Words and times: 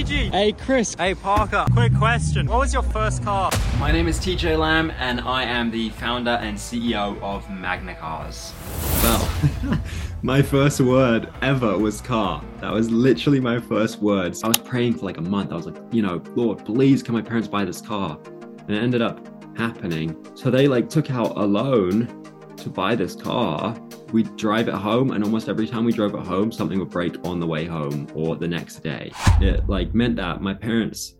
Luigi. 0.00 0.30
Hey, 0.30 0.52
Chris. 0.52 0.94
Hey, 0.94 1.14
Parker. 1.14 1.66
Quick 1.72 1.94
question. 1.94 2.46
What 2.46 2.60
was 2.60 2.72
your 2.72 2.82
first 2.82 3.22
car? 3.22 3.50
My 3.78 3.92
name 3.92 4.08
is 4.08 4.18
TJ 4.18 4.58
Lamb, 4.58 4.90
and 4.98 5.20
I 5.20 5.42
am 5.42 5.70
the 5.70 5.90
founder 5.90 6.30
and 6.30 6.56
CEO 6.56 7.20
of 7.20 7.50
Magna 7.50 7.94
Cars. 7.94 8.54
Well, 9.02 9.78
my 10.22 10.40
first 10.40 10.80
word 10.80 11.30
ever 11.42 11.76
was 11.76 12.00
car. 12.00 12.42
That 12.62 12.72
was 12.72 12.90
literally 12.90 13.40
my 13.40 13.60
first 13.60 13.98
words. 14.00 14.42
I 14.42 14.48
was 14.48 14.58
praying 14.58 14.94
for 14.94 15.04
like 15.04 15.18
a 15.18 15.22
month. 15.22 15.52
I 15.52 15.56
was 15.56 15.66
like, 15.66 15.76
you 15.92 16.00
know, 16.00 16.22
Lord, 16.34 16.64
please 16.64 17.02
can 17.02 17.12
my 17.12 17.20
parents 17.20 17.46
buy 17.46 17.66
this 17.66 17.82
car? 17.82 18.18
And 18.68 18.70
it 18.70 18.82
ended 18.82 19.02
up 19.02 19.20
happening. 19.58 20.16
So 20.34 20.50
they 20.50 20.66
like 20.66 20.88
took 20.88 21.10
out 21.10 21.36
a 21.36 21.44
loan 21.44 22.06
to 22.56 22.70
buy 22.70 22.94
this 22.94 23.14
car. 23.14 23.76
We 24.12 24.24
drive 24.24 24.68
it 24.68 24.74
home, 24.74 25.12
and 25.12 25.22
almost 25.22 25.48
every 25.48 25.66
time 25.66 25.84
we 25.84 25.92
drove 25.92 26.14
it 26.14 26.26
home, 26.26 26.50
something 26.50 26.78
would 26.78 26.90
break 26.90 27.24
on 27.24 27.38
the 27.38 27.46
way 27.46 27.64
home 27.64 28.08
or 28.14 28.36
the 28.36 28.48
next 28.48 28.82
day. 28.82 29.12
It 29.40 29.68
like 29.68 29.94
meant 29.94 30.16
that 30.16 30.40
my 30.40 30.54
parents 30.54 31.14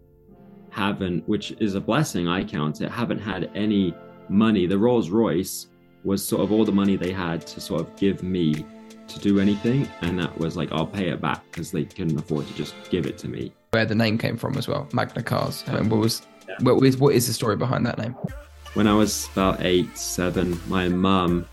haven't, 0.71 1.29
which 1.29 1.53
is 1.61 1.75
a 1.75 1.81
blessing 1.81 2.29
I 2.29 2.45
count 2.45 2.81
it, 2.81 2.91
haven't 2.91 3.21
had 3.21 3.51
any 3.55 3.95
money. 4.29 4.67
The 4.67 4.79
Rolls 4.79 5.11
Royce 5.11 5.69
was 6.05 6.27
sort 6.27 6.43
of 6.43 6.53
all 6.53 6.65
the 6.65 6.73
money 6.73 6.97
they 6.97 7.13
had 7.13 7.47
to 7.49 7.61
sort 7.61 7.81
of 7.81 7.95
give 7.97 8.23
me 8.23 8.65
to 9.07 9.19
do 9.19 9.41
anything, 9.41 9.89
and 10.03 10.19
that 10.19 10.37
was 10.39 10.57
like 10.57 10.73
I'll 10.73 10.87
pay 10.87 11.09
it 11.09 11.21
back 11.21 11.45
because 11.51 11.71
they 11.71 11.85
couldn't 11.85 12.19
afford 12.19 12.47
to 12.47 12.55
just 12.55 12.75
give 12.91 13.07
it 13.07 13.19
to 13.19 13.29
me. 13.29 13.53
Where 13.71 13.85
the 13.85 13.95
name 13.95 14.19
came 14.19 14.37
from 14.37 14.57
as 14.57 14.67
well, 14.69 14.89
Magna 14.93 15.23
Cars. 15.23 15.65
And 15.67 15.91
what 15.91 16.01
was 16.01 16.23
what 16.61 16.85
is 16.85 16.97
what 16.97 17.15
is 17.15 17.27
the 17.27 17.33
story 17.33 17.57
behind 17.57 17.87
that 17.87 17.99
name? 17.99 18.17
When 18.75 18.87
I 18.87 18.95
was 18.95 19.29
about 19.33 19.61
eight, 19.63 19.99
seven, 19.99 20.61
my 20.69 20.89
mum, 20.89 21.47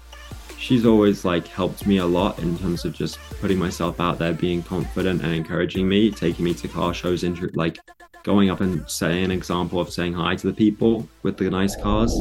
she's 0.58 0.86
always 0.86 1.24
like 1.24 1.48
helped 1.48 1.86
me 1.86 1.98
a 1.98 2.06
lot 2.06 2.40
in 2.40 2.58
terms 2.58 2.84
of 2.86 2.94
just 2.94 3.20
putting 3.40 3.58
myself 3.58 4.00
out 4.00 4.20
there, 4.20 4.34
being 4.34 4.64
confident 4.64 5.22
and 5.22 5.34
encouraging 5.34 5.88
me, 5.88 6.12
taking 6.12 6.44
me 6.44 6.54
to 6.56 6.68
car 6.68 6.94
shows, 6.94 7.24
intro- 7.24 7.50
like 7.54 7.80
going 8.24 8.50
up 8.50 8.62
and 8.62 8.90
setting 8.90 9.24
an 9.24 9.32
example 9.32 9.80
of 9.80 9.90
saying 9.90 10.14
hi 10.14 10.36
to 10.36 10.48
the 10.48 10.54
people 10.54 11.08
with 11.24 11.38
the 11.38 11.50
nice 11.50 11.76
cars. 11.76 12.14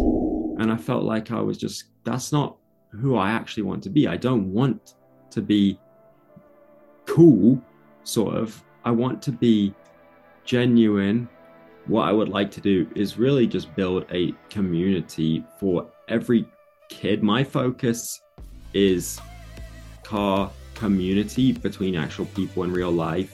And 0.58 0.70
I 0.70 0.76
felt 0.76 1.02
like 1.02 1.30
I 1.30 1.40
was 1.40 1.58
just 1.58 1.84
that's 2.04 2.32
not 2.32 2.56
who 2.90 3.16
I 3.16 3.30
actually 3.30 3.64
want 3.64 3.82
to 3.84 3.90
be. 3.90 4.06
I 4.06 4.16
don't 4.16 4.52
want 4.52 4.94
to 5.30 5.42
be 5.42 5.78
cool, 7.06 7.60
sort 8.04 8.36
of. 8.36 8.62
I 8.84 8.90
want 8.90 9.20
to 9.22 9.32
be 9.32 9.74
genuine. 10.44 11.28
What 11.86 12.08
I 12.08 12.12
would 12.12 12.28
like 12.28 12.50
to 12.52 12.60
do 12.60 12.88
is 12.94 13.18
really 13.18 13.46
just 13.46 13.74
build 13.74 14.06
a 14.10 14.32
community 14.50 15.44
for 15.58 15.88
every 16.08 16.46
kid. 16.88 17.22
My 17.22 17.42
focus 17.42 18.20
is 18.76 19.18
car 20.04 20.50
community 20.74 21.52
between 21.52 21.96
actual 21.96 22.26
people 22.26 22.62
in 22.64 22.70
real 22.72 22.90
life. 22.92 23.32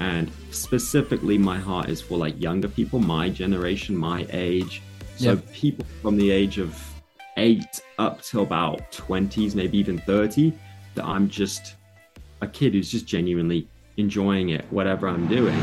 And 0.00 0.30
specifically, 0.50 1.38
my 1.38 1.56
heart 1.58 1.88
is 1.88 2.00
for 2.02 2.18
like 2.18 2.40
younger 2.42 2.68
people, 2.68 2.98
my 2.98 3.30
generation, 3.30 3.96
my 3.96 4.26
age. 4.30 4.82
So 5.16 5.32
Yeah. 5.32 5.40
people 5.52 5.86
from 6.02 6.16
the 6.16 6.30
age 6.30 6.58
of 6.58 6.76
eight 7.38 7.80
up 7.98 8.22
till 8.22 8.42
about 8.42 8.90
20s, 8.92 9.54
maybe 9.54 9.78
even 9.78 9.98
30, 9.98 10.52
that 10.96 11.04
I'm 11.04 11.28
just 11.28 11.76
a 12.42 12.46
kid 12.48 12.74
who's 12.74 12.90
just 12.90 13.06
genuinely 13.06 13.68
enjoying 13.96 14.50
it, 14.50 14.64
whatever 14.70 15.08
I'm 15.08 15.26
doing. 15.28 15.56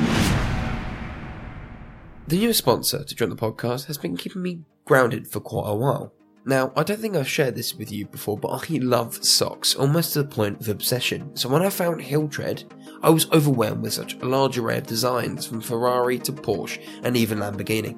The 2.28 2.38
newest 2.40 2.60
sponsor 2.60 3.04
to 3.04 3.16
join 3.16 3.30
the 3.30 3.36
podcast 3.36 3.86
has 3.88 3.98
been 3.98 4.16
keeping 4.18 4.42
me 4.42 4.62
grounded 4.86 5.28
for 5.28 5.40
quite 5.42 5.70
a 5.70 5.76
while. 5.76 6.14
Now, 6.46 6.74
I 6.76 6.84
don't 6.84 7.00
think 7.00 7.16
I've 7.16 7.28
shared 7.28 7.56
this 7.56 7.74
with 7.74 7.90
you 7.90 8.06
before, 8.06 8.38
but 8.38 8.50
I 8.50 8.78
love 8.78 9.24
socks, 9.24 9.76
almost 9.76 10.12
to 10.14 10.24
the 10.24 10.30
point 10.30 10.60
of 10.60 10.68
obsession. 10.68 11.34
So 11.38 11.48
when 11.48 11.62
I 11.62 11.70
found 11.70 12.02
Heel 12.02 12.28
Tread, 12.28 12.66
I 13.02 13.10
was 13.12 13.32
overwhelmed 13.32 13.82
with 13.82 13.94
such 13.94 14.16
a 14.16 14.26
large 14.26 14.58
array 14.58 14.80
of 14.80 14.86
designs 14.86 15.46
from 15.46 15.62
Ferrari 15.62 16.20
to 16.20 16.34
Porsche 16.34 16.86
and 17.04 17.16
even 17.16 17.40
Lamborghini. 17.40 17.96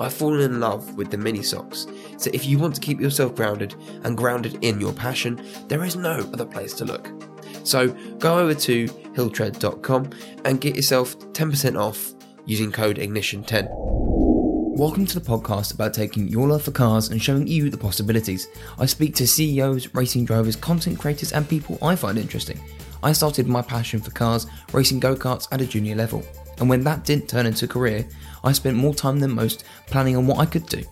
I've 0.00 0.12
fallen 0.12 0.40
in 0.40 0.58
love 0.58 0.96
with 0.96 1.12
the 1.12 1.18
mini 1.18 1.42
socks, 1.42 1.86
so 2.16 2.30
if 2.32 2.44
you 2.46 2.58
want 2.58 2.74
to 2.74 2.80
keep 2.80 3.00
yourself 3.00 3.36
grounded 3.36 3.76
and 4.02 4.16
grounded 4.16 4.58
in 4.62 4.80
your 4.80 4.92
passion, 4.92 5.40
there 5.68 5.84
is 5.84 5.94
no 5.94 6.18
other 6.32 6.46
place 6.46 6.74
to 6.74 6.84
look. 6.84 7.08
So 7.62 7.88
go 8.18 8.40
over 8.40 8.54
to 8.54 8.86
heeltread.com 9.14 10.10
and 10.44 10.60
get 10.60 10.74
yourself 10.74 11.16
10% 11.18 11.80
off 11.80 12.12
using 12.44 12.72
code 12.72 12.96
ignition10. 12.96 14.13
Welcome 14.76 15.06
to 15.06 15.20
the 15.20 15.24
podcast 15.24 15.72
about 15.72 15.94
taking 15.94 16.26
your 16.26 16.48
love 16.48 16.62
for 16.62 16.72
cars 16.72 17.10
and 17.10 17.22
showing 17.22 17.46
you 17.46 17.70
the 17.70 17.78
possibilities. 17.78 18.48
I 18.76 18.86
speak 18.86 19.14
to 19.14 19.26
CEOs, 19.26 19.94
racing 19.94 20.24
drivers, 20.24 20.56
content 20.56 20.98
creators, 20.98 21.32
and 21.32 21.48
people 21.48 21.78
I 21.80 21.94
find 21.94 22.18
interesting. 22.18 22.60
I 23.00 23.12
started 23.12 23.46
my 23.46 23.62
passion 23.62 24.00
for 24.00 24.10
cars 24.10 24.48
racing 24.72 24.98
go 24.98 25.14
karts 25.14 25.46
at 25.52 25.60
a 25.60 25.66
junior 25.66 25.94
level, 25.94 26.24
and 26.58 26.68
when 26.68 26.82
that 26.82 27.04
didn't 27.04 27.28
turn 27.28 27.46
into 27.46 27.66
a 27.66 27.68
career, 27.68 28.04
I 28.42 28.50
spent 28.50 28.76
more 28.76 28.92
time 28.92 29.20
than 29.20 29.30
most 29.30 29.62
planning 29.86 30.16
on 30.16 30.26
what 30.26 30.40
I 30.40 30.46
could 30.46 30.66
do. 30.66 30.82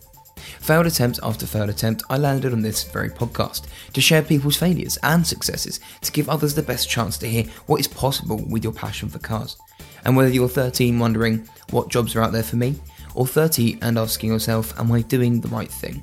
Failed 0.61 0.87
attempt 0.87 1.19
after 1.25 1.45
failed 1.45 1.69
attempt, 1.71 2.05
I 2.09 2.19
landed 2.19 2.53
on 2.53 2.63
this 2.63 2.85
very 2.85 3.11
podcast 3.11 3.67
to 3.95 4.01
share 4.01 4.23
people's 4.23 4.57
failures 4.57 4.97
and 5.03 5.27
successes 5.27 5.81
to 6.03 6.13
give 6.13 6.29
others 6.29 6.55
the 6.55 6.63
best 6.63 6.89
chance 6.89 7.19
to 7.19 7.29
hear 7.29 7.47
what 7.67 7.81
is 7.81 7.89
possible 7.89 8.45
with 8.49 8.63
your 8.63 8.73
passion 8.73 9.09
for 9.09 9.19
cars. 9.19 9.57
And 10.05 10.17
whether 10.17 10.31
you're 10.31 10.49
13 10.49 11.01
wondering 11.01 11.49
what 11.71 11.89
jobs 11.91 12.15
are 12.15 12.23
out 12.23 12.31
there 12.31 12.45
for 12.45 12.57
me, 12.57 12.77
or 13.15 13.27
30 13.27 13.79
and 13.83 13.99
asking 13.99 14.31
yourself, 14.31 14.79
Am 14.79 14.91
I 14.93 15.03
doing 15.03 15.41
the 15.41 15.49
right 15.49 15.71
thing? 15.71 16.03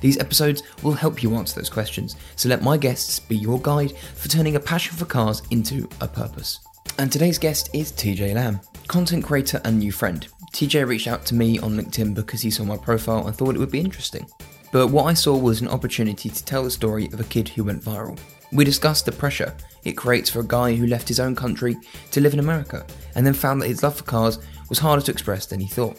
These 0.00 0.18
episodes 0.18 0.62
will 0.82 0.92
help 0.92 1.22
you 1.22 1.34
answer 1.34 1.60
those 1.60 1.70
questions, 1.70 2.16
so 2.36 2.48
let 2.48 2.62
my 2.62 2.76
guests 2.76 3.18
be 3.18 3.36
your 3.36 3.60
guide 3.60 3.96
for 4.14 4.28
turning 4.28 4.56
a 4.56 4.60
passion 4.60 4.96
for 4.96 5.04
cars 5.04 5.42
into 5.50 5.88
a 6.00 6.08
purpose. 6.08 6.60
And 6.98 7.10
today's 7.10 7.38
guest 7.38 7.70
is 7.74 7.92
TJ 7.92 8.34
Lamb, 8.34 8.60
content 8.88 9.24
creator 9.24 9.60
and 9.64 9.78
new 9.78 9.92
friend. 9.92 10.26
TJ 10.52 10.86
reached 10.86 11.08
out 11.08 11.26
to 11.26 11.34
me 11.34 11.58
on 11.58 11.76
LinkedIn 11.76 12.14
because 12.14 12.40
he 12.40 12.50
saw 12.50 12.64
my 12.64 12.76
profile 12.76 13.26
and 13.26 13.36
thought 13.36 13.54
it 13.54 13.58
would 13.58 13.70
be 13.70 13.80
interesting. 13.80 14.26
But 14.72 14.88
what 14.88 15.04
I 15.04 15.14
saw 15.14 15.36
was 15.36 15.60
an 15.60 15.68
opportunity 15.68 16.28
to 16.28 16.44
tell 16.44 16.64
the 16.64 16.70
story 16.70 17.06
of 17.12 17.20
a 17.20 17.24
kid 17.24 17.48
who 17.48 17.64
went 17.64 17.82
viral. 17.82 18.18
We 18.52 18.64
discussed 18.64 19.04
the 19.04 19.12
pressure 19.12 19.54
it 19.84 19.96
creates 19.96 20.30
for 20.30 20.40
a 20.40 20.46
guy 20.46 20.74
who 20.74 20.86
left 20.86 21.08
his 21.08 21.20
own 21.20 21.36
country 21.36 21.76
to 22.10 22.20
live 22.20 22.32
in 22.32 22.38
America 22.38 22.86
and 23.14 23.26
then 23.26 23.34
found 23.34 23.60
that 23.62 23.68
his 23.68 23.82
love 23.82 23.96
for 23.96 24.04
cars 24.04 24.38
was 24.68 24.78
harder 24.78 25.02
to 25.02 25.12
express 25.12 25.46
than 25.46 25.60
he 25.60 25.68
thought. 25.68 25.98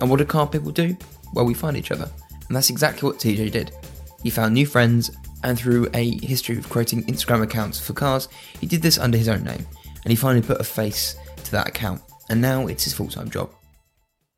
And 0.00 0.10
what 0.10 0.18
do 0.18 0.24
car 0.24 0.46
people 0.46 0.72
do? 0.72 0.96
Well, 1.32 1.44
we 1.44 1.54
find 1.54 1.76
each 1.76 1.90
other. 1.90 2.10
And 2.48 2.56
that's 2.56 2.70
exactly 2.70 3.06
what 3.06 3.18
TJ 3.18 3.50
did. 3.50 3.72
He 4.22 4.30
found 4.30 4.54
new 4.54 4.66
friends, 4.66 5.10
and 5.42 5.58
through 5.58 5.88
a 5.94 6.16
history 6.24 6.58
of 6.58 6.68
creating 6.68 7.04
Instagram 7.04 7.42
accounts 7.42 7.78
for 7.78 7.92
cars, 7.92 8.28
he 8.60 8.66
did 8.66 8.82
this 8.82 8.98
under 8.98 9.18
his 9.18 9.28
own 9.28 9.44
name. 9.44 9.66
And 10.04 10.10
he 10.10 10.16
finally 10.16 10.46
put 10.46 10.60
a 10.60 10.64
face 10.64 11.16
to 11.44 11.50
that 11.52 11.68
account. 11.68 12.02
And 12.28 12.40
now 12.40 12.66
it's 12.66 12.84
his 12.84 12.94
full 12.94 13.08
time 13.08 13.30
job. 13.30 13.50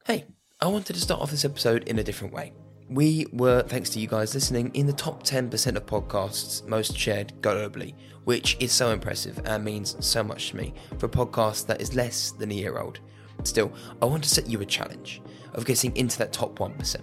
Hey, 0.07 0.27
I 0.61 0.67
wanted 0.67 0.95
to 0.95 1.01
start 1.01 1.21
off 1.21 1.31
this 1.31 1.45
episode 1.45 1.85
in 1.89 1.99
a 1.99 2.05
different 2.05 2.33
way. 2.33 2.53
We 2.91 3.27
were, 3.33 3.63
thanks 3.63 3.91
to 3.91 4.01
you 4.01 4.07
guys 4.07 4.35
listening, 4.35 4.71
in 4.75 4.87
the 4.87 4.93
top 4.95 5.23
10% 5.23 5.77
of 5.77 5.87
podcasts 5.87 6.67
most 6.67 6.97
shared 6.97 7.35
globally, 7.43 7.95
which 8.25 8.57
is 8.61 8.73
so 8.73 8.91
impressive 8.91 9.41
and 9.45 9.63
means 9.63 9.97
so 10.01 10.23
much 10.23 10.51
to 10.51 10.57
me 10.57 10.73
for 10.99 11.07
a 11.07 11.11
podcast 11.11 11.67
that 11.67 11.83
is 11.83 11.95
less 11.95 12.31
than 12.31 12.51
a 12.51 12.55
year 12.55 12.79
old. 12.79 13.01
Still, 13.43 13.73
I 14.01 14.07
want 14.07 14.23
to 14.25 14.31
set 14.31 14.49
you 14.49 14.61
a 14.63 14.67
challenge 14.67 15.21
of 15.55 15.67
getting 15.67 15.95
into 15.97 16.19
that 16.19 16.33
top 16.33 16.59
1%. 16.59 16.97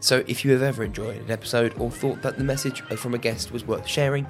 So 0.00 0.22
if 0.26 0.44
you 0.44 0.52
have 0.52 0.62
ever 0.62 0.84
enjoyed 0.84 1.20
an 1.22 1.30
episode 1.30 1.74
or 1.78 1.90
thought 1.90 2.22
that 2.22 2.38
the 2.38 2.44
message 2.44 2.80
from 2.82 3.14
a 3.14 3.18
guest 3.18 3.50
was 3.50 3.66
worth 3.66 3.86
sharing, 3.86 4.26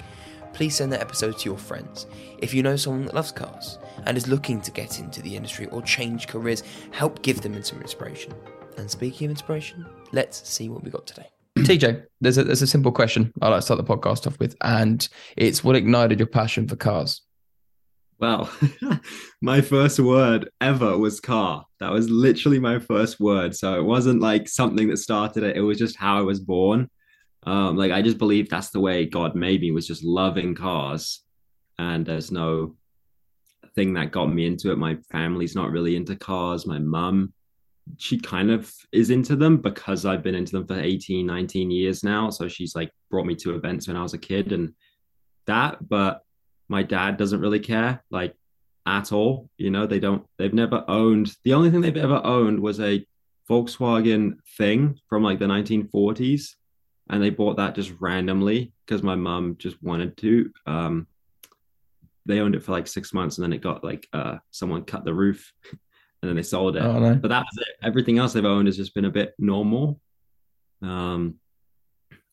please 0.53 0.75
send 0.75 0.91
that 0.91 1.01
episode 1.01 1.37
to 1.37 1.45
your 1.45 1.57
friends. 1.57 2.07
If 2.39 2.53
you 2.53 2.63
know 2.63 2.75
someone 2.75 3.05
that 3.05 3.13
loves 3.13 3.31
cars 3.31 3.77
and 4.05 4.17
is 4.17 4.27
looking 4.27 4.61
to 4.61 4.71
get 4.71 4.99
into 4.99 5.21
the 5.21 5.35
industry 5.35 5.67
or 5.67 5.81
change 5.81 6.27
careers, 6.27 6.63
help 6.91 7.21
give 7.21 7.41
them 7.41 7.61
some 7.63 7.81
inspiration. 7.81 8.33
And 8.77 8.89
speaking 8.89 9.25
of 9.25 9.31
inspiration, 9.31 9.85
let's 10.11 10.47
see 10.47 10.69
what 10.69 10.83
we 10.83 10.89
got 10.89 11.05
today. 11.05 11.27
TJ, 11.57 12.03
there's 12.21 12.37
a 12.37 12.43
there's 12.43 12.61
a 12.61 12.67
simple 12.67 12.91
question 12.91 13.33
I 13.41 13.49
like 13.49 13.59
to 13.59 13.61
start 13.63 13.85
the 13.85 13.95
podcast 13.95 14.25
off 14.27 14.39
with, 14.39 14.55
and 14.61 15.07
it's 15.35 15.63
what 15.63 15.75
ignited 15.75 16.19
your 16.19 16.27
passion 16.27 16.67
for 16.67 16.75
cars. 16.75 17.21
Well, 18.19 18.49
my 19.41 19.61
first 19.61 19.99
word 19.99 20.49
ever 20.61 20.97
was 20.97 21.19
car. 21.19 21.65
That 21.79 21.91
was 21.91 22.09
literally 22.09 22.59
my 22.59 22.79
first 22.79 23.19
word. 23.19 23.55
So 23.55 23.75
it 23.75 23.83
wasn't 23.83 24.21
like 24.21 24.49
something 24.49 24.89
that 24.89 24.97
started 24.97 25.43
it. 25.43 25.55
It 25.55 25.61
was 25.61 25.77
just 25.77 25.95
how 25.95 26.17
I 26.17 26.21
was 26.21 26.39
born. 26.39 26.89
Um, 27.43 27.77
like 27.77 27.91
I 27.91 28.01
just 28.01 28.17
believe 28.17 28.49
that's 28.49 28.69
the 28.69 28.81
way 28.81 29.05
God 29.05 29.35
made 29.35 29.61
me 29.61 29.71
was 29.71 29.87
just 29.87 30.03
loving 30.03 30.55
cars. 30.55 31.23
And 31.77 32.05
there's 32.05 32.31
no 32.31 32.75
thing 33.75 33.93
that 33.93 34.11
got 34.11 34.25
me 34.27 34.45
into 34.45 34.71
it. 34.71 34.77
My 34.77 34.97
family's 35.09 35.55
not 35.55 35.71
really 35.71 35.95
into 35.95 36.15
cars. 36.15 36.67
My 36.67 36.79
mum, 36.79 37.33
she 37.97 38.19
kind 38.19 38.51
of 38.51 38.71
is 38.91 39.09
into 39.09 39.37
them 39.37 39.57
because 39.57 40.05
I've 40.05 40.23
been 40.23 40.35
into 40.35 40.51
them 40.51 40.67
for 40.67 40.77
18, 40.77 41.25
19 41.25 41.71
years 41.71 42.03
now. 42.03 42.29
So 42.29 42.49
she's 42.49 42.75
like 42.75 42.91
brought 43.09 43.25
me 43.25 43.35
to 43.35 43.55
events 43.55 43.87
when 43.87 43.95
I 43.95 44.03
was 44.03 44.13
a 44.13 44.17
kid 44.17 44.51
and 44.51 44.73
that, 45.47 45.77
but 45.87 46.21
my 46.67 46.83
dad 46.83 47.17
doesn't 47.17 47.41
really 47.41 47.59
care 47.59 48.03
like 48.11 48.35
at 48.89 49.11
all 49.11 49.49
you 49.57 49.69
know 49.69 49.85
they 49.85 49.99
don't 49.99 50.25
they've 50.37 50.53
never 50.53 50.83
owned 50.87 51.33
the 51.43 51.53
only 51.53 51.69
thing 51.69 51.81
they've 51.81 51.95
ever 51.97 52.21
owned 52.23 52.59
was 52.59 52.79
a 52.79 53.05
volkswagen 53.49 54.33
thing 54.57 54.99
from 55.07 55.23
like 55.23 55.39
the 55.39 55.45
1940s 55.45 56.55
and 57.09 57.21
they 57.21 57.29
bought 57.29 57.57
that 57.57 57.75
just 57.75 57.93
randomly 57.99 58.71
because 58.85 59.03
my 59.03 59.15
mum 59.15 59.55
just 59.57 59.81
wanted 59.81 60.15
to 60.17 60.51
um 60.65 61.07
they 62.25 62.39
owned 62.39 62.55
it 62.55 62.63
for 62.63 62.71
like 62.71 62.87
six 62.87 63.13
months 63.13 63.37
and 63.37 63.43
then 63.43 63.53
it 63.53 63.61
got 63.61 63.83
like 63.83 64.07
uh 64.13 64.37
someone 64.51 64.83
cut 64.83 65.05
the 65.05 65.13
roof 65.13 65.53
and 66.21 66.29
then 66.29 66.35
they 66.35 66.43
sold 66.43 66.75
it. 66.75 66.83
Oh 66.83 66.99
no. 66.99 67.15
But 67.15 67.29
that 67.29 67.45
was 67.45 67.57
it. 67.65 67.85
Everything 67.85 68.17
else 68.17 68.33
they've 68.33 68.45
owned 68.45 68.67
has 68.67 68.77
just 68.77 68.93
been 68.93 69.05
a 69.05 69.11
bit 69.11 69.33
normal. 69.39 69.99
Um, 70.81 71.35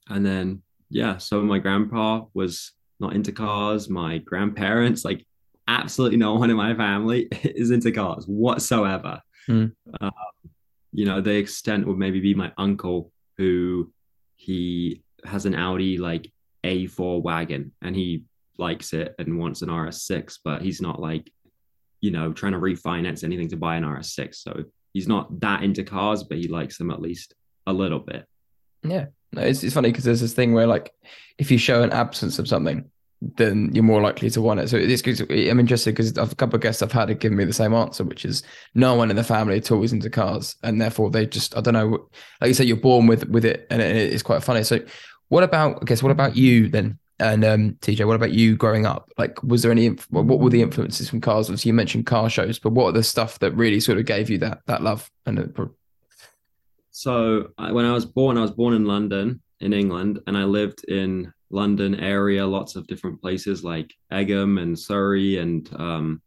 and 0.09 0.25
then 0.25 0.63
yeah, 0.91 1.19
so 1.19 1.43
my 1.43 1.59
grandpa 1.59 2.25
was 2.35 2.73
not 3.01 3.15
into 3.15 3.33
cars. 3.33 3.89
My 3.89 4.19
grandparents, 4.19 5.05
like 5.05 5.26
absolutely 5.69 6.17
no 6.17 6.35
one 6.35 6.51
in 6.51 6.57
my 6.57 6.75
family 6.75 7.29
is 7.43 7.71
into 7.71 7.93
cars 7.93 8.25
whatsoever. 8.27 9.21
Hmm. 9.47 9.67
Um, 10.01 10.13
you 10.93 11.05
know, 11.05 11.21
the 11.21 11.35
extent 11.35 11.87
would 11.87 11.99
maybe 11.99 12.21
be 12.21 12.35
my 12.35 12.53
uncle 12.57 13.13
who 13.37 13.93
he 14.37 15.03
has 15.25 15.47
an 15.47 15.55
Audi 15.55 15.99
like 15.99 16.33
A4 16.65 17.23
wagon 17.23 17.73
and 17.83 17.95
he 17.95 18.25
likes 18.59 18.93
it 18.93 19.15
and 19.19 19.39
wants 19.39 19.63
an 19.63 19.69
RS6, 19.69 20.39
but 20.45 20.63
he's 20.63 20.81
not 20.81 21.01
like, 21.01 21.31
you 22.01 22.11
know, 22.11 22.33
trying 22.33 22.53
to 22.53 22.59
refinance 22.59 23.25
anything 23.25 23.49
to 23.49 23.57
buy 23.57 23.77
an 23.77 23.85
RS6. 23.85 24.37
So 24.37 24.65
he's 24.93 25.09
not 25.09 25.41
that 25.41 25.63
into 25.63 25.85
cars, 25.85 26.25
but 26.25 26.39
he 26.39 26.49
likes 26.49 26.79
them 26.79 26.91
at 26.91 27.03
least 27.03 27.35
a 27.67 27.73
little 27.73 27.99
bit. 27.99 28.25
Yeah, 28.83 29.07
no, 29.33 29.43
it's, 29.43 29.63
it's 29.63 29.75
funny 29.75 29.91
because 29.91 30.05
there's 30.05 30.21
this 30.21 30.33
thing 30.33 30.55
where 30.55 30.67
like 30.67 30.93
if 31.39 31.51
you 31.51 31.59
show 31.59 31.83
an 31.83 31.93
absence 31.93 32.39
of 32.39 32.49
something, 32.49 32.91
then 33.37 33.71
you're 33.73 33.85
more 33.85 34.01
likely 34.01 34.31
to 34.31 34.41
want 34.41 34.61
it. 34.61 34.69
So 34.69 34.79
good. 34.79 35.31
I'm 35.31 35.61
interested 35.61 35.95
because 35.95 36.17
a 36.17 36.35
couple 36.35 36.57
of 36.57 36.63
guests 36.63 36.83
I've 36.83 36.93
had 36.93 37.09
have 37.09 37.19
given 37.19 37.39
me 37.39 37.45
the 37.45 37.53
same 37.53 37.75
answer, 37.75 38.05
which 38.05 38.25
is 38.25 38.43
no 38.75 38.95
one 38.95 39.11
in 39.11 39.17
the 39.17 39.25
family 39.25 39.57
at 39.57 39.71
all 39.71 39.83
is 39.83 39.93
into 39.93 40.11
cars, 40.11 40.57
and 40.63 40.81
therefore 40.81 41.11
they 41.11 41.27
just 41.27 41.57
I 41.57 41.61
don't 41.61 41.75
know. 41.75 42.09
Like 42.41 42.49
you 42.49 42.55
said, 42.55 42.67
you're 42.67 42.77
born 42.77 43.07
with 43.07 43.29
with 43.29 43.45
it, 43.45 43.67
and 43.71 43.83
it, 43.83 43.97
it's 43.97 44.23
quite 44.23 44.43
funny. 44.43 44.63
So, 44.63 44.81
what 45.29 45.45
about 45.45 45.79
I 45.83 45.85
guess 45.85 46.03
what 46.03 46.13
about 46.13 46.37
you 46.37 46.69
then? 46.69 46.99
And 47.19 47.45
um, 47.47 47.73
TJ, 47.81 48.07
what 48.07 48.17
about 48.17 48.33
you 48.33 48.57
growing 48.57 48.85
up? 48.85 49.11
Like, 49.17 49.43
was 49.43 49.63
there 49.63 49.73
any? 49.73 49.89
What 50.11 50.39
were 50.39 50.51
the 50.51 50.63
influences 50.63 51.09
from 51.09 51.21
cars? 51.21 51.49
Obviously, 51.49 51.71
you 51.71 51.75
mentioned 51.75 52.07
car 52.07 52.29
shows, 52.29 52.59
but 52.59 52.73
what 52.73 52.87
are 52.87 52.93
the 52.93 53.03
stuff 53.03 53.39
that 53.39 53.53
really 53.53 53.81
sort 53.81 53.99
of 53.99 54.05
gave 54.05 54.29
you 54.29 54.39
that 54.39 54.61
that 54.67 54.83
love 54.83 55.11
and 55.25 55.39
So 56.91 57.49
when 57.57 57.85
I 57.85 57.93
was 57.93 58.05
born, 58.05 58.37
I 58.37 58.43
was 58.43 58.51
born 58.51 58.75
in 58.75 58.85
London, 58.85 59.41
in 59.61 59.73
England, 59.73 60.21
and 60.27 60.37
I 60.37 60.45
lived 60.45 60.85
in 60.89 61.33
London 61.51 61.95
area, 62.01 62.47
lots 62.47 62.77
of 62.77 62.87
different 62.87 63.21
places 63.21 63.63
like 63.63 63.95
Egham 64.13 64.61
and 64.61 64.79
Surrey 64.79 65.39
and 65.39 65.69
um, 65.79 66.23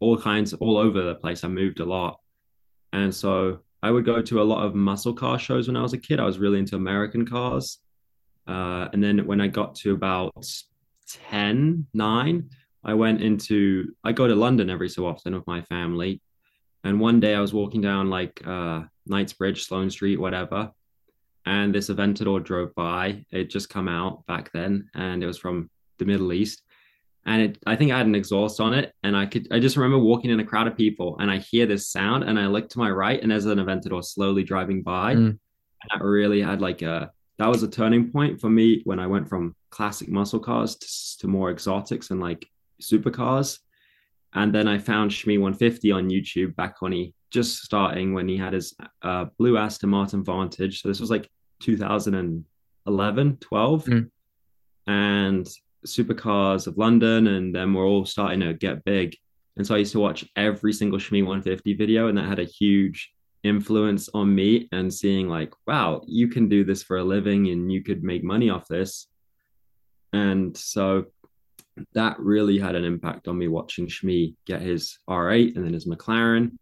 all 0.00 0.16
kinds, 0.16 0.52
all 0.54 0.76
over 0.76 1.02
the 1.02 1.14
place. 1.14 1.44
I 1.44 1.48
moved 1.48 1.80
a 1.80 1.84
lot, 1.84 2.20
and 2.92 3.14
so 3.14 3.60
I 3.82 3.90
would 3.90 4.04
go 4.04 4.20
to 4.22 4.42
a 4.42 4.44
lot 4.44 4.64
of 4.64 4.74
muscle 4.74 5.14
car 5.14 5.38
shows 5.38 5.68
when 5.68 5.76
I 5.76 5.82
was 5.82 5.92
a 5.92 5.98
kid. 5.98 6.20
I 6.20 6.24
was 6.24 6.38
really 6.38 6.58
into 6.58 6.76
American 6.76 7.26
cars, 7.26 7.78
uh, 8.46 8.88
and 8.92 9.02
then 9.02 9.26
when 9.26 9.40
I 9.40 9.46
got 9.46 9.76
to 9.76 9.92
about 9.92 10.46
10, 11.30 11.86
9, 11.92 12.50
I 12.82 12.94
went 12.94 13.22
into. 13.22 13.94
I 14.02 14.12
go 14.12 14.26
to 14.26 14.34
London 14.34 14.68
every 14.68 14.88
so 14.88 15.06
often 15.06 15.34
with 15.34 15.46
my 15.46 15.62
family, 15.62 16.20
and 16.82 16.98
one 16.98 17.20
day 17.20 17.34
I 17.34 17.40
was 17.40 17.54
walking 17.54 17.80
down 17.80 18.10
like 18.10 18.42
uh, 18.46 18.82
Knightsbridge, 19.06 19.64
Sloane 19.64 19.90
Street, 19.90 20.18
whatever 20.18 20.72
and 21.46 21.74
this 21.74 21.90
Aventador 21.90 22.42
drove 22.42 22.74
by. 22.74 23.24
It 23.30 23.50
just 23.50 23.68
come 23.68 23.88
out 23.88 24.26
back 24.26 24.50
then, 24.52 24.88
and 24.94 25.22
it 25.22 25.26
was 25.26 25.38
from 25.38 25.70
the 25.98 26.04
Middle 26.04 26.32
East. 26.32 26.62
And 27.26 27.42
it, 27.42 27.58
I 27.66 27.76
think 27.76 27.90
I 27.90 27.98
had 27.98 28.06
an 28.06 28.14
exhaust 28.14 28.60
on 28.60 28.74
it, 28.74 28.92
and 29.02 29.16
I 29.16 29.26
could, 29.26 29.48
I 29.50 29.58
just 29.58 29.76
remember 29.76 29.98
walking 29.98 30.30
in 30.30 30.40
a 30.40 30.44
crowd 30.44 30.66
of 30.66 30.76
people, 30.76 31.16
and 31.18 31.30
I 31.30 31.38
hear 31.38 31.66
this 31.66 31.88
sound, 31.88 32.24
and 32.24 32.38
I 32.38 32.46
look 32.46 32.68
to 32.70 32.78
my 32.78 32.90
right, 32.90 33.20
and 33.22 33.30
there's 33.30 33.46
an 33.46 33.58
Aventador 33.58 34.04
slowly 34.04 34.42
driving 34.42 34.82
by. 34.82 35.14
Mm. 35.14 35.26
And 35.26 35.38
that 35.90 36.04
really 36.04 36.40
had 36.40 36.60
like 36.60 36.82
a, 36.82 37.10
that 37.38 37.48
was 37.48 37.62
a 37.62 37.68
turning 37.68 38.10
point 38.10 38.40
for 38.40 38.48
me 38.48 38.82
when 38.84 38.98
I 38.98 39.06
went 39.06 39.28
from 39.28 39.54
classic 39.70 40.08
muscle 40.08 40.38
cars 40.40 40.76
to, 40.76 41.18
to 41.20 41.26
more 41.28 41.50
exotics 41.50 42.10
and 42.10 42.20
like 42.20 42.46
supercars. 42.80 43.58
And 44.34 44.54
then 44.54 44.66
I 44.66 44.78
found 44.78 45.10
Shmee 45.10 45.40
150 45.40 45.92
on 45.92 46.10
YouTube 46.10 46.56
back 46.56 46.80
when 46.80 46.92
he 46.92 47.14
just 47.34 47.62
starting 47.62 48.14
when 48.14 48.28
he 48.28 48.36
had 48.36 48.52
his 48.52 48.74
uh, 49.02 49.26
blue 49.38 49.58
Aston 49.58 49.90
Martin 49.90 50.24
Vantage. 50.24 50.80
So 50.80 50.88
this 50.88 51.00
was 51.00 51.10
like 51.10 51.28
2011, 51.60 53.36
12. 53.40 53.84
Mm. 53.84 54.10
And 54.86 55.48
supercars 55.86 56.66
of 56.66 56.78
London, 56.78 57.26
and 57.26 57.54
then 57.54 57.74
we're 57.74 57.86
all 57.86 58.06
starting 58.06 58.40
to 58.40 58.54
get 58.54 58.84
big. 58.84 59.16
And 59.56 59.66
so 59.66 59.74
I 59.74 59.78
used 59.78 59.92
to 59.92 60.00
watch 60.00 60.24
every 60.36 60.72
single 60.72 60.98
Shmee 60.98 61.22
150 61.22 61.74
video, 61.74 62.08
and 62.08 62.16
that 62.16 62.28
had 62.28 62.38
a 62.38 62.44
huge 62.44 63.12
influence 63.42 64.08
on 64.14 64.34
me 64.34 64.68
and 64.72 64.92
seeing 64.92 65.28
like, 65.28 65.52
wow, 65.66 66.02
you 66.06 66.28
can 66.28 66.48
do 66.48 66.64
this 66.64 66.82
for 66.82 66.98
a 66.98 67.04
living 67.04 67.48
and 67.48 67.70
you 67.70 67.82
could 67.82 68.02
make 68.02 68.24
money 68.24 68.48
off 68.48 68.66
this. 68.66 69.06
And 70.14 70.56
so 70.56 71.06
that 71.92 72.18
really 72.18 72.58
had 72.58 72.74
an 72.74 72.84
impact 72.84 73.28
on 73.28 73.36
me 73.36 73.48
watching 73.48 73.86
Shmee 73.86 74.34
get 74.46 74.62
his 74.62 74.98
R8 75.08 75.56
and 75.56 75.64
then 75.64 75.74
his 75.74 75.86
McLaren. 75.86 76.52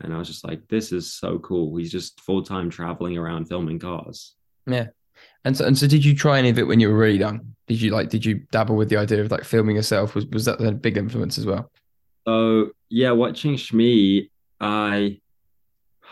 And 0.00 0.14
I 0.14 0.18
was 0.18 0.28
just 0.28 0.44
like, 0.44 0.66
this 0.68 0.92
is 0.92 1.12
so 1.12 1.38
cool. 1.38 1.76
He's 1.76 1.92
just 1.92 2.20
full 2.20 2.42
time 2.42 2.70
traveling 2.70 3.16
around 3.16 3.46
filming 3.46 3.78
cars. 3.78 4.34
Yeah. 4.66 4.88
And 5.44 5.56
so, 5.56 5.64
and 5.64 5.78
so, 5.78 5.86
did 5.86 6.04
you 6.04 6.14
try 6.14 6.38
any 6.38 6.50
of 6.50 6.58
it 6.58 6.66
when 6.66 6.80
you 6.80 6.88
were 6.88 6.98
really 6.98 7.18
young? 7.18 7.54
Did 7.66 7.80
you 7.80 7.90
like, 7.90 8.10
did 8.10 8.24
you 8.24 8.46
dabble 8.50 8.76
with 8.76 8.88
the 8.88 8.96
idea 8.96 9.22
of 9.22 9.30
like 9.30 9.44
filming 9.44 9.76
yourself? 9.76 10.14
Was 10.14 10.26
was 10.26 10.44
that 10.44 10.60
a 10.60 10.72
big 10.72 10.96
influence 10.96 11.38
as 11.38 11.46
well? 11.46 11.70
So 12.26 12.72
yeah, 12.88 13.12
watching 13.12 13.54
Shmee, 13.54 14.30
I 14.60 15.20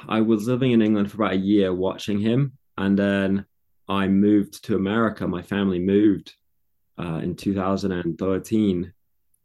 I 0.08 0.20
was 0.20 0.46
living 0.46 0.72
in 0.72 0.82
England 0.82 1.10
for 1.10 1.16
about 1.18 1.34
a 1.34 1.36
year 1.36 1.72
watching 1.74 2.20
him, 2.20 2.52
and 2.78 2.98
then 2.98 3.44
I 3.88 4.08
moved 4.08 4.64
to 4.64 4.76
America. 4.76 5.26
My 5.26 5.42
family 5.42 5.78
moved 5.78 6.34
uh, 6.98 7.20
in 7.22 7.36
2013, 7.36 8.92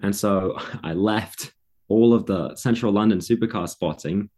and 0.01 0.15
so 0.15 0.57
I 0.83 0.94
left 0.94 1.53
all 1.89 2.13
of 2.13 2.25
the 2.25 2.56
central 2.56 2.94
London 2.94 3.19
supercar 3.19 3.68
spotting. 3.68 4.30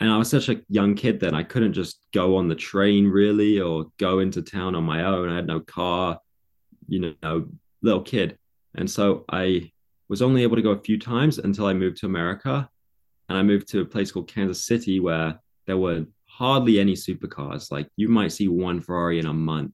And 0.00 0.10
I 0.10 0.18
was 0.18 0.28
such 0.28 0.48
a 0.48 0.60
young 0.68 0.94
kid 0.94 1.20
then, 1.20 1.34
I 1.34 1.42
couldn't 1.42 1.72
just 1.72 2.04
go 2.12 2.36
on 2.36 2.48
the 2.48 2.54
train 2.54 3.06
really 3.06 3.60
or 3.60 3.86
go 3.98 4.18
into 4.18 4.42
town 4.42 4.74
on 4.74 4.84
my 4.84 5.04
own. 5.04 5.30
I 5.30 5.36
had 5.36 5.46
no 5.46 5.60
car, 5.60 6.18
you 6.88 7.14
know, 7.22 7.46
little 7.82 8.02
kid. 8.02 8.36
And 8.74 8.90
so 8.90 9.24
I 9.30 9.72
was 10.08 10.20
only 10.20 10.42
able 10.42 10.56
to 10.56 10.62
go 10.62 10.72
a 10.72 10.78
few 10.80 10.98
times 10.98 11.38
until 11.38 11.66
I 11.66 11.72
moved 11.72 11.96
to 11.98 12.06
America. 12.06 12.68
And 13.28 13.38
I 13.38 13.42
moved 13.42 13.68
to 13.68 13.80
a 13.80 13.84
place 13.86 14.12
called 14.12 14.28
Kansas 14.28 14.66
City 14.66 15.00
where 15.00 15.40
there 15.66 15.78
were 15.78 16.04
hardly 16.26 16.78
any 16.78 16.92
supercars. 16.92 17.72
Like 17.72 17.88
you 17.96 18.08
might 18.08 18.32
see 18.32 18.48
one 18.48 18.80
Ferrari 18.80 19.18
in 19.18 19.26
a 19.26 19.32
month 19.32 19.72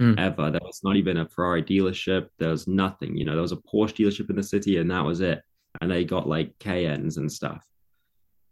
Mm. 0.00 0.18
ever. 0.18 0.50
There 0.50 0.60
was 0.64 0.80
not 0.82 0.96
even 0.96 1.18
a 1.18 1.28
Ferrari 1.28 1.62
dealership. 1.62 2.28
There 2.38 2.48
was 2.48 2.66
nothing. 2.66 3.18
You 3.18 3.26
know, 3.26 3.32
there 3.32 3.42
was 3.42 3.52
a 3.52 3.56
Porsche 3.56 3.94
dealership 3.94 4.30
in 4.30 4.36
the 4.36 4.42
city 4.42 4.78
and 4.78 4.90
that 4.90 5.04
was 5.04 5.20
it 5.20 5.42
and 5.80 5.90
they 5.90 6.04
got 6.04 6.28
like 6.28 6.58
KNs 6.58 7.16
and 7.16 7.30
stuff. 7.30 7.64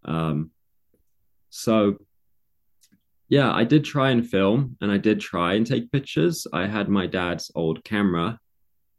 Um, 0.05 0.51
so 1.51 1.99
yeah, 3.29 3.53
I 3.53 3.65
did 3.65 3.85
try 3.85 4.11
and 4.11 4.27
film 4.27 4.77
and 4.81 4.91
I 4.91 4.99
did 4.99 5.21
try 5.21 5.55
and 5.55 5.67
take 5.67 5.93
pictures. 5.93 6.47
I 6.53 6.67
had 6.67 6.89
my 6.89 7.07
dad's 7.07 7.51
old 7.55 7.85
camera 7.85 8.39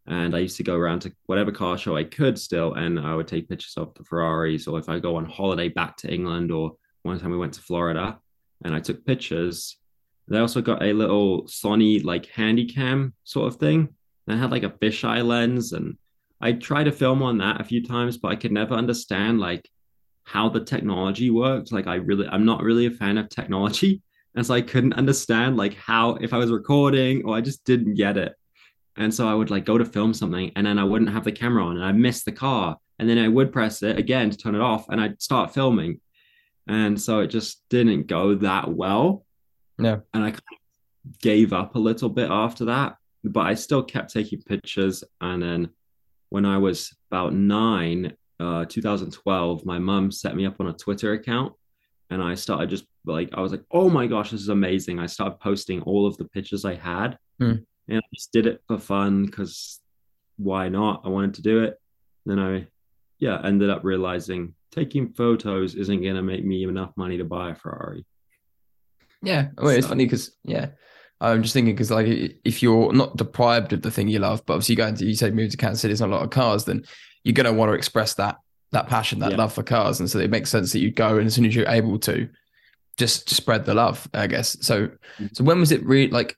and 0.09 0.35
I 0.35 0.39
used 0.39 0.57
to 0.57 0.63
go 0.63 0.75
around 0.75 1.01
to 1.01 1.13
whatever 1.27 1.51
car 1.51 1.77
show 1.77 1.95
I 1.95 2.03
could 2.03 2.38
still, 2.39 2.73
and 2.73 2.99
I 2.99 3.13
would 3.13 3.27
take 3.27 3.47
pictures 3.47 3.75
of 3.77 3.93
the 3.93 4.03
Ferraris. 4.03 4.67
Or 4.67 4.79
if 4.79 4.89
I 4.89 4.97
go 4.97 5.15
on 5.15 5.25
holiday 5.25 5.69
back 5.69 5.97
to 5.97 6.11
England, 6.11 6.51
or 6.51 6.73
one 7.03 7.19
time 7.19 7.29
we 7.29 7.38
went 7.38 7.53
to 7.53 7.61
Florida 7.61 8.19
and 8.63 8.73
I 8.73 8.79
took 8.79 9.05
pictures. 9.05 9.77
They 10.27 10.39
also 10.39 10.61
got 10.61 10.83
a 10.83 10.93
little 10.93 11.43
Sony 11.43 12.03
like 12.03 12.25
handy 12.27 12.65
cam 12.65 13.13
sort 13.23 13.47
of 13.47 13.59
thing. 13.59 13.89
And 14.27 14.39
had 14.39 14.51
like 14.51 14.63
a 14.63 14.69
fisheye 14.69 15.25
lens 15.25 15.73
and 15.73 15.97
I 16.41 16.53
tried 16.53 16.86
to 16.86 16.91
film 16.91 17.22
on 17.22 17.38
that 17.39 17.60
a 17.60 17.65
few 17.65 17.84
times, 17.86 18.17
but 18.17 18.29
I 18.29 18.36
could 18.36 18.51
never 18.51 18.74
understand 18.74 19.39
like 19.39 19.69
how 20.24 20.50
the 20.50 20.63
technology 20.63 21.29
worked. 21.29 21.72
Like 21.72 21.88
I 21.88 21.96
really, 21.96 22.27
I'm 22.27 22.46
not 22.46 22.63
really 22.63 22.86
a 22.86 22.91
fan 22.91 23.17
of 23.17 23.29
technology, 23.29 24.01
and 24.36 24.46
so 24.46 24.53
I 24.53 24.62
couldn't 24.62 24.93
understand 24.93 25.58
like 25.58 25.75
how 25.75 26.15
if 26.15 26.34
I 26.34 26.38
was 26.38 26.51
recording 26.51 27.25
or 27.25 27.36
I 27.36 27.41
just 27.41 27.65
didn't 27.65 27.96
get 27.96 28.17
it. 28.17 28.34
And 28.96 29.13
so 29.13 29.27
I 29.27 29.34
would 29.34 29.50
like 29.50 29.65
go 29.65 29.77
to 29.77 29.86
film 29.86 30.13
something, 30.13 30.51
and 30.55 30.65
then 30.65 30.79
I 30.79 30.84
wouldn't 30.84 31.12
have 31.12 31.24
the 31.24 31.31
camera 31.31 31.63
on, 31.65 31.77
and 31.77 31.86
I 31.86 31.91
missed 31.91 32.25
the 32.25 32.31
car, 32.31 32.77
and 33.00 33.10
then 33.10 33.17
I 33.17 33.27
would 33.27 33.51
press 33.51 33.81
it 33.81 33.98
again 33.98 34.29
to 34.29 34.38
turn 34.38 34.55
it 34.55 34.62
off, 34.62 34.88
and 34.89 35.00
I'd 35.00 35.22
start 35.22 35.53
filming, 35.53 36.00
and 36.67 37.00
so 37.00 37.19
it 37.19 37.27
just 37.27 37.63
didn't 37.69 38.08
go 38.08 38.36
that 38.36 38.69
well. 38.69 39.25
No. 39.77 40.01
and 40.13 40.24
I 40.25 40.31
kind 40.31 40.41
of 40.41 41.19
gave 41.22 41.53
up 41.53 41.75
a 41.75 41.79
little 41.79 42.10
bit 42.10 42.29
after 42.29 42.65
that, 42.65 42.98
but 43.24 43.48
I 43.48 43.53
still 43.53 43.84
kept 43.84 44.12
taking 44.12 44.41
pictures, 44.41 45.03
and 45.22 45.41
then 45.41 45.69
when 46.29 46.45
I 46.45 46.57
was 46.57 46.95
about 47.12 47.33
nine, 47.33 48.13
uh, 48.39 48.65
2012, 48.65 49.65
my 49.65 49.79
mum 49.79 50.12
set 50.12 50.36
me 50.36 50.45
up 50.45 50.59
on 50.59 50.67
a 50.67 50.74
Twitter 50.74 51.13
account 51.13 51.53
and 52.09 52.21
I 52.21 52.36
started 52.36 52.69
just 52.69 52.86
like, 53.05 53.29
I 53.33 53.41
was 53.41 53.51
like, 53.51 53.63
oh 53.71 53.89
my 53.89 54.07
gosh, 54.07 54.31
this 54.31 54.41
is 54.41 54.50
amazing. 54.50 55.00
I 55.00 55.05
started 55.07 55.39
posting 55.39 55.81
all 55.81 56.05
of 56.07 56.17
the 56.17 56.25
pictures 56.25 56.65
I 56.65 56.75
had 56.75 57.17
Hmm. 57.39 57.55
and 57.88 57.98
I 58.00 58.01
just 58.13 58.31
did 58.31 58.45
it 58.45 58.62
for 58.67 58.77
fun 58.77 59.25
because 59.25 59.79
why 60.38 60.69
not? 60.69 61.01
I 61.05 61.09
wanted 61.09 61.33
to 61.36 61.41
do 61.41 61.63
it. 61.63 61.77
Then 62.25 62.39
I, 62.39 62.67
yeah, 63.19 63.41
ended 63.43 63.69
up 63.69 63.83
realizing 63.83 64.53
taking 64.71 65.13
photos 65.13 65.75
isn't 65.75 66.01
going 66.01 66.15
to 66.15 66.21
make 66.21 66.45
me 66.45 66.63
enough 66.63 66.91
money 66.95 67.17
to 67.17 67.25
buy 67.25 67.51
a 67.51 67.55
Ferrari. 67.55 68.05
Yeah, 69.21 69.48
I 69.57 69.62
mean, 69.63 69.77
it's 69.77 69.88
funny 69.88 70.05
because 70.05 70.31
yeah, 70.43 70.67
I'm 71.21 71.41
just 71.43 71.53
thinking 71.53 71.73
because 71.75 71.91
like 71.91 72.07
if 72.45 72.63
you're 72.63 72.93
not 72.93 73.17
deprived 73.17 73.73
of 73.73 73.81
the 73.81 73.91
thing 73.91 74.07
you 74.07 74.19
love, 74.19 74.45
but 74.45 74.53
obviously 74.53 74.73
you 74.73 74.77
go 74.77 74.88
into 74.88 75.05
you 75.05 75.15
say 75.15 75.31
move 75.31 75.51
to 75.51 75.57
Kansas 75.57 75.81
City, 75.81 75.91
there's 75.91 76.01
not 76.01 76.09
a 76.09 76.15
lot 76.15 76.23
of 76.23 76.29
cars, 76.29 76.65
then 76.65 76.83
you're 77.23 77.33
gonna 77.33 77.51
want 77.53 77.69
to 77.69 77.73
express 77.73 78.13
that 78.15 78.38
that 78.71 78.88
passion, 78.88 79.19
that 79.19 79.31
Yeah. 79.31 79.38
love 79.38 79.51
for 79.53 79.63
cars, 79.63 79.99
and 79.99 80.09
so 80.09 80.19
it 80.19 80.29
makes 80.29 80.49
sense 80.49 80.71
that 80.73 80.79
you 80.79 80.91
go 80.91 81.17
and 81.17 81.27
as 81.27 81.33
soon 81.35 81.45
as 81.45 81.55
you're 81.55 81.67
able 81.67 81.97
to, 81.99 82.29
just 82.97 83.29
spread 83.29 83.65
the 83.65 83.73
love. 83.73 84.07
I 84.13 84.27
guess. 84.27 84.57
So, 84.61 84.88
Mm-hmm. 84.88 85.25
so 85.33 85.43
when 85.43 85.59
was 85.59 85.71
it 85.71 85.83
really 85.85 86.09
like? 86.11 86.38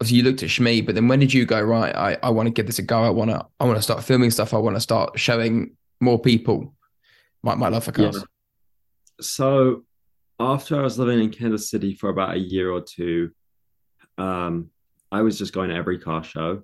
Obviously, 0.00 0.18
you 0.18 0.22
looked 0.24 0.42
at 0.44 0.48
Shmee, 0.48 0.84
but 0.86 0.94
then 0.94 1.08
when 1.08 1.18
did 1.18 1.32
you 1.34 1.44
go 1.44 1.60
right? 1.60 1.94
I, 1.94 2.18
I 2.22 2.30
want 2.30 2.46
to 2.46 2.52
give 2.52 2.66
this 2.66 2.78
a 2.78 2.82
go. 2.82 3.02
I 3.02 3.10
want 3.10 3.30
to 3.30 3.44
I 3.60 3.64
want 3.64 3.78
to 3.78 3.82
start 3.82 4.04
filming 4.04 4.30
stuff. 4.30 4.54
I 4.54 4.58
want 4.58 4.76
to 4.76 4.80
start 4.80 5.18
showing 5.18 5.76
more 6.00 6.18
people 6.20 6.74
my, 7.42 7.54
my 7.56 7.68
love 7.68 7.84
for 7.84 7.92
cars. 7.92 8.16
Yeah. 8.16 8.22
So 9.20 9.84
after 10.38 10.78
I 10.78 10.82
was 10.82 10.98
living 10.98 11.20
in 11.20 11.30
Kansas 11.30 11.68
City 11.70 11.94
for 11.94 12.10
about 12.10 12.34
a 12.36 12.38
year 12.38 12.70
or 12.70 12.80
two, 12.80 13.30
um, 14.18 14.70
I 15.10 15.22
was 15.22 15.38
just 15.38 15.52
going 15.52 15.70
to 15.70 15.76
every 15.76 15.98
car 15.98 16.22
show. 16.22 16.62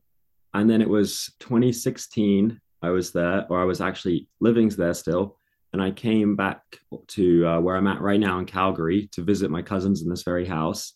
And 0.53 0.69
then 0.69 0.83
it 0.83 0.89
was 0.89 1.33
2016, 1.41 2.61
I 2.83 2.91
was 2.91 3.13
there, 3.13 3.47
or 3.49 3.61
I 3.61 3.65
was 3.65 3.81
actually 3.81 4.29
living 4.41 4.69
there 4.69 4.95
still. 4.95 5.39
And 5.73 5.83
I 5.83 5.91
came 5.91 6.37
back 6.37 6.63
to 7.09 7.47
uh, 7.47 7.61
where 7.61 7.77
I'm 7.77 7.89
at 7.89 8.01
right 8.01 8.21
now 8.21 8.39
in 8.39 8.45
Calgary 8.45 9.09
to 9.13 9.23
visit 9.23 9.51
my 9.51 9.63
cousins 9.63 10.03
in 10.03 10.09
this 10.09 10.23
very 10.23 10.47
house 10.47 10.93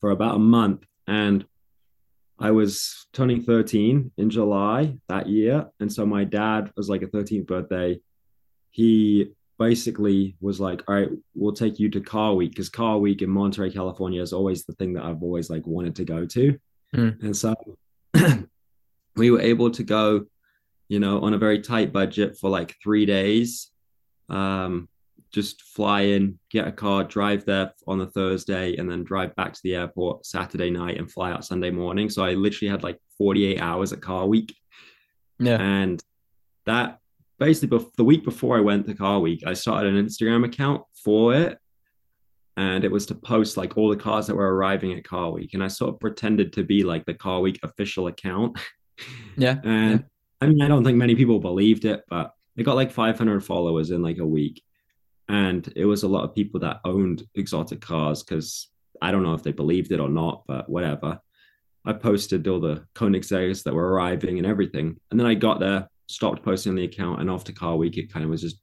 for 0.00 0.10
about 0.10 0.36
a 0.36 0.40
month. 0.40 0.84
And 1.06 1.44
I 2.40 2.50
was 2.50 3.06
turning 3.12 3.42
13 3.42 4.12
in 4.16 4.30
July 4.30 4.96
that 5.08 5.28
year. 5.28 5.68
And 5.78 5.92
so 5.92 6.04
my 6.06 6.24
dad 6.24 6.72
was 6.76 6.88
like 6.88 7.02
a 7.02 7.06
13th 7.06 7.46
birthday. 7.46 8.00
He 8.70 9.32
basically 9.58 10.36
was 10.40 10.60
like, 10.60 10.82
all 10.88 10.94
right, 10.94 11.08
we'll 11.34 11.52
take 11.52 11.78
you 11.78 11.90
to 11.90 12.00
Car 12.00 12.34
Week 12.34 12.50
because 12.50 12.68
Car 12.68 12.98
Week 12.98 13.22
in 13.22 13.30
Monterey, 13.30 13.70
California 13.70 14.22
is 14.22 14.32
always 14.32 14.64
the 14.64 14.72
thing 14.74 14.94
that 14.94 15.04
I've 15.04 15.22
always 15.22 15.50
like 15.50 15.66
wanted 15.66 15.96
to 15.96 16.04
go 16.04 16.26
to. 16.26 16.58
Mm. 16.94 17.22
And 17.22 17.36
so 17.36 17.54
we 19.16 19.30
were 19.30 19.40
able 19.40 19.70
to 19.72 19.82
go, 19.82 20.26
you 20.88 21.00
know, 21.00 21.20
on 21.20 21.34
a 21.34 21.38
very 21.38 21.60
tight 21.60 21.92
budget 21.92 22.38
for 22.38 22.48
like 22.48 22.76
three 22.82 23.04
days. 23.04 23.70
Um, 24.28 24.88
just 25.30 25.62
fly 25.62 26.02
in, 26.02 26.38
get 26.50 26.66
a 26.66 26.72
car, 26.72 27.04
drive 27.04 27.44
there 27.44 27.72
on 27.86 27.98
the 27.98 28.06
Thursday, 28.06 28.76
and 28.76 28.90
then 28.90 29.04
drive 29.04 29.34
back 29.36 29.52
to 29.52 29.60
the 29.62 29.74
airport 29.74 30.24
Saturday 30.24 30.70
night 30.70 30.96
and 30.96 31.10
fly 31.10 31.32
out 31.32 31.44
Sunday 31.44 31.70
morning. 31.70 32.08
So 32.08 32.24
I 32.24 32.32
literally 32.32 32.70
had 32.70 32.82
like 32.82 32.98
48 33.18 33.60
hours 33.60 33.92
at 33.92 34.00
Car 34.00 34.26
Week. 34.26 34.56
Yeah. 35.38 35.60
And 35.60 36.02
that 36.64 37.00
basically 37.38 37.78
bef- 37.78 37.94
the 37.96 38.04
week 38.04 38.24
before 38.24 38.56
I 38.56 38.60
went 38.60 38.86
to 38.86 38.94
Car 38.94 39.20
Week, 39.20 39.42
I 39.46 39.54
started 39.54 39.94
an 39.94 40.04
Instagram 40.04 40.44
account 40.44 40.82
for 41.04 41.34
it. 41.34 41.58
And 42.56 42.84
it 42.84 42.90
was 42.90 43.06
to 43.06 43.14
post 43.14 43.56
like 43.56 43.76
all 43.76 43.88
the 43.88 43.96
cars 43.96 44.26
that 44.26 44.34
were 44.34 44.54
arriving 44.54 44.92
at 44.92 45.04
Car 45.04 45.30
Week. 45.30 45.54
And 45.54 45.62
I 45.62 45.68
sort 45.68 45.94
of 45.94 46.00
pretended 46.00 46.52
to 46.54 46.64
be 46.64 46.82
like 46.82 47.06
the 47.06 47.14
Car 47.14 47.40
Week 47.40 47.58
official 47.62 48.06
account. 48.06 48.58
Yeah. 49.36 49.58
And 49.62 50.04
I 50.40 50.46
mean, 50.46 50.60
I 50.60 50.66
don't 50.66 50.82
think 50.82 50.98
many 50.98 51.14
people 51.14 51.38
believed 51.38 51.84
it, 51.84 52.02
but 52.08 52.32
it 52.56 52.64
got 52.64 52.74
like 52.74 52.90
500 52.90 53.44
followers 53.44 53.92
in 53.92 54.02
like 54.02 54.18
a 54.18 54.26
week. 54.26 54.60
And 55.28 55.70
it 55.76 55.84
was 55.84 56.02
a 56.02 56.08
lot 56.08 56.24
of 56.24 56.34
people 56.34 56.58
that 56.60 56.80
owned 56.84 57.22
exotic 57.36 57.80
cars 57.80 58.24
because 58.24 58.68
I 59.00 59.12
don't 59.12 59.22
know 59.22 59.34
if 59.34 59.42
they 59.44 59.52
believed 59.52 59.92
it 59.92 60.00
or 60.00 60.08
not, 60.08 60.42
but 60.48 60.68
whatever. 60.68 61.20
I 61.84 61.92
posted 61.92 62.48
all 62.48 62.60
the 62.60 62.84
Koenigseggers 62.94 63.62
that 63.62 63.74
were 63.74 63.92
arriving 63.92 64.38
and 64.38 64.46
everything. 64.46 64.98
And 65.10 65.20
then 65.20 65.26
I 65.26 65.34
got 65.34 65.60
there, 65.60 65.88
stopped 66.08 66.42
posting 66.42 66.70
on 66.70 66.76
the 66.76 66.84
account, 66.84 67.20
and 67.20 67.30
after 67.30 67.52
Car 67.52 67.76
Week, 67.76 67.96
it 67.96 68.12
kind 68.12 68.24
of 68.24 68.30
was 68.30 68.42
just 68.42 68.58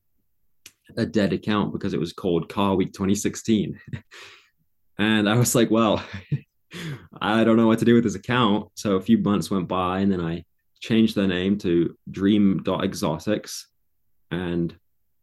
a 0.97 1.05
dead 1.05 1.33
account 1.33 1.73
because 1.73 1.93
it 1.93 1.99
was 1.99 2.13
called 2.13 2.49
Car 2.49 2.75
Week 2.75 2.93
2016. 2.93 3.79
and 4.99 5.29
I 5.29 5.37
was 5.37 5.55
like, 5.55 5.71
well, 5.71 6.03
I 7.21 7.43
don't 7.43 7.57
know 7.57 7.67
what 7.67 7.79
to 7.79 7.85
do 7.85 7.95
with 7.95 8.03
this 8.03 8.15
account. 8.15 8.69
So 8.75 8.95
a 8.95 9.01
few 9.01 9.17
months 9.17 9.49
went 9.49 9.67
by, 9.67 9.99
and 9.99 10.11
then 10.11 10.21
I 10.21 10.43
changed 10.79 11.15
the 11.15 11.27
name 11.27 11.57
to 11.59 11.95
Dream.exotics. 12.11 13.67
And 14.31 14.75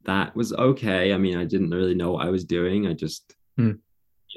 that 0.04 0.34
was 0.34 0.52
okay. 0.52 1.12
I 1.12 1.18
mean, 1.18 1.36
I 1.36 1.44
didn't 1.44 1.70
really 1.70 1.94
know 1.94 2.12
what 2.12 2.26
I 2.26 2.30
was 2.30 2.44
doing. 2.44 2.86
I 2.86 2.94
just 2.94 3.34
Hmm. 3.58 3.72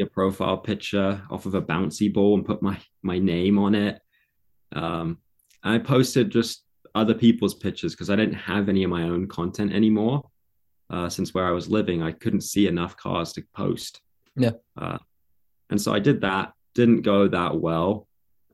a 0.02 0.06
profile 0.06 0.58
picture 0.58 1.22
off 1.30 1.46
of 1.46 1.56
a 1.56 1.62
bouncy 1.62 2.14
ball 2.14 2.36
and 2.36 2.46
put 2.46 2.62
my 2.62 2.78
my 3.02 3.18
name 3.18 3.58
on 3.58 3.74
it. 3.76 4.02
Um, 4.74 5.20
I 5.64 5.78
posted 5.78 6.30
just 6.32 6.65
other 6.96 7.14
people's 7.14 7.54
pictures 7.54 7.94
because 7.94 8.10
I 8.10 8.16
didn't 8.16 8.36
have 8.36 8.70
any 8.70 8.84
of 8.84 8.90
my 8.90 9.04
own 9.04 9.28
content 9.28 9.74
anymore. 9.74 10.24
Uh, 10.90 11.10
since 11.10 11.34
where 11.34 11.46
I 11.46 11.52
was 11.52 11.68
living, 11.68 12.02
I 12.02 12.12
couldn't 12.12 12.42
see 12.42 12.68
enough 12.68 12.96
cars 12.96 13.34
to 13.34 13.44
post. 13.56 14.02
Yeah. 14.36 14.52
Uh, 14.78 15.00
and 15.70 15.82
so 15.82 15.94
I 15.94 16.00
did 16.00 16.22
that. 16.22 16.54
Didn't 16.74 17.02
go 17.02 17.28
that 17.28 17.60
well. 17.60 18.08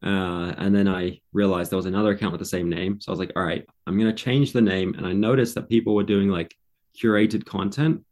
Uh, 0.04 0.54
and 0.58 0.74
then 0.74 0.88
I 0.88 1.20
realized 1.34 1.72
there 1.72 1.78
was 1.78 1.86
another 1.86 2.12
account 2.12 2.32
with 2.32 2.40
the 2.40 2.46
same 2.46 2.70
name. 2.70 3.00
So 3.00 3.12
I 3.12 3.14
was 3.14 3.20
like, 3.20 3.34
all 3.36 3.44
right, 3.44 3.66
I'm 3.86 4.00
going 4.00 4.10
to 4.10 4.24
change 4.24 4.54
the 4.54 4.62
name. 4.62 4.96
And 4.98 5.06
I 5.06 5.14
noticed 5.14 5.56
that 5.56 5.70
people 5.70 5.94
were 5.94 6.04
doing 6.04 6.30
like 6.30 6.56
curated 7.00 7.46
content. 7.46 8.04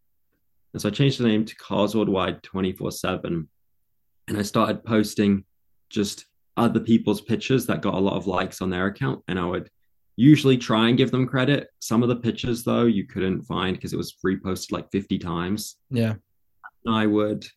And 0.74 0.82
so 0.82 0.90
I 0.90 0.92
changed 0.92 1.20
the 1.20 1.28
name 1.28 1.46
to 1.46 1.56
Cars 1.56 1.96
Worldwide 1.96 2.44
24 2.44 2.92
7. 2.92 3.48
And 4.28 4.38
I 4.38 4.44
started 4.44 4.84
posting 4.84 5.46
just 5.90 6.26
other 6.58 6.80
people's 6.80 7.22
pictures 7.22 7.66
that 7.66 7.82
got 7.82 7.96
a 7.96 8.00
lot 8.00 8.18
of 8.18 8.28
likes 8.28 8.62
on 8.62 8.70
their 8.70 8.86
account. 8.86 9.24
And 9.28 9.40
I 9.40 9.46
would 9.46 9.70
usually 10.20 10.58
try 10.58 10.90
and 10.90 10.98
give 10.98 11.12
them 11.12 11.26
credit. 11.26 11.70
Some 11.80 12.04
of 12.04 12.10
the 12.10 12.16
pictures, 12.18 12.66
though, 12.66 12.84
you 12.84 13.06
couldn't 13.06 13.44
find 13.44 13.78
because 13.78 13.94
it 13.94 13.98
was 13.98 14.18
reposted 14.26 14.74
like 14.74 14.92
50 14.92 15.18
times. 15.18 15.78
Yeah. 15.90 16.16
I 16.86 17.06
would 17.06 17.48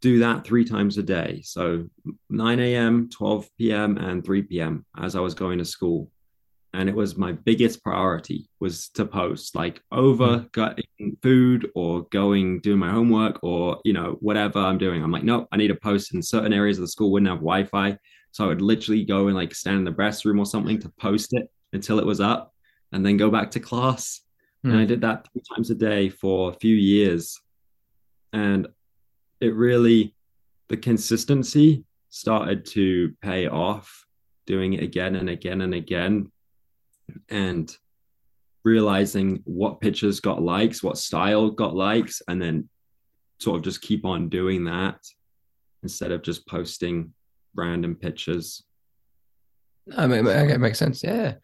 do 0.00 0.20
that 0.20 0.42
three 0.42 0.64
times 0.64 0.96
a 0.96 1.02
day. 1.02 1.42
So 1.44 1.90
9 2.30 2.58
a.m., 2.60 3.10
12 3.10 3.50
p.m., 3.58 3.98
and 3.98 4.24
3 4.24 4.42
p.m. 4.44 4.86
as 4.96 5.14
I 5.14 5.20
was 5.20 5.34
going 5.34 5.58
to 5.58 5.64
school. 5.66 6.10
And 6.72 6.88
it 6.88 6.94
was 6.94 7.18
my 7.18 7.32
biggest 7.32 7.82
priority 7.82 8.48
was 8.60 8.88
to 8.90 9.04
post 9.04 9.54
like 9.54 9.82
over 9.92 10.26
mm. 10.38 10.52
getting 10.52 11.16
food 11.22 11.70
or 11.74 12.02
going 12.04 12.60
doing 12.60 12.78
my 12.78 12.90
homework 12.90 13.42
or 13.42 13.80
you 13.84 13.94
know 13.94 14.18
whatever 14.20 14.58
I'm 14.58 14.76
doing. 14.76 15.02
I'm 15.02 15.10
like, 15.10 15.22
nope, 15.22 15.48
I 15.52 15.56
need 15.56 15.68
to 15.68 15.74
post 15.74 16.12
in 16.12 16.22
certain 16.22 16.52
areas 16.52 16.76
of 16.76 16.82
the 16.82 16.88
school 16.88 17.12
wouldn't 17.12 17.30
have 17.30 17.38
Wi-Fi. 17.38 17.96
So 18.32 18.44
I 18.44 18.48
would 18.48 18.60
literally 18.60 19.04
go 19.04 19.28
and 19.28 19.36
like 19.36 19.54
stand 19.54 19.78
in 19.78 19.84
the 19.84 19.92
restroom 19.92 20.38
or 20.38 20.44
something 20.44 20.78
to 20.80 20.90
post 20.98 21.32
it 21.32 21.48
until 21.72 21.98
it 21.98 22.06
was 22.06 22.20
up 22.20 22.52
and 22.92 23.04
then 23.04 23.16
go 23.16 23.30
back 23.30 23.50
to 23.52 23.60
class. 23.60 24.20
And 24.64 24.72
Hmm. 24.72 24.78
I 24.80 24.84
did 24.84 25.00
that 25.02 25.28
three 25.32 25.42
times 25.54 25.70
a 25.70 25.74
day 25.74 26.08
for 26.08 26.50
a 26.50 26.54
few 26.54 26.74
years. 26.74 27.40
And 28.32 28.66
it 29.40 29.54
really, 29.54 30.14
the 30.68 30.76
consistency 30.76 31.84
started 32.08 32.64
to 32.66 33.14
pay 33.22 33.48
off 33.48 34.06
doing 34.46 34.72
it 34.72 34.82
again 34.82 35.16
and 35.16 35.28
again 35.28 35.60
and 35.60 35.74
again. 35.74 36.32
And 37.28 37.74
realizing 38.64 39.42
what 39.44 39.80
pictures 39.80 40.18
got 40.18 40.42
likes, 40.42 40.82
what 40.82 40.98
style 40.98 41.50
got 41.50 41.76
likes, 41.76 42.20
and 42.26 42.42
then 42.42 42.68
sort 43.38 43.58
of 43.58 43.62
just 43.62 43.80
keep 43.80 44.04
on 44.04 44.28
doing 44.28 44.64
that 44.64 44.98
instead 45.82 46.10
of 46.10 46.22
just 46.22 46.46
posting 46.48 47.12
random 47.54 47.94
pictures. 47.94 48.64
I 49.96 50.06
mean, 50.06 50.26
okay, 50.26 50.54
it 50.54 50.60
makes 50.60 50.78
sense. 50.78 51.02
Yeah. 51.02 51.34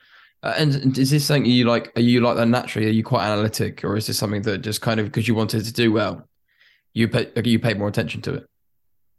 Uh, 0.43 0.55
and 0.57 0.99
is 0.99 1.11
this 1.11 1.25
something 1.25 1.45
you 1.45 1.65
like? 1.65 1.93
Are 1.97 2.03
you 2.03 2.21
like 2.21 2.37
that 2.37 2.47
naturally? 2.47 2.89
Are 2.89 2.93
you 2.93 3.05
quite 3.05 3.25
analytic, 3.25 3.85
or 3.85 3.97
is 3.97 4.07
this 4.07 4.19
something 4.19 4.43
that 4.43 4.59
just 4.59 4.81
kind 4.81 4.99
of 4.99 5.07
because 5.07 5.29
you 5.29 5.35
wanted 5.35 5.65
to 5.65 5.73
do 5.73 5.93
well, 5.93 6.29
you 6.95 7.09
pay 7.09 7.31
you 7.45 7.59
paid 7.59 7.79
more 7.79 7.89
attention 7.89 8.23
to 8.23 8.35
it? 8.35 8.47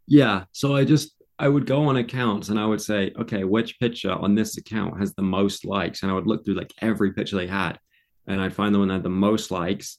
Yeah. 0.06 0.44
So 0.52 0.76
I 0.76 0.84
just 0.84 1.14
I 1.40 1.48
would 1.48 1.66
go 1.66 1.86
on 1.86 1.98
accounts 1.98 2.50
and 2.50 2.60
I 2.60 2.66
would 2.66 2.82
say, 2.82 3.12
okay, 3.20 3.44
which 3.44 3.80
picture 3.80 4.12
on 4.12 4.36
this 4.36 4.58
account 4.58 5.00
has 5.00 5.14
the 5.14 5.24
most 5.24 5.66
likes? 5.66 6.02
And 6.02 6.12
I 6.12 6.16
would 6.16 6.28
look 6.28 6.46
through 6.46 6.56
like 6.56 6.74
every 6.82 7.14
picture 7.14 7.36
they 7.36 7.48
had. 7.48 7.80
And 8.28 8.40
I'd 8.40 8.54
find 8.54 8.74
the 8.74 8.80
one 8.80 8.90
that 8.90 8.96
had 8.96 9.04
the 9.04 9.10
most 9.10 9.50
likes. 9.50 9.98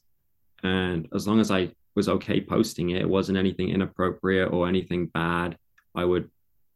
And 0.62 1.08
as 1.14 1.26
long 1.26 1.40
as 1.40 1.50
I 1.50 1.70
was 1.94 2.08
okay 2.08 2.40
posting 2.40 2.90
it, 2.90 3.02
it 3.02 3.08
wasn't 3.08 3.38
anything 3.38 3.70
inappropriate 3.70 4.52
or 4.52 4.68
anything 4.68 5.06
bad, 5.06 5.58
I 5.94 6.04
would 6.04 6.30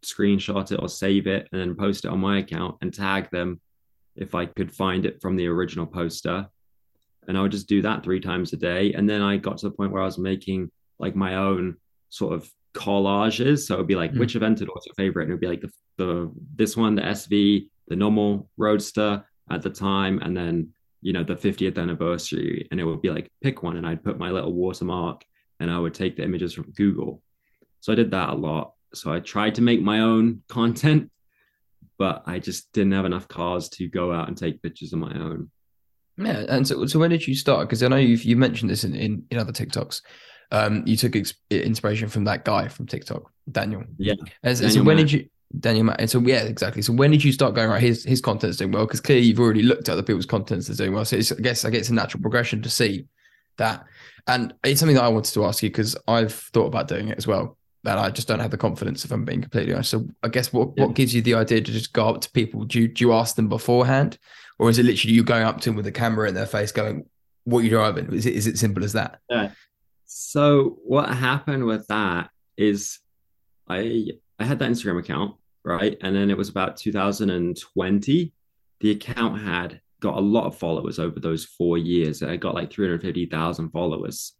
screenshot 0.04 0.70
it 0.72 0.80
or 0.80 0.88
save 0.88 1.26
it 1.26 1.48
and 1.52 1.60
then 1.60 1.74
post 1.74 2.04
it 2.04 2.08
on 2.10 2.20
my 2.20 2.38
account 2.38 2.76
and 2.82 2.92
tag 2.92 3.30
them 3.30 3.60
if 4.16 4.34
I 4.34 4.46
could 4.46 4.72
find 4.74 5.06
it 5.06 5.20
from 5.20 5.36
the 5.36 5.46
original 5.46 5.86
poster. 5.86 6.48
And 7.26 7.36
I 7.36 7.42
would 7.42 7.52
just 7.52 7.68
do 7.68 7.82
that 7.82 8.02
three 8.02 8.20
times 8.20 8.52
a 8.52 8.56
day. 8.56 8.92
And 8.94 9.08
then 9.08 9.22
I 9.22 9.36
got 9.36 9.58
to 9.58 9.68
the 9.68 9.74
point 9.74 9.92
where 9.92 10.02
I 10.02 10.06
was 10.06 10.18
making 10.18 10.70
like 10.98 11.14
my 11.14 11.36
own 11.36 11.76
sort 12.10 12.34
of 12.34 12.50
collages. 12.74 13.60
So 13.66 13.74
it'd 13.74 13.86
be 13.86 13.96
like, 13.96 14.12
Mm. 14.12 14.18
which 14.20 14.34
Aventador 14.34 14.74
was 14.74 14.86
your 14.86 14.94
favorite? 14.94 15.24
And 15.24 15.32
it'd 15.32 15.40
be 15.40 15.48
like 15.48 15.60
the, 15.60 15.70
the 15.98 16.32
this 16.56 16.76
one, 16.76 16.94
the 16.94 17.02
SV, 17.02 17.68
the 17.88 17.96
normal 17.96 18.48
Roadster 18.56 19.24
at 19.50 19.62
the 19.62 19.70
time, 19.70 20.18
and 20.22 20.36
then 20.36 20.72
you 21.00 21.12
know 21.12 21.22
the 21.24 21.34
50th 21.36 21.78
anniversary. 21.78 22.66
And 22.70 22.80
it 22.80 22.84
would 22.84 23.02
be 23.02 23.10
like 23.10 23.30
pick 23.42 23.62
one, 23.62 23.76
and 23.76 23.86
I'd 23.86 24.02
put 24.04 24.18
my 24.18 24.30
little 24.30 24.52
watermark, 24.52 25.24
and 25.60 25.70
I 25.70 25.78
would 25.78 25.94
take 25.94 26.16
the 26.16 26.24
images 26.24 26.54
from 26.54 26.70
Google. 26.72 27.22
So 27.80 27.92
I 27.92 27.96
did 27.96 28.10
that 28.12 28.30
a 28.30 28.34
lot. 28.34 28.72
So 28.94 29.12
I 29.12 29.20
tried 29.20 29.54
to 29.56 29.62
make 29.62 29.82
my 29.82 30.00
own 30.00 30.42
content, 30.48 31.10
but 31.98 32.22
I 32.26 32.38
just 32.38 32.72
didn't 32.72 32.92
have 32.92 33.04
enough 33.04 33.28
cars 33.28 33.68
to 33.70 33.88
go 33.88 34.12
out 34.12 34.28
and 34.28 34.36
take 34.36 34.62
pictures 34.62 34.92
of 34.92 34.98
my 34.98 35.12
own. 35.12 35.50
Yeah. 36.16 36.44
And 36.48 36.66
so, 36.66 36.84
so 36.86 36.98
when 36.98 37.10
did 37.10 37.26
you 37.26 37.34
start? 37.34 37.68
Because 37.68 37.82
I 37.82 37.88
know 37.88 37.96
you've 37.96 38.24
you 38.24 38.36
mentioned 38.36 38.70
this 38.70 38.84
in, 38.84 38.94
in, 38.94 39.24
in 39.30 39.38
other 39.38 39.52
TikToks. 39.52 40.02
Um, 40.50 40.82
you 40.86 40.96
took 40.96 41.14
ex- 41.14 41.34
inspiration 41.50 42.08
from 42.08 42.24
that 42.24 42.44
guy 42.44 42.68
from 42.68 42.86
TikTok, 42.86 43.30
Daniel. 43.50 43.84
Yeah. 43.98 44.14
As, 44.42 44.58
so 44.58 44.66
Daniel 44.66 44.84
when 44.84 44.96
Mack. 44.96 45.06
did 45.06 45.12
you 45.12 45.28
Daniel 45.60 45.84
Mack? 45.84 46.00
And 46.00 46.10
so 46.10 46.20
yeah, 46.20 46.42
exactly. 46.44 46.82
So 46.82 46.92
when 46.94 47.10
did 47.10 47.22
you 47.22 47.32
start 47.32 47.54
going 47.54 47.68
right? 47.68 47.82
His 47.82 48.02
his 48.04 48.22
content's 48.22 48.56
doing 48.56 48.72
well 48.72 48.86
because 48.86 49.00
clearly 49.00 49.26
you've 49.26 49.40
already 49.40 49.62
looked 49.62 49.88
at 49.88 49.92
other 49.92 50.02
people's 50.02 50.26
contents 50.26 50.66
that's 50.66 50.78
doing 50.78 50.94
well. 50.94 51.04
So 51.04 51.16
it's, 51.16 51.30
I 51.30 51.36
guess 51.36 51.64
I 51.64 51.70
guess 51.70 51.80
it's 51.80 51.88
a 51.90 51.94
natural 51.94 52.22
progression 52.22 52.62
to 52.62 52.70
see 52.70 53.06
that. 53.58 53.84
And 54.26 54.54
it's 54.64 54.80
something 54.80 54.96
that 54.96 55.04
I 55.04 55.08
wanted 55.08 55.34
to 55.34 55.44
ask 55.44 55.62
you 55.62 55.68
because 55.68 55.96
I've 56.06 56.32
thought 56.32 56.66
about 56.66 56.88
doing 56.88 57.08
it 57.08 57.18
as 57.18 57.26
well. 57.26 57.57
That 57.84 57.98
I 57.98 58.10
just 58.10 58.26
don't 58.28 58.40
have 58.40 58.50
the 58.50 58.56
confidence 58.58 59.04
if 59.04 59.12
I'm 59.12 59.24
being 59.24 59.40
completely 59.40 59.72
honest. 59.72 59.90
So 59.90 60.06
I 60.22 60.28
guess 60.28 60.52
what, 60.52 60.70
Yeah. 60.76 60.86
what 60.86 60.94
gives 60.96 61.14
you 61.14 61.22
the 61.22 61.34
idea 61.34 61.60
to 61.60 61.72
just 61.72 61.92
go 61.92 62.08
up 62.08 62.20
to 62.22 62.30
people? 62.32 62.64
Do 62.64 62.80
you, 62.80 62.88
do 62.88 63.04
you 63.04 63.12
ask 63.12 63.36
them 63.36 63.48
beforehand? 63.48 64.18
Or 64.58 64.68
is 64.68 64.78
it 64.78 64.84
literally 64.84 65.14
you 65.14 65.22
going 65.22 65.44
up 65.44 65.60
to 65.60 65.68
them 65.70 65.76
with 65.76 65.86
a 65.86 65.92
camera 65.92 66.28
in 66.28 66.34
their 66.34 66.46
face 66.46 66.72
going, 66.72 67.06
what 67.44 67.60
are 67.60 67.62
you 67.62 67.70
driving? 67.70 68.12
Is 68.12 68.26
it, 68.26 68.34
is 68.34 68.46
it 68.48 68.58
simple 68.58 68.82
as 68.82 68.94
that? 68.94 69.20
Yeah. 69.30 69.52
So 70.06 70.78
what 70.84 71.08
happened 71.08 71.64
with 71.66 71.86
that 71.86 72.30
is 72.56 72.98
I 73.68 74.08
I 74.40 74.44
had 74.44 74.58
that 74.58 74.70
Instagram 74.70 74.98
account, 74.98 75.36
right? 75.64 75.96
And 76.00 76.14
then 76.16 76.30
it 76.30 76.36
was 76.36 76.48
about 76.48 76.76
2020. 76.76 78.32
The 78.80 78.90
account 78.90 79.40
had 79.40 79.80
got 80.00 80.16
a 80.16 80.20
lot 80.20 80.46
of 80.46 80.56
followers 80.56 80.98
over 80.98 81.18
those 81.20 81.44
four 81.44 81.78
years. 81.78 82.22
I 82.22 82.36
got 82.36 82.54
like 82.54 82.72
350,000 82.72 83.70
followers. 83.70 84.32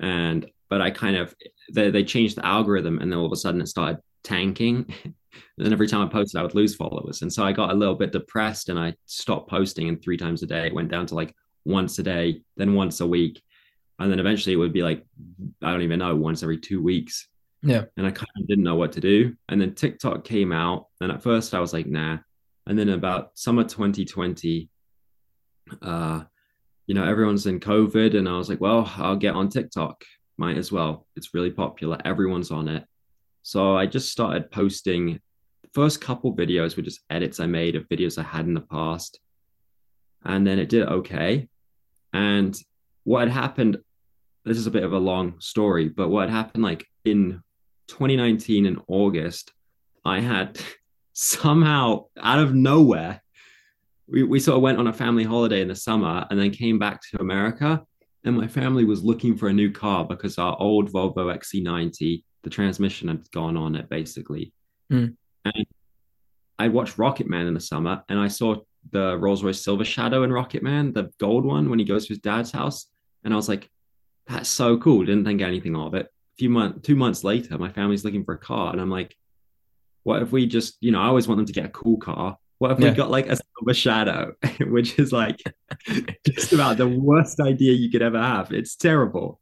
And 0.00 0.46
but 0.70 0.80
I 0.80 0.90
kind 0.90 1.16
of 1.16 1.34
they, 1.72 1.90
they 1.90 2.04
changed 2.04 2.36
the 2.36 2.46
algorithm 2.46 2.98
and 2.98 3.10
then 3.10 3.18
all 3.18 3.26
of 3.26 3.32
a 3.32 3.36
sudden 3.36 3.60
it 3.60 3.68
started 3.68 3.98
tanking. 4.22 4.92
and 5.04 5.14
then 5.58 5.72
every 5.72 5.86
time 5.86 6.06
I 6.06 6.10
posted, 6.10 6.40
I 6.40 6.42
would 6.42 6.54
lose 6.54 6.74
followers. 6.74 7.22
And 7.22 7.32
so 7.32 7.44
I 7.44 7.52
got 7.52 7.70
a 7.70 7.74
little 7.74 7.94
bit 7.94 8.12
depressed 8.12 8.68
and 8.68 8.78
I 8.78 8.94
stopped 9.06 9.48
posting 9.48 9.88
and 9.88 10.02
three 10.02 10.16
times 10.16 10.42
a 10.42 10.46
day. 10.46 10.66
It 10.66 10.74
went 10.74 10.90
down 10.90 11.06
to 11.06 11.14
like 11.14 11.34
once 11.64 11.98
a 11.98 12.02
day, 12.02 12.42
then 12.56 12.74
once 12.74 13.00
a 13.00 13.06
week. 13.06 13.42
And 13.98 14.10
then 14.10 14.18
eventually 14.18 14.54
it 14.54 14.58
would 14.58 14.72
be 14.72 14.82
like, 14.82 15.04
I 15.62 15.70
don't 15.70 15.82
even 15.82 16.00
know, 16.00 16.16
once 16.16 16.42
every 16.42 16.58
two 16.58 16.82
weeks. 16.82 17.28
Yeah. 17.62 17.84
And 17.96 18.06
I 18.06 18.10
kind 18.10 18.28
of 18.38 18.46
didn't 18.46 18.64
know 18.64 18.74
what 18.74 18.92
to 18.92 19.00
do. 19.00 19.36
And 19.48 19.60
then 19.60 19.74
TikTok 19.74 20.24
came 20.24 20.52
out. 20.52 20.88
And 21.00 21.12
at 21.12 21.22
first 21.22 21.54
I 21.54 21.60
was 21.60 21.72
like, 21.72 21.86
nah. 21.86 22.18
And 22.66 22.78
then 22.78 22.88
about 22.88 23.38
summer 23.38 23.62
2020, 23.62 24.68
uh, 25.80 26.24
you 26.86 26.94
know, 26.94 27.04
everyone's 27.04 27.46
in 27.46 27.60
COVID. 27.60 28.16
And 28.16 28.28
I 28.28 28.36
was 28.36 28.48
like, 28.48 28.60
well, 28.60 28.90
I'll 28.96 29.16
get 29.16 29.34
on 29.34 29.48
TikTok. 29.48 30.04
Might 30.36 30.58
as 30.58 30.72
well. 30.72 31.06
It's 31.16 31.34
really 31.34 31.50
popular. 31.50 31.98
Everyone's 32.04 32.50
on 32.50 32.68
it. 32.68 32.84
So 33.42 33.76
I 33.76 33.86
just 33.86 34.10
started 34.10 34.50
posting. 34.50 35.20
The 35.62 35.68
first 35.74 36.00
couple 36.00 36.34
videos 36.34 36.76
were 36.76 36.82
just 36.82 37.00
edits 37.10 37.40
I 37.40 37.46
made 37.46 37.76
of 37.76 37.88
videos 37.88 38.18
I 38.18 38.22
had 38.22 38.46
in 38.46 38.54
the 38.54 38.60
past. 38.60 39.20
And 40.24 40.46
then 40.46 40.58
it 40.58 40.68
did 40.68 40.88
okay. 40.88 41.48
And 42.12 42.58
what 43.04 43.28
had 43.28 43.30
happened, 43.30 43.78
this 44.44 44.56
is 44.56 44.66
a 44.66 44.70
bit 44.70 44.84
of 44.84 44.92
a 44.92 44.98
long 44.98 45.40
story, 45.40 45.88
but 45.88 46.08
what 46.08 46.28
had 46.28 46.36
happened 46.36 46.64
like 46.64 46.86
in 47.04 47.42
2019 47.88 48.66
in 48.66 48.80
August, 48.88 49.52
I 50.04 50.20
had 50.20 50.58
somehow 51.12 52.06
out 52.18 52.38
of 52.38 52.54
nowhere, 52.54 53.22
we, 54.06 54.22
we 54.22 54.40
sort 54.40 54.56
of 54.56 54.62
went 54.62 54.78
on 54.78 54.86
a 54.86 54.92
family 54.92 55.24
holiday 55.24 55.60
in 55.60 55.68
the 55.68 55.76
summer 55.76 56.26
and 56.30 56.38
then 56.38 56.50
came 56.50 56.78
back 56.78 57.00
to 57.10 57.20
America. 57.20 57.82
And 58.24 58.36
my 58.36 58.46
family 58.46 58.84
was 58.84 59.04
looking 59.04 59.36
for 59.36 59.48
a 59.48 59.52
new 59.52 59.70
car 59.70 60.04
because 60.04 60.38
our 60.38 60.56
old 60.58 60.90
Volvo 60.90 61.34
XC90, 61.36 62.24
the 62.42 62.50
transmission 62.50 63.08
had 63.08 63.30
gone 63.30 63.56
on 63.56 63.76
it 63.76 63.88
basically. 63.88 64.52
Hmm. 64.90 65.08
And 65.44 65.66
I 66.58 66.68
watched 66.68 66.96
Rocketman 66.96 67.48
in 67.48 67.54
the 67.54 67.60
summer 67.60 68.02
and 68.08 68.18
I 68.18 68.28
saw 68.28 68.56
the 68.90 69.16
Rolls 69.18 69.42
Royce 69.42 69.62
Silver 69.62 69.84
Shadow 69.84 70.22
in 70.22 70.30
Rocketman, 70.30 70.94
the 70.94 71.10
gold 71.18 71.44
one, 71.44 71.68
when 71.68 71.78
he 71.78 71.84
goes 71.84 72.06
to 72.06 72.10
his 72.10 72.18
dad's 72.18 72.50
house. 72.50 72.86
And 73.24 73.32
I 73.32 73.36
was 73.36 73.48
like, 73.48 73.68
that's 74.26 74.48
so 74.48 74.78
cool. 74.78 75.04
Didn't 75.04 75.24
think 75.24 75.42
anything 75.42 75.76
of 75.76 75.94
it. 75.94 76.06
A 76.06 76.36
few 76.38 76.50
months, 76.50 76.86
two 76.86 76.96
months 76.96 77.24
later, 77.24 77.58
my 77.58 77.70
family's 77.70 78.04
looking 78.04 78.24
for 78.24 78.34
a 78.34 78.38
car. 78.38 78.72
And 78.72 78.80
I'm 78.80 78.90
like, 78.90 79.14
what 80.02 80.22
if 80.22 80.32
we 80.32 80.46
just, 80.46 80.76
you 80.80 80.92
know, 80.92 81.00
I 81.00 81.06
always 81.06 81.28
want 81.28 81.38
them 81.38 81.46
to 81.46 81.52
get 81.52 81.66
a 81.66 81.70
cool 81.70 81.98
car. 81.98 82.36
What 82.58 82.70
if 82.72 82.80
Yeah. 82.80 82.90
we 82.90 82.96
got 82.96 83.10
like 83.10 83.28
a 83.28 83.36
silver 83.36 83.74
shadow, 83.74 84.32
which 84.60 84.98
is 84.98 85.12
like 85.12 85.40
just 86.26 86.52
about 86.52 86.76
the 86.78 86.88
worst 86.88 87.40
idea 87.40 87.72
you 87.72 87.90
could 87.90 88.02
ever 88.02 88.18
have? 88.20 88.52
It's 88.52 88.76
terrible. 88.76 89.40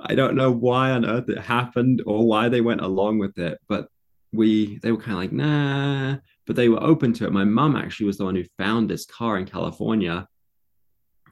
I 0.00 0.14
don't 0.14 0.34
know 0.36 0.50
why 0.50 0.90
on 0.92 1.04
earth 1.04 1.28
it 1.28 1.38
happened 1.38 2.02
or 2.06 2.26
why 2.26 2.48
they 2.48 2.60
went 2.60 2.80
along 2.80 3.18
with 3.18 3.38
it, 3.38 3.58
but 3.68 3.88
we 4.32 4.78
they 4.82 4.90
were 4.92 4.98
kind 4.98 5.12
of 5.12 5.18
like, 5.18 5.32
nah, 5.32 6.16
but 6.46 6.56
they 6.56 6.68
were 6.68 6.82
open 6.82 7.12
to 7.14 7.26
it. 7.26 7.32
My 7.32 7.44
mum 7.44 7.76
actually 7.76 8.06
was 8.06 8.18
the 8.18 8.24
one 8.24 8.34
who 8.36 8.44
found 8.58 8.88
this 8.90 9.06
car 9.06 9.38
in 9.38 9.46
California 9.46 10.26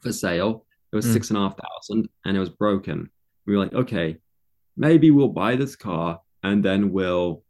for 0.02 0.12
sale. 0.12 0.66
It 0.92 0.96
was 0.96 1.06
Mm. 1.06 1.12
six 1.12 1.30
and 1.30 1.36
a 1.38 1.40
half 1.42 1.56
thousand 1.56 2.08
and 2.24 2.36
it 2.36 2.40
was 2.40 2.50
broken. 2.50 3.10
We 3.46 3.54
were 3.56 3.62
like, 3.62 3.74
okay, 3.74 4.18
maybe 4.76 5.10
we'll 5.10 5.28
buy 5.28 5.56
this 5.56 5.76
car 5.76 6.20
and 6.42 6.64
then 6.64 6.92
we'll 6.92 7.43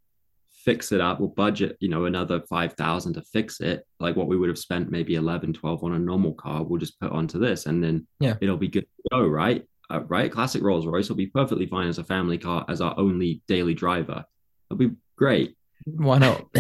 fix 0.65 0.93
it 0.93 1.01
up. 1.01 1.21
We'll 1.21 1.29
budget, 1.29 1.77
you 1.81 1.89
know, 1.89 2.07
another 2.07 2.41
5,000 2.49 3.13
to 3.15 3.23
fix 3.23 3.61
it. 3.61 3.87
Like 4.01 4.17
what 4.17 4.29
we 4.29 4.37
would 4.37 4.49
have 4.49 4.59
spent 4.59 4.91
maybe 4.91 5.15
11, 5.17 5.53
12 5.53 5.85
on 5.85 5.93
a 5.95 5.99
normal 5.99 6.33
car. 6.35 6.63
We'll 6.65 6.81
just 6.81 6.99
put 7.01 7.13
onto 7.13 7.39
this 7.39 7.67
and 7.67 7.83
then 7.85 8.07
Yeah. 8.21 8.37
it'll 8.41 8.57
be 8.57 8.69
good 8.69 8.83
to 8.87 9.09
go, 9.13 9.27
right? 9.27 9.65
Uh, 9.91 10.01
right. 10.09 10.33
Classic 10.33 10.63
Rolls 10.63 10.87
Royce 10.87 11.09
will 11.09 11.17
be 11.17 11.27
perfectly 11.27 11.67
fine 11.67 11.89
as 11.89 11.99
a 11.99 12.05
family 12.05 12.39
car, 12.39 12.65
as 12.69 12.81
our 12.81 12.95
only 12.99 13.43
daily 13.47 13.75
driver. 13.75 14.25
It'll 14.71 14.79
be 14.79 14.93
great. 15.17 15.57
Why 15.85 16.19
not? 16.19 16.47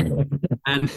And 0.66 0.90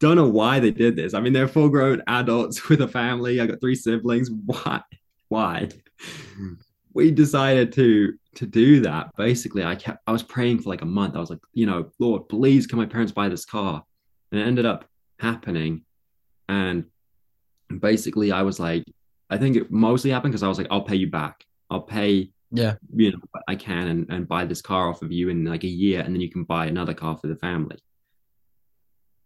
don't 0.00 0.16
know 0.16 0.28
why 0.28 0.58
they 0.60 0.70
did 0.72 0.96
this. 0.96 1.14
I 1.14 1.20
mean, 1.20 1.32
they're 1.32 1.48
full 1.48 1.68
grown 1.68 2.02
adults 2.08 2.68
with 2.68 2.80
a 2.82 2.88
family. 2.88 3.40
I 3.40 3.46
got 3.46 3.60
three 3.60 3.76
siblings. 3.76 4.28
Why? 4.30 4.82
Why? 5.28 5.68
We 6.92 7.10
decided 7.10 7.72
to 7.72 8.14
to 8.36 8.46
do 8.46 8.80
that. 8.80 9.10
Basically, 9.16 9.64
I 9.64 9.74
kept 9.74 10.02
I 10.06 10.12
was 10.12 10.22
praying 10.22 10.60
for 10.60 10.68
like 10.70 10.82
a 10.82 10.86
month. 10.86 11.16
I 11.16 11.20
was 11.20 11.30
like, 11.30 11.40
you 11.52 11.66
know, 11.66 11.90
Lord, 11.98 12.28
please 12.28 12.66
can 12.66 12.78
my 12.78 12.86
parents 12.86 13.12
buy 13.12 13.28
this 13.28 13.44
car? 13.44 13.82
And 14.32 14.40
it 14.40 14.44
ended 14.46 14.66
up 14.66 14.86
happening. 15.18 15.82
And 16.48 16.84
basically 17.80 18.32
I 18.32 18.42
was 18.42 18.60
like, 18.60 18.84
I 19.30 19.38
think 19.38 19.56
it 19.56 19.70
mostly 19.70 20.10
happened 20.10 20.32
because 20.32 20.42
I 20.42 20.48
was 20.48 20.58
like, 20.58 20.68
I'll 20.70 20.82
pay 20.82 20.96
you 20.96 21.10
back. 21.10 21.44
I'll 21.70 21.82
pay 21.82 22.30
yeah. 22.50 22.74
you 22.94 23.10
know 23.10 23.18
I 23.48 23.56
can 23.56 23.88
and, 23.88 24.06
and 24.10 24.28
buy 24.28 24.44
this 24.44 24.62
car 24.62 24.88
off 24.88 25.02
of 25.02 25.10
you 25.10 25.28
in 25.28 25.44
like 25.44 25.64
a 25.64 25.68
year 25.68 26.00
and 26.02 26.14
then 26.14 26.20
you 26.20 26.30
can 26.30 26.44
buy 26.44 26.66
another 26.66 26.94
car 26.94 27.16
for 27.16 27.26
the 27.26 27.36
family. 27.36 27.78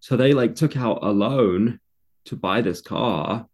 So 0.01 0.17
they 0.17 0.33
like 0.33 0.55
took 0.55 0.77
out 0.77 1.01
a 1.03 1.11
loan 1.11 1.81
to 2.27 2.37
buy 2.37 2.63
this 2.63 2.81
car 2.81 3.47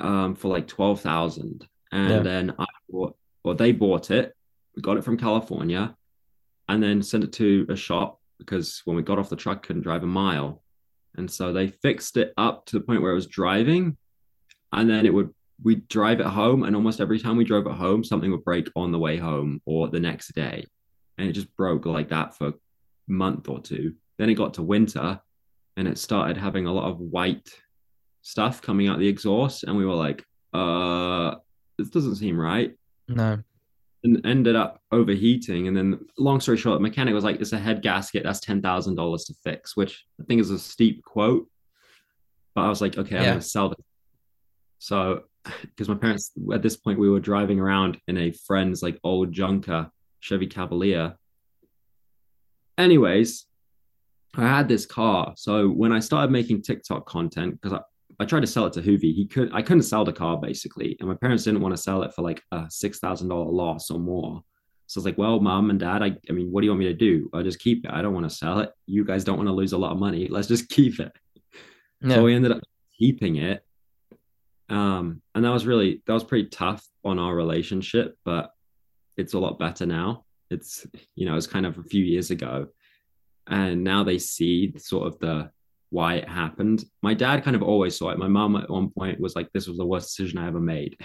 um, 0.00 0.34
for 0.34 0.48
like 0.48 0.66
12,000 0.66 1.68
and 1.92 2.10
Yeah. 2.10 2.20
then 2.20 2.54
I 2.58 2.66
bought 2.88 3.16
or 3.44 3.54
they 3.54 3.72
bought 3.72 4.10
it. 4.10 4.34
We 4.76 4.82
got 4.82 4.96
it 4.96 5.04
from 5.04 5.16
California 5.16 5.96
and 6.68 6.82
then 6.82 7.02
sent 7.02 7.24
it 7.24 7.32
to 7.34 7.66
a 7.68 7.76
shop 7.76 8.20
because 8.38 8.82
when 8.84 8.96
we 8.96 9.02
got 9.02 9.18
off 9.18 9.30
the 9.30 9.36
truck 9.36 9.64
couldn't 9.66 9.82
drive 9.82 10.02
a 10.02 10.06
mile. 10.06 10.62
And 11.16 11.30
so 11.30 11.52
they 11.52 11.68
fixed 11.68 12.16
it 12.16 12.32
up 12.36 12.66
to 12.66 12.78
the 12.78 12.84
point 12.84 13.02
where 13.02 13.12
it 13.12 13.16
was 13.16 13.26
driving 13.26 13.96
and 14.72 14.90
then 14.90 15.06
it 15.06 15.14
would 15.14 15.30
we'd 15.62 15.86
drive 15.88 16.18
it 16.18 16.26
home 16.26 16.64
and 16.64 16.74
almost 16.74 17.00
every 17.00 17.20
time 17.20 17.36
we 17.36 17.44
drove 17.44 17.66
it 17.66 17.72
home 17.72 18.02
something 18.02 18.30
would 18.32 18.44
break 18.44 18.68
on 18.74 18.90
the 18.90 18.98
way 18.98 19.16
home 19.16 19.60
or 19.66 19.88
the 19.88 20.00
next 20.00 20.34
day 20.34 20.66
and 21.16 21.28
it 21.28 21.32
just 21.32 21.54
broke 21.56 21.86
like 21.86 22.08
that 22.08 22.36
for 22.36 22.48
a 22.48 22.52
month 23.06 23.48
or 23.48 23.60
two 23.60 23.94
then 24.18 24.28
it 24.28 24.34
got 24.34 24.52
to 24.54 24.62
winter 24.62 25.20
and 25.76 25.86
it 25.86 25.96
started 25.96 26.36
having 26.36 26.66
a 26.66 26.72
lot 26.72 26.90
of 26.90 26.98
white 26.98 27.48
stuff 28.22 28.60
coming 28.60 28.88
out 28.88 28.98
the 28.98 29.06
exhaust 29.06 29.62
and 29.62 29.76
we 29.76 29.86
were 29.86 29.94
like 29.94 30.24
uh 30.54 31.36
this 31.78 31.88
doesn't 31.88 32.16
seem 32.16 32.38
right 32.38 32.74
No. 33.08 33.38
And 34.04 34.24
ended 34.24 34.54
up 34.54 34.80
overheating. 34.92 35.66
And 35.66 35.76
then 35.76 35.98
long 36.18 36.40
story 36.40 36.58
short 36.58 36.78
the 36.78 36.82
mechanic 36.82 37.14
was 37.14 37.24
like 37.24 37.40
it's 37.40 37.52
a 37.52 37.58
head 37.58 37.82
gasket. 37.82 38.22
That's 38.22 38.40
$10000 38.40 39.26
to 39.26 39.34
fix 39.42 39.76
which 39.76 40.04
i 40.20 40.24
think 40.24 40.40
is 40.40 40.50
a 40.50 40.58
steep 40.58 41.02
quote. 41.02 41.48
But 42.54 42.62
i 42.62 42.68
was 42.68 42.80
like 42.80 42.96
okay 42.96 43.16
i'm 43.16 43.24
gonna 43.24 43.40
sell 43.40 43.70
this. 43.70 43.84
So 44.78 45.22
because 45.62 45.88
my 45.88 45.94
parents 45.94 46.32
at 46.52 46.62
this 46.62 46.76
point 46.76 46.98
we 46.98 47.10
were 47.10 47.20
driving 47.20 47.58
around 47.58 47.98
in 48.06 48.16
a 48.18 48.32
friend's 48.32 48.82
like 48.82 49.00
old 49.02 49.32
junker 49.32 49.90
chevy 50.20 50.46
cavalier. 50.46 51.16
Anyways 52.78 53.46
i 54.36 54.42
had 54.42 54.68
this 54.68 54.84
car. 54.84 55.32
So 55.36 55.68
when 55.68 55.92
i 55.92 55.98
started 55.98 56.30
making 56.30 56.62
tiktok 56.62 57.06
content 57.06 57.60
because 57.60 57.80
I, 58.18 58.22
I 58.22 58.26
tried 58.26 58.40
to 58.40 58.46
sell 58.46 58.66
it 58.66 58.72
to 58.74 58.82
Hoovie. 58.82 59.14
He 59.14 59.26
could 59.26 59.50
I 59.52 59.62
couldn't 59.62 59.82
sell 59.82 60.04
the 60.04 60.12
car 60.12 60.36
basically, 60.36 60.96
and 61.00 61.08
my 61.08 61.14
parents 61.14 61.44
didn't 61.44 61.60
want 61.60 61.74
to 61.74 61.82
sell 61.82 62.02
it 62.02 62.14
for 62.14 62.22
like 62.22 62.42
a 62.52 62.66
six 62.68 62.98
thousand 62.98 63.28
dollar 63.28 63.50
loss 63.50 63.90
or 63.90 63.98
more. 63.98 64.42
So 64.86 64.98
I 64.98 65.00
was 65.00 65.06
like, 65.06 65.18
"Well, 65.18 65.40
mom 65.40 65.70
and 65.70 65.80
dad, 65.80 66.02
I, 66.02 66.16
I 66.28 66.32
mean, 66.32 66.52
what 66.52 66.60
do 66.60 66.66
you 66.66 66.70
want 66.70 66.80
me 66.80 66.86
to 66.86 66.94
do? 66.94 67.30
I'll 67.32 67.42
just 67.42 67.58
keep 67.58 67.84
it. 67.84 67.90
I 67.90 68.02
don't 68.02 68.14
want 68.14 68.28
to 68.28 68.36
sell 68.36 68.60
it. 68.60 68.70
You 68.86 69.04
guys 69.04 69.24
don't 69.24 69.38
want 69.38 69.48
to 69.48 69.54
lose 69.54 69.72
a 69.72 69.78
lot 69.78 69.92
of 69.92 69.98
money. 69.98 70.28
Let's 70.28 70.48
just 70.48 70.68
keep 70.68 71.00
it." 71.00 71.12
Yeah. 72.00 72.16
So 72.16 72.24
we 72.24 72.34
ended 72.34 72.52
up 72.52 72.60
keeping 72.98 73.36
it, 73.36 73.64
um, 74.68 75.22
and 75.34 75.44
that 75.44 75.50
was 75.50 75.66
really 75.66 76.02
that 76.06 76.12
was 76.12 76.24
pretty 76.24 76.48
tough 76.48 76.86
on 77.04 77.18
our 77.18 77.34
relationship, 77.34 78.16
but 78.24 78.50
it's 79.16 79.34
a 79.34 79.38
lot 79.38 79.58
better 79.58 79.86
now. 79.86 80.24
It's 80.50 80.86
you 81.14 81.26
know 81.26 81.36
it's 81.36 81.46
kind 81.46 81.66
of 81.66 81.78
a 81.78 81.84
few 81.84 82.04
years 82.04 82.30
ago, 82.30 82.68
and 83.46 83.84
now 83.84 84.04
they 84.04 84.18
see 84.18 84.74
sort 84.76 85.06
of 85.06 85.18
the 85.18 85.50
why 85.94 86.14
it 86.16 86.28
happened. 86.28 86.84
My 87.02 87.14
dad 87.14 87.44
kind 87.44 87.54
of 87.56 87.62
always 87.62 87.96
saw 87.96 88.10
it. 88.10 88.18
My 88.18 88.26
mom 88.28 88.56
at 88.56 88.68
one 88.68 88.90
point 88.90 89.20
was 89.20 89.36
like, 89.36 89.48
"This 89.52 89.68
was 89.68 89.76
the 89.78 89.86
worst 89.86 90.08
decision 90.08 90.38
I 90.38 90.48
ever 90.48 90.60
made." 90.60 90.96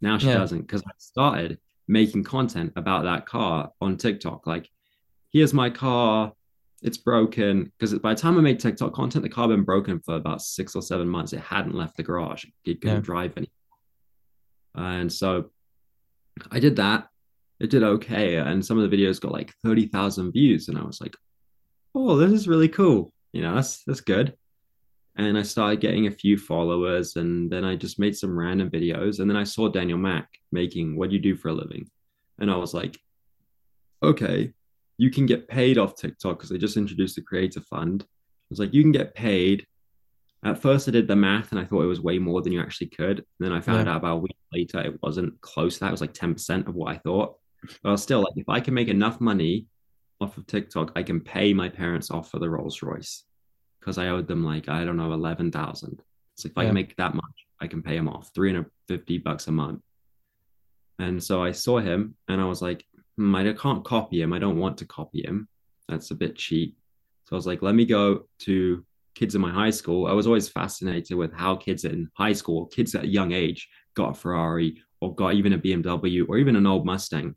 Now 0.00 0.16
she 0.18 0.28
Yeah. 0.28 0.34
doesn't 0.42 0.62
because 0.62 0.82
I 0.86 0.92
started 0.98 1.58
making 1.88 2.22
content 2.24 2.72
about 2.76 3.02
that 3.04 3.26
car 3.26 3.70
on 3.80 3.96
TikTok. 3.96 4.46
Like, 4.46 4.68
here's 5.32 5.52
my 5.52 5.70
car. 5.70 6.32
It's 6.82 6.98
broken 6.98 7.70
because 7.78 7.96
by 7.98 8.14
the 8.14 8.20
time 8.20 8.38
I 8.38 8.40
made 8.42 8.58
TikTok 8.60 8.92
content, 8.92 9.22
the 9.24 9.28
car 9.28 9.48
had 9.48 9.54
been 9.56 9.64
broken 9.64 10.00
for 10.00 10.14
about 10.16 10.40
six 10.42 10.74
or 10.76 10.82
seven 10.82 11.08
months. 11.08 11.32
It 11.32 11.40
hadn't 11.40 11.74
left 11.74 11.96
the 11.96 12.02
garage. 12.04 12.44
It 12.64 12.80
couldn't 12.80 12.96
Yeah. 12.98 13.10
drive 13.12 13.32
anymore. 13.36 13.50
And 14.74 15.12
so 15.12 15.50
I 16.50 16.58
did 16.60 16.76
that. 16.76 17.08
It 17.60 17.70
did 17.70 17.82
okay. 17.82 18.36
And 18.36 18.64
some 18.64 18.78
of 18.78 18.88
the 18.88 18.96
videos 18.96 19.20
got 19.20 19.32
like 19.32 19.52
30,000 19.64 20.32
views. 20.32 20.68
And 20.68 20.78
I 20.78 20.82
was 20.84 21.00
like, 21.00 21.16
oh, 21.94 22.16
this 22.16 22.32
is 22.32 22.48
really 22.48 22.68
cool. 22.68 23.12
You 23.32 23.42
know, 23.42 23.54
that's 23.54 23.82
that's 23.84 24.00
good. 24.00 24.34
And 25.16 25.36
I 25.36 25.42
started 25.42 25.80
getting 25.80 26.06
a 26.06 26.10
few 26.10 26.38
followers, 26.38 27.16
and 27.16 27.50
then 27.50 27.64
I 27.64 27.76
just 27.76 27.98
made 27.98 28.16
some 28.16 28.38
random 28.38 28.70
videos. 28.70 29.20
And 29.20 29.28
then 29.28 29.36
I 29.36 29.44
saw 29.44 29.68
Daniel 29.68 29.98
Mack 29.98 30.28
making 30.52 30.96
what 30.96 31.10
do 31.10 31.16
you 31.16 31.22
do 31.22 31.36
for 31.36 31.48
a 31.48 31.52
living? 31.52 31.86
And 32.38 32.50
I 32.50 32.56
was 32.56 32.72
like, 32.72 32.98
okay, 34.02 34.52
you 34.98 35.10
can 35.10 35.26
get 35.26 35.48
paid 35.48 35.78
off 35.78 35.96
TikTok 35.96 36.38
because 36.38 36.50
they 36.50 36.58
just 36.58 36.76
introduced 36.76 37.16
the 37.16 37.22
creator 37.22 37.60
fund. 37.60 38.02
I 38.04 38.06
was 38.50 38.58
like, 38.58 38.74
you 38.74 38.82
can 38.82 38.92
get 38.92 39.14
paid. 39.14 39.66
At 40.44 40.60
first, 40.60 40.88
I 40.88 40.90
did 40.90 41.06
the 41.08 41.14
math 41.16 41.52
and 41.52 41.60
I 41.60 41.64
thought 41.64 41.82
it 41.82 41.86
was 41.86 42.00
way 42.00 42.18
more 42.18 42.42
than 42.42 42.52
you 42.52 42.60
actually 42.60 42.88
could. 42.88 43.18
And 43.18 43.26
then 43.38 43.52
I 43.52 43.60
found 43.60 43.86
Yeah. 43.86 43.92
out 43.92 43.98
about 43.98 44.16
a 44.16 44.20
week 44.20 44.36
later 44.52 44.80
it 44.80 45.00
wasn't 45.02 45.40
close 45.40 45.74
to 45.74 45.80
that. 45.80 45.88
It 45.88 45.92
was 45.92 46.00
like 46.00 46.14
10% 46.14 46.66
of 46.66 46.74
what 46.74 46.92
I 46.92 46.98
thought. 46.98 47.36
But 47.82 47.90
I 47.90 47.92
was 47.92 48.02
still 48.02 48.20
like, 48.20 48.32
if 48.36 48.48
I 48.48 48.60
can 48.60 48.74
make 48.74 48.88
enough 48.88 49.20
money 49.20 49.66
off 50.22 50.38
of 50.38 50.46
TikTok, 50.46 50.92
I 50.96 51.02
can 51.02 51.20
pay 51.20 51.52
my 51.52 51.68
parents 51.68 52.10
off 52.10 52.30
for 52.30 52.38
the 52.38 52.48
Rolls 52.48 52.82
Royce 52.82 53.24
because 53.80 53.98
I 53.98 54.08
owed 54.08 54.28
them 54.28 54.44
like, 54.44 54.68
I 54.68 54.84
don't 54.84 54.96
know, 54.96 55.12
11,000. 55.12 56.02
So 56.36 56.48
if 56.48 56.56
I 56.56 56.64
can 56.64 56.74
make 56.74 56.96
that 56.96 57.14
much, 57.14 57.46
I 57.60 57.66
can 57.66 57.82
pay 57.82 57.96
him 57.96 58.08
off 58.08 58.30
350 58.34 59.18
bucks 59.18 59.48
a 59.48 59.52
month. 59.52 59.82
And 60.98 61.22
so 61.22 61.42
I 61.42 61.52
saw 61.52 61.78
him 61.78 62.14
and 62.28 62.40
I 62.40 62.44
was 62.44 62.62
like, 62.62 62.84
hmm, 63.16 63.34
I 63.34 63.52
can't 63.52 63.84
copy 63.84 64.22
him. 64.22 64.32
I 64.32 64.38
don't 64.38 64.58
want 64.58 64.78
to 64.78 64.86
copy 64.86 65.24
him. 65.24 65.48
That's 65.88 66.10
a 66.10 66.14
bit 66.14 66.36
cheap. 66.36 66.76
So 67.28 67.34
I 67.34 67.36
was 67.36 67.46
like, 67.46 67.62
let 67.62 67.74
me 67.74 67.84
go 67.84 68.28
to 68.40 68.84
kids 69.14 69.34
in 69.34 69.40
my 69.40 69.50
high 69.50 69.70
school. 69.70 70.06
I 70.06 70.12
was 70.12 70.26
always 70.26 70.48
fascinated 70.48 71.16
with 71.16 71.32
how 71.32 71.56
kids 71.56 71.84
in 71.84 72.08
high 72.14 72.32
school, 72.32 72.66
kids 72.66 72.94
at 72.94 73.04
a 73.04 73.08
young 73.08 73.32
age, 73.32 73.68
got 73.94 74.10
a 74.10 74.14
Ferrari 74.14 74.82
or 75.00 75.14
got 75.14 75.34
even 75.34 75.52
a 75.52 75.58
BMW 75.58 76.24
or 76.28 76.38
even 76.38 76.56
an 76.56 76.66
old 76.66 76.86
Mustang. 76.86 77.34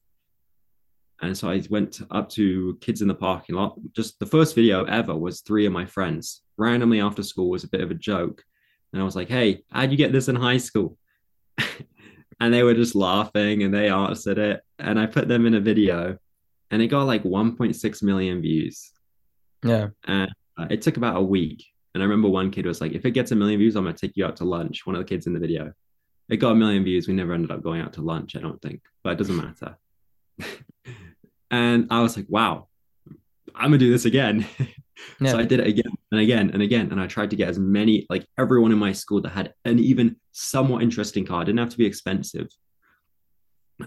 And 1.21 1.37
so 1.37 1.49
I 1.49 1.63
went 1.69 2.01
up 2.11 2.29
to 2.31 2.77
kids 2.81 3.01
in 3.01 3.07
the 3.07 3.15
parking 3.15 3.55
lot. 3.55 3.77
Just 3.93 4.19
the 4.19 4.25
first 4.25 4.53
video 4.53 4.83
ever 4.85 5.15
was 5.15 5.41
three 5.41 5.65
of 5.65 5.73
my 5.73 5.85
friends 5.85 6.41
randomly 6.57 7.01
after 7.01 7.23
school 7.23 7.49
was 7.49 7.63
a 7.63 7.69
bit 7.69 7.81
of 7.81 7.91
a 7.91 7.95
joke. 7.95 8.43
And 8.91 9.01
I 9.01 9.05
was 9.05 9.15
like, 9.15 9.29
hey, 9.29 9.63
how'd 9.71 9.91
you 9.91 9.97
get 9.97 10.11
this 10.11 10.27
in 10.27 10.35
high 10.35 10.57
school? 10.57 10.97
and 12.39 12.53
they 12.53 12.63
were 12.63 12.73
just 12.73 12.95
laughing 12.95 13.63
and 13.63 13.73
they 13.73 13.89
answered 13.89 14.37
it. 14.37 14.61
And 14.79 14.99
I 14.99 15.05
put 15.05 15.27
them 15.27 15.45
in 15.45 15.55
a 15.55 15.59
video 15.59 16.17
and 16.71 16.81
it 16.81 16.87
got 16.87 17.03
like 17.03 17.23
1.6 17.23 18.03
million 18.03 18.41
views. 18.41 18.91
Yeah. 19.63 19.89
And 20.05 20.31
uh, 20.57 20.67
it 20.69 20.81
took 20.81 20.97
about 20.97 21.17
a 21.17 21.21
week. 21.21 21.65
And 21.93 22.03
I 22.03 22.05
remember 22.05 22.27
one 22.27 22.51
kid 22.51 22.65
was 22.65 22.81
like, 22.81 22.91
if 22.91 23.05
it 23.05 23.11
gets 23.11 23.31
a 23.31 23.35
million 23.35 23.59
views, 23.59 23.75
I'm 23.75 23.83
going 23.83 23.95
to 23.95 24.07
take 24.07 24.17
you 24.17 24.25
out 24.25 24.35
to 24.37 24.45
lunch. 24.45 24.85
One 24.85 24.95
of 24.95 24.99
the 24.99 25.07
kids 25.07 25.27
in 25.27 25.33
the 25.33 25.39
video. 25.39 25.71
It 26.27 26.37
got 26.37 26.51
a 26.51 26.55
million 26.55 26.83
views. 26.83 27.07
We 27.07 27.13
never 27.13 27.33
ended 27.33 27.51
up 27.51 27.63
going 27.63 27.81
out 27.81 27.93
to 27.93 28.01
lunch, 28.01 28.35
I 28.35 28.41
don't 28.41 28.61
think, 28.61 28.81
but 29.03 29.11
it 29.11 29.17
doesn't 29.17 29.37
matter. 29.37 29.77
and 31.51 31.87
I 31.89 32.01
was 32.01 32.15
like, 32.15 32.27
wow, 32.29 32.67
I'm 33.53 33.71
to 33.71 33.77
do 33.77 33.91
this 33.91 34.05
again. 34.05 34.45
Yeah. 35.19 35.31
So 35.31 35.39
I 35.39 35.43
did 35.43 35.59
it 35.59 35.67
again 35.67 35.91
and 36.11 36.21
again 36.21 36.51
and 36.51 36.61
again. 36.61 36.91
And 36.91 36.99
I 36.99 37.07
tried 37.07 37.29
to 37.29 37.35
get 37.35 37.49
as 37.49 37.59
many, 37.59 38.05
like 38.09 38.25
everyone 38.37 38.71
in 38.71 38.77
my 38.77 38.91
school 38.91 39.21
that 39.21 39.29
had 39.29 39.53
an 39.65 39.79
even 39.79 40.15
somewhat 40.31 40.83
interesting 40.83 41.25
car. 41.25 41.41
It 41.41 41.45
didn't 41.45 41.59
have 41.59 41.69
to 41.69 41.77
be 41.77 41.85
expensive. 41.85 42.47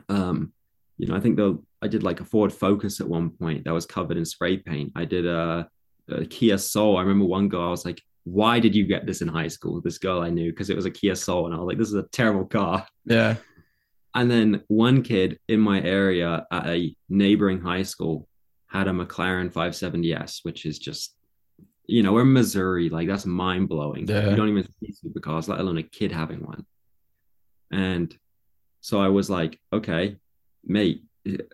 Um, 0.08 0.52
you 0.96 1.06
know, 1.06 1.16
I 1.16 1.20
think 1.20 1.36
though 1.36 1.64
I 1.82 1.88
did 1.88 2.02
like 2.02 2.20
a 2.20 2.24
Ford 2.24 2.52
Focus 2.52 3.00
at 3.00 3.08
one 3.08 3.30
point 3.30 3.64
that 3.64 3.72
was 3.72 3.86
covered 3.86 4.16
in 4.16 4.24
spray 4.24 4.58
paint. 4.58 4.92
I 4.96 5.04
did 5.04 5.26
a, 5.26 5.68
a 6.08 6.24
Kia 6.24 6.58
Soul. 6.58 6.96
I 6.96 7.02
remember 7.02 7.24
one 7.24 7.48
girl, 7.48 7.68
I 7.68 7.70
was 7.70 7.84
like, 7.84 8.02
why 8.24 8.60
did 8.60 8.74
you 8.74 8.84
get 8.84 9.06
this 9.06 9.22
in 9.22 9.28
high 9.28 9.48
school? 9.48 9.80
This 9.80 9.98
girl 9.98 10.20
I 10.20 10.30
knew 10.30 10.50
because 10.50 10.70
it 10.70 10.76
was 10.76 10.86
a 10.86 10.90
Kia 10.90 11.14
Soul. 11.14 11.46
And 11.46 11.54
I 11.54 11.58
was 11.58 11.66
like, 11.66 11.78
this 11.78 11.88
is 11.88 11.94
a 11.94 12.08
terrible 12.12 12.44
car. 12.44 12.86
Yeah. 13.04 13.36
And 14.18 14.28
then 14.28 14.64
one 14.66 15.02
kid 15.02 15.38
in 15.46 15.60
my 15.60 15.80
area 15.80 16.44
at 16.50 16.66
a 16.66 16.96
neighboring 17.08 17.60
high 17.60 17.84
school 17.84 18.26
had 18.66 18.88
a 18.88 18.90
McLaren 18.90 19.52
570S, 19.52 20.40
which 20.42 20.66
is 20.66 20.80
just, 20.80 21.14
you 21.86 22.02
know, 22.02 22.12
we're 22.12 22.22
in 22.22 22.32
Missouri. 22.32 22.88
Like 22.88 23.06
that's 23.06 23.26
mind 23.26 23.68
blowing. 23.68 24.08
Yeah. 24.08 24.28
You 24.28 24.34
don't 24.34 24.48
even 24.48 24.66
see 24.80 24.92
supercars, 24.92 25.46
let 25.46 25.60
alone 25.60 25.78
a 25.78 25.84
kid 25.84 26.10
having 26.10 26.40
one. 26.44 26.66
And 27.70 28.12
so 28.80 29.00
I 29.00 29.06
was 29.06 29.30
like, 29.30 29.60
okay, 29.72 30.16
mate, 30.64 31.04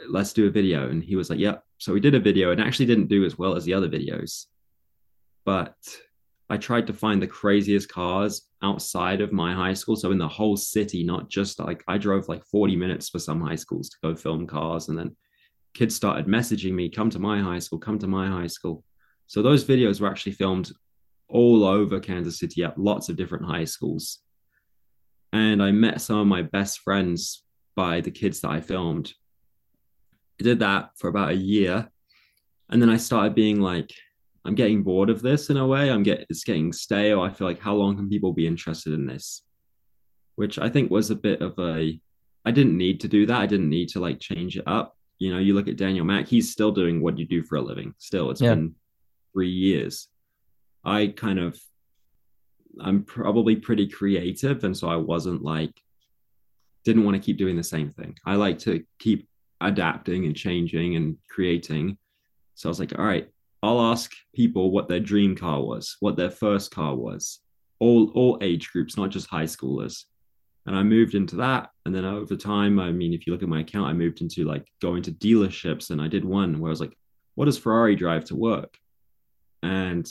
let's 0.09 0.33
do 0.33 0.47
a 0.47 0.51
video. 0.51 0.89
And 0.89 1.05
he 1.05 1.17
was 1.17 1.29
like, 1.29 1.39
yep. 1.39 1.65
So 1.77 1.93
we 1.93 2.01
did 2.01 2.15
a 2.15 2.21
video 2.21 2.51
and 2.51 2.63
actually 2.63 2.87
didn't 2.87 3.09
do 3.09 3.27
as 3.27 3.37
well 3.37 3.57
as 3.57 3.67
the 3.67 3.75
other 3.75 3.91
videos. 3.91 4.47
But 5.45 5.77
I 6.51 6.57
tried 6.59 6.87
to 6.89 6.93
find 6.93 7.23
the 7.23 7.27
craziest 7.27 7.89
cars 7.89 8.49
outside 8.63 9.21
of 9.21 9.33
my 9.33 9.55
high 9.55 9.73
school. 9.73 9.97
So 9.97 10.11
in 10.11 10.19
the 10.19 10.29
whole 10.29 10.57
city, 10.57 11.03
not 11.03 11.31
just 11.31 11.59
like 11.59 11.83
I 11.89 11.97
drove 11.97 12.29
like 12.29 12.45
40 12.45 12.77
minutes 12.77 13.09
for 13.09 13.19
some 13.19 13.41
high 13.41 13.55
schools 13.55 13.89
to 13.91 13.97
go 14.03 14.15
film 14.15 14.47
cars. 14.47 14.89
And 14.89 14.99
then 14.99 15.17
kids 15.73 15.97
started 15.97 16.27
messaging 16.27 16.73
me, 16.73 16.91
come 16.91 17.11
to 17.11 17.19
my 17.19 17.41
high 17.41 17.59
school, 17.59 17.79
come 17.79 17.99
to 17.99 18.07
my 18.07 18.29
high 18.29 18.47
school. 18.47 18.85
So 19.27 19.41
those 19.41 19.65
videos 19.65 20.01
were 20.01 20.09
actually 20.09 20.33
filmed 20.33 20.73
all 21.29 21.65
over 21.65 21.99
Kansas 21.99 22.39
City 22.39 22.63
at 22.63 22.79
lots 22.79 23.09
of 23.09 23.17
different 23.17 23.47
high 23.47 23.65
schools. 23.65 24.21
And 25.33 25.63
I 25.63 25.73
met 25.73 26.01
some 26.01 26.19
of 26.19 26.27
my 26.27 26.43
best 26.43 26.81
friends 26.81 27.43
by 27.75 28.01
the 28.01 28.11
kids 28.11 28.41
that 28.41 28.51
I 28.51 28.61
filmed. 28.61 29.13
I 30.41 30.45
did 30.45 30.59
that 30.61 30.91
for 30.97 31.09
about 31.09 31.31
a 31.31 31.37
year. 31.37 31.91
And 32.69 32.81
then 32.81 32.91
I 32.91 32.99
started 32.99 33.35
being 33.35 33.61
like, 33.61 33.91
I'm 34.45 34.55
getting 34.55 34.83
bored 34.83 35.09
of 35.11 35.23
this 35.23 35.49
in 35.51 35.57
a 35.57 35.67
way. 35.67 35.91
I'm 35.91 36.03
get 36.03 36.27
it's 36.29 36.45
getting 36.45 36.73
stale. 36.73 37.23
I 37.23 37.31
feel 37.31 37.47
like 37.47 37.61
how 37.61 37.75
long 37.75 37.97
can 37.97 38.09
people 38.09 38.33
be 38.33 38.47
interested 38.47 38.93
in 38.93 39.07
this? 39.07 39.43
Which 40.37 40.59
I 40.59 40.69
think 40.69 40.91
was 40.91 41.11
a 41.11 41.17
bit 41.17 41.41
of 41.41 41.59
a 41.59 41.99
I 42.45 42.51
didn't 42.51 42.77
need 42.77 43.01
to 43.01 43.09
do 43.09 43.25
that. 43.27 43.41
I 43.41 43.47
didn't 43.47 43.71
need 43.71 43.89
to 43.91 44.01
like 44.01 44.21
change 44.21 44.57
it 44.59 44.65
up. 44.67 44.97
You 45.19 45.33
know, 45.33 45.39
you 45.39 45.55
look 45.55 45.69
at 45.69 45.77
Daniel 45.79 46.05
Mack, 46.05 46.27
he's 46.27 46.53
still 46.53 46.73
doing 46.73 47.01
what 47.01 47.19
you 47.19 47.27
do 47.27 47.43
for 47.43 47.57
a 47.57 47.63
living. 47.63 47.95
Still, 47.99 48.31
it's 48.31 48.41
Yeah. 48.43 48.55
been 48.55 48.75
three 49.33 49.51
years. 49.51 50.09
I 50.85 51.07
kind 51.09 51.39
of 51.39 51.59
I'm 52.81 53.05
probably 53.05 53.57
pretty 53.57 53.87
creative. 53.89 54.65
And 54.65 54.77
so 54.77 54.89
I 54.89 54.97
wasn't 54.97 55.43
like 55.43 55.81
didn't 56.85 57.05
want 57.05 57.15
to 57.15 57.23
keep 57.25 57.39
doing 57.39 57.57
the 57.57 57.63
same 57.63 57.93
thing. 57.93 58.15
I 58.27 58.35
like 58.35 58.59
to 58.61 58.85
keep 58.99 59.27
adapting 59.63 60.27
and 60.27 60.37
changing 60.37 60.97
and 60.97 61.17
creating. 61.31 61.97
So 62.57 62.69
I 62.69 62.71
was 62.71 62.81
like, 62.81 62.99
all 62.99 63.05
right, 63.07 63.29
I'll 63.65 63.81
ask 63.81 64.13
people 64.35 64.71
what 64.71 64.89
their 64.89 65.01
dream 65.01 65.35
car 65.35 65.63
was, 65.63 65.97
what 66.01 66.17
their 66.17 66.31
first 66.31 66.71
car 66.71 66.95
was, 66.95 67.41
all 67.79 68.11
all 68.11 68.39
age 68.43 68.71
groups, 68.71 68.97
not 68.97 69.11
just 69.11 69.29
high 69.29 69.45
schoolers. 69.45 70.05
And 70.67 70.77
I 70.77 70.83
moved 70.83 71.15
into 71.15 71.37
that. 71.37 71.71
And 71.85 71.95
then 71.95 72.05
over 72.05 72.37
time, 72.37 72.79
I 72.79 72.91
mean, 72.91 73.13
if 73.13 73.27
you 73.27 73.33
look 73.33 73.43
at 73.43 73.49
my 73.49 73.61
account, 73.61 73.87
I 73.87 73.93
moved 73.93 74.23
into 74.23 74.45
like 74.45 74.67
going 74.81 75.03
to 75.05 75.13
dealerships 75.13 75.91
and 75.91 76.01
I 76.01 76.09
did 76.09 76.25
one 76.25 76.59
where 76.59 76.71
I 76.71 76.73
was 76.73 76.81
like, 76.81 76.97
what 77.35 77.47
does 77.47 77.59
Ferrari 77.59 77.97
drive 77.97 78.25
to 78.27 78.37
work? 78.37 78.77
And 79.63 80.09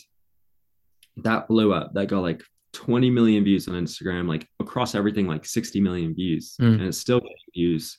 that 1.18 1.48
blew 1.48 1.74
up. 1.74 1.94
That 1.94 2.08
got 2.08 2.22
like 2.22 2.44
20 2.74 3.10
million 3.10 3.44
views 3.44 3.68
on 3.68 3.76
Instagram, 3.76 4.28
like 4.28 4.48
across 4.60 4.94
everything, 4.94 5.28
like 5.28 5.46
60 5.46 5.80
million 5.82 6.14
views. 6.14 6.56
Mm. 6.60 6.74
And 6.74 6.82
it's 6.82 6.98
still 6.98 7.20
getting 7.20 7.36
views. 7.54 7.98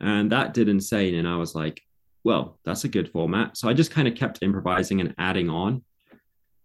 And 0.00 0.30
that 0.32 0.54
did 0.54 0.68
insane. 0.68 1.14
And 1.14 1.26
I 1.26 1.36
was 1.36 1.54
like, 1.54 1.80
well, 2.24 2.58
that's 2.64 2.84
a 2.84 2.88
good 2.88 3.10
format. 3.10 3.56
So 3.56 3.68
I 3.68 3.74
just 3.74 3.90
kind 3.90 4.08
of 4.08 4.14
kept 4.14 4.42
improvising 4.42 5.00
and 5.00 5.14
adding 5.18 5.50
on. 5.50 5.82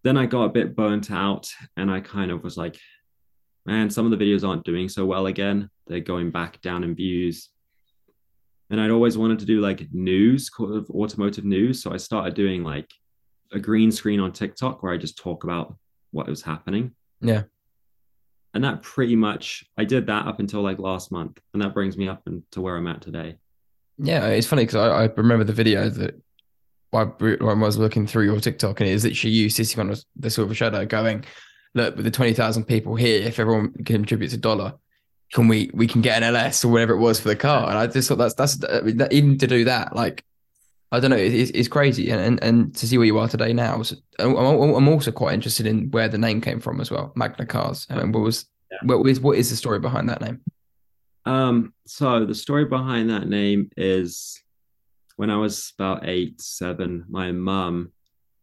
Then 0.04 0.16
I 0.18 0.26
got 0.26 0.46
a 0.46 0.50
bit 0.50 0.76
burnt 0.76 1.12
out 1.12 1.52
and 1.76 1.92
I 1.92 2.00
kind 2.00 2.32
of 2.32 2.44
was 2.44 2.56
like, 2.56 2.80
man, 3.66 3.90
some 3.90 4.12
of 4.12 4.18
the 4.18 4.26
videos 4.26 4.48
aren't 4.48 4.64
doing 4.64 4.88
so 4.88 5.06
well 5.06 5.28
again. 5.28 5.70
They're 5.86 6.00
going 6.00 6.32
back 6.32 6.62
down 6.62 6.86
in 6.86 6.96
views. 6.96 7.50
And 8.70 8.80
I'd 8.80 8.92
always 8.92 9.18
wanted 9.18 9.40
to 9.40 9.46
do 9.46 9.60
like 9.60 9.88
news, 9.92 10.50
of 10.60 10.90
automotive 10.92 11.44
news. 11.44 11.84
So 11.84 11.92
I 11.92 11.98
started 11.98 12.36
doing 12.36 12.64
like 12.64 12.90
a 13.52 13.60
green 13.60 13.92
screen 13.92 14.22
on 14.22 14.32
TikTok 14.32 14.82
where 14.82 14.94
I 14.94 14.98
just 14.98 15.18
talk 15.18 15.44
about 15.44 15.76
what 16.12 16.28
was 16.28 16.42
happening. 16.42 16.96
Yeah. 17.20 17.44
And 18.54 18.64
that 18.64 18.82
pretty 18.82 19.16
much, 19.16 19.66
I 19.78 19.84
did 19.84 20.08
that 20.08 20.26
up 20.28 20.40
until 20.40 20.62
like 20.62 20.80
last 20.80 21.12
month. 21.12 21.40
And 21.54 21.62
that 21.62 21.74
brings 21.74 21.98
me 21.98 22.08
up 22.08 22.26
to 22.52 22.62
where 22.62 22.78
I'm 22.78 22.88
at 22.88 23.02
today. 23.02 23.38
Yeah, 24.02 24.28
it's 24.28 24.48
funny 24.48 24.64
because 24.64 24.76
I, 24.76 25.04
I 25.04 25.10
remember 25.18 25.44
the 25.44 25.54
video 25.54 25.90
that 25.90 26.22
I, 26.94 27.04
when 27.04 27.42
I 27.42 27.54
was 27.66 27.78
looking 27.78 28.08
through 28.08 28.24
your 28.26 28.40
TikTok, 28.40 28.80
and 28.80 28.90
it 28.90 28.94
is 28.94 29.04
literally 29.04 29.34
you 29.34 29.50
sitting 29.50 29.80
on 29.80 29.96
the 30.16 30.30
silver 30.30 30.54
shadow, 30.56 30.86
going, 30.86 31.26
"Look, 31.76 31.96
with 31.96 32.06
the 32.06 32.12
twenty 32.12 32.34
thousand 32.34 32.64
people 32.66 32.96
here, 32.96 33.22
if 33.22 33.40
everyone 33.40 33.74
contributes 33.86 34.34
a 34.34 34.38
dollar, 34.38 34.74
can 35.34 35.48
we 35.48 35.70
we 35.74 35.86
can 35.86 36.02
get 36.02 36.18
an 36.18 36.24
LS 36.36 36.64
or 36.64 36.70
whatever 36.72 36.94
it 36.94 37.00
was 37.00 37.20
for 37.20 37.28
the 37.28 37.36
car?" 37.36 37.70
And 37.70 37.78
I 37.78 37.88
just 37.88 38.08
thought 38.08 38.18
that's 38.18 38.34
that's 38.36 38.64
I 38.64 38.82
mean, 38.82 38.98
that, 38.98 39.12
even 39.14 39.38
to 39.38 39.48
do 39.48 39.66
that, 39.66 39.96
like 39.96 40.24
I 40.92 41.00
don't 41.00 41.12
know, 41.12 41.18
it, 41.18 41.34
it's, 41.34 41.52
it's 41.52 41.68
crazy, 41.68 42.10
and, 42.10 42.22
and 42.22 42.44
and 42.44 42.76
to 42.76 42.88
see 42.88 42.98
where 42.98 43.06
you 43.06 43.20
are 43.20 43.28
today 43.28 43.54
now, 43.54 43.78
was, 43.78 44.02
I'm, 44.18 44.36
I'm 44.36 44.88
also 44.88 45.12
quite 45.12 45.34
interested 45.34 45.68
in 45.68 45.92
where 45.92 46.08
the 46.08 46.18
name 46.18 46.42
came 46.42 46.60
from 46.60 46.80
as 46.82 46.90
well, 46.90 47.12
Magna 47.16 47.46
Cars. 47.46 47.86
I 47.90 47.96
mean, 47.98 48.12
what 48.14 48.24
was 48.24 48.46
Yeah. 48.72 48.78
what 48.84 49.06
is 49.08 49.20
what 49.20 49.38
is 49.38 49.50
the 49.50 49.56
story 49.58 49.80
behind 49.80 50.10
that 50.10 50.22
name? 50.22 50.40
Um, 51.30 51.76
so 51.86 52.26
the 52.26 52.34
story 52.34 52.66
behind 52.66 53.12
that 53.12 53.28
name 53.28 53.70
is 53.78 54.42
when 55.18 55.30
I 55.30 55.38
was 55.38 55.72
about 55.78 56.10
eight, 56.10 56.42
seven, 56.42 57.06
my 57.08 57.32
mum, 57.32 57.92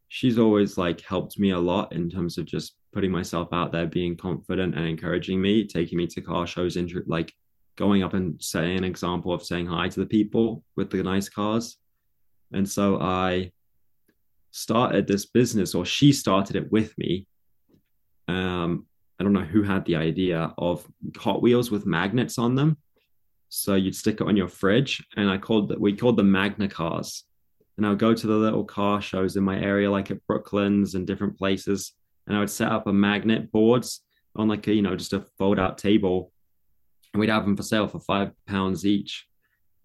she's 0.06 0.38
always 0.38 0.78
like 0.78 1.00
helped 1.00 1.36
me 1.36 1.50
a 1.50 1.58
lot 1.58 1.92
in 1.92 2.08
terms 2.08 2.38
of 2.38 2.44
just 2.44 2.76
putting 2.92 3.10
myself 3.10 3.48
out 3.52 3.72
there, 3.72 3.86
being 3.86 4.16
confident 4.16 4.76
and 4.76 4.86
encouraging 4.86 5.42
me, 5.42 5.66
taking 5.66 5.98
me 5.98 6.06
to 6.06 6.20
car 6.20 6.46
shows, 6.46 6.76
intro- 6.76 7.02
like 7.08 7.34
going 7.74 8.04
up 8.04 8.14
and 8.14 8.40
setting 8.40 8.78
an 8.78 8.84
example 8.84 9.32
of 9.32 9.42
saying 9.42 9.66
hi 9.66 9.88
to 9.88 9.98
the 9.98 10.06
people 10.06 10.62
with 10.76 10.88
the 10.88 11.02
nice 11.02 11.28
cars. 11.28 11.78
And 12.52 12.68
so 12.68 13.00
I 13.00 13.50
started 14.52 15.08
this 15.08 15.26
business, 15.26 15.74
or 15.74 15.84
she 15.84 16.12
started 16.12 16.54
it 16.54 16.70
with 16.70 16.96
me. 16.98 17.26
Um, 18.28 18.86
I 19.18 19.24
don't 19.24 19.32
know 19.32 19.40
who 19.40 19.62
had 19.62 19.84
the 19.84 19.96
idea 19.96 20.52
of 20.58 20.86
Hot 21.16 21.42
Wheels 21.42 21.70
with 21.70 21.86
magnets 21.86 22.38
on 22.38 22.54
them. 22.54 22.76
So 23.48 23.74
you'd 23.74 23.94
stick 23.94 24.20
it 24.20 24.26
on 24.26 24.36
your 24.36 24.48
fridge, 24.48 25.04
and 25.16 25.30
I 25.30 25.38
called 25.38 25.68
that 25.68 25.80
we 25.80 25.96
called 25.96 26.16
them 26.16 26.30
Magna 26.30 26.68
cars. 26.68 27.24
And 27.76 27.86
I 27.86 27.90
would 27.90 27.98
go 27.98 28.14
to 28.14 28.26
the 28.26 28.34
little 28.34 28.64
car 28.64 29.00
shows 29.00 29.36
in 29.36 29.44
my 29.44 29.60
area, 29.60 29.90
like 29.90 30.10
at 30.10 30.26
Brooklands 30.26 30.94
and 30.94 31.06
different 31.06 31.38
places, 31.38 31.92
and 32.26 32.36
I 32.36 32.40
would 32.40 32.50
set 32.50 32.72
up 32.72 32.86
a 32.86 32.92
magnet 32.92 33.52
boards 33.52 34.02
on 34.34 34.48
like 34.48 34.66
a 34.66 34.74
you 34.74 34.82
know 34.82 34.96
just 34.96 35.12
a 35.12 35.26
fold 35.38 35.58
out 35.58 35.78
table, 35.78 36.32
and 37.12 37.20
we'd 37.20 37.30
have 37.30 37.44
them 37.44 37.56
for 37.56 37.62
sale 37.62 37.86
for 37.86 38.00
five 38.00 38.32
pounds 38.46 38.84
each, 38.84 39.26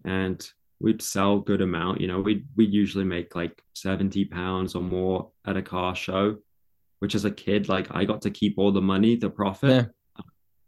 and 0.04 0.46
we'd 0.80 1.00
sell 1.00 1.36
a 1.36 1.42
good 1.42 1.62
amount. 1.62 2.00
You 2.00 2.08
know, 2.08 2.20
we 2.20 2.44
we 2.56 2.66
usually 2.66 3.04
make 3.04 3.34
like 3.34 3.62
seventy 3.74 4.24
pounds 4.24 4.74
or 4.74 4.82
more 4.82 5.30
at 5.46 5.56
a 5.56 5.62
car 5.62 5.94
show, 5.94 6.38
which 7.02 7.16
as 7.16 7.24
a 7.24 7.32
kid, 7.32 7.68
like 7.68 7.88
I 7.90 8.04
got 8.04 8.22
to 8.22 8.30
keep 8.30 8.54
all 8.58 8.70
the 8.70 8.80
money, 8.80 9.16
the 9.16 9.28
profit. 9.28 9.90
Yeah. 10.16 10.22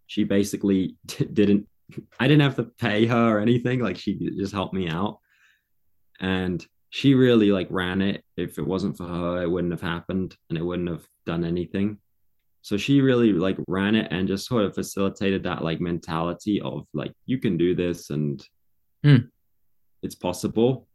She 0.09 0.25
basically 0.25 0.97
didn't. 1.07 1.69
I 2.19 2.27
didn't 2.27 2.43
have 2.43 2.57
to 2.57 2.65
pay 2.65 3.07
her 3.07 3.37
or 3.37 3.39
anything. 3.39 3.79
Like 3.79 3.97
she 3.97 4.15
just 4.37 4.53
helped 4.53 4.75
me 4.75 4.89
out, 4.89 5.21
and 6.19 6.67
she 6.91 7.15
really 7.15 7.53
like 7.53 7.69
ran 7.71 8.03
it. 8.03 8.25
If 8.37 8.59
it 8.59 8.67
wasn't 8.67 8.97
for 8.97 9.05
her, 9.07 9.43
it 9.43 9.49
wouldn't 9.51 9.73
have 9.73 9.81
happened, 9.81 10.37
and 10.49 10.59
it 10.59 10.63
wouldn't 10.65 10.89
have 10.89 11.07
done 11.25 11.45
anything. 11.45 11.99
So 12.63 12.77
she 12.77 13.01
really 13.01 13.33
like 13.33 13.59
ran 13.69 13.95
it 13.95 14.09
and 14.11 14.27
just 14.27 14.49
sort 14.49 14.65
of 14.65 14.75
facilitated 14.75 15.45
that 15.45 15.63
like 15.63 15.81
mentality 15.81 16.61
of 16.61 16.87
like 16.95 17.13
you 17.27 17.39
can 17.39 17.57
do 17.57 17.77
this 17.77 18.11
and 18.11 18.45
Hmm. 19.05 19.29
it's 20.03 20.17
possible. 20.17 20.89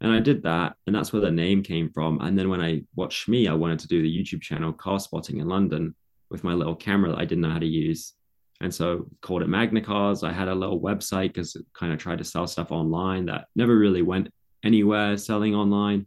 And 0.00 0.12
I 0.12 0.20
did 0.20 0.42
that, 0.42 0.76
and 0.86 0.94
that's 0.94 1.12
where 1.12 1.22
the 1.22 1.30
name 1.30 1.62
came 1.62 1.90
from. 1.90 2.20
And 2.20 2.38
then 2.38 2.50
when 2.50 2.60
I 2.60 2.82
watched 2.94 3.26
Shmee, 3.26 3.48
I 3.48 3.54
wanted 3.54 3.78
to 3.80 3.88
do 3.88 4.02
the 4.02 4.14
YouTube 4.14 4.42
channel 4.42 4.72
Car 4.72 5.00
Spotting 5.00 5.38
in 5.38 5.48
London 5.48 5.94
with 6.30 6.44
my 6.44 6.52
little 6.52 6.74
camera 6.74 7.10
that 7.10 7.18
I 7.18 7.24
didn't 7.24 7.42
know 7.42 7.50
how 7.50 7.58
to 7.58 7.66
use. 7.66 8.12
And 8.60 8.74
so 8.74 9.06
called 9.22 9.42
it 9.42 9.48
Magna 9.48 9.80
Cars. 9.80 10.22
I 10.22 10.32
had 10.32 10.48
a 10.48 10.54
little 10.54 10.80
website 10.80 11.28
because 11.28 11.56
it 11.56 11.66
kind 11.74 11.92
of 11.92 11.98
tried 11.98 12.18
to 12.18 12.24
sell 12.24 12.46
stuff 12.46 12.72
online 12.72 13.26
that 13.26 13.46
never 13.54 13.76
really 13.76 14.02
went 14.02 14.28
anywhere 14.64 15.16
selling 15.16 15.54
online. 15.54 16.06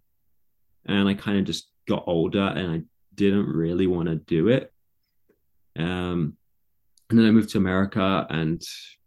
And 0.85 1.07
I 1.07 1.13
kind 1.13 1.39
of 1.39 1.45
just 1.45 1.69
got 1.87 2.03
older 2.07 2.41
and 2.55 2.71
I 2.71 2.81
didn't 3.15 3.47
really 3.47 3.87
want 3.87 4.07
to 4.09 4.15
do 4.15 4.49
it. 4.49 4.71
Um, 5.77 6.37
and 7.09 7.17
then 7.17 7.25
I 7.25 7.31
moved 7.31 7.49
to 7.49 7.57
America 7.57 8.25
and 8.29 8.61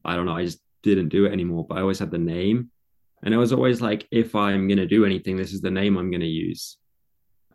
I 0.05 0.17
don't 0.17 0.27
know, 0.27 0.37
I 0.37 0.45
just 0.45 0.61
didn't 0.83 1.09
do 1.09 1.27
it 1.27 1.33
anymore, 1.33 1.67
but 1.69 1.79
I 1.79 1.81
always 1.81 2.01
had 2.01 2.11
the 2.11 2.19
name. 2.19 2.71
And 3.23 3.33
it 3.33 3.39
was 3.39 3.53
always 3.53 3.81
like, 3.81 4.07
if 4.11 4.35
I'm 4.35 4.67
going 4.67 4.79
to 4.79 4.87
do 4.87 5.05
anything, 5.05 5.37
this 5.37 5.53
is 5.53 5.61
the 5.61 5.71
name 5.71 5.97
I'm 5.97 6.11
going 6.11 6.21
to 6.21 6.27
use. 6.27 6.79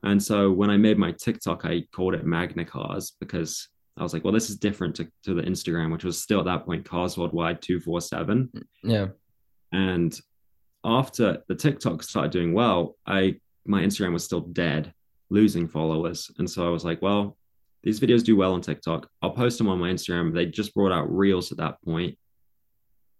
And 0.03 0.21
so 0.21 0.51
when 0.51 0.69
I 0.69 0.77
made 0.77 0.97
my 0.97 1.12
TikTok, 1.12 1.65
I 1.65 1.84
called 1.93 2.13
it 2.13 2.25
Magna 2.25 2.63
Cars 2.63 3.13
because 3.19 3.67
I 3.97 4.03
was 4.03 4.13
like, 4.13 4.23
well, 4.23 4.34
this 4.34 4.49
is 4.49 4.58
different 4.58 4.95
to, 4.95 5.08
to 5.23 5.34
the 5.34 5.41
Instagram, 5.41 5.91
which 5.91 6.03
was 6.03 6.21
still 6.21 6.39
at 6.39 6.45
that 6.45 6.65
point 6.65 6.86
Cars 6.86 7.17
Worldwide 7.17 7.62
247. 7.62 8.49
Yeah. 8.84 9.08
And 9.71 10.17
after 10.84 11.39
the 11.47 11.56
TikTok 11.56 12.03
started 12.03 12.32
doing 12.32 12.53
well, 12.53 12.95
I 13.06 13.39
my 13.65 13.82
Instagram 13.82 14.13
was 14.13 14.23
still 14.23 14.41
dead, 14.41 14.93
losing 15.30 15.67
followers. 15.67 16.32
And 16.38 16.49
so 16.49 16.65
I 16.65 16.69
was 16.69 16.86
like, 16.86 17.01
well, 17.01 17.38
these 17.84 17.99
videos 17.99 18.23
do 18.23 18.38
well 18.38 18.53
on 18.53 18.62
TikTok. 18.62 19.10
I'll 19.21 19.32
post 19.32 19.58
them 19.58 19.67
on 19.67 19.80
my 19.80 19.89
Instagram. 19.89 20.34
They 20.34 20.45
just 20.45 20.73
brought 20.73 20.93
out 20.93 21.13
Reels 21.13 21.51
at 21.51 21.58
that 21.58 21.82
point. 21.84 22.17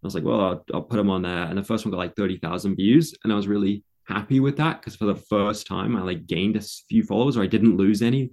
I 0.02 0.06
was 0.06 0.14
like, 0.14 0.24
well, 0.24 0.40
I'll, 0.40 0.64
I'll 0.74 0.82
put 0.82 0.96
them 0.96 1.10
on 1.10 1.22
there. 1.22 1.44
And 1.44 1.58
the 1.58 1.64
first 1.64 1.84
one 1.84 1.90
got 1.90 1.98
like 1.98 2.14
30,000 2.14 2.76
views. 2.76 3.14
And 3.24 3.32
I 3.32 3.36
was 3.36 3.48
really 3.48 3.82
happy 4.06 4.40
with 4.40 4.56
that 4.56 4.80
because 4.80 4.96
for 4.96 5.06
the 5.06 5.16
first 5.16 5.66
time, 5.66 5.96
I 5.96 6.02
like 6.02 6.26
gained 6.26 6.56
a 6.56 6.60
few 6.88 7.02
followers 7.02 7.36
or 7.36 7.42
I 7.42 7.46
didn't 7.46 7.76
lose 7.76 8.00
any. 8.00 8.30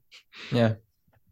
Yeah. 0.52 0.76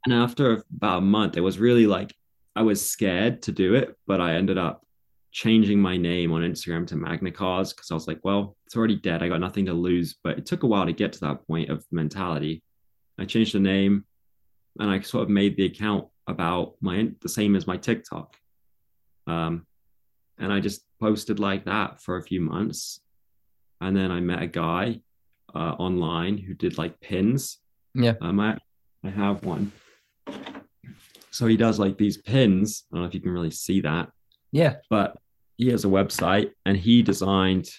And 0.06 0.14
after 0.14 0.64
about 0.76 0.98
a 0.98 1.02
month, 1.02 1.38
it 1.38 1.42
was 1.42 1.60
really 1.60 1.86
like 1.86 2.14
I 2.56 2.62
was 2.62 2.88
scared 2.88 3.42
to 3.44 3.52
do 3.52 3.76
it, 3.76 3.96
but 4.06 4.22
I 4.22 4.36
ended 4.36 4.58
up 4.58 4.86
changing 5.32 5.80
my 5.80 5.98
name 5.98 6.32
on 6.32 6.42
Instagram 6.42 6.86
to 6.88 6.96
Magna 6.96 7.32
Cars 7.32 7.74
because 7.74 7.90
I 7.90 7.96
was 7.96 8.08
like, 8.08 8.20
well, 8.24 8.56
it's 8.66 8.76
already 8.76 8.96
dead. 8.96 9.24
I 9.24 9.30
got 9.30 9.40
nothing 9.40 9.66
to 9.66 9.74
lose. 9.74 10.16
But 10.24 10.38
it 10.38 10.46
took 10.46 10.64
a 10.64 10.68
while 10.68 10.86
to 10.86 10.94
get 10.94 11.14
to 11.14 11.20
that 11.22 11.48
point 11.48 11.70
of 11.70 11.86
mentality. 11.92 12.64
I 13.20 13.26
changed 13.26 13.54
the 13.54 13.60
name 13.60 14.06
and 14.80 14.90
I 14.90 15.00
sort 15.02 15.24
of 15.24 15.30
made 15.30 15.58
the 15.58 15.66
account 15.66 16.08
about 16.28 16.76
my 16.82 17.12
the 17.22 17.30
same 17.30 17.56
as 17.56 17.68
my 17.68 17.78
TikTok. 17.78 18.36
Um, 19.28 19.66
and 20.44 20.52
I 20.52 20.60
just 20.60 20.84
posted 21.00 21.40
like 21.40 21.64
that 21.66 22.02
for 22.02 22.18
a 22.18 22.22
few 22.24 22.42
months. 22.42 23.00
And 23.82 23.96
then 23.96 24.12
I 24.12 24.20
met 24.20 24.42
a 24.42 24.48
guy 24.48 25.00
uh, 25.56 25.76
online 25.88 26.38
who 26.38 26.54
did 26.54 26.78
like 26.78 27.00
pins. 27.00 27.60
Yeah. 27.96 28.14
Um, 28.22 28.40
I, 28.42 28.58
I 29.06 29.10
have 29.10 29.46
one. 29.46 29.72
So 31.32 31.48
he 31.48 31.58
does 31.58 31.80
like 31.80 31.98
these 31.98 32.18
pins. 32.18 32.84
I 32.92 32.96
don't 32.96 33.04
know 33.04 33.08
if 33.08 33.14
you 33.16 33.22
can 33.22 33.32
really 33.32 33.52
see 33.52 33.82
that, 33.82 34.10
Yeah. 34.52 34.76
but 34.90 35.18
he 35.58 35.70
has 35.70 35.86
a 35.86 35.88
website 35.88 36.52
and 36.66 36.76
he 36.78 37.02
designed, 37.02 37.70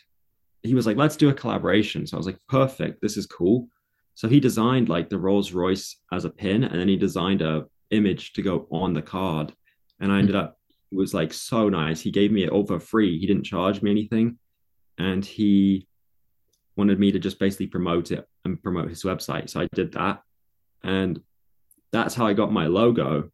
he 0.62 0.74
was 0.74 0.87
like, 0.87 0.96
let's 0.96 1.16
do 1.16 1.29
a 1.29 1.35
collaboration. 1.35 2.07
So 2.07 2.16
I 2.16 2.18
was 2.18 2.27
like, 2.27 2.38
perfect. 2.48 3.00
This 3.03 3.16
is 3.16 3.27
cool. 3.27 3.68
So 4.14 4.27
he 4.29 4.40
designed 4.40 4.88
like 4.88 5.09
the 5.11 5.18
Rolls 5.18 5.53
Royce 5.53 5.96
as 6.12 6.24
a 6.24 6.31
pin 6.31 6.64
and 6.64 6.81
then 6.81 6.88
he 6.88 6.96
designed 6.96 7.42
a 7.42 7.66
image 7.90 8.33
to 8.33 8.42
go 8.42 8.66
on 8.72 8.94
the 8.94 9.03
card. 9.03 9.53
And 10.00 10.11
I 10.11 10.18
ended 10.18 10.35
up, 10.37 10.57
it 10.63 10.63
was 10.94 11.14
like 11.14 11.33
so 11.33 11.68
nice. 11.68 12.00
He 12.00 12.11
gave 12.11 12.33
me 12.33 12.44
it 12.44 12.50
all 12.50 12.66
for 12.66 12.80
free. 12.80 13.18
He 13.18 13.26
didn't 13.26 13.44
charge 13.44 13.83
me 13.83 13.90
anything. 13.90 14.38
And 14.98 15.24
he 15.24 15.87
wanted 16.76 16.98
me 16.98 17.12
to 17.12 17.18
just 17.18 17.38
basically 17.38 17.66
promote 17.66 18.11
it 18.11 18.26
and 18.44 18.62
promote 18.62 18.88
his 18.88 19.02
website. 19.02 19.50
So 19.50 19.61
I 19.61 19.68
did 19.74 19.92
that. 19.92 20.22
And 20.83 21.20
that's 21.92 22.14
how 22.14 22.26
I 22.26 22.33
got 22.33 22.52
my 22.52 22.66
logo. 22.66 23.30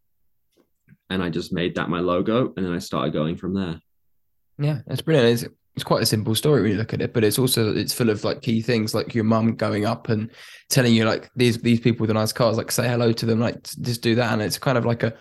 And 1.09 1.23
I 1.23 1.29
just 1.29 1.53
made 1.53 1.75
that 1.75 1.89
my 1.89 2.01
logo. 2.01 2.53
And 2.57 2.65
then 2.65 2.73
I 2.73 2.79
started 2.79 3.13
going 3.13 3.37
from 3.37 3.55
there. 3.55 3.81
Yeah, 4.59 4.81
that's 4.87 5.03
brilliant. 5.03 5.43
It's, 5.43 5.55
it's 5.75 5.85
quite 5.85 6.03
a 6.03 6.07
simple 6.07 6.35
story 6.35 6.63
when 6.63 6.73
you 6.73 6.77
look 6.77 6.93
at 6.93 7.01
it, 7.01 7.15
but 7.15 7.25
it's 7.25 7.39
also 7.39 7.75
it's 7.75 7.95
full 7.95 8.11
of 8.11 8.25
like 8.25 8.43
key 8.43 8.61
things 8.61 8.95
like 8.95 9.15
your 9.15 9.25
mum 9.25 9.55
going 9.55 9.87
up 9.87 10.09
and 10.09 10.31
telling 10.69 10.95
you 10.95 11.05
like 11.05 11.31
these 11.37 11.59
these 11.59 11.81
people 11.81 12.03
with 12.03 12.09
the 12.09 12.15
nice 12.15 12.33
cars, 12.33 12.57
like 12.57 12.71
say 12.71 12.89
hello 12.89 13.13
to 13.13 13.25
them, 13.25 13.41
like 13.41 13.63
just 13.63 14.03
do 14.03 14.15
that, 14.17 14.33
and 14.33 14.43
it's 14.43 14.59
kind 14.59 14.77
of 14.77 14.85
like 14.85 15.03
a 15.03 15.15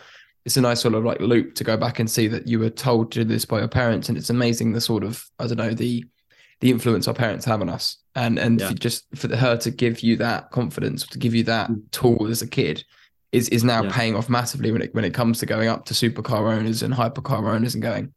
it's 0.45 0.58
a 0.58 0.62
nice 0.62 0.80
sort 0.82 0.93
of 0.95 1.04
like 1.04 1.19
loop 1.19 1.56
to 1.56 1.63
go 1.63 1.78
back 1.78 1.99
and 1.99 2.10
see 2.10 2.28
that 2.28 2.47
you 2.47 2.60
were 2.60 2.69
told 2.69 3.12
to 3.12 3.19
do 3.19 3.25
this 3.25 3.45
by 3.45 3.60
your 3.60 3.67
parents, 3.67 4.10
and 4.10 4.17
it's 4.17 4.30
amazing 4.30 4.71
the 4.73 4.82
sort 4.82 5.04
of 5.04 5.23
I 5.39 5.47
don't 5.47 5.58
know 5.58 5.73
the 5.73 6.06
the 6.62 6.71
influence 6.71 7.08
our 7.08 7.13
parents 7.13 7.45
have 7.45 7.62
on 7.62 7.69
us, 7.69 7.97
and 8.15 8.38
and 8.39 8.60
Yeah. 8.60 8.69
for 8.69 8.73
just 8.75 9.06
for 9.15 9.34
her 9.36 9.58
to 9.58 9.71
give 9.71 10.02
you 10.02 10.15
that 10.17 10.52
confidence, 10.52 11.06
to 11.08 11.17
give 11.19 11.34
you 11.36 11.43
that 11.43 11.69
mm. 11.69 11.82
tool 11.91 12.28
as 12.30 12.41
a 12.41 12.47
kid. 12.47 12.84
Is, 13.32 13.47
is 13.49 13.63
now 13.63 13.84
Yeah. 13.84 13.91
paying 13.91 14.15
off 14.15 14.28
massively 14.28 14.71
when 14.71 14.82
it 14.82 14.95
when 14.95 15.06
it 15.06 15.13
comes 15.13 15.38
to 15.39 15.45
going 15.45 15.69
up 15.69 15.86
to 15.86 15.93
supercar 15.93 16.52
owners 16.52 16.82
and 16.82 16.91
hypercar 16.91 17.47
owners 17.54 17.75
and 17.75 17.84
going, 17.84 18.12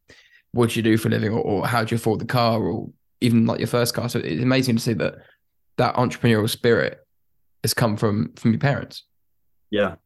what 0.52 0.70
do 0.70 0.76
you 0.76 0.82
do 0.82 0.96
for 0.96 1.08
a 1.08 1.10
living 1.10 1.32
or, 1.32 1.40
or 1.40 1.66
how 1.66 1.84
do 1.84 1.92
you 1.94 1.96
afford 1.96 2.18
the 2.18 2.24
car 2.24 2.62
or 2.62 2.88
even 3.20 3.44
like 3.44 3.58
your 3.58 3.66
first 3.68 3.92
car 3.92 4.08
so 4.08 4.18
it's 4.20 4.42
amazing 4.42 4.76
to 4.76 4.82
see 4.82 4.94
that 4.94 5.16
that 5.76 5.94
entrepreneurial 5.96 6.48
spirit 6.48 7.06
has 7.62 7.74
come 7.74 7.94
from 7.98 8.32
from 8.36 8.52
your 8.52 8.58
parents 8.58 9.04
Yeah. 9.70 9.96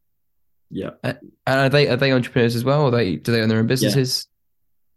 Yeah. 0.70 0.90
and 1.02 1.18
are 1.46 1.68
they 1.68 1.88
are 1.88 1.96
they 1.96 2.12
entrepreneurs 2.12 2.57
as 2.57 2.64
well 2.64 2.83
or 2.83 2.90
they 2.90 3.16
do 3.16 3.33
they 3.33 3.40
own 3.40 3.48
their 3.48 3.59
own 3.59 3.66
businesses 3.66 4.26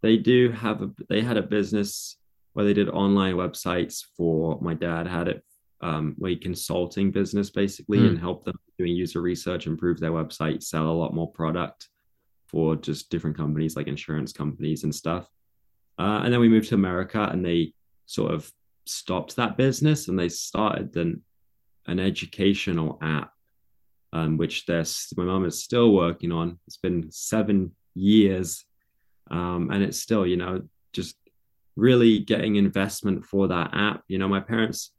they 0.01 0.17
do 0.17 0.51
have 0.51 0.81
a 0.81 0.89
they 1.09 1.21
had 1.21 1.37
a 1.37 1.41
business 1.43 2.17
where 2.53 2.65
they 2.65 2.73
did 2.73 2.89
online 2.89 3.35
websites 3.35 4.03
for 4.17 4.59
my 4.61 4.73
dad 4.73 5.07
had 5.07 5.27
it 5.27 5.43
um 5.81 6.15
where 6.17 6.35
consulting 6.35 7.11
business 7.11 7.49
basically 7.49 7.99
Hmm. 7.99 8.05
and 8.07 8.19
help 8.19 8.45
them 8.45 8.55
doing 8.77 8.95
user 8.95 9.21
research 9.21 9.67
improve 9.67 9.99
their 9.99 10.11
website 10.11 10.63
sell 10.63 10.87
a 10.89 10.91
lot 10.91 11.13
more 11.13 11.31
product 11.31 11.87
for 12.47 12.75
just 12.75 13.09
different 13.11 13.37
companies 13.37 13.75
like 13.75 13.87
insurance 13.87 14.33
companies 14.33 14.83
and 14.83 14.93
stuff 14.93 15.27
uh, 15.99 16.21
and 16.23 16.33
then 16.33 16.39
we 16.39 16.49
moved 16.49 16.69
to 16.69 16.75
america 16.75 17.29
and 17.31 17.45
they 17.45 17.73
sort 18.07 18.33
of 18.33 18.51
stopped 18.85 19.35
that 19.35 19.55
business 19.55 20.07
and 20.07 20.17
they 20.17 20.29
started 20.29 20.91
then 20.93 21.21
an 21.85 21.99
educational 21.99 22.97
app 23.01 23.31
um, 24.13 24.37
which 24.37 24.65
my 24.67 25.23
mom 25.23 25.45
is 25.45 25.63
still 25.63 25.93
working 25.93 26.31
on. 26.31 26.59
It's 26.67 26.77
been 26.77 27.11
seven 27.11 27.71
years 27.95 28.65
um, 29.31 29.69
and 29.71 29.83
it's 29.83 29.99
still 29.99 30.25
you 30.25 30.37
know 30.37 30.61
just 30.93 31.15
really 31.75 32.19
getting 32.19 32.55
investment 32.55 33.25
for 33.25 33.47
that 33.47 33.71
app. 33.73 34.03
You 34.07 34.17
know 34.17 34.27
my 34.27 34.39
parents 34.39 34.91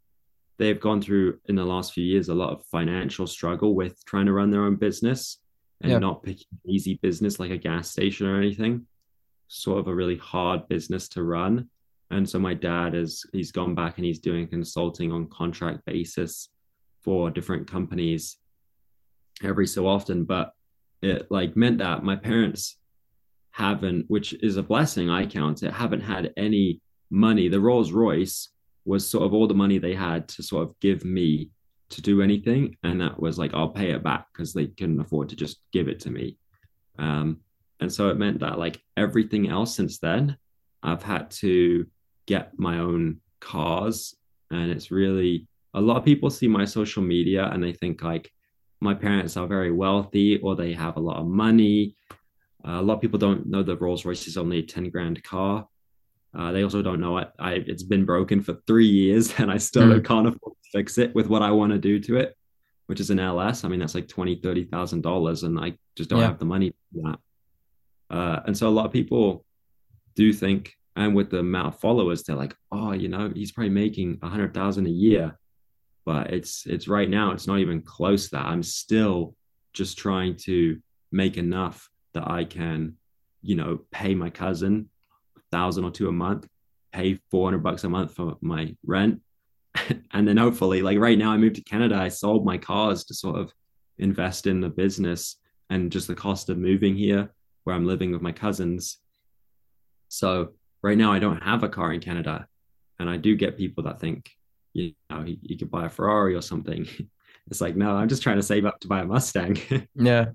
they've 0.58 0.80
gone 0.80 1.00
through 1.00 1.38
in 1.46 1.54
the 1.54 1.64
last 1.64 1.94
few 1.94 2.04
years 2.04 2.28
a 2.28 2.34
lot 2.34 2.52
of 2.52 2.62
financial 2.66 3.26
struggle 3.26 3.74
with 3.74 4.04
trying 4.04 4.26
to 4.26 4.32
run 4.32 4.50
their 4.50 4.64
own 4.64 4.76
business 4.76 5.38
and 5.80 5.90
Yeah. 5.90 5.98
not 5.98 6.22
picking 6.22 6.46
an 6.52 6.70
easy 6.70 6.98
business 7.00 7.40
like 7.40 7.50
a 7.50 7.56
gas 7.56 7.90
station 7.90 8.26
or 8.26 8.36
anything. 8.36 8.86
Sort 9.48 9.78
of 9.78 9.88
a 9.88 9.94
really 9.94 10.18
hard 10.18 10.68
business 10.68 11.08
to 11.10 11.22
run. 11.22 11.70
And 12.10 12.28
so 12.28 12.38
my 12.38 12.52
dad 12.52 12.94
is 12.94 13.24
he's 13.32 13.52
gone 13.52 13.74
back 13.74 13.96
and 13.96 14.04
he's 14.04 14.18
doing 14.18 14.46
consulting 14.48 15.10
on 15.12 15.28
contract 15.28 15.86
basis 15.86 16.50
for 17.02 17.30
different 17.30 17.66
companies 17.66 18.36
every 19.42 19.66
so 19.66 19.86
often 19.86 20.24
but 20.24 20.52
it 21.02 21.30
like 21.30 21.56
meant 21.56 21.78
that 21.78 22.04
my 22.04 22.16
parents 22.16 22.76
haven't, 23.50 24.04
which 24.08 24.32
is 24.34 24.56
a 24.56 24.62
blessing, 24.62 25.10
I 25.10 25.26
count 25.26 25.62
it, 25.62 25.72
haven't 25.72 26.00
had 26.00 26.32
any 26.36 26.80
money. 27.10 27.48
The 27.48 27.60
Rolls 27.60 27.92
Royce 27.92 28.48
was 28.84 29.08
sort 29.08 29.24
of 29.24 29.34
all 29.34 29.46
the 29.46 29.54
money 29.54 29.78
they 29.78 29.94
had 29.94 30.28
to 30.28 30.42
sort 30.42 30.68
of 30.68 30.78
give 30.80 31.04
me 31.04 31.50
to 31.90 32.00
do 32.00 32.22
anything. 32.22 32.76
And 32.82 33.00
that 33.00 33.20
was 33.20 33.38
like, 33.38 33.52
I'll 33.52 33.68
pay 33.68 33.90
it 33.90 34.02
back 34.02 34.26
because 34.32 34.52
they 34.52 34.66
couldn't 34.66 35.00
afford 35.00 35.28
to 35.30 35.36
just 35.36 35.60
give 35.72 35.88
it 35.88 36.00
to 36.00 36.10
me. 36.10 36.38
Um, 36.98 37.40
and 37.80 37.92
so 37.92 38.08
it 38.10 38.18
meant 38.18 38.40
that 38.40 38.58
like 38.58 38.80
everything 38.96 39.48
else 39.48 39.74
since 39.74 39.98
then, 39.98 40.36
I've 40.82 41.02
had 41.02 41.30
to 41.42 41.86
get 42.26 42.58
my 42.58 42.78
own 42.78 43.20
cars. 43.40 44.14
And 44.50 44.70
it's 44.70 44.90
really 44.90 45.48
a 45.74 45.80
lot 45.80 45.96
of 45.96 46.04
people 46.04 46.30
see 46.30 46.48
my 46.48 46.64
social 46.64 47.02
media 47.02 47.48
and 47.52 47.62
they 47.62 47.72
think 47.72 48.02
like 48.02 48.30
my 48.80 48.94
parents 48.94 49.36
are 49.36 49.46
very 49.46 49.70
wealthy 49.70 50.38
or 50.38 50.56
they 50.56 50.72
have 50.72 50.96
a 50.96 51.00
lot 51.00 51.18
of 51.18 51.26
money. 51.26 51.96
Uh, 52.66 52.80
a 52.80 52.82
lot 52.82 52.94
of 52.94 53.00
people 53.00 53.18
don't 53.18 53.46
know 53.46 53.62
the 53.62 53.76
Rolls 53.76 54.04
Royce 54.04 54.26
is 54.26 54.36
only 54.36 54.58
a 54.58 54.62
10 54.62 54.90
grand 54.90 55.22
car. 55.22 55.66
Uh, 56.36 56.52
they 56.52 56.62
also 56.62 56.82
don't 56.82 57.00
know 57.00 57.18
it. 57.18 57.30
I, 57.38 57.54
it's 57.54 57.82
been 57.82 58.04
broken 58.04 58.42
for 58.42 58.54
three 58.66 58.86
years 58.86 59.34
and 59.38 59.50
I 59.50 59.58
still 59.58 59.88
mm. 59.88 60.04
can't 60.04 60.28
afford 60.28 60.54
to 60.62 60.70
fix 60.72 60.98
it 60.98 61.14
with 61.14 61.26
what 61.26 61.42
I 61.42 61.50
want 61.50 61.72
to 61.72 61.78
do 61.78 61.98
to 62.00 62.16
it, 62.16 62.36
which 62.86 63.00
is 63.00 63.10
an 63.10 63.18
LS. 63.18 63.64
I 63.64 63.68
mean, 63.68 63.80
that's 63.80 63.94
like 63.94 64.08
twenty, 64.08 64.36
thirty 64.36 64.64
thousand 64.64 65.02
dollars, 65.02 65.42
and 65.42 65.58
I 65.58 65.74
just 65.96 66.10
don't 66.10 66.20
yeah. 66.20 66.26
have 66.26 66.38
the 66.38 66.44
money 66.44 66.72
for 66.92 67.10
that. 67.10 68.14
Uh, 68.14 68.40
and 68.46 68.56
so 68.56 68.68
a 68.68 68.70
lot 68.70 68.86
of 68.86 68.92
people 68.92 69.44
do 70.14 70.32
think, 70.32 70.74
and 70.96 71.14
with 71.14 71.30
the 71.30 71.38
amount 71.38 71.74
of 71.74 71.80
followers, 71.80 72.22
they're 72.22 72.36
like, 72.36 72.54
oh, 72.72 72.92
you 72.92 73.08
know, 73.08 73.32
he's 73.34 73.52
probably 73.52 73.70
making 73.70 74.18
a 74.22 74.28
hundred 74.28 74.54
thousand 74.54 74.86
a 74.86 74.90
year, 74.90 75.38
but 76.04 76.32
it's 76.32 76.66
it's 76.66 76.88
right 76.88 77.08
now, 77.08 77.32
it's 77.32 77.46
not 77.46 77.58
even 77.58 77.82
close 77.82 78.28
that. 78.30 78.44
I'm 78.46 78.62
still 78.62 79.34
just 79.72 79.98
trying 79.98 80.36
to 80.36 80.80
make 81.12 81.36
enough 81.36 81.88
that 82.14 82.28
I 82.28 82.44
can, 82.44 82.96
you 83.42 83.56
know, 83.56 83.80
pay 83.90 84.14
my 84.14 84.30
cousin 84.30 84.88
a 85.36 85.40
thousand 85.52 85.84
or 85.84 85.90
two 85.90 86.08
a 86.08 86.12
month, 86.12 86.46
pay 86.92 87.20
400 87.30 87.58
bucks 87.58 87.84
a 87.84 87.88
month 87.88 88.14
for 88.14 88.36
my 88.40 88.74
rent. 88.84 89.20
and 90.12 90.26
then 90.26 90.36
hopefully, 90.36 90.82
like 90.82 90.98
right 90.98 91.18
now, 91.18 91.30
I 91.30 91.36
moved 91.36 91.56
to 91.56 91.62
Canada, 91.62 91.96
I 91.96 92.08
sold 92.08 92.44
my 92.44 92.58
cars 92.58 93.04
to 93.04 93.14
sort 93.14 93.38
of 93.38 93.52
invest 93.98 94.46
in 94.46 94.60
the 94.60 94.68
business 94.68 95.36
and 95.68 95.92
just 95.92 96.08
the 96.08 96.14
cost 96.14 96.48
of 96.48 96.58
moving 96.58 96.96
here 96.96 97.30
where 97.64 97.76
I'm 97.76 97.86
living 97.86 98.10
with 98.10 98.22
my 98.22 98.32
cousins. 98.32 98.98
So 100.08 100.54
right 100.82 100.98
now, 100.98 101.12
I 101.12 101.18
don't 101.18 101.42
have 101.42 101.62
a 101.62 101.68
car 101.68 101.92
in 101.92 102.00
Canada. 102.00 102.46
And 102.98 103.08
I 103.08 103.16
do 103.16 103.34
get 103.36 103.56
people 103.56 103.84
that 103.84 104.00
think, 104.00 104.30
you 104.72 104.92
know, 105.08 105.22
you, 105.24 105.36
you 105.42 105.58
could 105.58 105.70
buy 105.70 105.86
a 105.86 105.88
Ferrari 105.88 106.34
or 106.34 106.42
something. 106.42 106.86
It's 107.50 107.60
like, 107.60 107.74
no, 107.74 107.96
I'm 107.96 108.06
just 108.06 108.22
trying 108.22 108.36
to 108.36 108.44
save 108.44 108.64
up 108.64 108.78
to 108.78 108.86
buy 108.86 109.00
a 109.00 109.04
Mustang. 109.04 109.58
yeah. 109.96 110.26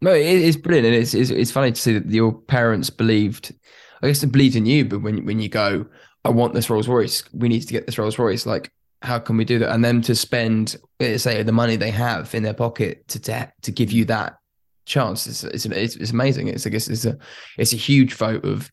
No, 0.00 0.12
it 0.12 0.24
is 0.24 0.56
brilliant, 0.56 0.86
and 0.86 0.94
it's, 0.94 1.12
it's, 1.12 1.30
it's 1.30 1.50
funny 1.50 1.72
to 1.72 1.80
see 1.80 1.98
that 1.98 2.08
your 2.08 2.32
parents 2.32 2.90
believed. 2.90 3.52
I 4.00 4.06
guess 4.06 4.20
they 4.20 4.28
believed 4.28 4.54
in 4.54 4.64
you, 4.64 4.84
but 4.84 5.02
when 5.02 5.24
when 5.24 5.40
you 5.40 5.48
go, 5.48 5.86
I 6.24 6.30
want 6.30 6.54
this 6.54 6.70
Rolls 6.70 6.86
Royce. 6.86 7.24
We 7.32 7.48
need 7.48 7.62
to 7.62 7.72
get 7.72 7.86
this 7.86 7.98
Rolls 7.98 8.18
Royce. 8.18 8.46
Like, 8.46 8.70
how 9.02 9.18
can 9.18 9.36
we 9.36 9.44
do 9.44 9.58
that? 9.58 9.72
And 9.72 9.84
them 9.84 10.00
to 10.02 10.14
spend, 10.14 10.76
eh, 11.00 11.16
say, 11.16 11.42
the 11.42 11.50
money 11.50 11.74
they 11.74 11.90
have 11.90 12.32
in 12.34 12.44
their 12.44 12.54
pocket 12.54 13.08
to 13.08 13.18
to, 13.18 13.52
to 13.62 13.72
give 13.72 13.90
you 13.90 14.04
that 14.04 14.38
chance. 14.86 15.26
It's, 15.26 15.42
it's 15.42 15.66
it's, 15.66 15.96
it's 15.96 16.12
amazing. 16.12 16.48
It's 16.48 16.66
I 16.66 16.70
guess 16.70 16.86
it's 16.86 17.04
a 17.04 17.18
it's 17.56 17.72
a 17.72 17.76
huge 17.76 18.14
vote 18.14 18.44
of 18.44 18.70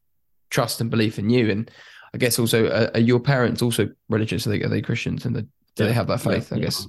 trust 0.51 0.81
and 0.81 0.91
belief 0.91 1.17
in 1.17 1.29
you. 1.29 1.49
And 1.49 1.71
I 2.15 2.17
guess 2.17 2.39
also, 2.39 2.67
uh, 2.67 2.89
are 2.95 2.99
your 2.99 3.19
parents 3.19 3.61
also 3.61 3.89
religious? 4.09 4.47
Are 4.47 4.49
they, 4.49 4.63
are 4.63 4.69
they 4.69 4.81
Christians? 4.81 5.25
And 5.25 5.35
the, 5.35 5.41
do 5.41 5.49
yeah. 5.77 5.87
they 5.87 5.93
have 5.93 6.07
that 6.07 6.21
faith? 6.21 6.49
Yeah. 6.51 6.57
I 6.57 6.61
guess. 6.61 6.87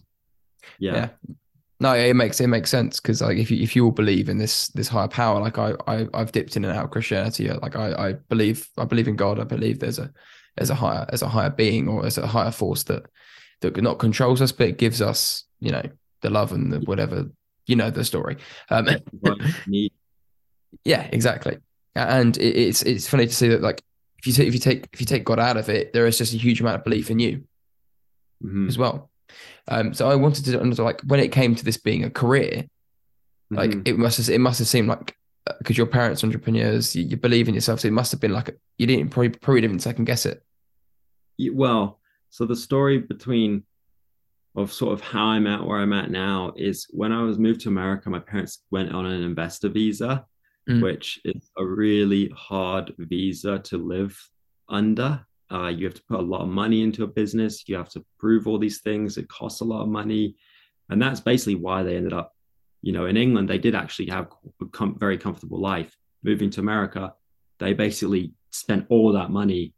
Yeah. 0.79 0.95
yeah 0.95 1.09
no, 1.79 1.93
it 1.93 2.17
makes 2.17 2.41
it 2.41 2.47
makes 2.47 2.71
sense 2.71 3.01
because 3.01 3.21
like 3.21 3.37
if 3.37 3.51
you 3.51 3.63
if 3.63 3.77
you 3.77 3.85
all 3.85 3.91
believe 3.91 4.29
in 4.29 4.39
this 4.39 4.69
this 4.69 4.89
higher 4.89 5.09
power, 5.09 5.41
like 5.41 5.59
I, 5.59 5.75
I 5.87 6.07
I've 6.15 6.33
dipped 6.33 6.57
in 6.57 6.65
and 6.65 6.77
out 6.77 6.85
of 6.85 6.91
Christianity. 6.91 7.51
Like 7.51 7.77
I 7.77 7.93
I 7.93 8.13
believe 8.31 8.69
I 8.79 8.87
believe 8.87 9.09
in 9.09 9.17
God. 9.17 9.39
I 9.39 9.45
believe 9.45 9.79
there's 9.79 9.99
a 9.99 10.11
there's 10.57 10.71
a 10.71 10.75
higher 10.75 11.05
there's 11.11 11.23
a 11.23 11.29
higher 11.29 11.51
being 11.51 11.87
or 11.87 12.03
there's 12.03 12.17
a 12.17 12.27
higher 12.27 12.51
force 12.51 12.85
that 12.85 13.07
that 13.61 13.77
not 13.77 13.99
controls 13.99 14.41
us, 14.41 14.53
but 14.53 14.69
it 14.69 14.79
gives 14.79 15.03
us 15.03 15.45
you 15.61 15.71
know 15.71 15.83
the 16.23 16.31
love 16.31 16.53
and 16.53 16.73
the 16.73 16.79
whatever 16.81 17.31
you 17.67 17.77
know 17.77 17.91
the 17.91 18.05
story. 18.05 18.39
Um, 18.71 18.89
yeah, 20.85 21.09
exactly. 21.13 21.59
And 21.95 22.39
it, 22.39 22.57
it's 22.57 22.83
it's 22.83 23.09
funny 23.09 23.27
to 23.27 23.35
see 23.35 23.49
that 23.49 23.61
like 23.61 23.83
if 24.19 24.27
you 24.27 24.33
take 24.33 24.49
if 24.49 24.55
you 24.55 24.61
take 24.61 24.89
if 24.93 25.01
you 25.01 25.07
take 25.07 25.25
God 25.25 25.39
out 25.39 25.57
of 25.57 25.69
it, 25.69 25.93
there 25.93 26.07
is 26.07 26.19
just 26.19 26.35
a 26.35 26.39
huge 26.39 26.61
amount 26.61 26.77
of 26.77 26.85
belief 26.85 27.11
in 27.11 27.19
you 27.19 27.45
mm-hmm. 28.45 28.69
as 28.69 28.79
well. 28.79 29.11
Um, 29.69 29.95
so 29.95 30.09
I 30.09 30.15
wanted 30.15 30.45
to 30.47 30.61
understand, 30.61 30.87
like 30.87 31.01
when 31.03 31.21
it 31.21 31.33
came 31.33 31.55
to 31.55 31.65
this 31.65 31.77
being 31.77 32.05
a 32.05 32.11
career, 32.11 32.67
like 33.51 33.71
mm-hmm. 33.71 33.83
it 33.85 33.99
must 33.99 34.19
have 34.19 34.29
it 34.29 34.41
must 34.41 34.59
have 34.59 34.69
seemed 34.69 34.89
like 34.89 35.17
because 35.59 35.77
uh, 35.77 35.79
your 35.79 35.87
parents 35.87 36.23
are 36.23 36.27
entrepreneurs, 36.27 36.97
you, 36.97 37.05
you, 37.05 37.17
believe 37.17 37.49
in 37.49 37.55
yourself, 37.55 37.81
so 37.81 37.89
it 37.89 37.93
must 37.93 38.11
have 38.11 38.21
been 38.21 38.33
like 38.33 38.57
you 38.79 38.87
didn't 38.87 39.11
probably 39.11 39.31
probably 39.31 39.61
didn't 39.61 39.81
second 39.81 40.05
guess 40.05 40.27
it. 40.27 40.43
Well, 41.53 42.01
so 42.31 42.47
the 42.47 42.57
story 42.57 42.99
between 42.99 43.65
of 44.57 44.73
sort 44.73 44.95
of 44.95 45.01
how 45.03 45.27
I'm 45.27 45.47
at 45.47 45.65
where 45.65 45.79
I'm 45.79 45.93
at 45.93 46.11
now 46.11 46.53
is 46.57 46.87
when 46.91 47.13
I 47.13 47.23
was 47.23 47.39
moved 47.39 47.61
to 47.63 47.69
America, 47.69 48.09
my 48.09 48.19
parents 48.19 48.63
went 48.71 48.93
on 48.93 49.05
an 49.05 49.23
investor 49.23 49.69
visa, 49.69 50.25
mm. 50.69 50.83
which 50.83 51.21
is 51.25 51.51
a 51.57 51.65
really 51.65 52.31
hard 52.37 52.93
visa 52.99 53.59
to 53.61 53.79
live 53.79 54.19
under. 54.69 55.25
Uh, 55.51 55.69
you 55.69 55.85
have 55.87 55.95
to 55.95 56.03
put 56.09 56.21
a 56.21 56.23
lot 56.23 56.43
of 56.43 56.49
money 56.49 56.83
into 56.83 57.05
a 57.05 57.09
business. 57.09 57.69
You 57.69 57.77
have 57.77 57.89
to 57.91 58.05
prove 58.19 58.49
all 58.49 58.59
these 58.59 58.81
things. 58.81 59.17
It 59.17 59.29
costs 59.29 59.61
a 59.61 59.65
lot 59.65 59.83
of 59.83 59.89
money. 59.89 60.37
And 60.89 61.01
that's 61.01 61.21
basically 61.21 61.55
why 61.55 61.83
they 61.83 61.97
ended 61.97 62.13
up, 62.13 62.33
you 62.83 62.93
know, 62.93 63.07
in 63.07 63.17
England, 63.17 63.49
they 63.49 63.59
did 63.59 63.75
actually 63.75 64.09
have 64.11 64.29
a 64.61 64.67
com- 64.67 64.99
very 64.99 65.19
comfortable 65.19 65.61
life. 65.61 65.97
Moving 66.25 66.51
to 66.51 66.61
America, 66.61 67.15
they 67.59 67.73
basically 67.73 68.33
spent 68.51 68.87
all 68.89 69.13
that 69.13 69.31
money, 69.31 69.75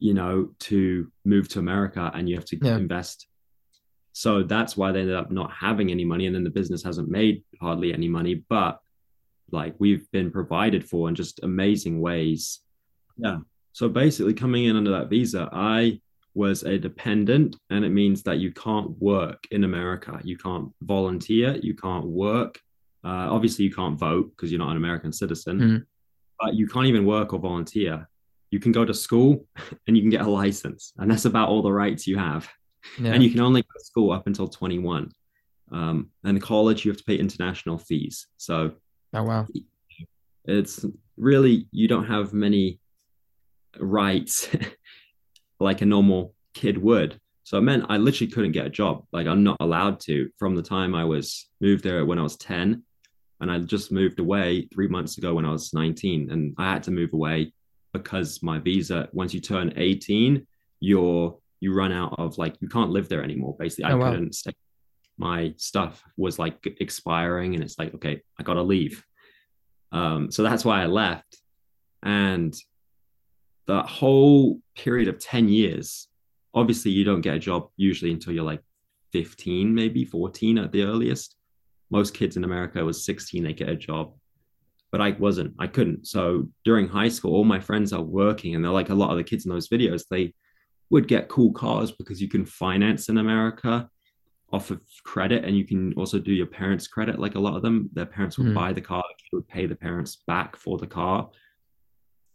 you 0.00 0.14
know, 0.14 0.50
to 0.60 1.10
move 1.24 1.48
to 1.50 1.60
America 1.60 2.10
and 2.14 2.28
you 2.28 2.34
have 2.34 2.44
to 2.46 2.58
yeah. 2.60 2.76
invest. 2.76 3.28
So 4.12 4.42
that's 4.42 4.76
why 4.76 4.92
they 4.92 5.00
ended 5.00 5.16
up 5.16 5.30
not 5.30 5.52
having 5.52 5.90
any 5.90 6.04
money. 6.04 6.26
And 6.26 6.34
then 6.34 6.44
the 6.44 6.50
business 6.50 6.82
hasn't 6.82 7.08
made 7.08 7.44
hardly 7.60 7.94
any 7.94 8.08
money, 8.08 8.44
but 8.48 8.80
like 9.52 9.74
we've 9.78 10.10
been 10.10 10.30
provided 10.30 10.88
for 10.88 11.08
in 11.08 11.14
just 11.14 11.40
amazing 11.42 12.00
ways. 12.00 12.60
Yeah. 13.16 13.38
So 13.72 13.88
basically, 13.88 14.34
coming 14.34 14.64
in 14.64 14.76
under 14.76 14.90
that 14.92 15.08
visa, 15.08 15.48
I 15.52 16.00
was 16.34 16.62
a 16.62 16.78
dependent, 16.78 17.56
and 17.70 17.84
it 17.84 17.90
means 17.90 18.22
that 18.22 18.38
you 18.38 18.52
can't 18.52 18.90
work 19.00 19.44
in 19.50 19.64
America. 19.64 20.20
You 20.24 20.36
can't 20.36 20.72
volunteer, 20.82 21.56
you 21.62 21.74
can't 21.74 22.06
work. 22.06 22.60
Uh, 23.04 23.28
obviously, 23.30 23.64
you 23.64 23.74
can't 23.74 23.98
vote 23.98 24.30
because 24.30 24.50
you're 24.50 24.58
not 24.58 24.70
an 24.70 24.76
American 24.76 25.12
citizen, 25.12 25.60
mm. 25.60 25.84
but 26.40 26.54
you 26.54 26.66
can't 26.66 26.86
even 26.86 27.04
work 27.06 27.32
or 27.32 27.38
volunteer. 27.38 28.08
You 28.50 28.60
can 28.60 28.72
go 28.72 28.84
to 28.84 28.94
school 28.94 29.46
and 29.86 29.96
you 29.96 30.02
can 30.02 30.10
get 30.10 30.22
a 30.22 30.30
license, 30.30 30.92
and 30.98 31.10
that's 31.10 31.24
about 31.24 31.48
all 31.48 31.62
the 31.62 31.72
rights 31.72 32.06
you 32.06 32.18
have. 32.18 32.48
Yeah. 32.98 33.12
And 33.12 33.22
you 33.22 33.30
can 33.30 33.40
only 33.40 33.62
go 33.62 33.68
to 33.78 33.84
school 33.84 34.12
up 34.12 34.26
until 34.26 34.48
21. 34.48 35.12
Um, 35.70 36.10
and 36.24 36.42
college, 36.42 36.84
you 36.84 36.90
have 36.90 36.98
to 36.98 37.04
pay 37.04 37.16
international 37.16 37.78
fees. 37.78 38.26
So, 38.36 38.72
oh 39.14 39.22
wow, 39.22 39.46
it's 40.44 40.84
really 41.16 41.66
you 41.70 41.88
don't 41.88 42.06
have 42.06 42.32
many 42.32 42.80
rights 43.78 44.48
like 45.60 45.80
a 45.80 45.86
normal 45.86 46.34
kid 46.54 46.78
would. 46.78 47.18
So 47.44 47.58
it 47.58 47.62
meant 47.62 47.86
I 47.88 47.96
literally 47.96 48.30
couldn't 48.30 48.52
get 48.52 48.66
a 48.66 48.70
job. 48.70 49.04
Like 49.12 49.26
I'm 49.26 49.42
not 49.42 49.56
allowed 49.60 50.00
to 50.00 50.30
from 50.38 50.54
the 50.54 50.62
time 50.62 50.94
I 50.94 51.04
was 51.04 51.48
moved 51.60 51.84
there 51.84 52.04
when 52.04 52.18
I 52.18 52.22
was 52.22 52.36
10. 52.36 52.82
And 53.40 53.50
I 53.50 53.58
just 53.58 53.90
moved 53.90 54.20
away 54.20 54.68
three 54.72 54.86
months 54.86 55.18
ago 55.18 55.34
when 55.34 55.44
I 55.44 55.50
was 55.50 55.74
19. 55.74 56.30
And 56.30 56.54
I 56.58 56.72
had 56.72 56.84
to 56.84 56.92
move 56.92 57.12
away 57.12 57.52
because 57.92 58.40
my 58.42 58.60
visa, 58.60 59.08
once 59.12 59.34
you 59.34 59.40
turn 59.40 59.72
18, 59.76 60.46
you're 60.80 61.36
you 61.60 61.72
run 61.72 61.92
out 61.92 62.14
of 62.18 62.38
like 62.38 62.56
you 62.60 62.68
can't 62.68 62.90
live 62.90 63.08
there 63.08 63.22
anymore. 63.22 63.56
Basically, 63.58 63.84
I 63.84 63.92
oh, 63.92 63.98
wow. 63.98 64.10
couldn't 64.12 64.34
stay. 64.34 64.52
My 65.18 65.54
stuff 65.56 66.02
was 66.16 66.38
like 66.38 66.56
expiring, 66.80 67.54
and 67.54 67.62
it's 67.62 67.78
like, 67.78 67.94
okay, 67.94 68.22
I 68.38 68.42
gotta 68.42 68.62
leave. 68.62 69.04
Um, 69.92 70.30
so 70.30 70.42
that's 70.42 70.64
why 70.64 70.82
I 70.82 70.86
left. 70.86 71.38
And 72.02 72.54
that 73.66 73.86
whole 73.86 74.60
period 74.74 75.08
of 75.08 75.18
10 75.18 75.48
years, 75.48 76.08
obviously 76.54 76.90
you 76.90 77.04
don't 77.04 77.20
get 77.20 77.36
a 77.36 77.38
job 77.38 77.68
usually 77.76 78.10
until 78.10 78.32
you're 78.32 78.44
like 78.44 78.62
15, 79.12 79.72
maybe 79.74 80.04
14 80.04 80.58
at 80.58 80.72
the 80.72 80.82
earliest. 80.82 81.36
Most 81.90 82.14
kids 82.14 82.36
in 82.36 82.44
America 82.44 82.84
was 82.84 83.04
16, 83.04 83.44
they 83.44 83.52
get 83.52 83.68
a 83.68 83.76
job. 83.76 84.14
But 84.90 85.00
I 85.00 85.10
wasn't, 85.12 85.54
I 85.58 85.66
couldn't. 85.68 86.06
So 86.06 86.48
during 86.64 86.88
high 86.88 87.08
school, 87.08 87.34
all 87.34 87.44
my 87.44 87.60
friends 87.60 87.92
are 87.92 88.02
working, 88.02 88.54
and 88.54 88.64
they're 88.64 88.72
like 88.72 88.90
a 88.90 88.94
lot 88.94 89.10
of 89.10 89.16
the 89.16 89.24
kids 89.24 89.46
in 89.46 89.52
those 89.52 89.68
videos, 89.68 90.04
they 90.10 90.34
would 90.90 91.08
get 91.08 91.28
cool 91.28 91.52
cars 91.52 91.92
because 91.92 92.20
you 92.20 92.28
can 92.28 92.44
finance 92.44 93.08
in 93.08 93.16
America 93.16 93.88
off 94.52 94.70
of 94.70 94.80
credit 95.04 95.44
and 95.44 95.56
you 95.56 95.64
can 95.64 95.92
also 95.94 96.18
do 96.18 96.32
your 96.32 96.46
parents 96.46 96.86
credit 96.86 97.18
like 97.18 97.36
a 97.36 97.38
lot 97.38 97.56
of 97.56 97.62
them 97.62 97.88
their 97.94 98.06
parents 98.06 98.36
would 98.36 98.48
mm. 98.48 98.54
buy 98.54 98.72
the 98.72 98.80
car 98.80 99.02
would 99.32 99.48
pay 99.48 99.66
the 99.66 99.74
parents 99.74 100.18
back 100.26 100.56
for 100.56 100.76
the 100.76 100.86
car 100.86 101.30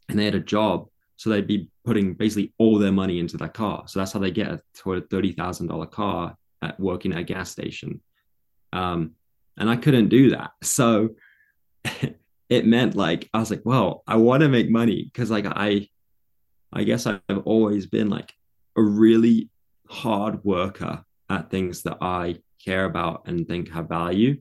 and 0.10 0.18
they 0.18 0.26
had 0.26 0.36
a 0.36 0.40
job 0.40 0.88
so 1.18 1.32
they'd 1.32 1.48
be 1.48 1.70
putting 1.84 2.14
basically 2.14 2.54
all 2.60 2.78
their 2.78 2.92
money 2.92 3.20
into 3.20 3.38
that 3.38 3.56
car. 3.56 3.84
So 3.88 4.00
that's 4.00 4.14
how 4.14 4.20
they 4.20 4.32
get 4.32 4.52
a 4.52 4.62
thirty 5.02 5.32
thousand 5.34 5.68
dollar 5.68 5.88
car 5.88 6.38
at 6.62 6.80
working 6.80 7.12
at 7.12 7.20
a 7.20 7.24
gas 7.24 7.52
station. 7.52 8.02
Um, 8.72 9.16
and 9.58 9.70
I 9.70 9.76
couldn't 9.76 10.10
do 10.10 10.30
that. 10.32 10.52
So 10.64 11.10
it 12.50 12.66
meant 12.66 12.96
like 12.96 13.30
I 13.34 13.40
was 13.40 13.50
like, 13.50 13.64
well, 13.66 14.04
I 14.08 14.16
want 14.18 14.42
to 14.42 14.50
make 14.50 14.70
money 14.70 15.04
because 15.04 15.32
like 15.32 15.46
I 15.48 15.90
I 16.72 16.84
guess 16.84 17.08
I've 17.08 17.22
always 17.46 17.88
been 17.88 18.10
like 18.10 18.32
a 18.78 18.82
really 18.82 19.50
hard 19.90 20.44
worker 20.44 21.04
at 21.30 21.50
things 21.50 21.84
that 21.84 21.98
I 22.02 22.38
care 22.64 22.86
about 22.86 23.24
and 23.28 23.48
think 23.48 23.70
have 23.72 23.90
value. 23.90 24.38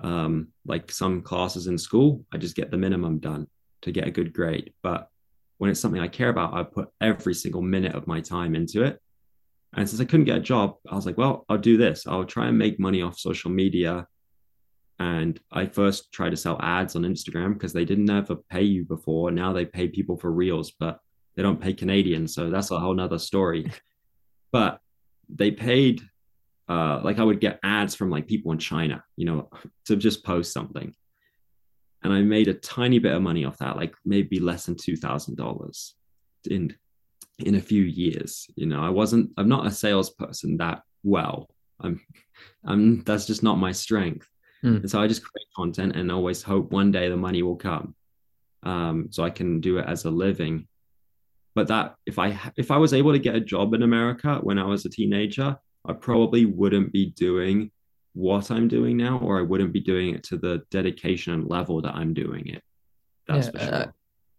Um, 0.00 0.48
like 0.66 0.90
some 0.90 1.22
classes 1.22 1.66
in 1.68 1.78
school, 1.78 2.24
I 2.32 2.38
just 2.38 2.56
get 2.56 2.70
the 2.70 2.76
minimum 2.76 3.18
done 3.18 3.46
to 3.82 3.92
get 3.92 4.08
a 4.08 4.10
good 4.10 4.32
grade. 4.32 4.72
But 4.82 5.08
when 5.58 5.70
it's 5.70 5.80
something 5.80 6.00
I 6.00 6.08
care 6.08 6.28
about, 6.28 6.54
I 6.54 6.64
put 6.64 6.88
every 7.00 7.34
single 7.34 7.62
minute 7.62 7.94
of 7.94 8.06
my 8.06 8.20
time 8.20 8.54
into 8.54 8.82
it. 8.82 9.00
And 9.74 9.88
since 9.88 10.00
I 10.00 10.04
couldn't 10.04 10.26
get 10.26 10.38
a 10.38 10.40
job, 10.40 10.76
I 10.88 10.94
was 10.94 11.06
like, 11.06 11.16
well, 11.16 11.44
I'll 11.48 11.58
do 11.58 11.76
this. 11.76 12.06
I'll 12.06 12.24
try 12.24 12.48
and 12.48 12.58
make 12.58 12.78
money 12.78 13.00
off 13.00 13.18
social 13.18 13.50
media. 13.50 14.06
And 14.98 15.40
I 15.50 15.66
first 15.66 16.12
tried 16.12 16.30
to 16.30 16.36
sell 16.36 16.60
ads 16.60 16.94
on 16.94 17.02
Instagram 17.02 17.54
because 17.54 17.72
they 17.72 17.84
didn't 17.84 18.10
ever 18.10 18.36
pay 18.50 18.62
you 18.62 18.84
before. 18.84 19.30
Now 19.30 19.52
they 19.52 19.64
pay 19.64 19.88
people 19.88 20.16
for 20.16 20.30
reels, 20.30 20.72
but 20.78 21.00
they 21.36 21.42
don't 21.42 21.60
pay 21.60 21.72
Canadians. 21.72 22.34
So 22.34 22.50
that's 22.50 22.70
a 22.70 22.78
whole 22.78 22.94
nother 22.94 23.18
story. 23.18 23.72
but 24.52 24.80
they 25.34 25.50
paid 25.50 26.02
uh 26.68 27.00
like 27.02 27.18
I 27.18 27.24
would 27.24 27.40
get 27.40 27.60
ads 27.62 27.94
from 27.94 28.10
like 28.10 28.26
people 28.26 28.52
in 28.52 28.58
China, 28.58 29.02
you 29.16 29.26
know, 29.26 29.50
to 29.86 29.96
just 29.96 30.24
post 30.24 30.52
something. 30.52 30.94
And 32.04 32.12
I 32.12 32.20
made 32.22 32.48
a 32.48 32.54
tiny 32.54 32.98
bit 32.98 33.14
of 33.14 33.22
money 33.22 33.44
off 33.44 33.58
that, 33.58 33.76
like 33.76 33.94
maybe 34.04 34.40
less 34.40 34.66
than 34.66 34.76
two 34.76 34.96
thousand 34.96 35.36
dollars 35.36 35.94
in 36.48 36.74
in 37.38 37.54
a 37.54 37.60
few 37.60 37.82
years. 37.82 38.46
You 38.56 38.66
know, 38.66 38.82
I 38.82 38.90
wasn't 38.90 39.30
I'm 39.36 39.48
not 39.48 39.66
a 39.66 39.70
salesperson 39.70 40.56
that 40.58 40.82
well. 41.02 41.48
I'm 41.80 42.00
I'm 42.64 43.02
that's 43.04 43.26
just 43.26 43.42
not 43.42 43.58
my 43.58 43.72
strength. 43.72 44.28
Mm. 44.64 44.82
And 44.82 44.90
so 44.90 45.00
I 45.00 45.08
just 45.08 45.22
create 45.22 45.46
content 45.56 45.96
and 45.96 46.10
always 46.10 46.42
hope 46.42 46.70
one 46.70 46.92
day 46.92 47.08
the 47.08 47.16
money 47.16 47.42
will 47.42 47.56
come. 47.56 47.94
Um, 48.62 49.08
so 49.10 49.24
I 49.24 49.30
can 49.30 49.60
do 49.60 49.78
it 49.78 49.86
as 49.88 50.04
a 50.04 50.10
living 50.10 50.68
but 51.54 51.68
that 51.68 51.94
if 52.06 52.18
i 52.18 52.38
if 52.56 52.70
i 52.70 52.76
was 52.76 52.92
able 52.92 53.12
to 53.12 53.18
get 53.18 53.34
a 53.34 53.40
job 53.40 53.74
in 53.74 53.82
america 53.82 54.38
when 54.42 54.58
i 54.58 54.64
was 54.64 54.84
a 54.84 54.88
teenager 54.88 55.56
i 55.86 55.92
probably 55.92 56.46
wouldn't 56.46 56.92
be 56.92 57.10
doing 57.10 57.70
what 58.14 58.50
i'm 58.50 58.68
doing 58.68 58.96
now 58.96 59.18
or 59.18 59.38
i 59.38 59.42
wouldn't 59.42 59.72
be 59.72 59.80
doing 59.80 60.14
it 60.14 60.22
to 60.22 60.36
the 60.36 60.62
dedication 60.70 61.32
and 61.32 61.48
level 61.48 61.80
that 61.80 61.94
i'm 61.94 62.12
doing 62.12 62.46
it. 62.46 62.62
That's 63.26 63.46
yeah, 63.46 63.52
for 63.52 63.58
sure. 63.58 63.74
uh, 63.74 63.86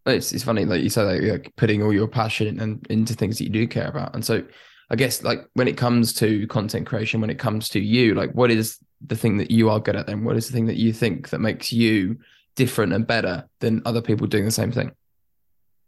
it's, 0.05 0.31
it's 0.31 0.43
funny 0.43 0.65
like 0.65 0.83
you 0.83 0.89
said 0.89 1.03
like, 1.03 1.21
like 1.21 1.53
putting 1.55 1.81
all 1.81 1.93
your 1.93 2.07
passion 2.07 2.59
and 2.59 2.85
into 2.89 3.13
things 3.13 3.37
that 3.37 3.45
you 3.45 3.49
do 3.49 3.67
care 3.67 3.87
about. 3.87 4.13
And 4.13 4.23
so 4.23 4.43
i 4.89 4.95
guess 4.95 5.23
like 5.23 5.39
when 5.53 5.67
it 5.67 5.77
comes 5.77 6.13
to 6.13 6.45
content 6.47 6.85
creation 6.85 7.21
when 7.21 7.29
it 7.29 7.39
comes 7.39 7.69
to 7.69 7.79
you 7.79 8.13
like 8.13 8.31
what 8.33 8.51
is 8.51 8.77
the 9.05 9.15
thing 9.15 9.37
that 9.37 9.49
you 9.49 9.69
are 9.69 9.79
good 9.79 9.95
at 9.95 10.07
then? 10.07 10.23
What 10.23 10.37
is 10.37 10.47
the 10.47 10.53
thing 10.53 10.67
that 10.67 10.77
you 10.77 10.93
think 10.93 11.29
that 11.29 11.39
makes 11.39 11.73
you 11.73 12.19
different 12.55 12.93
and 12.93 13.05
better 13.05 13.49
than 13.59 13.81
other 13.85 14.01
people 14.01 14.27
doing 14.27 14.45
the 14.45 14.51
same 14.51 14.71
thing? 14.71 14.91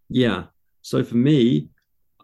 Yeah 0.09 0.45
so 0.86 1.03
for 1.03 1.17
me, 1.17 1.69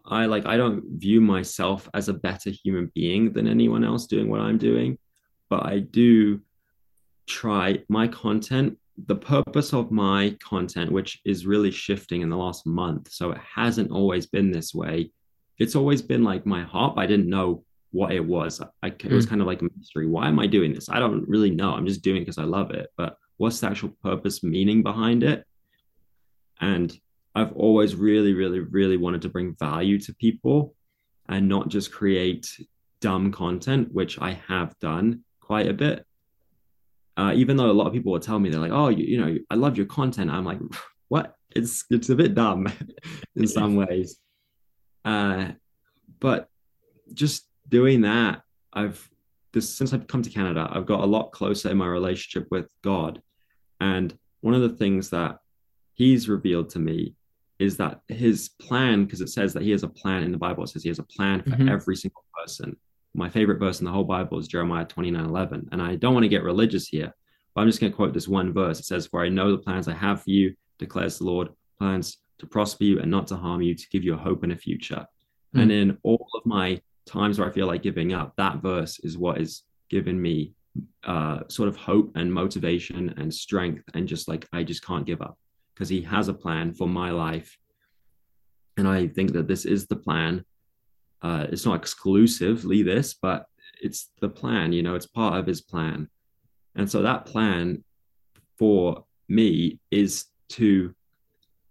I 0.05 0.28
like 0.28 0.45
I 0.45 0.55
don't 0.55 0.84
view 0.99 1.20
myself 1.20 1.89
as 1.95 2.09
a 2.09 2.14
better 2.14 2.51
human 2.51 2.91
being 2.93 3.34
than 3.34 3.47
anyone 3.47 3.84
else 3.84 4.05
doing 4.05 4.30
what 4.30 4.39
I'm 4.39 4.59
doing, 4.59 4.99
but 5.49 5.66
I 5.66 5.80
do 5.80 6.41
try 7.26 7.80
my 7.89 8.07
content 8.07 8.78
the 9.07 9.16
purpose 9.16 9.74
of 9.74 9.89
my 9.89 10.38
content 10.43 10.91
which 10.91 11.20
is 11.26 11.47
really 11.47 11.72
shifting 11.72 12.22
in 12.22 12.30
the 12.30 12.38
last 12.38 12.68
month 12.68 13.09
so 13.12 13.32
it 13.32 13.39
hasn't 13.39 13.89
always 13.89 14.28
been 14.28 14.51
this 14.51 14.76
way. 14.76 15.12
It's 15.57 15.76
always 15.76 16.03
been 16.03 16.24
like 16.24 16.45
my 16.45 16.62
heart 16.62 16.93
i 16.97 17.07
didn't 17.07 17.30
know 17.30 17.64
what 17.89 18.12
it 18.12 18.24
was. 18.24 18.62
I, 18.84 18.88
it 18.88 19.12
was 19.12 19.26
mm. 19.26 19.30
kind 19.30 19.41
of 19.41 19.47
like 19.47 19.62
a 19.64 19.70
mystery. 19.76 20.05
Why 20.05 20.28
am 20.28 20.38
i 20.38 20.45
doing 20.45 20.72
this? 20.72 20.88
I 20.88 20.99
don't 20.99 21.28
really 21.28 21.49
know. 21.49 21.74
I'm 21.74 21.88
just 21.88 22.03
doing 22.03 22.18
it 22.18 22.26
because 22.26 22.38
i 22.38 22.43
love 22.43 22.70
it 22.70 22.89
but 22.95 23.18
what's 23.38 23.59
the 23.59 23.70
actual 23.72 23.89
purpose 24.03 24.43
meaning 24.43 24.84
behind 24.84 25.24
it? 25.24 25.47
And 26.59 26.95
I've 27.34 27.54
always 27.54 27.96
really, 27.96 28.34
really, 28.34 28.60
really 28.60 28.98
wanted 28.98 29.22
to 29.24 29.30
bring 29.30 29.56
value 29.56 30.00
to 30.00 30.14
people 30.16 30.76
and 31.30 31.48
not 31.48 31.70
just 31.70 31.92
create 31.92 32.48
dumb 33.00 33.32
content, 33.32 33.92
which 33.92 34.20
I 34.20 34.40
have 34.48 34.78
done 34.80 35.24
quite 35.40 35.68
a 35.68 35.74
bit. 35.74 36.06
Uh, 37.18 37.34
even 37.36 37.58
though 37.58 37.70
a 37.70 37.74
lot 37.74 37.88
of 37.88 37.94
people 37.94 38.12
will 38.12 38.20
tell 38.20 38.40
me 38.40 38.50
they're 38.50 38.60
like, 38.60 38.72
"Oh, 38.72 38.90
you, 38.90 39.06
you 39.06 39.18
know, 39.20 39.38
I 39.50 39.56
love 39.56 39.78
your 39.78 39.86
content," 39.86 40.32
I'm 40.32 40.46
like, 40.46 40.60
"What? 41.10 41.36
It's 41.54 41.86
it's 41.90 42.10
a 42.10 42.16
bit 42.16 42.36
dumb 42.36 42.68
in 43.36 43.48
some 43.48 43.76
ways." 43.76 44.18
Uh, 45.04 45.50
but 46.20 46.48
just 47.14 47.48
doing 47.68 48.02
that, 48.02 48.42
I've 48.74 49.08
this 49.54 49.70
since 49.70 49.94
I've 49.94 50.08
come 50.08 50.22
to 50.22 50.30
Canada, 50.30 50.70
I've 50.72 50.86
got 50.86 51.02
a 51.02 51.06
lot 51.06 51.32
closer 51.32 51.70
in 51.70 51.78
my 51.78 51.88
relationship 51.88 52.48
with 52.52 52.68
God, 52.82 53.22
and 53.80 54.18
one 54.42 54.54
of 54.54 54.62
the 54.62 54.78
things 54.78 55.10
that 55.10 55.38
He's 55.94 56.30
revealed 56.30 56.70
to 56.70 56.80
me 56.80 57.16
is 57.62 57.78
that 57.78 58.01
his 58.07 58.49
plan, 58.59 59.05
because 59.05 59.22
it 59.22 59.30
says 59.30 59.53
that 59.53 59.62
he 59.62 59.70
has 59.70 59.84
a 59.84 59.88
plan 59.88 60.24
in 60.24 60.32
the 60.32 60.38
Bible, 60.38 60.64
it 60.64 60.68
says 60.68 60.82
he 60.82 60.89
has 60.89 60.97
a 60.97 61.03
plan 61.03 61.43
for 61.43 61.51
mm-hmm. 61.51 61.70
every 61.70 61.95
single 61.95 62.26
person. 62.43 62.76
My 63.14 63.30
favorite 63.30 63.59
verse 63.59 63.80
in 63.80 63.86
the 63.86 63.91
whole 63.91 64.03
Bible 64.03 64.39
is 64.39 64.47
Jeremiah 64.47 64.86
29 64.86 65.24
11. 65.24 65.70
And 65.72 65.80
I 65.80 65.95
don't 65.95 66.16
want 66.16 66.24
to 66.24 66.30
get 66.30 66.43
religious 66.43 66.88
here, 66.88 67.14
but 67.53 67.62
I'm 67.62 67.68
just 67.68 67.80
going 67.80 67.91
to 67.91 67.95
quote 67.95 68.14
this 68.14 68.28
one 68.28 68.51
verse. 68.51 68.80
It 68.80 68.86
says, 68.86 69.05
For 69.05 69.24
I 69.24 69.30
know 69.30 69.51
the 69.51 69.59
plans 69.59 69.88
I 69.88 69.93
have 69.93 70.24
for 70.24 70.32
you, 70.32 70.55
declares 70.80 71.20
the 71.20 71.26
Lord, 71.26 71.49
plans 71.78 72.18
to 72.39 72.47
prosper 72.47 72.84
you 72.84 72.99
and 72.99 73.12
not 73.12 73.28
to 73.28 73.36
harm 73.36 73.62
you, 73.62 73.76
to 73.76 73.89
give 73.91 74.03
you 74.03 74.16
a 74.16 74.18
hope 74.18 74.41
and 74.41 74.53
a 74.53 74.57
future. 74.57 75.05
Mm-hmm. 75.53 75.59
And 75.59 75.72
in 75.72 75.97
all 76.01 76.28
of 76.34 76.45
my 76.47 76.82
times 77.05 77.38
where 77.38 77.47
I 77.47 77.51
feel 77.51 77.68
like 77.68 77.84
giving 77.84 78.12
up, 78.12 78.34
that 78.38 78.64
verse 78.64 78.97
is 78.99 79.20
what 79.20 79.39
is 79.39 79.62
giving 79.88 80.20
me 80.20 80.53
uh, 81.03 81.41
sort 81.47 81.70
of 81.70 81.76
hope 81.76 82.14
and 82.16 82.34
motivation 82.34 83.14
and 83.18 83.32
strength. 83.32 83.84
And 83.93 84.07
just 84.07 84.28
like, 84.28 84.47
I 84.51 84.64
just 84.64 84.84
can't 84.84 85.05
give 85.05 85.22
up 85.22 85.38
because 85.82 85.90
he 85.90 86.02
has 86.02 86.28
a 86.28 86.34
plan 86.34 86.72
for 86.72 86.88
my 86.88 87.10
life. 87.10 87.58
And 88.78 88.88
I 88.88 89.08
think 89.08 89.34
that 89.34 89.48
this 89.48 89.66
is 89.66 89.88
the 89.88 89.96
plan. 89.96 90.46
Uh, 91.24 91.48
it's 91.50 91.66
not 91.66 91.80
exclusively 91.80 92.84
this, 92.84 93.16
but 93.16 93.48
it's 93.82 94.12
the 94.20 94.30
plan, 94.30 94.74
you 94.74 94.84
know, 94.84 94.94
it's 94.94 95.08
part 95.08 95.40
of 95.40 95.48
his 95.48 95.60
plan. 95.60 96.08
And 96.76 96.88
so 96.88 97.02
that 97.02 97.26
plan 97.26 97.84
for 98.60 99.06
me 99.28 99.80
is 99.90 100.26
to 100.50 100.94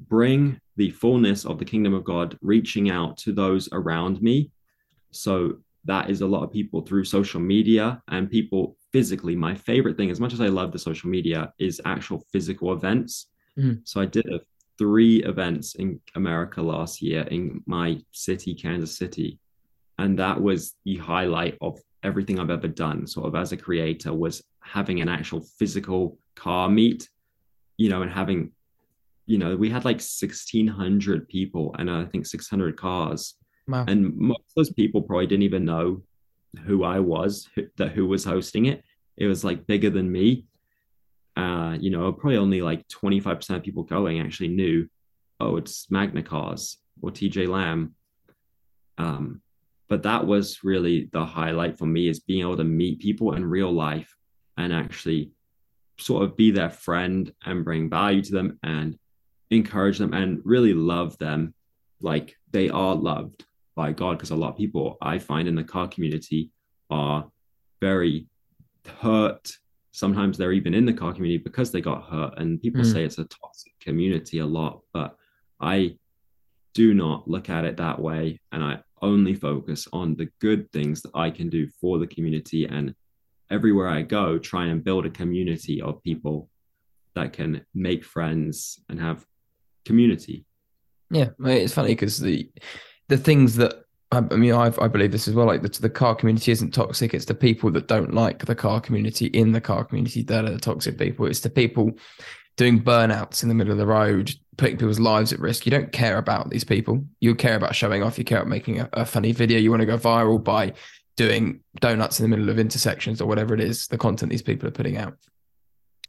bring 0.08 0.60
the 0.74 0.90
fullness 0.90 1.44
of 1.44 1.60
the 1.60 1.64
kingdom 1.64 1.94
of 1.94 2.02
God 2.02 2.36
reaching 2.42 2.90
out 2.90 3.16
to 3.18 3.32
those 3.32 3.68
around 3.70 4.20
me. 4.20 4.50
So 5.12 5.58
that 5.84 6.10
is 6.10 6.20
a 6.20 6.26
lot 6.26 6.42
of 6.42 6.50
people 6.50 6.80
through 6.80 7.04
social 7.04 7.40
media 7.40 8.02
and 8.08 8.28
people 8.28 8.76
physically. 8.90 9.36
My 9.36 9.54
favorite 9.54 9.96
thing, 9.96 10.10
as 10.10 10.18
much 10.18 10.32
as 10.32 10.40
I 10.40 10.48
love 10.48 10.72
the 10.72 10.80
social 10.80 11.08
media, 11.08 11.52
is 11.60 11.80
actual 11.84 12.26
physical 12.32 12.72
events. 12.72 13.28
Mm. 13.58 13.80
So 13.84 14.00
I 14.00 14.06
did 14.06 14.26
a, 14.26 14.40
three 14.80 15.22
events 15.24 15.74
in 15.74 16.00
America 16.14 16.62
last 16.62 17.02
year 17.02 17.20
in 17.24 17.62
my 17.66 18.00
city, 18.12 18.54
Kansas 18.54 18.96
City. 18.96 19.38
And 19.98 20.18
that 20.18 20.40
was 20.40 20.74
the 20.86 20.96
highlight 20.96 21.58
of 21.60 21.78
everything 22.02 22.40
I've 22.40 22.48
ever 22.48 22.66
done, 22.66 23.06
sort 23.06 23.26
of 23.26 23.34
as 23.34 23.52
a 23.52 23.58
creator, 23.58 24.14
was 24.14 24.42
having 24.62 25.02
an 25.02 25.08
actual 25.10 25.42
physical 25.58 26.16
car 26.34 26.70
meet, 26.70 27.10
you 27.76 27.90
know, 27.90 28.00
and 28.00 28.10
having, 28.10 28.52
you 29.26 29.36
know, 29.36 29.54
we 29.54 29.68
had 29.68 29.84
like 29.84 29.96
1,600 29.96 31.28
people 31.28 31.76
and 31.78 31.90
I 31.90 32.06
think 32.06 32.24
600 32.24 32.78
cars. 32.78 33.34
Wow. 33.68 33.84
And 33.86 34.16
most 34.16 34.40
of 34.40 34.54
those 34.56 34.72
people 34.72 35.02
probably 35.02 35.26
didn't 35.26 35.42
even 35.42 35.66
know 35.66 36.02
who 36.64 36.84
I 36.84 37.00
was, 37.00 37.46
who, 37.54 37.66
that 37.76 37.92
who 37.92 38.06
was 38.06 38.24
hosting 38.24 38.64
it. 38.64 38.82
It 39.18 39.26
was 39.26 39.44
like 39.44 39.66
bigger 39.66 39.90
than 39.90 40.10
me 40.10 40.46
uh, 41.36 41.76
you 41.78 41.90
know, 41.90 42.12
probably 42.12 42.36
only 42.36 42.62
like 42.62 42.86
25% 42.88 43.56
of 43.56 43.62
people 43.62 43.82
going 43.82 44.20
actually 44.20 44.48
knew, 44.48 44.88
oh, 45.38 45.56
it's 45.56 45.86
Magnacars 45.86 46.76
or 47.00 47.10
TJ 47.10 47.48
Lamb. 47.48 47.94
Um, 48.98 49.40
but 49.88 50.02
that 50.04 50.26
was 50.26 50.62
really 50.62 51.08
the 51.12 51.24
highlight 51.24 51.78
for 51.78 51.86
me 51.86 52.08
is 52.08 52.20
being 52.20 52.42
able 52.42 52.56
to 52.56 52.64
meet 52.64 53.00
people 53.00 53.34
in 53.34 53.44
real 53.44 53.72
life 53.72 54.14
and 54.56 54.72
actually 54.72 55.32
sort 55.98 56.22
of 56.22 56.36
be 56.36 56.50
their 56.50 56.70
friend 56.70 57.32
and 57.44 57.64
bring 57.64 57.90
value 57.90 58.22
to 58.22 58.32
them 58.32 58.58
and 58.62 58.98
encourage 59.50 59.98
them 59.98 60.14
and 60.14 60.40
really 60.44 60.74
love 60.74 61.18
them 61.18 61.54
like 62.00 62.36
they 62.50 62.68
are 62.68 62.94
loved 62.94 63.44
by 63.74 63.92
God. 63.92 64.12
Because 64.12 64.30
a 64.30 64.36
lot 64.36 64.50
of 64.50 64.56
people 64.56 64.96
I 65.00 65.18
find 65.18 65.48
in 65.48 65.54
the 65.54 65.64
car 65.64 65.88
community 65.88 66.50
are 66.88 67.28
very 67.80 68.26
hurt 69.00 69.52
sometimes 69.92 70.38
they're 70.38 70.52
even 70.52 70.74
in 70.74 70.84
the 70.84 70.92
car 70.92 71.12
community 71.12 71.42
because 71.42 71.70
they 71.70 71.80
got 71.80 72.08
hurt 72.08 72.34
and 72.38 72.60
people 72.60 72.82
mm. 72.82 72.92
say 72.92 73.04
it's 73.04 73.18
a 73.18 73.24
toxic 73.24 73.72
community 73.80 74.38
a 74.38 74.46
lot 74.46 74.80
but 74.92 75.16
i 75.60 75.94
do 76.74 76.94
not 76.94 77.28
look 77.28 77.50
at 77.50 77.64
it 77.64 77.76
that 77.76 78.00
way 78.00 78.38
and 78.52 78.62
i 78.62 78.78
only 79.02 79.34
focus 79.34 79.88
on 79.92 80.14
the 80.14 80.28
good 80.40 80.70
things 80.72 81.02
that 81.02 81.10
i 81.14 81.30
can 81.30 81.48
do 81.48 81.66
for 81.80 81.98
the 81.98 82.06
community 82.06 82.66
and 82.66 82.94
everywhere 83.50 83.88
i 83.88 84.02
go 84.02 84.38
try 84.38 84.66
and 84.66 84.84
build 84.84 85.06
a 85.06 85.10
community 85.10 85.80
of 85.80 86.02
people 86.02 86.48
that 87.14 87.32
can 87.32 87.64
make 87.74 88.04
friends 88.04 88.80
and 88.88 89.00
have 89.00 89.26
community 89.84 90.44
yeah 91.10 91.30
it's 91.40 91.74
funny 91.74 91.88
because 91.88 92.18
the 92.18 92.48
the 93.08 93.18
things 93.18 93.56
that 93.56 93.82
I, 94.12 94.20
mean, 94.20 94.52
I've, 94.52 94.78
i 94.80 94.88
believe 94.88 95.12
this 95.12 95.28
as 95.28 95.34
well. 95.34 95.46
Like 95.46 95.62
the, 95.62 95.68
the 95.68 95.90
car 95.90 96.16
community 96.16 96.50
isn't 96.50 96.72
toxic. 96.74 97.14
It's 97.14 97.26
the 97.26 97.34
people 97.34 97.70
that 97.72 97.86
don't 97.86 98.12
like 98.12 98.44
the 98.44 98.56
car 98.56 98.80
community 98.80 99.26
in 99.26 99.52
the 99.52 99.60
car 99.60 99.84
community 99.84 100.22
that 100.24 100.44
are 100.44 100.50
the 100.50 100.58
toxic 100.58 100.98
people. 100.98 101.26
It's 101.26 101.40
the 101.40 101.50
people 101.50 101.92
doing 102.56 102.82
burnouts 102.82 103.42
in 103.42 103.48
the 103.48 103.54
middle 103.54 103.70
of 103.72 103.78
the 103.78 103.86
road, 103.86 104.34
putting 104.56 104.76
people's 104.76 104.98
lives 104.98 105.32
at 105.32 105.38
risk. 105.38 105.64
You 105.64 105.70
don't 105.70 105.92
care 105.92 106.18
about 106.18 106.50
these 106.50 106.64
people. 106.64 107.04
You 107.20 107.36
care 107.36 107.54
about 107.54 107.76
showing 107.76 108.02
off. 108.02 108.18
You 108.18 108.24
care 108.24 108.38
about 108.38 108.48
making 108.48 108.80
a, 108.80 108.88
a 108.94 109.06
funny 109.06 109.30
video. 109.32 109.58
You 109.58 109.70
want 109.70 109.80
to 109.80 109.86
go 109.86 109.96
viral 109.96 110.42
by 110.42 110.72
doing 111.16 111.60
donuts 111.80 112.18
in 112.18 112.24
the 112.24 112.34
middle 112.34 112.48
of 112.50 112.58
intersections 112.58 113.20
or 113.20 113.26
whatever 113.26 113.54
it 113.54 113.60
is, 113.60 113.86
the 113.88 113.98
content 113.98 114.30
these 114.30 114.42
people 114.42 114.66
are 114.66 114.72
putting 114.72 114.96
out. 114.96 115.14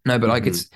No, 0.06 0.18
but 0.18 0.30
like 0.30 0.44
Mhm. 0.44 0.48
it's, 0.48 0.70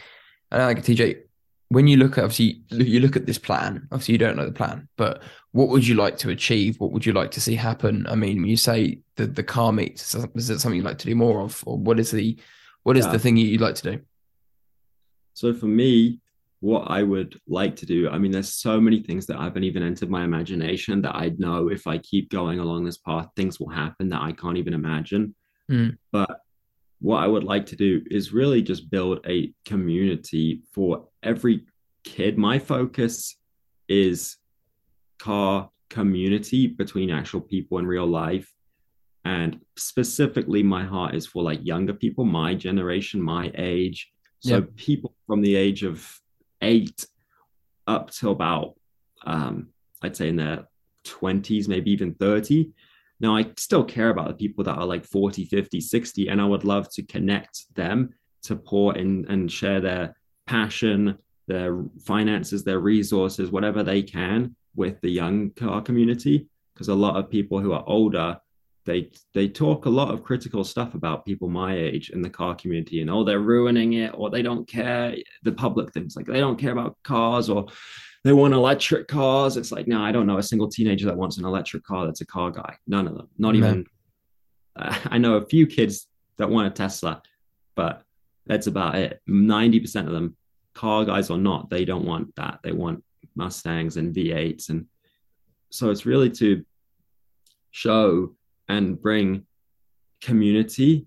I 0.51 0.65
like 0.65 0.83
TJ. 0.83 1.21
When 1.69 1.87
you 1.87 1.97
look 1.97 2.17
at 2.17 2.23
obviously 2.23 2.61
you 2.69 2.99
look 2.99 3.15
at 3.15 3.25
this 3.25 3.39
plan. 3.39 3.87
Obviously, 3.91 4.13
you 4.13 4.17
don't 4.19 4.37
know 4.37 4.45
the 4.45 4.51
plan, 4.51 4.87
but 4.97 5.23
what 5.51 5.69
would 5.69 5.85
you 5.87 5.95
like 5.95 6.17
to 6.19 6.29
achieve? 6.29 6.79
What 6.79 6.91
would 6.91 7.05
you 7.05 7.13
like 7.13 7.31
to 7.31 7.41
see 7.41 7.55
happen? 7.55 8.05
I 8.07 8.15
mean, 8.15 8.41
when 8.41 8.49
you 8.49 8.57
say 8.57 8.99
the 9.15 9.25
the 9.25 9.43
car 9.43 9.71
meets, 9.71 10.13
is 10.13 10.49
it 10.49 10.59
something 10.59 10.77
you'd 10.77 10.85
like 10.85 10.99
to 10.99 11.07
do 11.07 11.15
more 11.15 11.41
of, 11.41 11.63
or 11.65 11.77
what 11.77 11.99
is 11.99 12.11
the 12.11 12.37
what 12.83 12.97
is 12.97 13.05
Yeah. 13.05 13.13
the 13.13 13.19
thing 13.19 13.37
you'd 13.37 13.61
like 13.61 13.75
to 13.75 13.91
do? 13.93 14.01
So 15.33 15.53
for 15.53 15.65
me, 15.65 16.19
what 16.61 16.89
I 16.89 17.03
would 17.03 17.39
like 17.47 17.75
to 17.77 17.85
do, 17.85 18.09
I 18.09 18.17
mean, 18.17 18.31
there's 18.31 18.53
so 18.53 18.79
many 18.79 19.01
things 19.01 19.25
that 19.25 19.37
haven't 19.37 19.63
even 19.63 19.83
entered 19.83 20.09
my 20.09 20.23
imagination 20.23 21.01
that 21.01 21.15
I 21.15 21.33
know 21.37 21.69
if 21.69 21.87
I 21.87 21.97
keep 21.97 22.29
going 22.29 22.59
along 22.59 22.85
this 22.85 22.97
path, 22.97 23.27
things 23.35 23.59
will 23.59 23.69
happen 23.69 24.09
that 24.09 24.21
I 24.21 24.31
can't 24.31 24.57
even 24.57 24.73
imagine. 24.73 25.35
Mm. 25.69 25.97
But 26.11 26.39
what 26.99 27.23
I 27.23 27.27
would 27.27 27.43
like 27.43 27.65
to 27.67 27.75
do 27.75 28.01
is 28.09 28.33
really 28.33 28.61
just 28.61 28.89
build 28.89 29.19
a 29.27 29.53
community 29.65 30.61
for 30.73 31.07
every 31.23 31.65
kid. 32.03 32.37
My 32.37 32.57
focus 32.59 33.37
is 33.87 34.37
car 35.19 35.69
community 35.89 36.67
between 36.67 37.11
actual 37.11 37.41
people 37.41 37.77
in 37.77 37.85
real 37.87 38.07
life. 38.07 38.51
And 39.23 39.59
specifically, 39.75 40.61
my 40.63 40.83
heart 40.83 41.15
is 41.15 41.25
for 41.25 41.43
like 41.43 41.65
younger 41.65 41.93
people, 41.93 42.25
my 42.25 42.53
generation, 42.53 43.21
my 43.21 43.51
age. 43.55 44.11
So 44.39 44.57
Yeah. 44.57 44.65
people 44.75 45.15
from 45.25 45.41
the 45.41 45.55
age 45.55 45.83
of 45.83 46.07
eight 46.61 47.05
up 47.87 48.11
to 48.11 48.29
about, 48.29 48.75
um, 49.25 49.69
I'd 50.01 50.15
say 50.15 50.29
in 50.29 50.35
their 50.35 50.67
20s, 51.03 51.67
maybe 51.67 51.91
even 51.91 52.13
30. 52.15 52.71
Now, 53.19 53.35
I 53.35 53.51
still 53.57 53.83
care 53.83 54.09
about 54.09 54.27
the 54.27 54.33
people 54.33 54.63
that 54.65 54.77
are 54.77 54.85
like 54.85 55.05
40, 55.05 55.45
50, 55.45 55.79
60, 55.79 56.27
and 56.27 56.41
I 56.41 56.45
would 56.45 56.63
love 56.63 56.89
to 56.93 57.03
connect 57.03 57.73
them, 57.75 58.13
to 58.43 58.55
pour 58.55 58.95
in 58.97 59.25
and 59.29 59.51
share 59.51 59.79
their 59.79 60.15
passion, 60.47 61.17
their 61.47 61.83
finances, 62.03 62.63
their 62.63 62.79
resources, 62.79 63.51
whatever 63.51 63.83
they 63.83 64.01
can 64.01 64.55
with 64.75 64.99
the 65.01 65.09
young 65.09 65.51
car 65.51 65.81
community. 65.81 66.47
Because 66.73 66.89
a 66.89 66.95
lot 66.95 67.15
of 67.15 67.29
people 67.29 67.59
who 67.59 67.71
are 67.71 67.83
older, 67.87 68.37
they 68.85 69.09
they 69.33 69.47
talk 69.47 69.85
a 69.85 69.89
lot 69.89 70.13
of 70.13 70.23
critical 70.23 70.63
stuff 70.63 70.93
about 70.93 71.25
people 71.25 71.49
my 71.49 71.75
age 71.75 72.09
in 72.11 72.21
the 72.21 72.29
car 72.29 72.53
community 72.53 73.01
and 73.01 73.09
oh 73.09 73.23
they're 73.23 73.39
ruining 73.39 73.93
it 73.93 74.11
or 74.13 74.29
they 74.29 74.43
don't 74.43 74.67
care 74.67 75.15
the 75.43 75.51
public 75.51 75.91
things 75.91 76.15
like 76.15 76.27
they 76.27 76.39
don't 76.39 76.59
care 76.59 76.71
about 76.71 76.95
cars 77.03 77.49
or 77.49 77.65
they 78.25 78.33
want 78.33 78.53
electric 78.55 79.07
cars. 79.07 79.55
It's 79.55 79.71
like 79.71 79.87
no 79.87 80.01
i 80.01 80.11
don't 80.11 80.27
know 80.27 80.39
a 80.39 80.43
single 80.51 80.67
teenager 80.67 81.05
that 81.05 81.15
wants 81.15 81.37
an 81.37 81.45
electric 81.45 81.83
car 81.83 82.05
that's 82.05 82.21
a 82.21 82.25
car 82.25 82.49
guy. 82.51 82.75
None 82.87 83.07
of 83.07 83.15
them. 83.15 83.29
Not 83.37 83.53
No. 83.53 83.59
even 83.59 83.85
uh, 84.75 84.97
i 85.15 85.17
know 85.17 85.35
a 85.35 85.45
few 85.45 85.65
kids 85.67 86.07
that 86.37 86.49
want 86.49 86.67
a 86.67 86.71
tesla 86.71 87.21
but 87.75 88.03
that's 88.47 88.67
about 88.67 88.95
it. 88.95 89.21
90% 89.29 90.07
of 90.07 90.13
them 90.13 90.35
car 90.73 91.05
guys 91.05 91.29
or 91.29 91.37
not 91.37 91.69
they 91.69 91.85
don't 91.85 92.05
want 92.05 92.35
that. 92.35 92.59
They 92.63 92.73
want 92.73 93.03
mustangs 93.35 93.97
and 93.97 94.13
v8s 94.15 94.69
and 94.69 94.85
so 95.71 95.89
it's 95.91 96.05
really 96.05 96.29
to 96.41 96.63
show 97.71 98.35
and 98.69 98.99
bring 99.01 99.45
community 100.21 101.05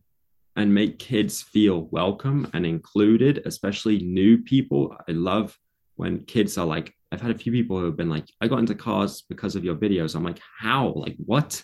and 0.57 0.75
make 0.75 0.99
kids 0.99 1.41
feel 1.41 1.83
welcome 2.01 2.49
and 2.53 2.67
included, 2.67 3.43
especially 3.47 3.99
new 4.01 4.39
people. 4.43 4.95
I 5.09 5.13
love 5.13 5.57
when 5.97 6.25
kids 6.25 6.59
are 6.59 6.67
like, 6.67 6.95
I've 7.11 7.21
had 7.21 7.31
a 7.31 7.39
few 7.39 7.53
people 7.53 7.79
who 7.79 7.87
have 7.87 7.97
been 7.97 8.11
like, 8.11 8.29
I 8.41 8.49
got 8.49 8.59
into 8.59 8.75
cars 8.75 9.23
because 9.29 9.57
of 9.57 9.65
your 9.65 9.77
videos. 9.77 10.15
I'm 10.15 10.25
like, 10.25 10.41
how? 10.59 10.93
Like, 10.95 11.17
what? 11.25 11.63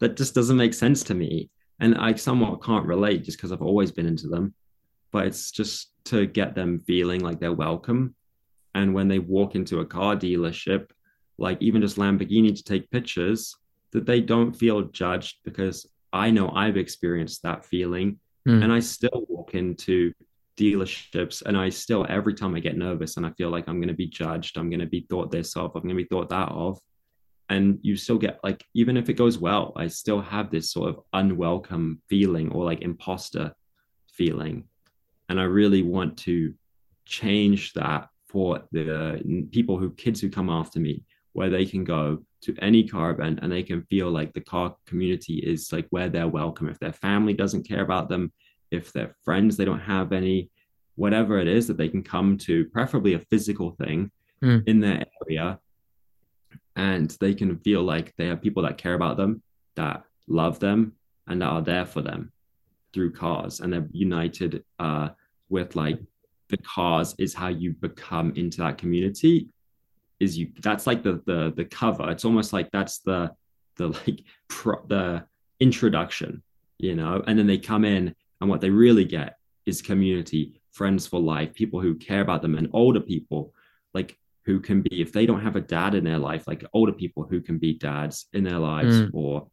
That 0.00 0.16
just 0.16 0.34
doesn't 0.34 0.56
make 0.56 0.74
sense 0.74 1.02
to 1.04 1.14
me. 1.14 1.50
And 1.80 1.96
I 1.96 2.14
somewhat 2.14 2.62
can't 2.62 2.86
relate 2.86 3.24
just 3.24 3.38
because 3.38 3.52
I've 3.52 3.62
always 3.62 3.90
been 3.90 4.06
into 4.06 4.28
them. 4.28 4.54
But 5.10 5.26
it's 5.26 5.50
just 5.50 5.92
to 6.06 6.26
get 6.26 6.54
them 6.54 6.80
feeling 6.80 7.20
like 7.20 7.40
they're 7.40 7.52
welcome. 7.52 8.14
And 8.74 8.94
when 8.94 9.08
they 9.08 9.18
walk 9.18 9.54
into 9.54 9.80
a 9.80 9.86
car 9.86 10.16
dealership, 10.16 10.90
like 11.38 11.60
even 11.60 11.82
just 11.82 11.96
Lamborghini 11.96 12.54
to 12.54 12.62
take 12.62 12.90
pictures, 12.90 13.54
that 13.92 14.06
they 14.06 14.20
don't 14.20 14.52
feel 14.52 14.82
judged 14.82 15.36
because 15.44 15.86
I 16.12 16.30
know 16.30 16.50
I've 16.50 16.76
experienced 16.76 17.42
that 17.42 17.64
feeling. 17.64 18.18
Hmm. 18.46 18.62
And 18.62 18.72
I 18.72 18.80
still 18.80 19.24
walk 19.28 19.54
into 19.54 20.12
dealerships 20.62 21.42
and 21.42 21.56
I 21.56 21.68
still, 21.70 22.06
every 22.08 22.34
time 22.34 22.54
I 22.54 22.60
get 22.60 22.76
nervous 22.76 23.16
and 23.16 23.26
I 23.26 23.30
feel 23.30 23.50
like 23.50 23.68
I'm 23.68 23.80
going 23.80 23.88
to 23.88 23.94
be 23.94 24.06
judged, 24.06 24.56
I'm 24.56 24.70
going 24.70 24.80
to 24.80 24.86
be 24.86 25.06
thought 25.10 25.32
this 25.32 25.56
of, 25.56 25.72
I'm 25.74 25.82
going 25.82 25.96
to 25.96 26.02
be 26.02 26.08
thought 26.08 26.28
that 26.28 26.50
of. 26.50 26.78
And 27.48 27.78
you 27.82 27.96
still 27.96 28.18
get 28.18 28.38
like, 28.44 28.64
even 28.74 28.96
if 28.96 29.08
it 29.08 29.14
goes 29.14 29.38
well, 29.38 29.72
I 29.76 29.88
still 29.88 30.20
have 30.20 30.50
this 30.50 30.70
sort 30.70 30.90
of 30.90 31.00
unwelcome 31.12 32.00
feeling 32.08 32.52
or 32.52 32.64
like 32.64 32.82
imposter 32.82 33.52
feeling. 34.12 34.64
And 35.28 35.40
I 35.40 35.44
really 35.44 35.82
want 35.82 36.16
to 36.18 36.54
change 37.04 37.72
that 37.72 38.08
for 38.28 38.62
the 38.70 39.48
people 39.50 39.76
who, 39.78 39.90
kids 39.90 40.20
who 40.20 40.30
come 40.30 40.48
after 40.48 40.78
me, 40.78 41.04
where 41.32 41.50
they 41.50 41.66
can 41.66 41.82
go 41.82 42.22
to 42.42 42.54
any 42.60 42.86
car 42.86 43.10
event 43.10 43.40
and 43.42 43.50
they 43.50 43.62
can 43.62 43.82
feel 43.90 44.10
like 44.10 44.32
the 44.32 44.40
car 44.40 44.76
community 44.86 45.38
is 45.38 45.72
like 45.72 45.86
where 45.90 46.08
they're 46.08 46.28
welcome. 46.28 46.68
If 46.68 46.78
their 46.78 46.92
family 46.92 47.34
doesn't 47.34 47.68
care 47.68 47.82
about 47.82 48.08
them, 48.08 48.32
if 48.72 48.92
they're 48.92 49.14
friends, 49.24 49.56
they 49.56 49.64
don't 49.64 49.80
have 49.80 50.12
any, 50.12 50.50
whatever 50.96 51.38
it 51.38 51.46
is 51.46 51.66
that 51.68 51.76
they 51.76 51.88
can 51.88 52.02
come 52.02 52.36
to, 52.38 52.64
preferably 52.66 53.14
a 53.14 53.24
physical 53.30 53.70
thing 53.72 54.10
Hmm. 54.42 54.58
in 54.66 54.80
their 54.80 55.04
area. 55.22 55.60
And 56.74 57.08
they 57.20 57.32
can 57.32 57.58
feel 57.58 57.82
like 57.84 58.12
they 58.16 58.26
have 58.26 58.42
people 58.42 58.64
that 58.64 58.76
care 58.76 58.94
about 58.94 59.16
them, 59.16 59.40
that 59.76 60.02
love 60.26 60.58
them, 60.58 60.94
and 61.28 61.40
that 61.40 61.46
are 61.46 61.62
there 61.62 61.86
for 61.86 62.02
them 62.02 62.32
through 62.92 63.12
cars. 63.12 63.60
And 63.60 63.72
they're 63.72 63.88
united 63.92 64.64
uh, 64.80 65.10
with 65.48 65.76
like 65.76 66.00
the 66.48 66.56
cars 66.56 67.14
is 67.18 67.34
how 67.34 67.48
you 67.48 67.72
become 67.72 68.32
into 68.34 68.58
that 68.58 68.78
community 68.78 69.48
is 70.18 70.36
you 70.36 70.48
that's 70.60 70.86
like 70.86 71.02
the 71.02 71.22
the 71.26 71.52
the 71.56 71.64
cover 71.64 72.10
it's 72.10 72.24
almost 72.24 72.52
like 72.52 72.70
that's 72.70 72.98
the 72.98 73.30
the 73.76 73.88
like 73.88 74.22
pro, 74.48 74.74
the 74.86 75.24
introduction 75.60 76.42
you 76.78 76.94
know 76.94 77.22
and 77.26 77.38
then 77.38 77.46
they 77.46 77.58
come 77.58 77.84
in 77.84 78.14
and 78.42 78.50
what 78.50 78.60
they 78.60 78.68
really 78.70 79.04
get 79.06 79.38
is 79.64 79.80
community 79.80 80.60
friends 80.72 81.06
for 81.06 81.20
life 81.20 81.54
people 81.54 81.80
who 81.80 81.94
care 81.94 82.20
about 82.20 82.42
them 82.42 82.56
and 82.56 82.68
older 82.72 83.00
people 83.00 83.54
like 83.94 84.18
who 84.44 84.58
can 84.58 84.82
be 84.82 85.00
if 85.00 85.12
they 85.12 85.24
don't 85.24 85.40
have 85.42 85.56
a 85.56 85.60
dad 85.60 85.94
in 85.94 86.04
their 86.04 86.18
life 86.18 86.46
like 86.48 86.64
older 86.72 86.92
people 86.92 87.22
who 87.30 87.40
can 87.40 87.56
be 87.58 87.72
dads 87.72 88.26
in 88.32 88.42
their 88.44 88.58
lives 88.58 88.96
Mm. 89.02 89.10
or 89.14 89.48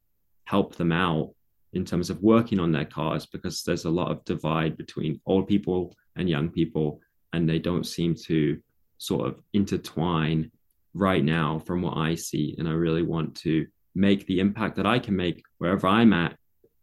help 0.45 0.75
them 0.75 0.91
out 0.91 1.29
in 1.73 1.85
terms 1.85 2.09
of 2.09 2.23
working 2.23 2.59
on 2.59 2.71
their 2.71 2.85
cars 2.85 3.27
because 3.27 3.61
there's 3.63 3.85
a 3.85 3.89
lot 3.89 4.09
of 4.11 4.25
divide 4.25 4.75
between 4.75 5.21
old 5.27 5.47
people 5.47 5.95
and 6.15 6.27
young 6.27 6.49
people 6.49 6.99
and 7.33 7.47
they 7.47 7.59
don't 7.59 7.85
seem 7.85 8.15
to 8.15 8.59
sort 8.97 9.27
of 9.27 9.39
intertwine 9.53 10.51
right 10.95 11.23
now 11.23 11.59
from 11.59 11.83
what 11.83 11.95
I 11.95 12.15
see. 12.15 12.55
And 12.57 12.67
I 12.67 12.71
really 12.71 13.03
want 13.03 13.35
to 13.45 13.67
make 13.93 14.25
the 14.25 14.39
impact 14.39 14.75
that 14.77 14.87
I 14.87 14.97
can 14.97 15.15
make 15.15 15.43
wherever 15.59 15.87
I'm 15.87 16.13
at 16.13 16.35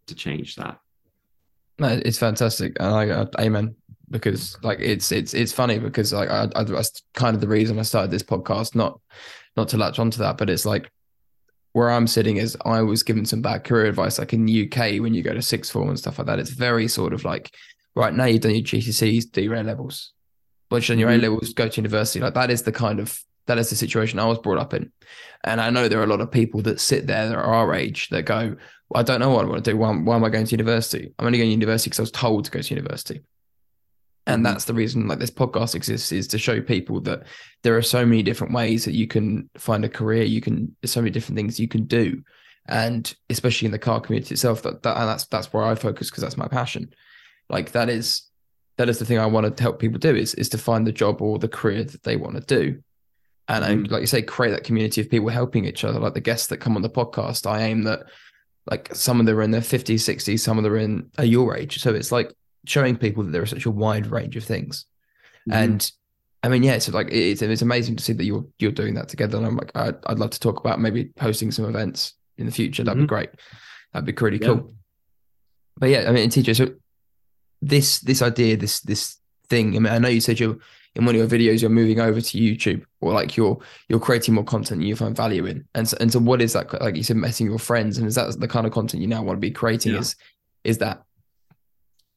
to 0.06 0.14
change 0.14 0.54
that. 0.56 0.78
No, 1.78 1.88
it's 1.88 2.18
fantastic, 2.18 2.76
and 2.80 2.88
I 2.88 3.08
uh, 3.10 3.26
amen 3.38 3.74
because 4.10 4.56
like 4.62 4.78
it's 4.80 5.10
it's 5.12 5.34
it's 5.34 5.52
funny 5.52 5.78
because 5.78 6.12
like 6.12 6.30
I, 6.30 6.48
I 6.54 6.64
that's 6.64 7.02
kind 7.14 7.34
of 7.34 7.40
the 7.40 7.48
reason 7.48 7.78
I 7.78 7.82
started 7.82 8.10
this 8.10 8.22
podcast, 8.22 8.74
not 8.74 9.00
not 9.56 9.68
to 9.70 9.76
latch 9.76 9.98
onto 9.98 10.18
that, 10.18 10.38
but 10.38 10.48
it's 10.48 10.64
like 10.64 10.90
where 11.72 11.90
I'm 11.90 12.06
sitting 12.06 12.38
is 12.38 12.56
I 12.64 12.80
was 12.80 13.02
given 13.02 13.26
some 13.26 13.42
bad 13.42 13.64
career 13.64 13.86
advice, 13.86 14.18
like 14.18 14.32
in 14.32 14.46
the 14.46 14.64
UK 14.66 15.02
when 15.02 15.12
you 15.12 15.22
go 15.22 15.34
to 15.34 15.42
sixth 15.42 15.70
form 15.72 15.88
and 15.90 15.98
stuff 15.98 16.18
like 16.18 16.26
that. 16.28 16.38
It's 16.38 16.50
very 16.50 16.88
sort 16.88 17.12
of 17.12 17.24
like 17.24 17.54
right 17.94 18.14
now 18.14 18.24
you've 18.24 18.40
done 18.40 18.54
your 18.54 18.62
GCSEs, 18.64 19.30
do 19.30 19.42
your 19.42 19.54
A 19.54 19.62
levels. 19.62 20.12
Once 20.70 20.88
you've 20.88 20.96
done 20.96 21.00
your 21.00 21.10
A 21.10 21.18
Mhm. 21.18 21.22
levels, 21.22 21.52
go 21.52 21.68
to 21.68 21.76
university. 21.76 22.20
Like 22.20 22.34
that 22.34 22.50
is 22.50 22.62
the 22.62 22.72
kind 22.72 23.00
of 23.00 23.22
that 23.46 23.58
is 23.58 23.70
the 23.70 23.76
situation 23.76 24.18
I 24.18 24.26
was 24.26 24.38
brought 24.38 24.58
up 24.58 24.74
in. 24.74 24.92
And 25.44 25.60
I 25.60 25.70
know 25.70 25.88
there 25.88 26.00
are 26.00 26.04
a 26.04 26.08
lot 26.08 26.20
of 26.20 26.30
people 26.30 26.62
that 26.62 26.80
sit 26.80 27.06
there 27.06 27.28
that 27.28 27.36
are 27.36 27.44
our 27.44 27.74
age 27.74 28.08
that 28.08 28.22
go, 28.22 28.56
well, 28.88 29.00
I 29.00 29.02
don't 29.02 29.20
know 29.20 29.30
what 29.30 29.44
I 29.44 29.48
want 29.48 29.64
to 29.64 29.70
do. 29.70 29.76
Why, 29.76 29.92
why 29.92 30.16
am 30.16 30.24
I 30.24 30.28
going 30.28 30.46
to 30.46 30.50
university? 30.50 31.12
I'm 31.18 31.26
only 31.26 31.38
going 31.38 31.48
to 31.48 31.52
university 31.52 31.90
because 31.90 32.00
I 32.00 32.02
was 32.02 32.10
told 32.10 32.44
to 32.44 32.50
go 32.50 32.60
to 32.60 32.74
university. 32.74 33.20
And 34.26 34.40
Mhm. 34.40 34.44
that's 34.44 34.64
the 34.64 34.74
reason 34.74 35.06
like 35.06 35.20
this 35.20 35.30
podcast 35.30 35.74
exists 35.76 36.10
is 36.10 36.26
to 36.28 36.38
show 36.38 36.60
people 36.60 37.00
that 37.02 37.24
there 37.62 37.76
are 37.76 37.82
so 37.82 38.04
many 38.04 38.22
different 38.24 38.52
ways 38.54 38.84
that 38.84 38.94
you 38.94 39.06
can 39.06 39.48
find 39.56 39.84
a 39.84 39.88
career. 39.88 40.24
You 40.24 40.40
can 40.40 40.74
there's 40.82 40.90
so 40.90 41.00
many 41.00 41.12
different 41.12 41.36
things 41.36 41.60
you 41.60 41.68
can 41.68 41.84
do. 41.84 42.22
And 42.68 43.14
especially 43.30 43.66
in 43.66 43.72
the 43.72 43.78
car 43.78 44.00
community 44.00 44.34
itself, 44.34 44.62
that, 44.62 44.82
that 44.82 44.96
and 44.96 45.08
that's 45.08 45.26
that's 45.26 45.52
where 45.52 45.62
I 45.62 45.76
focus 45.76 46.10
because 46.10 46.22
that's 46.22 46.36
my 46.36 46.48
passion. 46.48 46.92
Like 47.48 47.70
that 47.72 47.88
is 47.88 48.22
that 48.78 48.88
is 48.88 48.98
the 48.98 49.04
thing 49.04 49.18
I 49.18 49.26
want 49.26 49.56
to 49.56 49.62
help 49.62 49.78
people 49.78 49.98
do 50.00 50.14
is 50.16 50.34
is 50.34 50.48
to 50.50 50.58
find 50.58 50.84
the 50.84 50.92
job 50.92 51.22
or 51.22 51.38
the 51.38 51.48
career 51.48 51.84
that 51.84 52.02
they 52.02 52.16
want 52.16 52.34
to 52.34 52.40
do. 52.42 52.82
And 53.48 53.64
I- 53.64 53.74
Mhm. 53.74 53.90
like 53.90 54.00
you 54.00 54.06
say, 54.06 54.22
create 54.22 54.50
that 54.50 54.64
community 54.64 55.00
of 55.00 55.08
people 55.10 55.28
helping 55.28 55.64
each 55.64 55.84
other. 55.84 56.00
Like 56.00 56.14
the 56.14 56.20
guests 56.20 56.48
that 56.48 56.56
come 56.58 56.74
on 56.76 56.82
the 56.82 56.90
podcast, 56.90 57.46
I 57.46 57.62
aim 57.62 57.84
that 57.84 58.06
like 58.70 58.92
some 58.94 59.20
of 59.20 59.26
them 59.26 59.36
are 59.38 59.42
in 59.42 59.52
their 59.52 59.60
50s, 59.62 60.02
60s, 60.04 60.42
some 60.42 60.58
of 60.58 60.64
them 60.64 60.72
are 60.72 60.76
in 60.78 61.10
are 61.18 61.24
your 61.24 61.56
age. 61.56 61.80
So 61.80 61.94
it's 61.94 62.10
like 62.10 62.32
showing 62.66 62.96
people 62.96 63.22
that 63.22 63.30
there 63.30 63.42
is 63.44 63.50
such 63.50 63.64
a 63.66 63.70
wide 63.70 64.08
range 64.08 64.36
of 64.36 64.42
things. 64.44 64.86
Mhm. 65.48 65.54
And 65.54 65.92
I 66.42 66.48
mean, 66.48 66.62
yeah, 66.64 66.78
so 66.78 66.90
like 66.92 67.08
it's 67.12 67.42
it's 67.42 67.62
amazing 67.62 67.96
to 67.96 68.02
see 68.04 68.12
that 68.14 68.24
you're 68.24 68.46
you're 68.58 68.72
doing 68.72 68.94
that 68.94 69.08
together. 69.08 69.36
And 69.38 69.46
I'm 69.46 69.56
like, 69.56 69.70
I'd, 69.76 69.96
I'd 70.06 70.18
love 70.18 70.30
to 70.30 70.40
talk 70.40 70.58
about 70.58 70.80
maybe 70.80 71.10
hosting 71.20 71.50
some 71.52 71.64
events 71.66 72.14
in 72.38 72.46
the 72.46 72.52
future. 72.52 72.82
That'd 72.82 72.98
Mhm. 72.98 73.04
be 73.04 73.08
great. 73.08 73.30
That'd 73.92 74.06
be 74.06 74.24
really 74.24 74.38
Yeah. 74.40 74.48
cool. 74.48 74.74
But 75.78 75.90
yeah, 75.90 76.08
I 76.08 76.12
mean, 76.12 76.28
TJ, 76.30 76.54
so 76.56 76.74
this 77.62 78.00
this 78.00 78.22
idea, 78.22 78.56
this 78.56 78.80
this 78.80 79.16
thing. 79.48 79.76
I 79.76 79.78
mean, 79.78 79.92
I 79.92 79.98
know 79.98 80.08
you 80.08 80.20
said 80.20 80.40
you're 80.40 80.58
in 80.96 81.04
one 81.04 81.14
of 81.14 81.18
your 81.18 81.28
videos 81.28 81.60
you're 81.60 81.70
moving 81.70 82.00
over 82.00 82.20
to 82.20 82.38
YouTube, 82.38 82.84
or 83.00 83.12
like 83.12 83.36
you're 83.36 83.58
you're 83.88 84.00
creating 84.00 84.34
more 84.34 84.44
content 84.44 84.82
you 84.82 84.96
find 84.96 85.14
value 85.14 85.44
in. 85.44 85.66
And 85.74 85.86
so, 85.88 85.96
and 86.00 86.10
so, 86.10 86.18
what 86.18 86.40
is 86.40 86.54
that? 86.54 86.72
Like 86.80 86.96
you 86.96 87.02
said, 87.02 87.16
messing 87.16 87.46
your 87.46 87.58
friends, 87.58 87.98
and 87.98 88.06
is 88.06 88.14
that 88.14 88.40
the 88.40 88.48
kind 88.48 88.66
of 88.66 88.72
content 88.72 89.02
you 89.02 89.08
now 89.08 89.22
want 89.22 89.36
to 89.36 89.40
be 89.40 89.50
creating? 89.50 89.92
Yeah. 89.92 90.00
Is 90.00 90.16
is 90.64 90.78
that? 90.78 91.02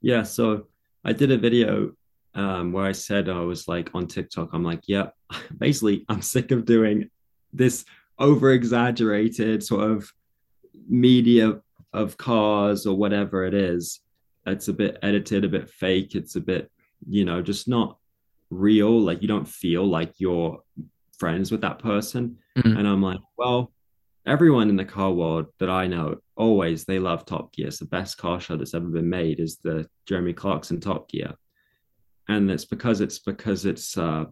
Yeah, 0.02 0.24
so 0.24 0.68
I 1.04 1.14
did 1.14 1.32
a 1.32 1.38
video 1.38 1.92
um, 2.34 2.72
where 2.72 2.86
I 2.86 2.94
said 2.94 3.28
I 3.28 3.42
was 3.42 3.68
like 3.68 3.90
on 3.94 4.08
TikTok. 4.08 4.50
I'm 4.54 4.64
like, 4.64 4.84
yeah, 4.88 5.10
basically, 5.58 6.06
I'm 6.08 6.22
sick 6.22 6.52
of 6.52 6.66
doing 6.66 7.10
this 7.52 7.86
over 8.18 8.52
exaggerated 8.52 9.64
sort 9.64 9.90
of 9.92 10.12
media 10.88 11.62
of 11.94 12.18
cars 12.18 12.86
or 12.86 12.96
whatever 12.96 13.46
it 13.46 13.54
is. 13.54 14.00
It's 14.46 14.68
a 14.70 14.74
bit 14.74 14.98
edited, 15.02 15.44
a 15.44 15.50
bit 15.50 15.70
fake. 15.70 16.16
It's 16.16 16.36
a 16.36 16.42
bit, 16.42 16.72
you 17.08 17.26
know, 17.26 17.42
just 17.42 17.68
not 17.68 17.99
real. 18.50 19.00
Like 19.00 19.22
you 19.22 19.28
don't 19.28 19.48
feel 19.48 19.86
like 19.86 20.14
you're 20.18 20.60
friends 21.18 21.52
with 21.52 21.62
that 21.62 21.80
person. 21.80 22.38
Mhm. 22.58 22.78
And 22.78 22.88
I'm 22.88 23.02
like, 23.02 23.20
well, 23.38 23.72
everyone 24.26 24.70
in 24.70 24.76
the 24.76 24.86
car 24.86 25.12
world 25.12 25.48
that 25.60 25.70
I 25.70 25.88
know 25.88 26.18
always 26.36 26.86
they 26.86 27.00
love 27.00 27.26
Top 27.26 27.54
Gear. 27.54 27.68
It's 27.68 27.80
the 27.80 27.86
best 27.86 28.18
car 28.18 28.40
show 28.40 28.56
that's 28.56 28.74
ever 28.74 28.88
been 28.88 29.10
made 29.10 29.40
is 29.40 29.58
the 29.58 29.88
Jeremy 30.06 30.34
Clarkson 30.34 30.80
Top 30.80 31.10
Gear. 31.10 31.34
And 32.28 32.50
it's 32.50 32.66
because 32.66 33.02
it's 33.02 33.20
because 33.20 33.66
it's 33.66 33.98
uh 33.98 34.26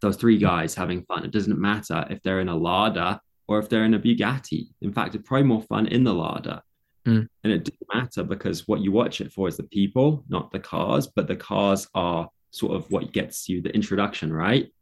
those 0.00 0.16
three 0.16 0.38
guys 0.38 0.74
having 0.74 1.02
fun. 1.04 1.24
It 1.24 1.30
doesn't 1.30 1.58
matter 1.58 2.06
if 2.10 2.20
they're 2.22 2.40
in 2.40 2.48
a 2.48 2.56
Lada 2.56 3.20
or 3.48 3.58
if 3.58 3.68
they're 3.68 3.84
in 3.84 3.94
a 3.94 3.98
Bugatti. 3.98 4.68
In 4.82 4.92
fact, 4.92 5.14
it's 5.14 5.26
probably 5.26 5.46
more 5.46 5.62
fun 5.62 5.86
in 5.86 6.04
the 6.04 6.12
Lada. 6.12 6.62
Mm. 7.06 7.28
And 7.44 7.52
it 7.52 7.64
doesn't 7.64 7.94
matter 7.94 8.24
because 8.24 8.66
what 8.66 8.80
you 8.80 8.92
watch 8.92 9.20
it 9.20 9.32
for 9.32 9.48
is 9.48 9.56
the 9.56 9.62
people, 9.62 10.24
not 10.28 10.50
the 10.50 10.58
cars, 10.58 11.06
but 11.06 11.28
the 11.28 11.36
cars 11.36 11.88
are 11.94 12.28
sort 12.56 12.74
of 12.74 12.90
what 12.90 13.12
gets 13.12 13.48
you 13.48 13.60
the 13.60 13.74
introduction, 13.74 14.32
right? 14.32 14.72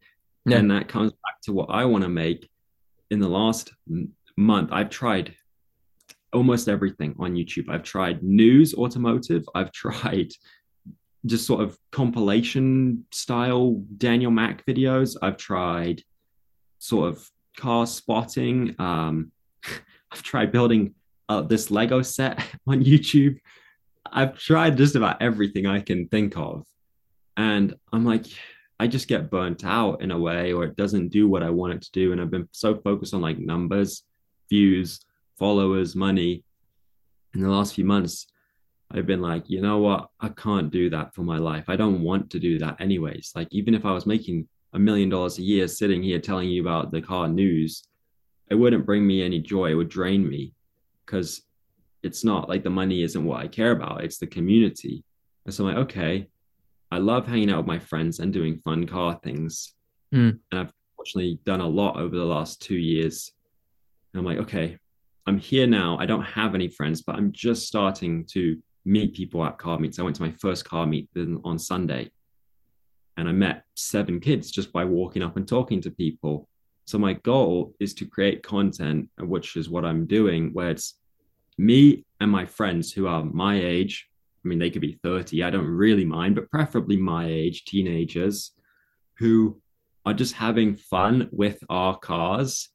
Yeah. 0.46 0.58
And 0.58 0.70
that 0.70 0.88
comes 0.88 1.12
back 1.12 1.40
to 1.42 1.52
what 1.52 1.70
I 1.70 1.84
want 1.84 2.04
to 2.04 2.10
make 2.10 2.48
in 3.10 3.18
the 3.18 3.28
last 3.28 3.72
month. 4.36 4.70
I've 4.72 4.90
tried 4.90 5.34
almost 6.32 6.68
everything 6.68 7.14
on 7.18 7.34
YouTube. 7.34 7.68
I've 7.68 7.82
tried 7.82 8.22
news, 8.22 8.74
automotive. 8.74 9.44
I've 9.54 9.72
tried 9.84 10.32
just 11.26 11.46
sort 11.46 11.62
of 11.62 11.78
compilation 11.90 13.06
style 13.10 13.82
Daniel 13.96 14.30
Mack 14.30 14.66
videos. 14.66 15.16
I've 15.22 15.38
tried 15.38 16.02
sort 16.78 17.08
of 17.08 17.30
car 17.56 17.86
spotting. 17.86 18.74
Um, 18.78 19.32
I've 20.12 20.22
tried 20.22 20.52
building 20.52 20.94
uh, 21.28 21.42
this 21.42 21.70
Lego 21.70 22.02
set 22.02 22.44
on 22.66 22.84
YouTube. 22.84 23.38
I've 24.12 24.38
tried 24.38 24.76
just 24.76 24.96
about 24.96 25.22
everything 25.22 25.66
I 25.66 25.80
can 25.80 26.08
think 26.08 26.36
of. 26.36 26.66
And 27.36 27.74
I'm 27.92 28.04
like, 28.04 28.26
I 28.78 28.86
just 28.86 29.08
get 29.08 29.30
burnt 29.30 29.64
out 29.64 30.02
in 30.02 30.10
a 30.10 30.18
way, 30.18 30.52
or 30.52 30.64
it 30.64 30.76
doesn't 30.76 31.08
do 31.08 31.28
what 31.28 31.42
I 31.42 31.50
want 31.50 31.74
it 31.74 31.82
to 31.82 31.92
do. 31.92 32.12
And 32.12 32.20
I've 32.20 32.30
been 32.30 32.48
so 32.52 32.74
focused 32.76 33.14
on 33.14 33.20
like 33.20 33.38
numbers, 33.38 34.04
views, 34.48 35.00
followers, 35.38 35.94
money. 35.94 36.44
In 37.34 37.40
the 37.40 37.48
last 37.48 37.74
few 37.74 37.84
months, 37.84 38.26
I've 38.90 39.06
been 39.06 39.22
like, 39.22 39.50
you 39.50 39.60
know 39.60 39.78
what? 39.78 40.08
I 40.20 40.28
can't 40.28 40.70
do 40.70 40.90
that 40.90 41.14
for 41.14 41.22
my 41.22 41.38
life. 41.38 41.64
I 41.68 41.76
don't 41.76 42.02
want 42.02 42.30
to 42.30 42.38
do 42.38 42.58
that 42.60 42.80
anyways. 42.80 43.32
Like, 43.34 43.48
even 43.50 43.74
if 43.74 43.84
I 43.84 43.92
was 43.92 44.06
making 44.06 44.48
a 44.72 44.78
million 44.78 45.08
dollars 45.08 45.38
a 45.38 45.42
year 45.42 45.66
sitting 45.66 46.02
here 46.02 46.20
telling 46.20 46.48
you 46.48 46.60
about 46.60 46.90
the 46.90 47.00
car 47.00 47.28
news, 47.28 47.84
it 48.50 48.54
wouldn't 48.54 48.86
bring 48.86 49.06
me 49.06 49.22
any 49.22 49.40
joy. 49.40 49.70
It 49.70 49.74
would 49.74 49.88
drain 49.88 50.28
me 50.28 50.52
because 51.04 51.42
it's 52.02 52.24
not 52.24 52.48
like 52.48 52.62
the 52.62 52.70
money 52.70 53.02
isn't 53.02 53.24
what 53.24 53.40
I 53.40 53.48
care 53.48 53.72
about, 53.72 54.04
it's 54.04 54.18
the 54.18 54.26
community. 54.26 55.02
And 55.44 55.54
so 55.54 55.66
I'm 55.66 55.74
like, 55.74 55.84
okay, 55.84 56.28
I 56.90 56.98
love 56.98 57.26
hanging 57.26 57.50
out 57.50 57.58
with 57.58 57.66
my 57.66 57.78
friends 57.78 58.20
and 58.20 58.32
doing 58.32 58.60
fun 58.64 58.86
car 58.86 59.18
things. 59.22 59.74
Mm. 60.14 60.38
And 60.50 60.60
I've 60.60 60.72
fortunately 60.96 61.38
done 61.44 61.60
a 61.60 61.68
lot 61.68 61.96
over 61.96 62.16
the 62.16 62.24
last 62.24 62.62
two 62.62 62.76
years. 62.76 63.32
And 64.12 64.20
I'm 64.20 64.26
like, 64.26 64.38
okay, 64.38 64.78
I'm 65.26 65.38
here 65.38 65.66
now. 65.66 65.96
I 65.98 66.06
don't 66.06 66.22
have 66.22 66.54
any 66.54 66.68
friends, 66.68 67.02
but 67.02 67.16
I'm 67.16 67.32
just 67.32 67.66
starting 67.66 68.24
to 68.26 68.56
meet 68.84 69.14
people 69.14 69.44
at 69.44 69.58
car 69.58 69.78
meets. 69.78 69.98
I 69.98 70.02
went 70.02 70.16
to 70.16 70.22
my 70.22 70.32
first 70.32 70.64
car 70.64 70.86
meet 70.86 71.08
on 71.44 71.58
Sunday 71.58 72.10
and 73.16 73.28
I 73.28 73.32
met 73.32 73.64
seven 73.74 74.20
kids 74.20 74.50
just 74.50 74.72
by 74.72 74.84
walking 74.84 75.22
up 75.22 75.36
and 75.36 75.46
talking 75.46 75.80
to 75.82 75.90
people. 75.90 76.48
So 76.86 76.98
my 76.98 77.14
goal 77.14 77.74
is 77.80 77.94
to 77.94 78.06
create 78.06 78.42
content, 78.42 79.08
which 79.18 79.56
is 79.56 79.70
what 79.70 79.84
I'm 79.84 80.06
doing, 80.06 80.50
where 80.52 80.70
it's 80.70 80.94
me 81.56 82.04
and 82.20 82.30
my 82.30 82.44
friends 82.44 82.92
who 82.92 83.06
are 83.06 83.24
my 83.24 83.58
age. 83.58 84.08
I 84.44 84.48
mean, 84.48 84.58
they 84.58 84.70
could 84.70 84.82
be 84.82 84.98
30, 85.02 85.42
I 85.42 85.50
don't 85.50 85.66
really 85.66 86.04
mind, 86.04 86.34
but 86.34 86.50
preferably 86.50 86.96
my 86.96 87.26
age, 87.26 87.64
teenagers 87.64 88.52
who 89.18 89.60
are 90.04 90.14
just 90.14 90.34
having 90.34 90.74
fun 90.74 91.28
with 91.32 91.62
our 91.70 91.96
cars 91.96 92.68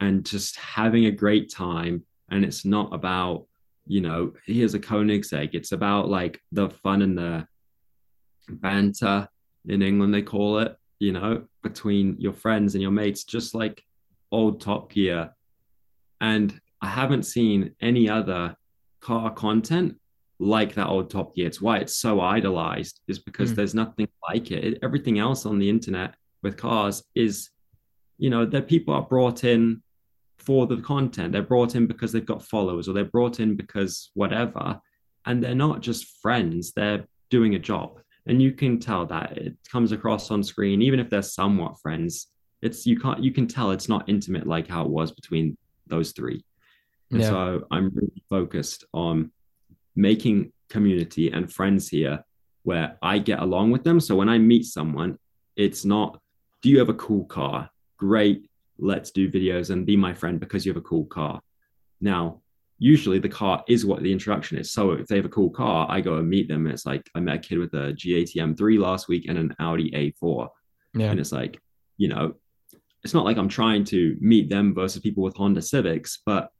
and 0.00 0.24
just 0.24 0.56
having 0.56 1.06
a 1.06 1.10
great 1.10 1.50
time. 1.50 2.04
And 2.30 2.44
it's 2.44 2.64
not 2.64 2.92
about, 2.92 3.46
you 3.86 4.02
know, 4.02 4.34
here's 4.44 4.74
a 4.74 4.80
Koenigsegg. 4.80 5.50
It's 5.54 5.72
about 5.72 6.08
like 6.08 6.40
the 6.52 6.68
fun 6.68 7.00
and 7.00 7.16
the 7.16 7.46
banter 8.48 9.28
in 9.66 9.80
England, 9.80 10.12
they 10.12 10.22
call 10.22 10.58
it, 10.58 10.76
you 10.98 11.12
know, 11.12 11.44
between 11.62 12.16
your 12.18 12.32
friends 12.32 12.74
and 12.74 12.82
your 12.82 12.90
mates, 12.90 13.24
just 13.24 13.54
like 13.54 13.82
old 14.30 14.60
Top 14.60 14.92
Gear. 14.92 15.30
And 16.20 16.60
I 16.82 16.88
haven't 16.88 17.22
seen 17.22 17.74
any 17.80 18.08
other 18.10 18.56
car 19.00 19.30
content 19.32 19.96
like 20.38 20.74
that 20.74 20.88
old 20.88 21.10
Top 21.10 21.34
Gear. 21.34 21.46
It's 21.46 21.60
why 21.62 21.78
it's 21.78 21.96
so 21.96 22.20
idolized, 22.20 23.00
is 23.08 23.18
because 23.18 23.52
Mm. 23.52 23.56
there's 23.56 23.74
nothing 23.74 24.08
like 24.28 24.50
it. 24.50 24.64
It- 24.64 24.78
Everything 24.82 25.18
else 25.18 25.46
on 25.46 25.58
the 25.58 25.68
internet 25.70 26.14
with 26.42 26.56
cars 26.56 27.02
is, 27.14 27.50
you 28.18 28.28
know, 28.30 28.44
that 28.46 28.68
people 28.68 28.92
are 28.94 29.02
brought 29.02 29.44
in 29.44 29.82
for 30.38 30.66
the 30.66 30.76
content. 30.78 31.32
They're 31.32 31.42
brought 31.42 31.74
in 31.74 31.86
because 31.86 32.12
they've 32.12 32.24
got 32.24 32.42
followers 32.42 32.88
or 32.88 32.92
they're 32.92 33.04
brought 33.04 33.40
in 33.40 33.56
because 33.56 34.10
whatever. 34.14 34.80
And 35.24 35.42
they're 35.42 35.54
not 35.54 35.80
just 35.80 36.20
friends, 36.20 36.72
they're 36.72 37.06
doing 37.30 37.54
a 37.54 37.58
job. 37.58 38.00
And 38.26 38.40
you 38.42 38.52
can 38.52 38.78
tell 38.78 39.06
that 39.06 39.38
it 39.38 39.56
comes 39.70 39.92
across 39.92 40.30
on 40.30 40.42
screen, 40.42 40.82
even 40.82 41.00
if 41.00 41.08
they're 41.08 41.22
somewhat 41.22 41.80
friends. 41.80 42.26
It's 42.62 42.86
you 42.86 42.98
can't 42.98 43.22
you 43.22 43.32
can 43.32 43.46
tell 43.46 43.70
it's 43.70 43.88
not 43.88 44.08
intimate 44.08 44.46
like 44.46 44.66
how 44.68 44.82
it 44.84 44.90
was 44.90 45.12
between 45.12 45.56
those 45.86 46.12
three. 46.12 46.44
And 47.10 47.20
Yeah. 47.20 47.28
so 47.30 47.66
I'm 47.70 47.90
really 47.94 48.22
focused 48.28 48.84
on 48.92 49.30
making 49.96 50.52
community 50.68 51.30
and 51.30 51.52
friends 51.52 51.88
here 51.88 52.24
where 52.62 52.98
I 53.02 53.18
get 53.18 53.40
along 53.40 53.70
with 53.70 53.84
them. 53.84 54.00
So 54.00 54.14
when 54.16 54.28
I 54.28 54.38
meet 54.38 54.64
someone, 54.66 55.18
it's 55.56 55.84
not, 55.84 56.20
do 56.62 56.68
you 56.68 56.78
have 56.78 56.88
a 56.88 56.94
cool 56.94 57.24
car? 57.24 57.70
Great, 57.96 58.50
let's 58.78 59.10
do 59.10 59.30
videos 59.30 59.70
and 59.70 59.86
be 59.86 59.96
my 59.96 60.12
friend 60.12 60.38
because 60.38 60.66
you 60.66 60.72
have 60.72 60.82
a 60.82 60.84
cool 60.84 61.06
car. 61.06 61.40
Now, 62.00 62.42
usually 62.78 63.18
the 63.18 63.28
car 63.28 63.64
is 63.68 63.86
what 63.86 64.02
the 64.02 64.12
introduction 64.12 64.58
is. 64.58 64.70
So 64.70 64.92
if 64.92 65.06
they 65.06 65.16
have 65.16 65.24
a 65.24 65.30
cool 65.30 65.50
car, 65.50 65.86
I 65.88 66.00
go 66.00 66.16
and 66.16 66.28
meet 66.28 66.48
them. 66.48 66.66
And 66.66 66.74
It's 66.74 66.84
like 66.84 67.08
I 67.14 67.20
met 67.20 67.36
a 67.36 67.38
kid 67.38 67.58
with 67.58 67.72
a 67.74 67.94
G80 67.94 68.54
M3 68.54 68.78
last 68.78 69.08
week 69.08 69.26
and 69.28 69.38
an 69.38 69.54
Audi 69.58 69.90
A4. 69.92 70.48
Yeah. 70.94 71.10
And 71.10 71.20
it's 71.20 71.32
like, 71.32 71.60
you 71.96 72.08
know, 72.08 72.34
it's 73.02 73.14
not 73.14 73.24
like 73.24 73.38
I'm 73.38 73.48
trying 73.48 73.84
to 73.84 74.16
meet 74.20 74.50
them 74.50 74.74
versus 74.74 75.00
people 75.00 75.22
with 75.22 75.36
Honda 75.36 75.62
Civics, 75.62 76.20
but 76.26 76.50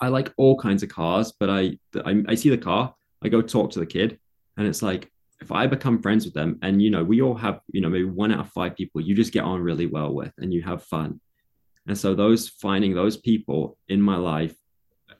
I 0.00 0.08
like 0.08 0.32
all 0.36 0.58
kinds 0.58 0.82
of 0.82 0.88
cars. 0.88 1.32
But 1.38 1.50
I, 1.50 1.78
I, 2.04 2.22
I 2.28 2.34
see 2.34 2.50
the 2.50 2.58
car, 2.58 2.94
I 3.22 3.28
go 3.28 3.42
talk 3.42 3.70
to 3.72 3.78
the 3.78 3.86
kid, 3.86 4.18
and 4.56 4.66
it's 4.66 4.82
like 4.82 5.10
if 5.40 5.52
I 5.52 5.66
become 5.66 6.00
friends 6.00 6.24
with 6.24 6.34
them, 6.34 6.58
and 6.62 6.80
you 6.80 6.90
know, 6.90 7.04
we 7.04 7.20
all 7.22 7.34
have, 7.34 7.60
you 7.72 7.80
know, 7.80 7.88
maybe 7.88 8.04
one 8.04 8.32
out 8.32 8.40
of 8.40 8.52
five 8.52 8.76
people 8.76 9.00
you 9.00 9.14
just 9.14 9.32
get 9.32 9.44
on 9.44 9.60
really 9.60 9.86
well 9.86 10.12
with, 10.12 10.32
and 10.38 10.52
you 10.52 10.62
have 10.62 10.82
fun. 10.82 11.20
And 11.86 11.96
so 11.96 12.14
those 12.14 12.48
finding 12.48 12.94
those 12.94 13.16
people 13.16 13.78
in 13.88 14.00
my 14.00 14.16
life, 14.16 14.54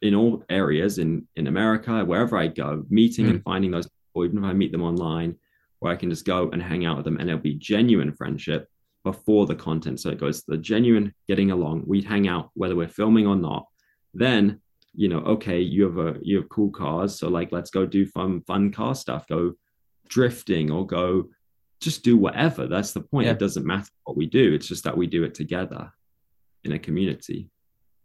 in 0.03 0.14
all 0.14 0.45
areas, 0.49 0.99
in 0.99 1.27
in 1.37 1.47
America, 1.47 2.05
wherever 2.05 2.37
I 2.37 2.49
go, 2.49 2.85
meeting 2.89 3.27
and 3.27 3.37
hmm. 3.37 3.43
finding 3.43 3.71
those 3.71 3.89
people, 3.89 4.25
even 4.25 4.39
if 4.39 4.45
I 4.45 4.53
meet 4.53 4.73
them 4.73 4.83
online, 4.83 5.37
where 5.81 5.93
I 5.93 5.97
can 5.97 6.11
just 6.11 6.25
go 6.25 6.51
and 6.51 6.62
hang 6.62 6.85
out 6.87 6.97
with 6.97 7.05
them, 7.05 7.19
and 7.19 7.29
it'll 7.29 7.41
be 7.41 7.55
genuine 7.55 8.12
friendship 8.12 8.69
before 9.05 9.47
the 9.47 9.55
content. 9.55 10.01
So 10.01 10.11
it 10.11 10.19
goes 10.19 10.43
the 10.43 10.57
genuine 10.57 11.14
getting 11.29 11.51
along. 11.53 11.85
We'd 11.87 12.05
hang 12.05 12.27
out 12.27 12.51
whether 12.55 12.75
we're 12.75 12.89
filming 12.89 13.27
or 13.27 13.37
not. 13.37 13.67
Then, 14.17 14.61
you 14.95 15.09
know, 15.09 15.19
okay, 15.19 15.61
you 15.61 15.85
have 15.85 15.99
a 15.99 16.19
you 16.23 16.37
have 16.39 16.49
cool 16.49 16.71
cars, 16.71 17.19
so 17.19 17.29
like 17.29 17.53
let's 17.53 17.71
go 17.71 17.87
do 17.87 18.07
fun 18.07 18.43
fun 18.43 18.73
car 18.73 18.95
stuff. 18.95 19.27
Go 19.29 19.55
drifting 20.09 20.71
or 20.71 20.87
go 20.87 21.29
just 21.81 22.03
do 22.03 22.17
whatever. 22.17 22.67
That's 22.67 22.93
the 22.93 23.03
point. 23.03 23.27
Yeah. 23.27 23.33
It 23.33 23.39
doesn't 23.39 23.67
matter 23.67 23.91
what 24.05 24.17
we 24.17 24.27
do. 24.27 24.55
It's 24.55 24.69
just 24.69 24.85
that 24.85 24.97
we 24.97 25.07
do 25.07 25.25
it 25.25 25.35
together 25.35 25.93
in 26.64 26.73
a 26.73 26.79
community. 26.79 27.51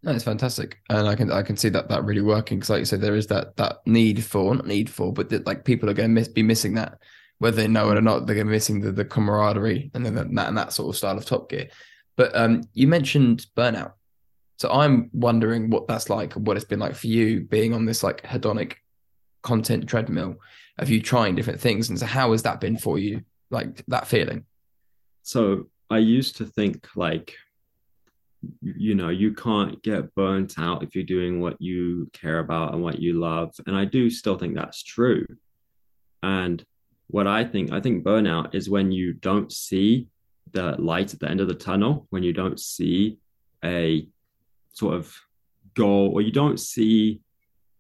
No, 0.04 0.12
it's 0.12 0.24
fantastic, 0.24 0.80
and 0.90 1.08
I 1.08 1.16
can 1.16 1.32
I 1.32 1.44
can 1.44 1.58
see 1.58 1.70
that 1.70 1.90
that 1.90 2.04
really 2.04 2.22
working 2.22 2.58
because, 2.60 2.72
like 2.72 2.80
you 2.80 2.86
said, 2.86 3.02
there 3.02 3.16
is 3.16 3.28
that 3.28 3.56
that 3.58 3.78
need 3.86 4.24
for 4.24 4.56
not 4.56 4.68
need 4.68 4.90
for, 4.90 5.14
but 5.14 5.30
that 5.30 5.46
like 5.46 5.64
people 5.64 5.90
are 5.90 5.94
going 5.94 6.10
to 6.10 6.14
miss, 6.14 6.28
be 6.28 6.44
missing 6.44 6.74
that 6.74 6.98
whether 7.42 7.58
they 7.58 7.68
know 7.68 7.90
it 7.90 7.98
or 7.98 8.02
not, 8.02 8.28
they're 8.28 8.36
going 8.36 8.46
to 8.46 8.52
be 8.52 8.56
missing 8.56 8.82
the, 8.82 8.92
the 8.92 9.04
camaraderie 9.04 9.90
and 9.96 10.06
then 10.06 10.14
that 10.14 10.48
and 10.48 10.56
that 10.56 10.72
sort 10.72 10.90
of 10.90 10.96
style 10.96 11.18
of 11.18 11.26
Top 11.26 11.50
Gear. 11.50 11.70
But 12.16 12.36
um, 12.36 12.62
you 12.74 12.88
mentioned 12.88 13.48
burnout, 13.58 13.94
so 14.62 14.72
I'm 14.72 15.10
wondering 15.12 15.72
what 15.72 15.88
that's 15.88 16.08
like, 16.08 16.34
what 16.34 16.56
it's 16.56 16.68
been 16.68 16.78
like 16.78 16.94
for 16.94 17.08
you 17.08 17.42
being 17.42 17.74
on 17.74 17.86
this 17.86 18.04
like 18.04 18.22
hedonic 18.22 18.74
content 19.42 19.90
treadmill. 19.90 20.36
Of 20.78 20.92
you 20.92 21.02
trying 21.02 21.34
different 21.34 21.60
things, 21.60 21.90
and 21.90 21.98
so 21.98 22.06
how 22.06 22.32
has 22.32 22.44
that 22.44 22.62
been 22.62 22.78
for 22.78 23.00
you, 23.00 23.24
like 23.50 23.84
that 23.88 24.06
feeling? 24.06 24.46
So 25.24 25.68
I 25.90 25.98
used 25.98 26.38
to 26.38 26.46
think 26.46 26.88
like 26.96 27.34
you 28.62 28.94
know 28.94 29.10
you 29.10 29.34
can't 29.34 29.82
get 29.82 30.14
burnt 30.14 30.60
out 30.60 30.84
if 30.84 30.94
you're 30.94 31.04
doing 31.04 31.42
what 31.42 31.60
you 31.60 32.12
care 32.14 32.38
about 32.38 32.76
and 32.76 32.84
what 32.84 33.00
you 33.00 33.14
love. 33.14 33.56
And 33.66 33.76
i 33.76 33.86
do 33.86 34.12
still 34.12 34.38
think 34.38 34.56
that's 34.56 34.84
true. 34.84 35.26
And 36.22 36.64
what 37.08 37.28
i 37.28 37.44
think 37.44 37.72
i 37.72 37.82
think 37.82 38.04
burnout 38.04 38.56
is 38.56 38.70
when 38.70 38.92
you 38.92 39.14
don't 39.14 39.52
see 39.52 40.08
the 40.52 40.76
light 40.80 41.14
at 41.14 41.20
the 41.20 41.30
end 41.30 41.42
of 41.42 41.48
the 41.48 41.54
tunnel 41.54 42.08
when 42.10 42.24
you 42.24 42.32
don't 42.32 42.60
see 42.60 43.18
a 43.64 44.08
sort 44.74 44.96
of 44.96 45.16
goal 45.76 46.12
or 46.14 46.22
you 46.22 46.32
don't 46.32 46.60
see 46.60 47.22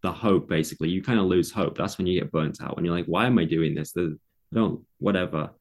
the 0.03 0.11
hope 0.11 0.47
basically 0.47 0.89
you 0.89 1.01
kind 1.01 1.19
of 1.19 1.25
lose 1.25 1.51
hope 1.51 1.77
that's 1.77 1.97
when 1.97 2.07
you 2.07 2.19
get 2.19 2.31
burnt 2.31 2.61
out 2.61 2.75
when 2.75 2.85
you're 2.85 2.95
like 2.95 3.05
why 3.05 3.25
am 3.25 3.37
i 3.37 3.45
doing 3.45 3.75
this 3.75 3.91
the, 3.91 4.17
don't 4.53 4.83
whatever 4.99 5.51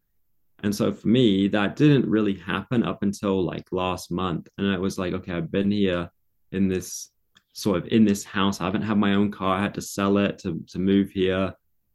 and 0.62 0.74
so 0.74 0.92
for 0.92 1.08
me, 1.08 1.48
that 1.48 1.76
didn't 1.76 2.08
really 2.08 2.34
happen 2.34 2.82
up 2.82 3.02
until 3.02 3.42
like 3.42 3.66
last 3.72 4.10
month. 4.10 4.48
And 4.58 4.70
I 4.70 4.78
was 4.78 4.98
like, 4.98 5.14
okay, 5.14 5.32
I've 5.32 5.50
been 5.50 5.70
here 5.70 6.10
in 6.52 6.68
this 6.68 7.10
sort 7.52 7.78
of 7.78 7.88
in 7.88 8.04
this 8.04 8.24
house. 8.24 8.60
I 8.60 8.64
haven't 8.64 8.82
had 8.82 8.98
my 8.98 9.14
own 9.14 9.30
car. 9.30 9.56
I 9.56 9.62
had 9.62 9.74
to 9.74 9.82
sell 9.82 10.18
it 10.18 10.38
to, 10.40 10.62
to 10.68 10.78
move 10.78 11.10
here. 11.10 11.54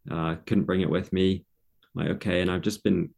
Uh, 0.10 0.36
couldn't 0.46 0.66
bring 0.66 0.82
it 0.82 0.90
with 0.90 1.14
me. 1.14 1.46
I'm 1.96 2.06
like, 2.06 2.16
okay. 2.16 2.42
And 2.42 2.50
I've 2.50 2.62
just 2.62 2.84
been 2.84 3.12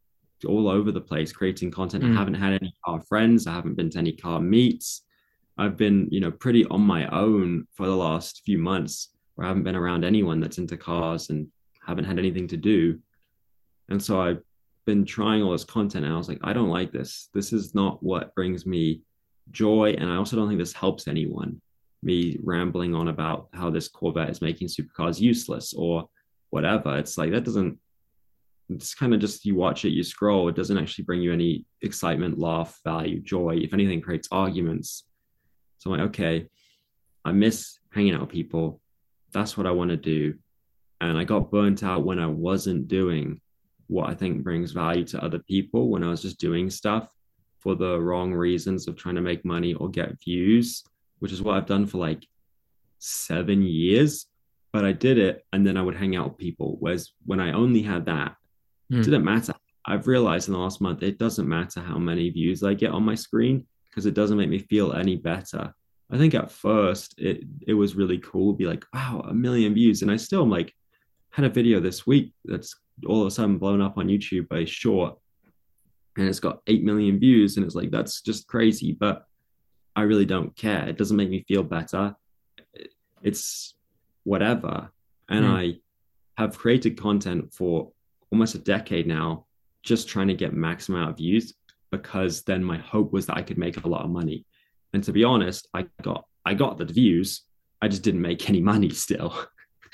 all 0.46 0.68
over 0.68 0.92
the 0.92 1.00
place 1.00 1.32
creating 1.32 1.70
content. 1.70 2.04
Mm. 2.04 2.14
I 2.14 2.18
haven't 2.18 2.34
had 2.34 2.52
any 2.52 2.74
car 2.84 3.00
friends. 3.00 3.46
I 3.46 3.54
haven't 3.54 3.74
been 3.74 3.90
to 3.90 3.98
any 3.98 4.12
car 4.12 4.40
meets. 4.40 5.02
I've 5.58 5.76
been, 5.76 6.08
you 6.10 6.20
know, 6.20 6.30
pretty 6.30 6.64
on 6.66 6.80
my 6.80 7.06
own 7.08 7.66
for 7.72 7.86
the 7.86 7.96
last 7.96 8.42
few 8.44 8.58
months 8.58 9.10
where 9.34 9.44
I 9.44 9.48
haven't 9.48 9.64
been 9.64 9.76
around 9.76 10.04
anyone 10.04 10.40
that's 10.40 10.58
into 10.58 10.76
cars 10.76 11.30
and 11.30 11.48
haven't 11.84 12.04
had 12.04 12.18
anything 12.18 12.46
to 12.48 12.56
do. 12.56 12.98
And 13.88 14.02
so 14.02 14.20
I've 14.20 14.42
been 14.86 15.04
trying 15.04 15.42
all 15.42 15.52
this 15.52 15.64
content 15.64 16.04
and 16.04 16.14
I 16.14 16.16
was 16.16 16.28
like, 16.28 16.40
I 16.42 16.52
don't 16.52 16.68
like 16.68 16.92
this. 16.92 17.28
This 17.34 17.52
is 17.52 17.74
not 17.74 18.02
what 18.02 18.34
brings 18.34 18.66
me 18.66 19.02
joy. 19.50 19.94
And 19.98 20.10
I 20.10 20.16
also 20.16 20.36
don't 20.36 20.48
think 20.48 20.60
this 20.60 20.72
helps 20.72 21.08
anyone. 21.08 21.60
Me 22.02 22.38
rambling 22.44 22.94
on 22.94 23.08
about 23.08 23.48
how 23.52 23.70
this 23.70 23.88
Corvette 23.88 24.30
is 24.30 24.40
making 24.40 24.68
supercars 24.68 25.20
useless 25.20 25.74
or 25.74 26.08
whatever. 26.50 26.96
It's 26.96 27.18
like 27.18 27.32
that 27.32 27.44
doesn't 27.44 27.78
it's 28.70 28.94
kind 28.94 29.14
of 29.14 29.20
just 29.20 29.44
you 29.46 29.54
watch 29.54 29.84
it, 29.84 29.90
you 29.90 30.02
scroll, 30.02 30.48
it 30.48 30.54
doesn't 30.56 30.78
actually 30.78 31.04
bring 31.04 31.22
you 31.22 31.32
any 31.32 31.64
excitement, 31.82 32.38
laugh, 32.38 32.78
value, 32.84 33.20
joy. 33.20 33.58
If 33.62 33.72
anything, 33.72 34.00
creates 34.00 34.28
arguments. 34.30 35.04
So 35.78 35.92
I'm 35.92 35.98
like, 35.98 36.08
okay, 36.08 36.48
I 37.24 37.32
miss 37.32 37.78
hanging 37.92 38.14
out 38.14 38.22
with 38.22 38.30
people. 38.30 38.80
That's 39.32 39.56
what 39.56 39.66
I 39.66 39.70
want 39.70 39.90
to 39.90 39.96
do. 39.96 40.34
And 41.00 41.16
I 41.16 41.24
got 41.24 41.50
burnt 41.50 41.82
out 41.82 42.04
when 42.04 42.18
I 42.18 42.26
wasn't 42.26 42.88
doing 42.88 43.40
what 43.86 44.10
I 44.10 44.14
think 44.14 44.42
brings 44.42 44.72
value 44.72 45.04
to 45.04 45.24
other 45.24 45.38
people 45.38 45.88
when 45.88 46.04
I 46.04 46.10
was 46.10 46.22
just 46.22 46.38
doing 46.38 46.68
stuff 46.70 47.08
for 47.58 47.74
the 47.74 48.00
wrong 48.00 48.32
reasons 48.32 48.86
of 48.86 48.96
trying 48.96 49.14
to 49.14 49.20
make 49.20 49.44
money 49.44 49.74
or 49.74 49.88
get 49.88 50.20
views, 50.22 50.84
which 51.18 51.32
is 51.32 51.42
what 51.42 51.56
I've 51.56 51.66
done 51.66 51.86
for 51.86 51.98
like 51.98 52.26
seven 52.98 53.62
years. 53.62 54.26
But 54.72 54.84
I 54.84 54.92
did 54.92 55.18
it 55.18 55.44
and 55.52 55.66
then 55.66 55.76
I 55.76 55.82
would 55.82 55.96
hang 55.96 56.16
out 56.16 56.30
with 56.30 56.38
people. 56.38 56.76
Whereas 56.80 57.12
when 57.24 57.40
I 57.40 57.52
only 57.52 57.82
had 57.82 58.06
that, 58.06 58.36
mm. 58.92 59.00
it 59.00 59.04
didn't 59.04 59.24
matter. 59.24 59.54
I've 59.86 60.06
realized 60.06 60.48
in 60.48 60.52
the 60.52 60.60
last 60.60 60.80
month, 60.80 61.02
it 61.02 61.18
doesn't 61.18 61.48
matter 61.48 61.80
how 61.80 61.98
many 61.98 62.28
views 62.28 62.62
I 62.62 62.74
get 62.74 62.90
on 62.90 63.04
my 63.04 63.14
screen 63.14 63.66
because 63.98 64.06
it 64.06 64.14
doesn't 64.14 64.38
make 64.38 64.48
me 64.48 64.60
feel 64.60 64.92
any 64.92 65.16
better. 65.16 65.74
I 66.08 66.18
think 66.18 66.32
at 66.32 66.52
first 66.52 67.18
it 67.18 67.42
it 67.66 67.74
was 67.74 67.96
really 67.96 68.18
cool, 68.18 68.52
be 68.52 68.64
like, 68.64 68.84
wow, 68.94 69.24
a 69.26 69.34
million 69.34 69.74
views. 69.74 70.02
And 70.02 70.10
I 70.10 70.16
still 70.16 70.42
am 70.42 70.50
like, 70.50 70.72
had 71.30 71.44
a 71.44 71.48
video 71.48 71.80
this 71.80 72.06
week 72.06 72.32
that's 72.44 72.76
all 73.06 73.22
of 73.22 73.26
a 73.26 73.30
sudden 73.32 73.58
blown 73.58 73.80
up 73.80 73.98
on 73.98 74.06
YouTube 74.06 74.48
by 74.48 74.64
short 74.64 75.18
and 76.16 76.28
it's 76.28 76.38
got 76.38 76.60
8 76.68 76.84
million 76.84 77.18
views 77.18 77.56
and 77.56 77.66
it's 77.66 77.74
like 77.74 77.90
that's 77.90 78.22
just 78.22 78.48
crazy 78.48 78.92
but 78.92 79.26
I 79.94 80.02
really 80.02 80.24
don't 80.24 80.56
care 80.56 80.88
it 80.88 80.96
doesn't 80.96 81.16
make 81.16 81.30
me 81.30 81.44
feel 81.46 81.62
better 81.62 82.16
it's 83.22 83.74
whatever 84.24 84.90
and 85.28 85.44
mm. 85.44 85.50
I 85.50 86.42
have 86.42 86.58
created 86.58 87.00
content 87.00 87.52
for 87.52 87.92
almost 88.32 88.54
a 88.56 88.58
decade 88.58 89.06
now 89.06 89.46
just 89.84 90.08
trying 90.08 90.28
to 90.28 90.34
get 90.34 90.54
maximum 90.54 90.98
amount 90.98 91.12
of 91.12 91.18
views 91.18 91.54
because 91.90 92.42
then 92.42 92.62
my 92.62 92.78
hope 92.78 93.12
was 93.12 93.26
that 93.26 93.36
I 93.36 93.42
could 93.42 93.58
make 93.58 93.82
a 93.82 93.88
lot 93.88 94.04
of 94.04 94.10
money 94.10 94.44
and 94.92 95.02
to 95.04 95.12
be 95.12 95.24
honest 95.24 95.68
I 95.74 95.86
got 96.02 96.24
I 96.44 96.54
got 96.54 96.78
the 96.78 96.84
views 96.84 97.42
I 97.80 97.88
just 97.88 98.02
didn't 98.02 98.22
make 98.22 98.48
any 98.48 98.60
money 98.60 98.90
still 98.90 99.34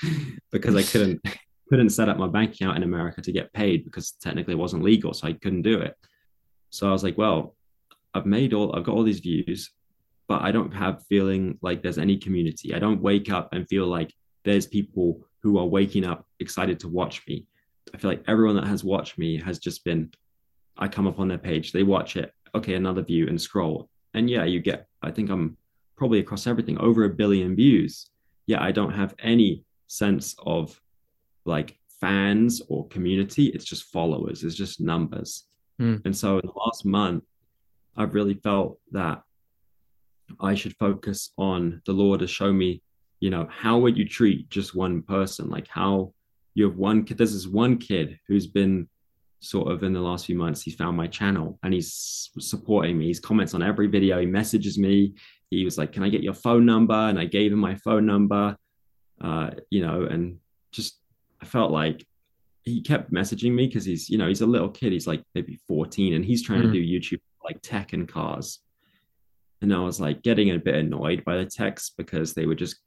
because 0.51 0.75
I 0.75 0.83
couldn't 0.83 1.21
couldn't 1.69 1.89
set 1.89 2.09
up 2.09 2.17
my 2.17 2.27
bank 2.27 2.53
account 2.53 2.77
in 2.77 2.83
America 2.83 3.21
to 3.21 3.31
get 3.31 3.53
paid 3.53 3.85
because 3.85 4.11
technically 4.11 4.53
it 4.53 4.57
wasn't 4.57 4.83
legal, 4.83 5.13
so 5.13 5.27
I 5.27 5.33
couldn't 5.33 5.63
do 5.63 5.79
it. 5.81 5.95
So 6.69 6.87
I 6.87 6.91
was 6.91 7.03
like, 7.03 7.17
well, 7.17 7.55
I've 8.13 8.25
made 8.25 8.53
all 8.53 8.75
I've 8.75 8.83
got 8.83 8.95
all 8.95 9.03
these 9.03 9.19
views, 9.19 9.71
but 10.27 10.41
I 10.41 10.51
don't 10.51 10.73
have 10.73 11.03
feeling 11.07 11.57
like 11.61 11.81
there's 11.81 11.97
any 11.97 12.17
community. 12.17 12.73
I 12.73 12.79
don't 12.79 13.01
wake 13.01 13.31
up 13.31 13.49
and 13.53 13.67
feel 13.67 13.87
like 13.87 14.13
there's 14.43 14.67
people 14.67 15.21
who 15.41 15.57
are 15.57 15.65
waking 15.65 16.05
up 16.05 16.25
excited 16.39 16.79
to 16.81 16.87
watch 16.87 17.23
me. 17.27 17.45
I 17.93 17.97
feel 17.97 18.11
like 18.11 18.23
everyone 18.27 18.55
that 18.55 18.67
has 18.67 18.83
watched 18.83 19.17
me 19.17 19.39
has 19.41 19.59
just 19.59 19.83
been 19.83 20.11
I 20.77 20.87
come 20.87 21.07
up 21.07 21.19
on 21.19 21.27
their 21.27 21.37
page, 21.37 21.71
they 21.71 21.83
watch 21.83 22.15
it, 22.17 22.33
okay, 22.53 22.75
another 22.75 23.01
view 23.01 23.27
and 23.27 23.41
scroll. 23.41 23.89
And 24.13 24.29
yeah, 24.29 24.45
you 24.45 24.59
get 24.59 24.87
I 25.01 25.11
think 25.11 25.29
I'm 25.29 25.57
probably 25.97 26.19
across 26.19 26.47
everything 26.47 26.77
over 26.79 27.05
a 27.05 27.09
billion 27.09 27.55
views. 27.55 28.09
Yeah, 28.47 28.61
I 28.61 28.71
don't 28.71 28.93
have 28.93 29.15
any 29.19 29.63
sense 29.87 30.35
of 30.45 30.79
like 31.45 31.77
fans 32.01 32.61
or 32.69 32.87
community. 32.87 33.47
It's 33.47 33.65
just 33.65 33.91
followers, 33.91 34.43
it's 34.43 34.55
just 34.55 34.81
numbers. 34.81 35.45
Mm. 35.79 36.05
And 36.05 36.15
so 36.15 36.39
in 36.39 36.45
the 36.45 36.53
last 36.53 36.85
month, 36.85 37.23
I've 37.97 38.13
really 38.13 38.33
felt 38.35 38.79
that 38.91 39.21
I 40.39 40.55
should 40.55 40.75
focus 40.77 41.31
on 41.37 41.81
the 41.85 41.93
Lord 41.93 42.19
to 42.19 42.27
show 42.27 42.51
me, 42.51 42.81
you 43.19 43.29
know, 43.29 43.47
how 43.49 43.77
would 43.79 43.97
you 43.97 44.07
treat 44.07 44.49
just 44.49 44.75
one 44.75 45.01
person? 45.01 45.49
Like 45.49 45.67
how 45.67 46.13
you 46.55 46.65
have 46.65 46.77
one 46.77 47.03
kid, 47.03 47.17
there's 47.17 47.33
this 47.33 47.47
one 47.47 47.77
kid 47.77 48.19
who's 48.27 48.47
been 48.47 48.87
sort 49.39 49.71
of 49.71 49.83
in 49.83 49.93
the 49.93 49.99
last 49.99 50.25
few 50.25 50.35
months, 50.35 50.61
he's 50.61 50.75
found 50.75 50.97
my 50.97 51.07
channel 51.07 51.59
and 51.63 51.73
he's 51.73 52.29
supporting 52.39 52.97
me. 52.97 53.05
He's 53.07 53.19
comments 53.19 53.53
on 53.53 53.63
every 53.63 53.87
video, 53.87 54.19
he 54.19 54.25
messages 54.25 54.77
me. 54.77 55.13
He 55.51 55.63
was 55.63 55.77
like, 55.77 55.91
Can 55.91 56.03
I 56.03 56.09
get 56.09 56.23
your 56.23 56.33
phone 56.33 56.65
number? 56.65 56.93
And 56.93 57.19
I 57.19 57.25
gave 57.25 57.51
him 57.53 57.59
my 57.59 57.75
phone 57.75 58.05
number 58.05 58.57
uh, 59.21 59.51
you 59.69 59.85
know, 59.85 60.03
and 60.03 60.39
just 60.71 60.99
I 61.41 61.45
felt 61.45 61.71
like 61.71 62.05
he 62.63 62.81
kept 62.81 63.13
messaging 63.13 63.53
me 63.53 63.67
because 63.67 63.85
he's, 63.85 64.09
you 64.09 64.17
know, 64.17 64.27
he's 64.27 64.41
a 64.41 64.45
little 64.45 64.69
kid. 64.69 64.91
He's 64.91 65.07
like 65.07 65.23
maybe 65.33 65.59
14 65.67 66.13
and 66.13 66.25
he's 66.25 66.43
trying 66.43 66.61
mm-hmm. 66.61 66.73
to 66.73 66.85
do 66.85 66.99
YouTube 66.99 67.21
like 67.43 67.61
tech 67.61 67.93
and 67.93 68.07
cars. 68.07 68.59
And 69.61 69.73
I 69.73 69.79
was 69.79 69.99
like 69.99 70.23
getting 70.23 70.51
a 70.51 70.59
bit 70.59 70.75
annoyed 70.75 71.23
by 71.23 71.37
the 71.37 71.45
texts 71.45 71.93
because 71.95 72.33
they 72.33 72.45
would 72.45 72.57
just 72.57 72.77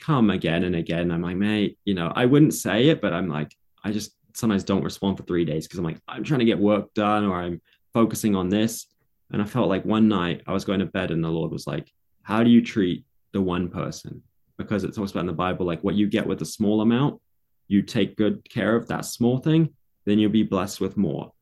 come 0.00 0.30
again 0.30 0.64
and 0.64 0.76
again. 0.76 1.10
I'm 1.10 1.22
like, 1.22 1.36
mate, 1.36 1.78
you 1.84 1.94
know, 1.94 2.12
I 2.14 2.26
wouldn't 2.26 2.54
say 2.54 2.88
it, 2.88 3.00
but 3.00 3.12
I'm 3.12 3.28
like, 3.28 3.52
I 3.84 3.92
just 3.92 4.16
sometimes 4.34 4.64
don't 4.64 4.84
respond 4.84 5.16
for 5.16 5.22
three 5.24 5.44
days 5.44 5.66
because 5.66 5.78
I'm 5.78 5.84
like, 5.84 6.00
I'm 6.08 6.24
trying 6.24 6.40
to 6.40 6.46
get 6.46 6.58
work 6.58 6.92
done 6.94 7.24
or 7.24 7.36
I'm 7.36 7.60
focusing 7.92 8.34
on 8.34 8.48
this. 8.48 8.86
And 9.32 9.40
I 9.40 9.46
felt 9.46 9.68
like 9.68 9.84
one 9.84 10.08
night 10.08 10.42
I 10.46 10.52
was 10.52 10.64
going 10.64 10.80
to 10.80 10.86
bed 10.86 11.10
and 11.10 11.24
the 11.24 11.28
Lord 11.28 11.50
was 11.50 11.66
like, 11.66 11.90
How 12.22 12.42
do 12.42 12.50
you 12.50 12.62
treat 12.62 13.04
the 13.32 13.40
one 13.40 13.68
person? 13.68 14.22
because 14.56 14.84
it 14.84 14.94
talks 14.94 15.10
about 15.10 15.20
in 15.20 15.26
the 15.26 15.32
Bible, 15.32 15.66
like 15.66 15.82
what 15.82 15.94
you 15.94 16.06
get 16.06 16.26
with 16.26 16.40
a 16.42 16.46
small 16.46 16.80
amount, 16.80 17.20
you 17.68 17.82
take 17.82 18.16
good 18.16 18.48
care 18.48 18.76
of 18.76 18.88
that 18.88 19.04
small 19.04 19.38
thing, 19.38 19.70
then 20.04 20.18
you'll 20.18 20.30
be 20.30 20.42
blessed 20.42 20.80
with 20.80 20.96
more. 20.96 21.32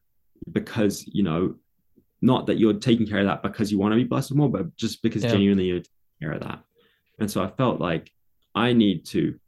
Because, 0.51 1.07
you 1.07 1.23
know, 1.23 1.57
not 2.21 2.47
that 2.47 2.59
you're 2.59 2.75
taking 2.75 3.07
care 3.07 3.21
of 3.21 3.27
that 3.27 3.43
because 3.43 3.71
you 3.71 3.79
want 3.79 3.93
to 3.93 3.97
be 3.97 4.05
blessed 4.05 4.31
with 4.31 4.39
more, 4.39 4.49
but 4.49 4.75
just 4.77 5.03
because 5.03 5.25
yeah. 5.25 5.31
genuinely 5.31 5.65
you're 5.65 5.79
taking 5.79 5.91
care 6.21 6.33
of 6.33 6.41
that. 6.41 6.61
And 7.19 7.31
so 7.31 7.43
I 7.43 7.49
felt 7.49 7.81
like 7.81 8.11
I 8.55 8.73
need 8.73 9.05
to, 9.07 9.39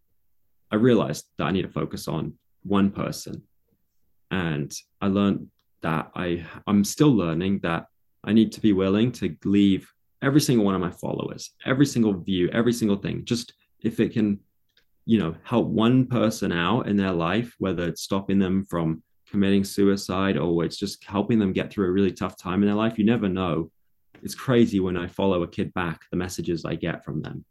I 0.71 0.77
realized 0.77 1.27
that 1.39 1.45
I 1.45 1.51
need 1.53 1.63
to 1.63 1.69
focus 1.69 2.09
on 2.09 2.35
one 2.65 2.91
person. 2.91 3.43
And 4.31 4.75
I 5.01 5.09
learned 5.09 5.49
that 5.83 6.11
I, 6.15 6.45
I'm 6.67 6.85
still 6.85 7.15
learning 7.15 7.61
that 7.63 7.87
I 8.25 8.33
need 8.33 8.53
to 8.53 8.61
be 8.61 8.73
willing 8.73 9.13
to 9.13 9.37
leave 9.45 9.89
every 10.23 10.41
single 10.41 10.65
one 10.65 10.75
of 10.75 10.81
my 10.81 10.91
followers, 10.91 11.51
every 11.67 11.87
single 11.87 12.15
view, 12.15 12.49
every 12.53 12.73
single 12.73 12.97
thing. 12.97 13.25
Just 13.25 13.53
if 13.83 14.01
it 14.01 14.13
can, 14.13 14.41
you 15.05 15.19
know, 15.19 15.35
help 15.43 15.67
one 15.67 16.07
person 16.07 16.51
out 16.51 16.89
in 16.89 16.97
their 16.97 17.13
life, 17.13 17.55
whether 17.59 17.87
it's 17.87 18.03
stopping 18.03 18.39
them 18.39 18.65
from 18.65 19.03
committing 19.29 19.65
suicide 19.65 20.39
or 20.39 20.65
it's 20.65 20.77
just 20.77 21.05
helping 21.05 21.39
them 21.39 21.53
get 21.53 21.71
through 21.71 21.87
a 21.87 21.91
really 21.91 22.13
tough 22.13 22.37
time 22.37 22.63
in 22.63 22.67
their 22.67 22.77
life, 22.77 22.99
you 22.99 23.05
never 23.05 23.29
know. 23.29 23.71
It's 24.23 24.35
crazy 24.35 24.81
when 24.81 24.97
I 24.97 25.07
follow 25.07 25.43
a 25.43 25.49
kid 25.49 25.75
back, 25.75 26.03
the 26.11 26.17
messages 26.17 26.65
I 26.65 26.77
get 26.77 27.05
from 27.05 27.21
them, 27.21 27.45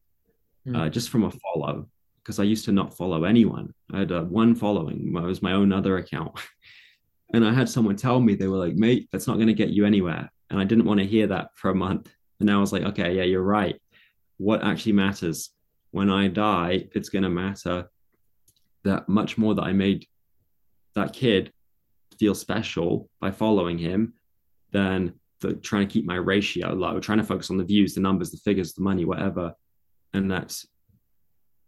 mm. 0.67 0.75
uh, 0.75 0.89
just 0.89 1.09
from 1.09 1.25
a 1.25 1.31
follow. 1.31 1.87
Because 2.23 2.39
I 2.39 2.43
used 2.43 2.65
to 2.65 2.71
not 2.71 2.95
follow 2.95 3.25
anyone. 3.25 3.73
I 3.91 3.99
had 3.99 4.11
uh, 4.11 4.23
one 4.23 4.55
following. 4.55 5.13
It 5.15 5.21
was 5.21 5.41
my 5.41 5.53
own 5.53 5.73
other 5.73 5.97
account. 5.97 6.39
And 7.33 7.43
I 7.43 7.51
had 7.51 7.67
someone 7.67 7.95
tell 7.95 8.19
me, 8.19 8.35
they 8.35 8.47
were 8.47 8.59
like, 8.59 8.75
mate, 8.75 9.09
that's 9.11 9.25
not 9.25 9.37
going 9.37 9.47
to 9.47 9.53
get 9.55 9.69
you 9.69 9.85
anywhere. 9.85 10.31
And 10.51 10.59
I 10.59 10.65
didn't 10.65 10.85
want 10.85 10.99
to 10.99 11.05
hear 11.05 11.25
that 11.27 11.49
for 11.55 11.71
a 11.71 11.75
month. 11.75 12.13
And 12.39 12.49
I 12.49 12.57
was 12.57 12.71
like, 12.71 12.83
okay, 12.83 13.15
yeah, 13.15 13.23
you're 13.23 13.41
right. 13.41 13.81
What 14.37 14.63
actually 14.63 14.91
matters 14.91 15.49
when 15.89 16.11
I 16.11 16.27
die, 16.27 16.89
it's 16.93 17.09
going 17.09 17.23
to 17.23 17.29
matter 17.29 17.89
that 18.83 19.09
much 19.09 19.37
more 19.37 19.55
that 19.55 19.63
I 19.63 19.73
made 19.73 20.05
that 20.93 21.13
kid 21.13 21.51
feel 22.19 22.35
special 22.35 23.09
by 23.19 23.31
following 23.31 23.79
him 23.79 24.13
than 24.71 25.13
the, 25.41 25.53
trying 25.55 25.87
to 25.87 25.91
keep 25.91 26.05
my 26.05 26.15
ratio 26.15 26.73
low, 26.73 26.99
trying 26.99 27.17
to 27.17 27.23
focus 27.23 27.49
on 27.49 27.57
the 27.57 27.63
views, 27.63 27.95
the 27.95 28.01
numbers, 28.01 28.29
the 28.29 28.37
figures, 28.37 28.73
the 28.73 28.81
money, 28.81 29.05
whatever. 29.05 29.53
And 30.13 30.29
that's 30.29 30.67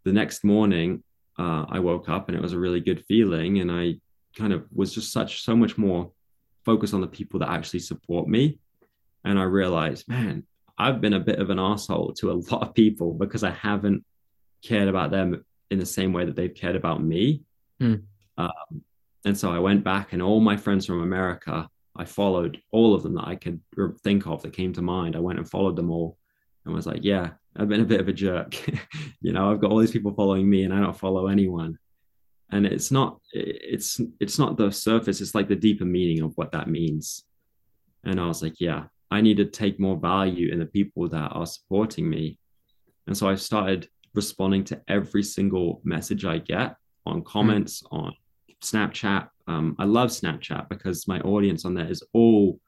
the 0.06 0.12
next 0.12 0.44
morning, 0.44 1.02
uh, 1.36 1.66
I 1.68 1.80
woke 1.80 2.08
up 2.08 2.28
and 2.28 2.38
it 2.38 2.40
was 2.40 2.52
a 2.52 2.58
really 2.58 2.78
good 2.78 3.04
feeling. 3.06 3.58
And 3.58 3.72
I 3.72 3.96
kind 4.38 4.52
of 4.52 4.64
was 4.72 4.94
just 4.94 5.12
such, 5.12 5.42
so 5.42 5.56
much 5.56 5.76
more 5.76 6.12
focused 6.64 6.94
on 6.94 7.00
the 7.00 7.08
people 7.08 7.40
that 7.40 7.50
actually 7.50 7.80
support 7.80 8.28
me. 8.28 8.60
And 9.24 9.36
I 9.36 9.42
realized, 9.42 10.08
man, 10.08 10.44
I've 10.78 11.00
been 11.00 11.14
a 11.14 11.20
bit 11.20 11.40
of 11.40 11.50
an 11.50 11.58
asshole 11.58 12.12
to 12.18 12.30
a 12.30 12.34
lot 12.52 12.62
of 12.62 12.72
people 12.72 13.14
because 13.14 13.42
I 13.42 13.50
haven't 13.50 14.04
cared 14.62 14.86
about 14.86 15.10
them 15.10 15.44
in 15.72 15.80
the 15.80 15.86
same 15.86 16.12
way 16.12 16.24
that 16.24 16.36
they've 16.36 16.54
cared 16.54 16.76
about 16.76 17.02
me. 17.02 17.42
Hmm. 17.80 17.96
Um, 18.38 18.82
and 19.24 19.36
so 19.36 19.50
I 19.50 19.58
went 19.58 19.82
back, 19.82 20.12
and 20.12 20.22
all 20.22 20.38
my 20.38 20.56
friends 20.56 20.86
from 20.86 21.02
America, 21.02 21.68
I 21.96 22.04
followed 22.04 22.62
all 22.70 22.94
of 22.94 23.02
them 23.02 23.14
that 23.14 23.26
I 23.26 23.34
could 23.34 23.60
think 24.04 24.24
of 24.28 24.42
that 24.42 24.52
came 24.52 24.72
to 24.74 24.82
mind. 24.82 25.16
I 25.16 25.20
went 25.20 25.40
and 25.40 25.50
followed 25.50 25.74
them 25.74 25.90
all 25.90 26.16
and 26.64 26.72
was 26.72 26.86
like, 26.86 27.02
yeah, 27.02 27.30
I've 27.58 27.68
been 27.68 27.80
a 27.80 27.84
bit 27.84 28.00
of 28.00 28.08
a 28.08 28.12
jerk. 28.12 28.54
you 29.20 29.32
know, 29.32 29.50
I've 29.50 29.60
got 29.60 29.70
all 29.70 29.78
these 29.78 29.90
people 29.90 30.14
following 30.14 30.48
me 30.48 30.64
and 30.64 30.74
I 30.74 30.80
don't 30.80 30.96
follow 30.96 31.28
anyone. 31.28 31.78
And 32.50 32.64
it's 32.64 32.92
not 32.92 33.18
it's 33.32 34.00
it's 34.20 34.38
not 34.38 34.56
the 34.56 34.70
surface, 34.70 35.20
it's 35.20 35.34
like 35.34 35.48
the 35.48 35.56
deeper 35.56 35.84
meaning 35.84 36.22
of 36.22 36.32
what 36.36 36.52
that 36.52 36.68
means. 36.68 37.24
And 38.04 38.20
I 38.20 38.26
was 38.26 38.42
like, 38.42 38.60
yeah, 38.60 38.84
I 39.10 39.20
need 39.20 39.38
to 39.38 39.46
take 39.46 39.80
more 39.80 39.96
value 39.96 40.52
in 40.52 40.60
the 40.60 40.66
people 40.66 41.08
that 41.08 41.32
are 41.32 41.46
supporting 41.46 42.08
me. 42.08 42.38
And 43.06 43.16
so 43.16 43.28
I 43.28 43.34
started 43.34 43.88
responding 44.14 44.64
to 44.64 44.80
every 44.88 45.22
single 45.22 45.80
message 45.84 46.24
I 46.24 46.38
get 46.38 46.76
on 47.04 47.22
comments, 47.22 47.82
mm. 47.82 47.98
on 47.98 48.14
Snapchat. 48.62 49.28
Um, 49.46 49.76
I 49.78 49.84
love 49.84 50.10
Snapchat 50.10 50.68
because 50.68 51.06
my 51.06 51.20
audience 51.20 51.64
on 51.64 51.74
there 51.74 51.90
is 51.90 52.02
all 52.12 52.60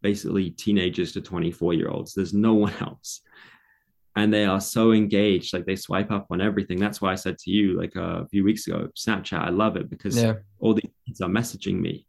basically 0.00 0.50
teenagers 0.50 1.12
to 1.12 1.20
24 1.20 1.74
year 1.74 1.88
olds. 1.88 2.14
There's 2.14 2.34
no 2.34 2.54
one 2.54 2.74
else. 2.80 3.20
And 4.14 4.32
they 4.32 4.44
are 4.44 4.60
so 4.60 4.92
engaged, 4.92 5.54
like 5.54 5.64
they 5.64 5.76
swipe 5.76 6.10
up 6.10 6.26
on 6.30 6.40
everything. 6.40 6.78
That's 6.78 7.00
why 7.00 7.12
I 7.12 7.14
said 7.14 7.38
to 7.38 7.50
you, 7.50 7.78
like 7.78 7.96
uh, 7.96 8.22
a 8.22 8.28
few 8.28 8.44
weeks 8.44 8.66
ago, 8.66 8.88
Snapchat, 8.94 9.38
I 9.38 9.48
love 9.48 9.76
it 9.76 9.88
because 9.88 10.22
yeah. 10.22 10.34
all 10.58 10.74
these 10.74 10.90
kids 11.06 11.22
are 11.22 11.30
messaging 11.30 11.80
me 11.80 12.06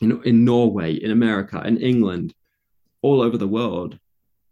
in, 0.00 0.22
in 0.22 0.44
Norway, 0.44 0.94
in 0.94 1.10
America, 1.10 1.60
in 1.66 1.78
England, 1.78 2.32
all 3.02 3.20
over 3.20 3.36
the 3.36 3.48
world. 3.48 3.98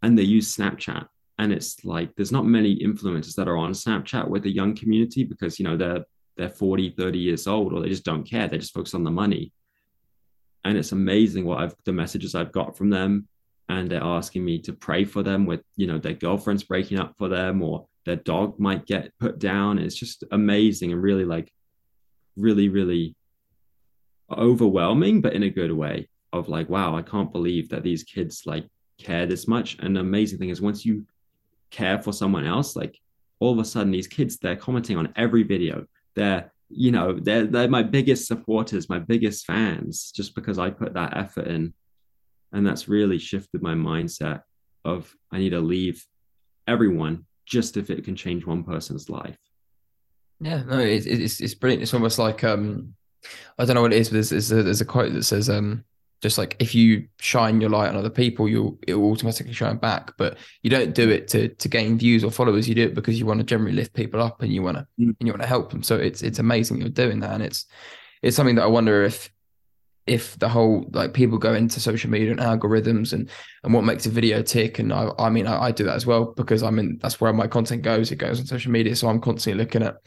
And 0.02 0.18
they 0.18 0.22
use 0.22 0.56
Snapchat 0.56 1.06
and 1.40 1.54
it's 1.54 1.82
like 1.86 2.14
there's 2.16 2.32
not 2.32 2.44
many 2.44 2.76
influencers 2.76 3.34
that 3.34 3.48
are 3.48 3.56
on 3.56 3.72
snapchat 3.72 4.28
with 4.28 4.42
the 4.42 4.50
young 4.50 4.76
community 4.76 5.24
because 5.24 5.58
you 5.58 5.64
know 5.64 5.76
they're 5.76 6.04
they're 6.36 6.50
40 6.50 6.90
30 6.90 7.18
years 7.18 7.46
old 7.46 7.72
or 7.72 7.80
they 7.80 7.88
just 7.88 8.04
don't 8.04 8.28
care 8.28 8.46
they 8.46 8.58
just 8.58 8.74
focus 8.74 8.94
on 8.94 9.04
the 9.04 9.10
money 9.10 9.52
and 10.64 10.76
it's 10.76 10.92
amazing 10.92 11.46
what 11.46 11.58
i've 11.58 11.74
the 11.84 11.92
messages 11.92 12.34
i've 12.34 12.52
got 12.52 12.76
from 12.76 12.90
them 12.90 13.26
and 13.70 13.90
they're 13.90 14.02
asking 14.02 14.44
me 14.44 14.58
to 14.58 14.72
pray 14.72 15.04
for 15.04 15.22
them 15.22 15.46
with 15.46 15.62
you 15.76 15.86
know 15.86 15.98
their 15.98 16.14
girlfriends 16.14 16.64
breaking 16.64 16.98
up 16.98 17.14
for 17.18 17.28
them 17.28 17.62
or 17.62 17.86
their 18.06 18.16
dog 18.16 18.58
might 18.58 18.86
get 18.86 19.12
put 19.18 19.38
down. 19.38 19.78
It's 19.78 19.94
just 19.94 20.24
amazing 20.30 20.92
and 20.92 21.02
really 21.02 21.24
like 21.24 21.52
really 22.36 22.68
really 22.68 23.14
overwhelming 24.30 25.20
but 25.20 25.32
in 25.32 25.42
a 25.42 25.50
good 25.50 25.72
way 25.72 26.08
of 26.32 26.48
like 26.48 26.68
wow 26.68 26.96
i 26.96 27.02
can't 27.02 27.32
believe 27.32 27.68
that 27.68 27.82
these 27.82 28.04
kids 28.04 28.42
like 28.46 28.64
care 29.00 29.26
this 29.26 29.48
much. 29.48 29.76
And 29.80 29.96
the 29.96 30.00
amazing 30.00 30.38
thing 30.38 30.50
is 30.50 30.60
once 30.60 30.84
you 30.84 31.06
care 31.70 32.00
for 32.00 32.12
someone 32.12 32.46
else, 32.46 32.76
like 32.76 32.98
all 33.40 33.52
of 33.52 33.58
a 33.58 33.64
sudden 33.64 33.90
these 33.90 34.06
kids 34.06 34.36
they're 34.36 34.56
commenting 34.56 34.96
on 34.96 35.12
every 35.16 35.42
video. 35.42 35.86
They're 36.14 36.52
you 36.68 36.92
know 36.92 37.18
they're 37.18 37.46
they're 37.46 37.68
my 37.68 37.82
biggest 37.82 38.28
supporters, 38.28 38.88
my 38.88 38.98
biggest 38.98 39.44
fans, 39.46 40.12
just 40.14 40.34
because 40.34 40.58
I 40.58 40.70
put 40.70 40.94
that 40.94 41.16
effort 41.16 41.48
in, 41.48 41.74
and 42.52 42.66
that's 42.66 42.88
really 42.88 43.18
shifted 43.18 43.62
my 43.62 43.74
mindset 43.74 44.42
of 44.84 45.14
I 45.30 45.38
need 45.38 45.50
to 45.50 45.60
leave 45.60 46.04
everyone 46.66 47.26
just 47.46 47.76
if 47.76 47.90
it 47.90 48.04
can 48.04 48.16
change 48.16 48.46
one 48.46 48.64
person's 48.64 49.08
life. 49.08 49.38
Yeah, 50.40 50.62
no, 50.62 50.78
it's 50.78 51.06
it's 51.06 51.40
it's 51.40 51.54
brilliant. 51.54 51.82
It's 51.82 51.94
almost 51.94 52.18
like 52.18 52.44
um, 52.44 52.94
I 53.58 53.64
don't 53.64 53.74
know 53.74 53.82
what 53.82 53.92
it 53.92 53.98
is, 53.98 54.08
but 54.08 54.14
there's, 54.14 54.30
there's 54.30 54.52
a, 54.52 54.62
there's 54.62 54.80
a 54.80 54.86
quote 54.86 55.12
that 55.12 55.24
says 55.24 55.50
um, 55.50 55.84
just 56.22 56.38
like 56.38 56.56
if 56.58 56.74
you 56.74 57.06
shine 57.18 57.60
your 57.60 57.70
light 57.70 57.88
on 57.88 57.96
other 57.96 58.10
people 58.10 58.48
you'll 58.48 58.78
it 58.86 58.94
will 58.94 59.10
automatically 59.10 59.52
shine 59.52 59.76
back 59.76 60.12
but 60.16 60.36
you 60.62 60.70
don't 60.70 60.94
do 60.94 61.08
it 61.08 61.28
to 61.28 61.48
to 61.48 61.68
gain 61.68 61.98
views 61.98 62.22
or 62.22 62.30
followers 62.30 62.68
you 62.68 62.74
do 62.74 62.84
it 62.84 62.94
because 62.94 63.18
you 63.18 63.26
want 63.26 63.38
to 63.38 63.44
generally 63.44 63.72
lift 63.72 63.92
people 63.94 64.22
up 64.22 64.42
and 64.42 64.52
you 64.52 64.62
want 64.62 64.76
to 64.76 64.86
mm. 64.98 65.14
and 65.18 65.26
you 65.26 65.32
want 65.32 65.42
to 65.42 65.48
help 65.48 65.70
them 65.70 65.82
so 65.82 65.96
it's 65.96 66.22
it's 66.22 66.38
amazing 66.38 66.80
you're 66.80 66.88
doing 66.88 67.20
that 67.20 67.32
and 67.32 67.42
it's 67.42 67.66
it's 68.22 68.36
something 68.36 68.54
that 68.54 68.64
i 68.64 68.66
wonder 68.66 69.02
if 69.02 69.30
if 70.06 70.38
the 70.38 70.48
whole 70.48 70.88
like 70.92 71.12
people 71.12 71.38
go 71.38 71.54
into 71.54 71.78
social 71.78 72.10
media 72.10 72.30
and 72.30 72.40
algorithms 72.40 73.12
and 73.12 73.28
and 73.62 73.74
what 73.74 73.84
makes 73.84 74.06
a 74.06 74.10
video 74.10 74.42
tick 74.42 74.78
and 74.78 74.92
i 74.92 75.10
i 75.18 75.28
mean 75.28 75.46
i, 75.46 75.64
I 75.64 75.70
do 75.72 75.84
that 75.84 75.94
as 75.94 76.06
well 76.06 76.32
because 76.36 76.62
i 76.62 76.70
mean 76.70 76.98
that's 77.02 77.20
where 77.20 77.32
my 77.32 77.46
content 77.46 77.82
goes 77.82 78.10
it 78.10 78.16
goes 78.16 78.40
on 78.40 78.46
social 78.46 78.72
media 78.72 78.96
so 78.96 79.08
i'm 79.08 79.20
constantly 79.20 79.62
looking 79.62 79.82
at 79.82 79.98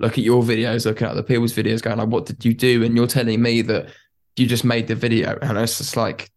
look 0.00 0.12
at 0.12 0.24
your 0.24 0.42
videos 0.42 0.86
looking 0.86 1.06
at 1.06 1.12
other 1.12 1.22
people's 1.22 1.52
videos 1.52 1.82
going 1.82 1.98
like 1.98 2.08
what 2.08 2.26
did 2.26 2.44
you 2.44 2.54
do? 2.54 2.82
And 2.82 2.96
you're 2.96 3.06
telling 3.06 3.40
me 3.40 3.62
that 3.62 3.90
you 4.36 4.46
just 4.46 4.64
made 4.64 4.88
the 4.88 4.94
video 4.94 5.38
and 5.42 5.56
it's 5.58 5.78
just 5.78 5.96
like 5.96 6.30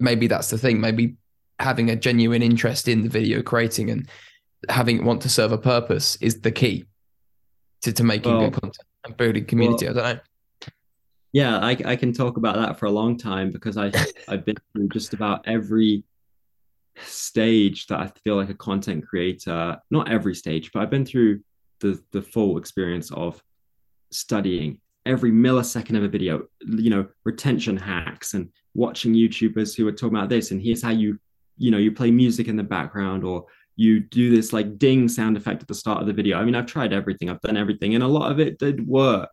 maybe 0.00 0.26
that's 0.26 0.50
the 0.50 0.58
thing 0.58 0.80
maybe 0.80 1.14
having 1.58 1.90
a 1.90 1.96
genuine 1.96 2.42
interest 2.42 2.88
in 2.88 3.02
the 3.02 3.08
video 3.08 3.42
creating 3.42 3.90
and 3.90 4.08
having 4.68 5.04
want 5.04 5.22
to 5.22 5.28
serve 5.28 5.52
a 5.52 5.58
purpose 5.58 6.16
is 6.20 6.40
the 6.40 6.50
key 6.50 6.84
to, 7.82 7.92
to 7.92 8.02
making 8.02 8.32
well, 8.32 8.48
good 8.48 8.60
content 8.60 8.86
and 9.04 9.16
building 9.16 9.44
community 9.44 9.86
well, 9.86 9.98
i 9.98 10.02
don't 10.02 10.16
know 10.16 10.20
yeah 11.36 11.58
I, 11.58 11.76
I 11.84 11.96
can 11.96 12.12
talk 12.12 12.36
about 12.36 12.56
that 12.56 12.78
for 12.78 12.86
a 12.86 12.90
long 12.90 13.16
time 13.16 13.50
because 13.50 13.76
i 13.76 13.90
i've 14.28 14.44
been 14.44 14.56
through 14.72 14.88
just 14.88 15.14
about 15.14 15.46
every 15.46 16.04
stage 17.04 17.86
that 17.88 18.00
i 18.00 18.10
feel 18.24 18.36
like 18.36 18.50
a 18.50 18.54
content 18.54 19.06
creator 19.06 19.78
not 19.90 20.10
every 20.10 20.34
stage 20.34 20.70
but 20.72 20.82
i've 20.82 20.90
been 20.90 21.06
through 21.06 21.40
the 21.80 22.02
the 22.12 22.22
full 22.22 22.58
experience 22.58 23.10
of 23.12 23.42
studying 24.10 24.78
every 25.06 25.30
millisecond 25.30 25.96
of 25.96 26.02
a 26.02 26.08
video, 26.08 26.46
you 26.66 26.90
know, 26.90 27.06
retention 27.24 27.76
hacks 27.76 28.34
and 28.34 28.50
watching 28.74 29.14
YouTubers 29.14 29.76
who 29.76 29.86
are 29.86 29.92
talking 29.92 30.16
about 30.16 30.28
this. 30.28 30.50
And 30.50 30.60
here's 30.60 30.82
how 30.82 30.90
you, 30.90 31.18
you 31.56 31.70
know, 31.70 31.78
you 31.78 31.92
play 31.92 32.10
music 32.10 32.48
in 32.48 32.56
the 32.56 32.64
background 32.64 33.24
or 33.24 33.46
you 33.76 34.00
do 34.00 34.34
this 34.34 34.52
like 34.52 34.78
ding 34.78 35.08
sound 35.08 35.36
effect 35.36 35.62
at 35.62 35.68
the 35.68 35.74
start 35.74 36.00
of 36.00 36.06
the 36.06 36.12
video. 36.12 36.38
I 36.38 36.44
mean, 36.44 36.56
I've 36.56 36.66
tried 36.66 36.92
everything, 36.92 37.30
I've 37.30 37.40
done 37.40 37.56
everything, 37.56 37.94
and 37.94 38.02
a 38.02 38.08
lot 38.08 38.32
of 38.32 38.40
it 38.40 38.58
did 38.58 38.86
work. 38.86 39.30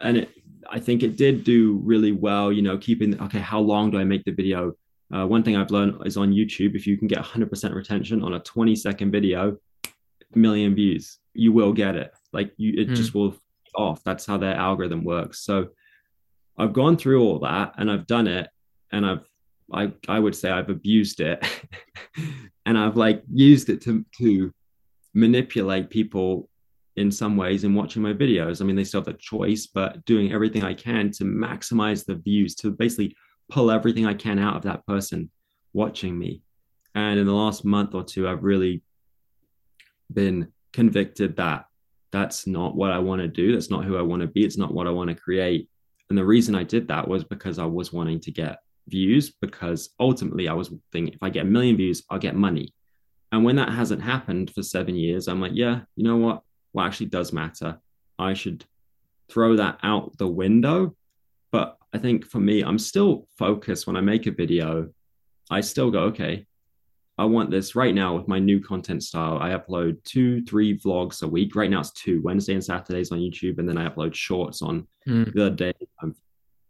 And 0.00 0.16
it, 0.18 0.30
I 0.70 0.78
think 0.78 1.02
it 1.02 1.16
did 1.16 1.44
do 1.44 1.80
really 1.82 2.12
well, 2.12 2.52
you 2.52 2.62
know, 2.62 2.78
keeping, 2.78 3.20
okay, 3.20 3.40
how 3.40 3.60
long 3.60 3.90
do 3.90 3.98
I 3.98 4.04
make 4.04 4.24
the 4.24 4.32
video? 4.32 4.72
Uh, 5.12 5.26
one 5.26 5.42
thing 5.42 5.56
I've 5.56 5.72
learned 5.72 6.06
is 6.06 6.16
on 6.16 6.32
YouTube, 6.32 6.76
if 6.76 6.86
you 6.86 6.96
can 6.96 7.08
get 7.08 7.18
100% 7.18 7.74
retention 7.74 8.22
on 8.22 8.34
a 8.34 8.40
20 8.40 8.76
second 8.76 9.10
video, 9.10 9.56
million 10.34 10.74
views, 10.74 11.18
you 11.34 11.52
will 11.52 11.72
get 11.72 11.96
it. 11.96 12.12
Like 12.32 12.52
you, 12.56 12.74
it 12.80 12.90
mm. 12.90 12.94
just 12.94 13.14
will 13.14 13.34
off. 13.74 14.02
That's 14.04 14.26
how 14.26 14.38
their 14.38 14.54
algorithm 14.54 15.04
works. 15.04 15.40
So 15.40 15.68
I've 16.56 16.72
gone 16.72 16.96
through 16.96 17.22
all 17.22 17.38
that 17.40 17.74
and 17.78 17.90
I've 17.90 18.06
done 18.06 18.26
it 18.26 18.48
and 18.92 19.06
I've 19.06 19.28
I 19.72 19.92
I 20.08 20.18
would 20.18 20.34
say 20.34 20.50
I've 20.50 20.68
abused 20.68 21.20
it 21.20 21.44
and 22.66 22.76
I've 22.76 22.96
like 22.96 23.22
used 23.32 23.68
it 23.70 23.80
to 23.82 24.04
to 24.18 24.52
manipulate 25.14 25.90
people 25.90 26.48
in 26.96 27.10
some 27.10 27.36
ways 27.36 27.64
in 27.64 27.74
watching 27.74 28.02
my 28.02 28.12
videos. 28.12 28.60
I 28.60 28.64
mean, 28.64 28.76
they 28.76 28.84
still 28.84 29.00
have 29.00 29.06
the 29.06 29.14
choice, 29.14 29.66
but 29.66 30.04
doing 30.04 30.32
everything 30.32 30.64
I 30.64 30.74
can 30.74 31.10
to 31.12 31.24
maximize 31.24 32.04
the 32.04 32.16
views, 32.16 32.54
to 32.56 32.70
basically 32.70 33.16
pull 33.50 33.70
everything 33.70 34.06
I 34.06 34.14
can 34.14 34.38
out 34.38 34.56
of 34.56 34.62
that 34.62 34.86
person 34.86 35.30
watching 35.72 36.18
me. 36.18 36.42
And 36.94 37.18
in 37.18 37.26
the 37.26 37.32
last 37.32 37.64
month 37.64 37.94
or 37.94 38.04
two, 38.04 38.28
I've 38.28 38.42
really 38.42 38.82
been 40.12 40.48
convicted 40.72 41.36
that 41.36 41.66
that's 42.12 42.46
not 42.46 42.74
what 42.74 42.90
I 42.90 42.98
want 42.98 43.22
to 43.22 43.28
do. 43.28 43.52
That's 43.52 43.70
not 43.70 43.84
who 43.84 43.96
I 43.96 44.02
want 44.02 44.22
to 44.22 44.28
be. 44.28 44.44
It's 44.44 44.58
not 44.58 44.74
what 44.74 44.86
I 44.86 44.90
want 44.90 45.08
to 45.10 45.14
create. 45.14 45.68
And 46.08 46.18
the 46.18 46.24
reason 46.24 46.56
I 46.56 46.64
did 46.64 46.88
that 46.88 47.06
was 47.06 47.22
because 47.22 47.58
I 47.58 47.66
was 47.66 47.92
wanting 47.92 48.20
to 48.20 48.32
get 48.32 48.58
views, 48.88 49.30
because 49.30 49.90
ultimately 50.00 50.48
I 50.48 50.54
was 50.54 50.72
thinking 50.90 51.14
if 51.14 51.22
I 51.22 51.30
get 51.30 51.46
a 51.46 51.48
million 51.48 51.76
views, 51.76 52.02
I'll 52.10 52.18
get 52.18 52.34
money. 52.34 52.74
And 53.30 53.44
when 53.44 53.56
that 53.56 53.70
hasn't 53.72 54.02
happened 54.02 54.50
for 54.50 54.64
seven 54.64 54.96
years, 54.96 55.28
I'm 55.28 55.40
like, 55.40 55.52
yeah, 55.54 55.82
you 55.94 56.02
know 56.02 56.16
what? 56.16 56.42
What 56.72 56.86
actually 56.86 57.06
does 57.06 57.32
matter? 57.32 57.80
I 58.18 58.34
should 58.34 58.64
throw 59.28 59.56
that 59.56 59.78
out 59.82 60.16
the 60.18 60.28
window. 60.28 60.96
But 61.52 61.76
I 61.92 61.98
think 61.98 62.26
for 62.26 62.38
me, 62.38 62.62
I'm 62.62 62.78
still 62.78 63.26
focused 63.36 63.86
when 63.86 63.96
I 63.96 64.00
make 64.00 64.26
a 64.26 64.30
video. 64.30 64.90
I 65.50 65.60
still 65.62 65.90
go, 65.90 66.04
okay, 66.04 66.46
I 67.18 67.24
want 67.24 67.50
this 67.50 67.74
right 67.74 67.94
now 67.94 68.16
with 68.16 68.28
my 68.28 68.38
new 68.38 68.60
content 68.60 69.02
style. 69.02 69.38
I 69.40 69.50
upload 69.50 70.02
two, 70.04 70.42
three 70.44 70.78
vlogs 70.78 71.22
a 71.22 71.28
week. 71.28 71.56
Right 71.56 71.70
now 71.70 71.80
it's 71.80 71.92
two, 71.92 72.22
Wednesday 72.22 72.54
and 72.54 72.64
Saturdays 72.64 73.12
on 73.12 73.18
YouTube, 73.18 73.58
and 73.58 73.68
then 73.68 73.76
I 73.76 73.88
upload 73.88 74.14
shorts 74.14 74.62
on 74.62 74.86
mm. 75.06 75.32
the 75.34 75.50
day. 75.50 75.74
I'm 76.00 76.14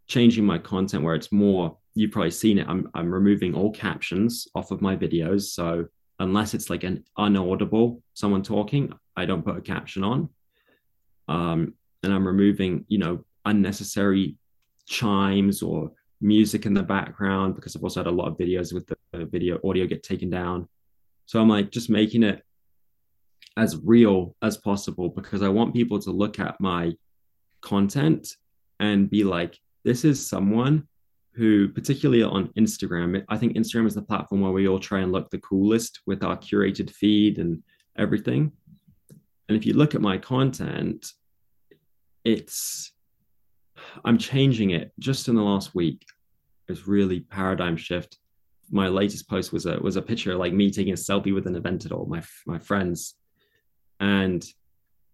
changing 0.07 0.45
my 0.45 0.57
content 0.57 1.03
where 1.03 1.15
it's 1.15 1.31
more 1.31 1.77
you've 1.93 2.11
probably 2.11 2.31
seen 2.31 2.57
it 2.57 2.67
i'm 2.67 2.89
i'm 2.93 3.09
removing 3.11 3.53
all 3.53 3.71
captions 3.71 4.47
off 4.55 4.71
of 4.71 4.81
my 4.81 4.95
videos 4.95 5.43
so 5.43 5.85
unless 6.19 6.53
it's 6.53 6.69
like 6.69 6.83
an 6.83 7.03
unaudible 7.17 8.01
someone 8.13 8.43
talking 8.43 8.91
i 9.15 9.25
don't 9.25 9.43
put 9.43 9.57
a 9.57 9.61
caption 9.61 10.03
on. 10.03 10.29
Um 11.27 11.73
and 12.03 12.13
i'm 12.13 12.25
removing 12.25 12.85
you 12.87 12.97
know 12.97 13.23
unnecessary 13.45 14.35
chimes 14.87 15.61
or 15.61 15.91
music 16.19 16.65
in 16.65 16.73
the 16.73 16.83
background 16.83 17.55
because 17.55 17.75
i've 17.75 17.83
also 17.83 17.99
had 17.99 18.07
a 18.07 18.11
lot 18.11 18.27
of 18.27 18.37
videos 18.37 18.73
with 18.73 18.87
the 18.87 19.25
video 19.25 19.59
audio 19.63 19.85
get 19.85 20.03
taken 20.03 20.29
down. 20.29 20.67
So 21.25 21.39
i'm 21.39 21.49
like 21.49 21.71
just 21.71 21.89
making 21.89 22.23
it 22.23 22.43
as 23.57 23.77
real 23.83 24.35
as 24.41 24.57
possible 24.57 25.09
because 25.09 25.41
i 25.41 25.49
want 25.49 25.73
people 25.73 25.99
to 25.99 26.11
look 26.11 26.39
at 26.39 26.59
my 26.59 26.93
content 27.61 28.35
and 28.79 29.09
be 29.09 29.23
like 29.23 29.59
this 29.83 30.05
is 30.05 30.27
someone 30.27 30.87
who 31.33 31.69
particularly 31.69 32.23
on 32.23 32.47
instagram 32.57 33.23
i 33.29 33.37
think 33.37 33.55
instagram 33.55 33.87
is 33.87 33.95
the 33.95 34.01
platform 34.01 34.41
where 34.41 34.51
we 34.51 34.67
all 34.67 34.79
try 34.79 34.99
and 34.99 35.11
look 35.11 35.29
the 35.29 35.39
coolest 35.39 36.01
with 36.07 36.23
our 36.23 36.37
curated 36.37 36.89
feed 36.89 37.39
and 37.39 37.61
everything 37.97 38.51
and 39.51 39.57
if 39.59 39.65
you 39.65 39.73
look 39.73 39.95
at 39.95 40.01
my 40.01 40.17
content 40.17 41.05
it's 42.23 42.93
i'm 44.05 44.17
changing 44.17 44.69
it 44.69 44.91
just 44.99 45.27
in 45.27 45.35
the 45.35 45.41
last 45.41 45.75
week. 45.75 46.05
It's 46.69 46.87
really 46.87 47.19
paradigm 47.19 47.75
shift. 47.75 48.17
My 48.71 48.87
latest 48.87 49.27
post 49.27 49.51
was 49.51 49.65
a 49.65 49.77
was 49.79 49.97
a 49.97 50.01
picture 50.01 50.35
like 50.37 50.53
me 50.53 50.71
taking 50.71 50.93
a 50.93 50.95
selfie 50.95 51.33
with 51.33 51.45
an 51.47 51.55
Aventador 51.61 52.07
my 52.07 52.21
my 52.45 52.59
friends. 52.59 53.15
And 53.99 54.41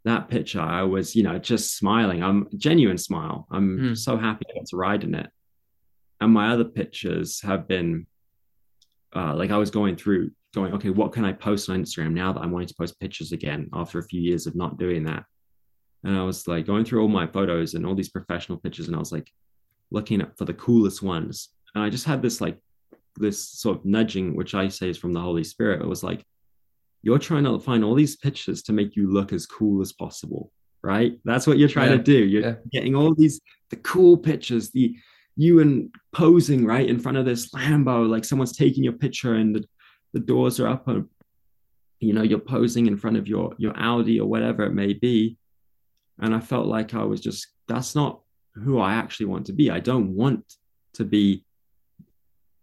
that 0.05 0.29
picture 0.29 0.61
i 0.61 0.83
was 0.83 1.15
you 1.15 1.23
know 1.23 1.39
just 1.39 1.75
smiling. 1.77 2.21
I'm 2.21 2.47
genuine 2.57 2.99
smile. 2.99 3.47
I'm 3.49 3.67
Mm. 3.79 3.97
so 3.97 4.17
happy 4.17 4.45
I 4.49 4.59
got 4.59 4.67
to 4.67 4.77
ride 4.77 5.03
in 5.03 5.15
it. 5.15 5.29
And 6.21 6.31
my 6.31 6.49
other 6.53 6.65
pictures 6.65 7.41
have 7.41 7.67
been 7.67 8.05
uh, 9.15 9.33
like 9.35 9.49
i 9.51 9.57
was 9.57 9.71
going 9.71 9.95
through 9.95 10.29
going 10.57 10.73
okay 10.73 10.89
what 10.89 11.11
can 11.11 11.23
i 11.25 11.31
post 11.31 11.69
on 11.69 11.83
instagram 11.83 12.13
now 12.13 12.33
that 12.33 12.41
i'm 12.41 12.51
wanting 12.51 12.67
to 12.67 12.79
post 12.81 12.99
pictures 12.99 13.31
again 13.31 13.69
after 13.73 13.99
a 13.99 14.03
few 14.11 14.21
years 14.21 14.47
of 14.47 14.55
not 14.55 14.77
doing 14.77 15.03
that? 15.05 15.23
And 16.03 16.17
i 16.17 16.23
was 16.23 16.47
like 16.47 16.65
going 16.65 16.85
through 16.85 17.01
all 17.01 17.07
my 17.21 17.27
photos 17.27 17.73
and 17.73 17.85
all 17.85 17.95
these 17.95 18.09
professional 18.17 18.57
pictures 18.57 18.87
and 18.87 18.95
i 18.95 18.99
was 18.99 19.11
like 19.11 19.29
looking 19.91 20.21
up 20.21 20.37
for 20.37 20.45
the 20.45 20.53
coolest 20.65 21.01
ones. 21.01 21.49
And 21.73 21.83
i 21.83 21.89
just 21.89 22.05
had 22.05 22.21
this 22.21 22.41
like 22.41 22.57
this 23.15 23.39
sort 23.61 23.79
of 23.79 23.85
nudging 23.85 24.35
which 24.35 24.53
i 24.53 24.67
say 24.67 24.89
is 24.89 24.97
from 24.97 25.13
the 25.13 25.21
holy 25.27 25.43
spirit. 25.43 25.81
It 25.81 25.87
was 25.87 26.03
like 26.03 26.23
you're 27.03 27.19
trying 27.19 27.45
to 27.45 27.59
find 27.59 27.83
all 27.83 27.95
these 27.95 28.15
pictures 28.15 28.61
to 28.63 28.73
make 28.73 28.95
you 28.95 29.11
look 29.17 29.31
as 29.33 29.45
cool 29.45 29.81
as 29.81 29.93
possible 29.93 30.51
right? 30.83 31.19
That's 31.25 31.47
what 31.47 31.57
you're 31.57 31.69
trying 31.69 31.91
Yeah, 31.91 31.97
to 31.97 32.03
do. 32.03 32.19
You're 32.31 32.41
yeah. 32.41 32.55
getting 32.71 32.95
all 32.95 33.13
these 33.13 33.41
the 33.71 33.77
cool 33.77 34.15
pictures 34.17 34.71
the 34.71 34.95
you 35.35 35.59
and 35.59 35.93
posing 36.13 36.65
right 36.65 36.87
in 36.89 36.99
front 36.99 37.17
of 37.17 37.25
this 37.25 37.49
lambo 37.51 38.07
like 38.07 38.25
someone's 38.25 38.57
taking 38.57 38.83
your 38.83 38.93
picture 38.93 39.35
and 39.35 39.55
the, 39.55 39.63
the 40.17 40.25
doors 40.25 40.59
are 40.59 40.67
up 40.67 40.87
and 40.87 41.07
you 41.99 42.11
know 42.13 42.23
you're 42.23 42.39
posing 42.39 42.87
in 42.87 42.97
front 42.97 43.17
of 43.17 43.27
your 43.27 43.53
your 43.59 43.73
audi 43.77 44.19
or 44.19 44.27
whatever 44.27 44.63
it 44.63 44.73
may 44.73 44.93
be. 44.93 45.37
And 46.19 46.33
i 46.33 46.39
felt 46.39 46.65
like 46.65 46.95
i 46.95 47.03
was 47.03 47.21
just 47.21 47.47
that's 47.67 47.93
not 47.93 48.21
who 48.55 48.79
i 48.79 48.93
actually 48.93 49.27
want 49.27 49.45
to 49.47 49.53
be. 49.53 49.69
I 49.69 49.79
don't 49.79 50.15
want 50.15 50.43
to 50.93 51.05
be 51.05 51.45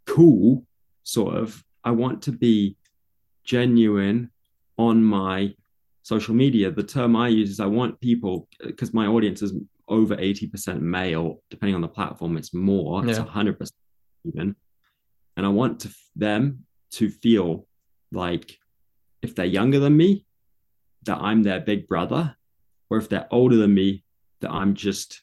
cool 0.07 0.67
sort 1.05 1.37
of. 1.37 1.63
I 1.85 1.93
want 1.93 2.23
to 2.23 2.33
be 2.33 2.77
genuine 3.45 4.31
on 4.77 5.05
my 5.05 5.55
social 6.03 6.35
media. 6.35 6.73
The 6.73 6.83
term 6.83 7.15
i 7.15 7.29
use 7.29 7.51
is 7.51 7.61
i 7.61 7.67
want 7.67 8.01
people 8.01 8.49
because 8.67 8.93
my 8.93 9.07
audience 9.07 9.43
is 9.43 9.53
over 9.87 10.17
80% 10.17 10.81
male 10.81 11.43
depending 11.51 11.75
on 11.75 11.83
the 11.83 11.95
platform 11.99 12.39
it's 12.39 12.55
more 12.55 13.07
it's 13.07 13.19
100% 13.19 13.71
even. 14.25 14.57
And 15.37 15.47
i 15.47 15.49
want 15.49 15.81
to, 15.81 15.89
them 16.17 16.65
to 16.95 17.11
feel 17.11 17.67
like 18.13 18.59
if 19.23 19.35
they're 19.35 19.47
younger 19.47 19.79
than 19.79 19.97
me 19.97 20.27
that 21.05 21.19
i'm 21.19 21.43
their 21.43 21.61
big 21.61 21.87
brother 21.89 22.37
or 22.91 22.99
if 22.99 23.09
they're 23.09 23.29
older 23.31 23.57
than 23.57 23.75
me 23.75 24.05
that 24.41 24.51
i'm 24.51 24.75
just 24.75 25.23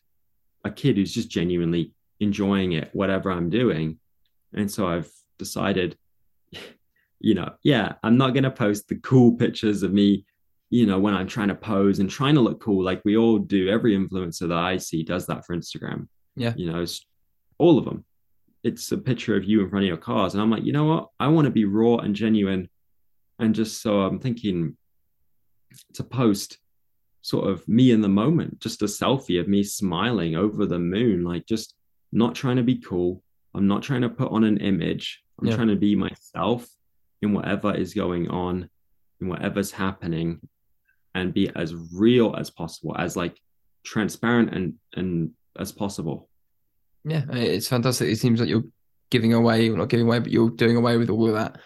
a 0.63 0.71
kid 0.71 0.97
who's 0.97 1.13
just 1.13 1.29
genuinely 1.29 1.93
enjoying 2.19 2.73
it 2.73 2.89
whatever 2.93 3.31
i'm 3.31 3.49
doing. 3.49 3.99
And 4.53 4.69
so 4.69 4.87
i've 4.87 5.11
decided 5.37 5.97
you 7.19 7.33
know 7.33 7.53
yeah 7.63 7.93
i'm 8.03 8.17
not 8.17 8.33
going 8.33 8.43
to 8.43 8.51
post 8.51 8.87
the 8.87 8.95
cool 8.95 9.33
pictures 9.33 9.83
of 9.83 9.93
me 9.93 10.25
you 10.69 10.85
know 10.85 10.99
when 10.99 11.13
i'm 11.13 11.27
trying 11.27 11.47
to 11.49 11.55
pose 11.55 11.99
and 11.99 12.09
trying 12.09 12.35
to 12.35 12.41
look 12.41 12.61
cool. 12.61 12.83
Like 12.83 13.01
we 13.05 13.17
all 13.17 13.37
do. 13.37 13.69
Every 13.69 13.95
influencer 13.95 14.47
that 14.49 14.57
i 14.57 14.77
see 14.77 15.03
does 15.03 15.25
that 15.27 15.45
for 15.45 15.55
instagram. 15.55 16.07
Yeah. 16.35 16.53
you 16.55 16.71
know 16.71 16.85
all 17.57 17.77
of 17.77 17.85
them 17.85 18.05
it's 18.63 18.91
a 18.91 18.97
picture 18.97 19.35
of 19.35 19.43
you 19.43 19.61
in 19.61 19.69
front 19.69 19.83
of 19.83 19.87
your 19.87 19.97
cars. 19.97 20.33
And 20.33 20.41
i'm 20.41 20.49
like 20.51 20.63
you 20.63 20.73
know 20.73 20.85
what? 20.85 21.07
I 21.19 21.27
want 21.27 21.45
to 21.45 21.51
be 21.51 21.65
raw 21.65 21.97
and 21.97 22.15
genuine 22.15 22.69
and 23.39 23.55
just 23.55 23.81
so 23.81 24.01
i'm 24.01 24.19
thinking 24.19 24.77
to 25.93 26.03
post 26.03 26.57
sort 27.21 27.49
of 27.49 27.67
me 27.67 27.91
in 27.91 28.01
the 28.01 28.09
moment 28.09 28.59
just 28.59 28.81
a 28.81 28.85
selfie 28.85 29.39
of 29.39 29.47
me 29.47 29.63
smiling 29.63 30.35
over 30.35 30.65
the 30.65 30.79
moon 30.79 31.23
like 31.23 31.45
just 31.45 31.75
not 32.11 32.35
trying 32.35 32.57
to 32.57 32.63
be 32.63 32.75
cool. 32.75 33.23
I'm 33.55 33.67
not 33.67 33.83
trying 33.83 34.01
to 34.01 34.09
put 34.09 34.31
on 34.31 34.43
an 34.43 34.57
image. 34.57 35.21
I'm 35.39 35.47
Yeah. 35.47 35.55
trying 35.55 35.69
to 35.69 35.75
be 35.77 35.95
myself 35.95 36.67
in 37.21 37.31
whatever 37.33 37.73
is 37.73 37.93
going 37.93 38.27
on 38.29 38.69
in 39.21 39.27
whatever's 39.29 39.71
happening 39.71 40.41
and 41.15 41.33
be 41.33 41.49
as 41.55 41.73
real 41.93 42.35
as 42.35 42.49
possible 42.49 42.95
as 42.97 43.15
like 43.15 43.39
transparent 43.85 44.53
and 44.53 44.73
and 44.95 45.31
as 45.57 45.71
possible 45.71 46.29
Yeah, 47.03 47.23
it's 47.31 47.67
fantastic. 47.67 48.09
It 48.09 48.17
seems 48.17 48.39
like 48.39 48.49
you're 48.49 48.63
giving 49.09 49.33
away, 49.33 49.69
or 49.69 49.77
not 49.77 49.89
giving 49.89 50.05
away, 50.05 50.19
but 50.19 50.31
you're 50.31 50.49
doing 50.51 50.75
away 50.77 50.97
with 50.97 51.09
all 51.09 51.27
of 51.27 51.33
that 51.33 51.59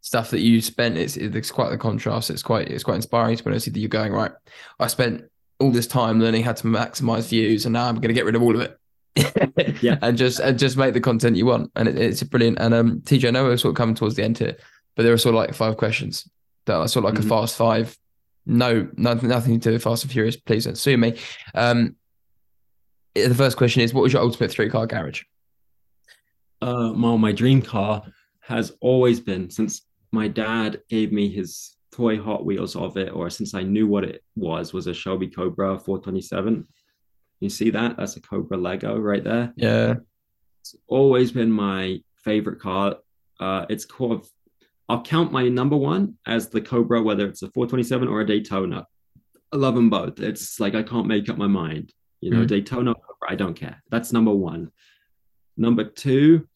stuff 0.00 0.30
that 0.30 0.40
you 0.40 0.60
spent. 0.60 0.96
It's 0.96 1.16
it's 1.16 1.50
quite 1.50 1.70
the 1.70 1.78
contrast. 1.78 2.30
It's 2.30 2.42
quite 2.42 2.68
it's 2.68 2.84
quite 2.84 2.96
inspiring 2.96 3.36
to 3.36 3.44
be 3.44 3.50
honest. 3.50 3.66
That 3.72 3.78
you're 3.78 3.88
going 3.88 4.12
right. 4.12 4.32
I 4.78 4.86
spent 4.88 5.24
all 5.60 5.70
this 5.70 5.86
time 5.86 6.20
learning 6.20 6.42
how 6.42 6.52
to 6.54 6.64
maximize 6.64 7.28
views, 7.28 7.66
and 7.66 7.72
now 7.74 7.86
I'm 7.88 7.96
going 7.96 8.08
to 8.08 8.14
get 8.14 8.24
rid 8.24 8.34
of 8.34 8.42
all 8.42 8.54
of 8.54 8.60
it. 8.62 8.76
Yeah. 9.82 9.98
and 10.02 10.16
just 10.18 10.40
and 10.40 10.58
just 10.58 10.76
make 10.76 10.94
the 10.94 11.00
content 11.00 11.36
you 11.36 11.46
want, 11.46 11.70
and 11.76 11.88
it, 11.88 11.96
it's 11.98 12.22
brilliant. 12.22 12.58
And 12.60 12.74
um, 12.74 13.00
TJ, 13.02 13.28
I 13.28 13.30
know 13.30 13.44
we're 13.44 13.56
sort 13.56 13.70
of 13.72 13.76
coming 13.76 13.94
towards 13.94 14.16
the 14.16 14.24
end 14.24 14.38
here, 14.38 14.56
but 14.96 15.02
there 15.04 15.12
are 15.12 15.18
sort 15.18 15.34
of 15.34 15.38
like 15.38 15.54
five 15.54 15.76
questions 15.76 16.28
that 16.66 16.74
are 16.76 16.88
sort 16.88 17.04
of 17.04 17.12
like 17.14 17.20
Mhm. 17.22 17.26
a 17.26 17.28
fast 17.28 17.56
five. 17.56 17.96
No, 18.46 18.88
nothing, 18.96 19.28
nothing 19.28 19.60
to 19.60 19.68
do 19.68 19.72
with 19.74 19.82
Fast 19.82 20.02
and 20.04 20.12
Furious. 20.12 20.36
Please 20.36 20.64
don't 20.64 20.76
sue 20.78 20.96
me. 20.96 21.16
Um, 21.54 21.96
the 23.14 23.34
first 23.34 23.56
question 23.56 23.82
is, 23.82 23.92
what 23.92 24.02
was 24.02 24.12
your 24.12 24.22
ultimate 24.22 24.50
three 24.50 24.68
car 24.68 24.86
garage? 24.86 25.22
uh 26.62 26.92
well 26.94 27.16
my 27.16 27.32
dream 27.32 27.62
car 27.62 28.02
has 28.40 28.72
always 28.82 29.18
been 29.18 29.48
since 29.48 29.86
my 30.12 30.28
dad 30.28 30.78
gave 30.90 31.10
me 31.10 31.26
his 31.26 31.78
toy 31.90 32.20
hot 32.20 32.44
wheels 32.44 32.76
of 32.76 32.98
it 32.98 33.08
or 33.14 33.30
since 33.30 33.54
i 33.54 33.62
knew 33.62 33.86
what 33.86 34.04
it 34.04 34.22
was 34.36 34.74
was 34.74 34.86
a 34.86 34.92
shelby 34.92 35.26
cobra 35.26 35.78
427 35.78 36.66
you 37.40 37.48
see 37.48 37.70
that? 37.70 37.96
That's 37.96 38.16
a 38.16 38.20
cobra 38.20 38.58
lego 38.58 38.98
right 38.98 39.24
there. 39.24 39.52
Yeah. 39.56 39.94
it's 40.60 40.76
always 40.86 41.32
been 41.32 41.50
my 41.50 42.02
favorite 42.16 42.60
car. 42.60 42.96
Uh 43.40 43.64
it's 43.70 43.86
called 43.86 44.26
i'll 44.90 45.02
count 45.02 45.32
my 45.32 45.48
number 45.48 45.76
one 45.76 46.16
as 46.26 46.50
the 46.50 46.60
cobra 46.60 47.02
whether 47.02 47.26
it's 47.26 47.42
a 47.42 47.50
427 47.50 48.08
or 48.08 48.20
a 48.20 48.26
daytona. 48.26 48.86
I 49.52 49.56
love 49.56 49.74
them 49.74 49.88
both. 49.88 50.20
It's 50.20 50.60
like 50.60 50.74
i 50.74 50.82
can't 50.82 51.06
make 51.06 51.28
up 51.30 51.38
my 51.38 51.46
mind 51.46 51.92
you 52.20 52.30
know 52.30 52.42
Mm. 52.44 52.48
daytona 52.48 52.94
i 53.28 53.34
don't 53.34 53.54
care 53.54 53.82
that's 53.90 54.12
number 54.12 54.32
one 54.34 54.70
number 55.56 55.84
two 55.84 56.46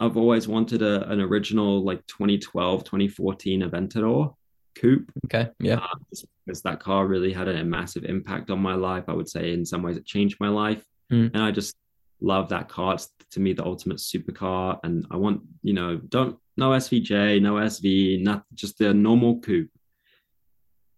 i've 0.00 0.16
always 0.16 0.48
wanted 0.48 0.82
a, 0.82 1.08
an 1.10 1.20
original 1.20 1.82
like 1.84 2.06
2012 2.06 2.84
2014 2.84 3.62
aventador 3.62 4.34
coupe 4.76 5.10
Okay. 5.26 5.48
Yeah. 5.60 5.76
uh, 5.76 5.96
just 6.10 6.26
because 6.46 6.62
that 6.62 6.80
car 6.80 7.06
really 7.06 7.32
had 7.32 7.48
a 7.48 7.64
massive 7.64 8.04
impact 8.04 8.50
on 8.50 8.60
my 8.60 8.74
life. 8.74 9.04
I 9.08 9.12
would 9.14 9.28
say 9.28 9.52
in 9.52 9.66
some 9.66 9.82
ways 9.82 9.96
it 9.96 10.06
changed 10.06 10.38
my 10.40 10.48
life, 10.48 10.84
Mm. 11.12 11.30
and 11.34 11.42
I 11.42 11.50
just 11.50 11.74
love 12.20 12.48
that 12.50 12.68
car. 12.68 12.94
It's 12.94 13.08
to 13.32 13.40
me 13.40 13.52
the 13.52 13.64
ultimate 13.64 13.98
supercar, 13.98 14.78
and 14.84 15.06
I 15.10 15.16
want 15.16 15.42
you 15.62 15.72
know 15.74 15.96
don't 15.96 16.38
no 16.56 16.70
SVJ, 16.70 17.40
no 17.42 17.54
SV, 17.54 18.22
not 18.22 18.44
just 18.54 18.78
the 18.78 18.94
normal 18.94 19.40
coupe. 19.40 19.70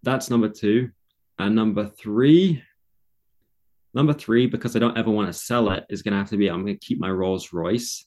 That's 0.03 0.29
number 0.31 0.49
two, 0.49 0.91
and 1.39 1.55
number 1.55 1.87
three. 1.89 2.63
Number 3.95 4.13
three, 4.13 4.47
because 4.47 4.75
I 4.75 4.79
don't 4.79 4.97
ever 4.97 5.11
want 5.11 5.29
to 5.29 5.33
sell 5.33 5.71
it, 5.71 5.85
is 5.91 6.03
going 6.03 6.13
to 6.13 6.19
have 6.19 6.31
to 6.31 6.37
be 6.37 6.49
I'm 6.49 6.65
going 6.65 6.79
to 6.79 6.87
keep 6.87 6.99
my 6.99 7.11
Rolls 7.11 7.53
Royce. 7.53 8.07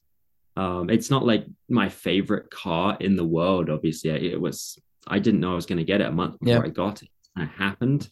Um, 0.58 0.90
it's 0.90 1.10
not 1.10 1.26
like 1.26 1.46
my 1.70 1.90
favorite 1.90 2.50
car 2.50 2.98
in 3.00 3.16
the 3.16 3.26
world. 3.26 3.70
Obviously, 3.70 4.10
it 4.10 4.40
was. 4.40 4.80
I 5.08 5.20
didn't 5.20 5.42
know 5.42 5.52
I 5.52 5.56
was 5.56 5.68
going 5.68 5.78
to 5.78 5.84
get 5.84 6.02
it 6.02 6.08
a 6.08 6.12
month 6.12 6.40
before. 6.40 6.66
I 6.66 6.70
got 6.70 7.04
it. 7.04 7.10
And 7.36 7.48
it 7.48 7.52
happened, 7.52 8.10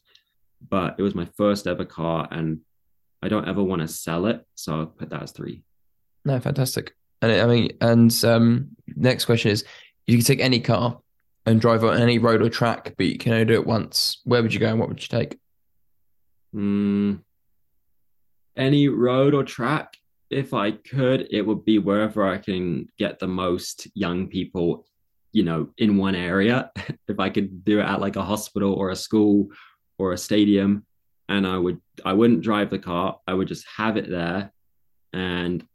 but 0.69 0.95
it 0.99 1.01
was 1.01 1.15
my 1.15 1.26
first 1.38 1.65
ever 1.65 1.86
car, 1.86 2.28
and 2.30 2.59
I 3.24 3.30
don't 3.30 3.47
ever 3.47 3.63
want 3.63 3.82
to 3.82 3.88
sell 3.88 4.26
it, 4.28 4.45
so 4.55 4.80
I'll 4.80 4.86
put 4.86 5.09
that 5.09 5.24
as 5.24 5.32
three. 5.32 5.63
No, 6.26 6.39
fantastic. 6.39 6.93
And 7.21 7.32
I 7.32 7.47
mean, 7.47 7.69
and 7.80 8.26
um, 8.26 8.76
next 8.88 9.26
question 9.26 9.51
is: 9.51 9.63
you 10.05 10.17
could 10.17 10.26
take 10.26 10.41
any 10.41 10.59
car 10.59 10.99
and 11.45 11.59
drive 11.59 11.84
on 11.84 12.01
any 12.01 12.19
road 12.19 12.41
or 12.41 12.49
track, 12.49 12.93
but 12.97 13.05
you 13.05 13.17
can 13.17 13.34
only 13.34 13.45
do 13.45 13.53
it 13.53 13.65
once. 13.65 14.21
Where 14.26 14.41
would 14.41 14.53
you 14.53 14.59
go 14.59 14.69
and 14.69 14.80
what 14.80 14.89
would 14.89 15.01
you 15.01 15.07
take? 15.07 15.39
Mm, 16.55 17.21
any 18.56 18.88
road 18.88 19.34
or 19.34 19.43
track? 19.43 19.97
if 20.34 20.54
I 20.54 20.72
could, 20.72 21.28
it 21.32 21.43
would 21.43 21.64
be 21.64 21.80
wherever 21.80 22.26
I 22.28 22.38
can 22.38 22.89
get 22.97 23.20
the 23.20 23.28
most 23.28 23.88
young 23.93 24.28
people, 24.28 24.86
you 25.32 25.43
know, 25.43 25.70
in 25.78 25.97
one 25.97 26.16
area. 26.16 26.72
if 27.08 27.20
I 27.20 27.30
could 27.30 27.64
do 27.64 27.80
it 27.80 27.84
at 27.84 28.01
like 28.01 28.16
a 28.16 28.24
hospital 28.24 28.74
or 28.74 28.89
a 28.89 28.95
school 28.95 29.49
or 29.97 30.14
a 30.14 30.18
stadium, 30.18 30.86
and 31.30 31.47
I 31.47 31.58
would, 31.58 31.80
I 32.04 32.14
wouldn't 32.14 32.41
drive 32.41 32.70
the 32.70 32.80
car. 32.80 33.20
I 33.28 33.34
would 33.34 33.47
just 33.47 33.66
have 33.78 33.97
it 33.97 34.10
there, 34.10 34.51
and 35.14 35.66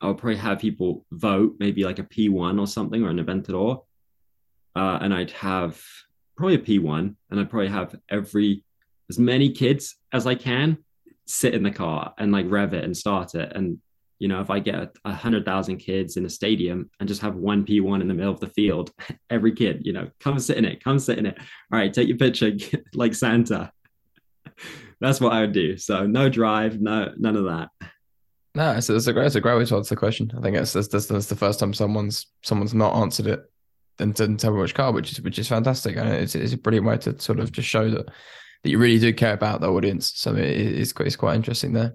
I 0.00 0.06
would 0.06 0.18
probably 0.18 0.36
have 0.36 0.58
people 0.58 1.04
vote, 1.10 1.56
maybe 1.58 1.84
like 1.84 1.98
a 1.98 2.04
P1 2.04 2.58
or 2.60 2.66
something 2.66 3.02
or 3.02 3.10
an 3.10 3.22
Aventador, 3.22 3.82
uh, 4.74 4.98
and 5.00 5.12
I'd 5.12 5.32
have 5.32 5.82
probably 6.36 6.54
a 6.54 6.58
P1, 6.58 7.14
and 7.30 7.40
I'd 7.40 7.50
probably 7.50 7.68
have 7.68 7.94
every 8.08 8.64
as 9.08 9.18
many 9.18 9.50
kids 9.50 9.96
as 10.12 10.26
I 10.26 10.34
can 10.34 10.78
sit 11.26 11.54
in 11.54 11.62
the 11.62 11.70
car 11.70 12.14
and 12.18 12.32
like 12.32 12.46
rev 12.48 12.72
it 12.74 12.84
and 12.84 12.96
start 12.96 13.34
it 13.34 13.52
and 13.54 13.78
you 14.18 14.28
know, 14.28 14.40
if 14.40 14.50
I 14.50 14.60
get 14.60 14.96
a 15.04 15.12
hundred 15.12 15.44
thousand 15.44 15.76
kids 15.78 16.16
in 16.16 16.24
a 16.24 16.30
stadium 16.30 16.90
and 16.98 17.08
just 17.08 17.20
have 17.20 17.36
one 17.36 17.64
P1 17.66 18.00
in 18.00 18.08
the 18.08 18.14
middle 18.14 18.32
of 18.32 18.40
the 18.40 18.48
field, 18.48 18.90
every 19.30 19.52
kid, 19.52 19.82
you 19.84 19.92
know, 19.92 20.08
come 20.20 20.38
sit 20.38 20.56
in 20.56 20.64
it, 20.64 20.82
come 20.82 20.98
sit 20.98 21.18
in 21.18 21.26
it. 21.26 21.36
All 21.38 21.78
right, 21.78 21.92
take 21.92 22.08
your 22.08 22.16
picture 22.16 22.52
like 22.94 23.14
Santa. 23.14 23.70
That's 25.00 25.20
what 25.20 25.32
I 25.32 25.42
would 25.42 25.52
do. 25.52 25.76
So 25.76 26.06
no 26.06 26.30
drive, 26.30 26.80
no 26.80 27.12
none 27.18 27.36
of 27.36 27.44
that. 27.44 27.68
No, 28.54 28.72
it's, 28.72 28.88
it's 28.88 29.06
a 29.06 29.12
great, 29.12 29.26
it's 29.26 29.34
a 29.34 29.40
great 29.42 29.58
way 29.58 29.66
to 29.66 29.76
answer 29.76 29.94
the 29.94 29.98
question. 29.98 30.32
I 30.34 30.40
think 30.40 30.56
that's 30.56 30.72
the 30.72 31.36
first 31.38 31.60
time 31.60 31.74
someone's 31.74 32.28
someone's 32.42 32.72
not 32.72 32.94
answered 32.94 33.26
it 33.26 33.42
and 33.98 34.14
didn't 34.14 34.38
tell 34.38 34.54
me 34.54 34.60
which 34.60 34.74
car, 34.74 34.92
which 34.92 35.12
is 35.12 35.20
which 35.20 35.38
is 35.38 35.48
fantastic. 35.48 35.98
And 35.98 36.08
it's, 36.08 36.34
it's 36.34 36.54
a 36.54 36.56
brilliant 36.56 36.86
way 36.86 36.96
to 36.96 37.20
sort 37.20 37.38
of 37.38 37.52
just 37.52 37.68
show 37.68 37.90
that 37.90 38.08
that 38.62 38.70
you 38.70 38.78
really 38.78 38.98
do 38.98 39.12
care 39.12 39.34
about 39.34 39.60
the 39.60 39.70
audience. 39.70 40.12
So 40.16 40.34
it, 40.34 40.44
it's 40.44 40.92
quite 40.92 41.06
it's 41.06 41.16
quite 41.16 41.36
interesting 41.36 41.72
there. 41.72 41.94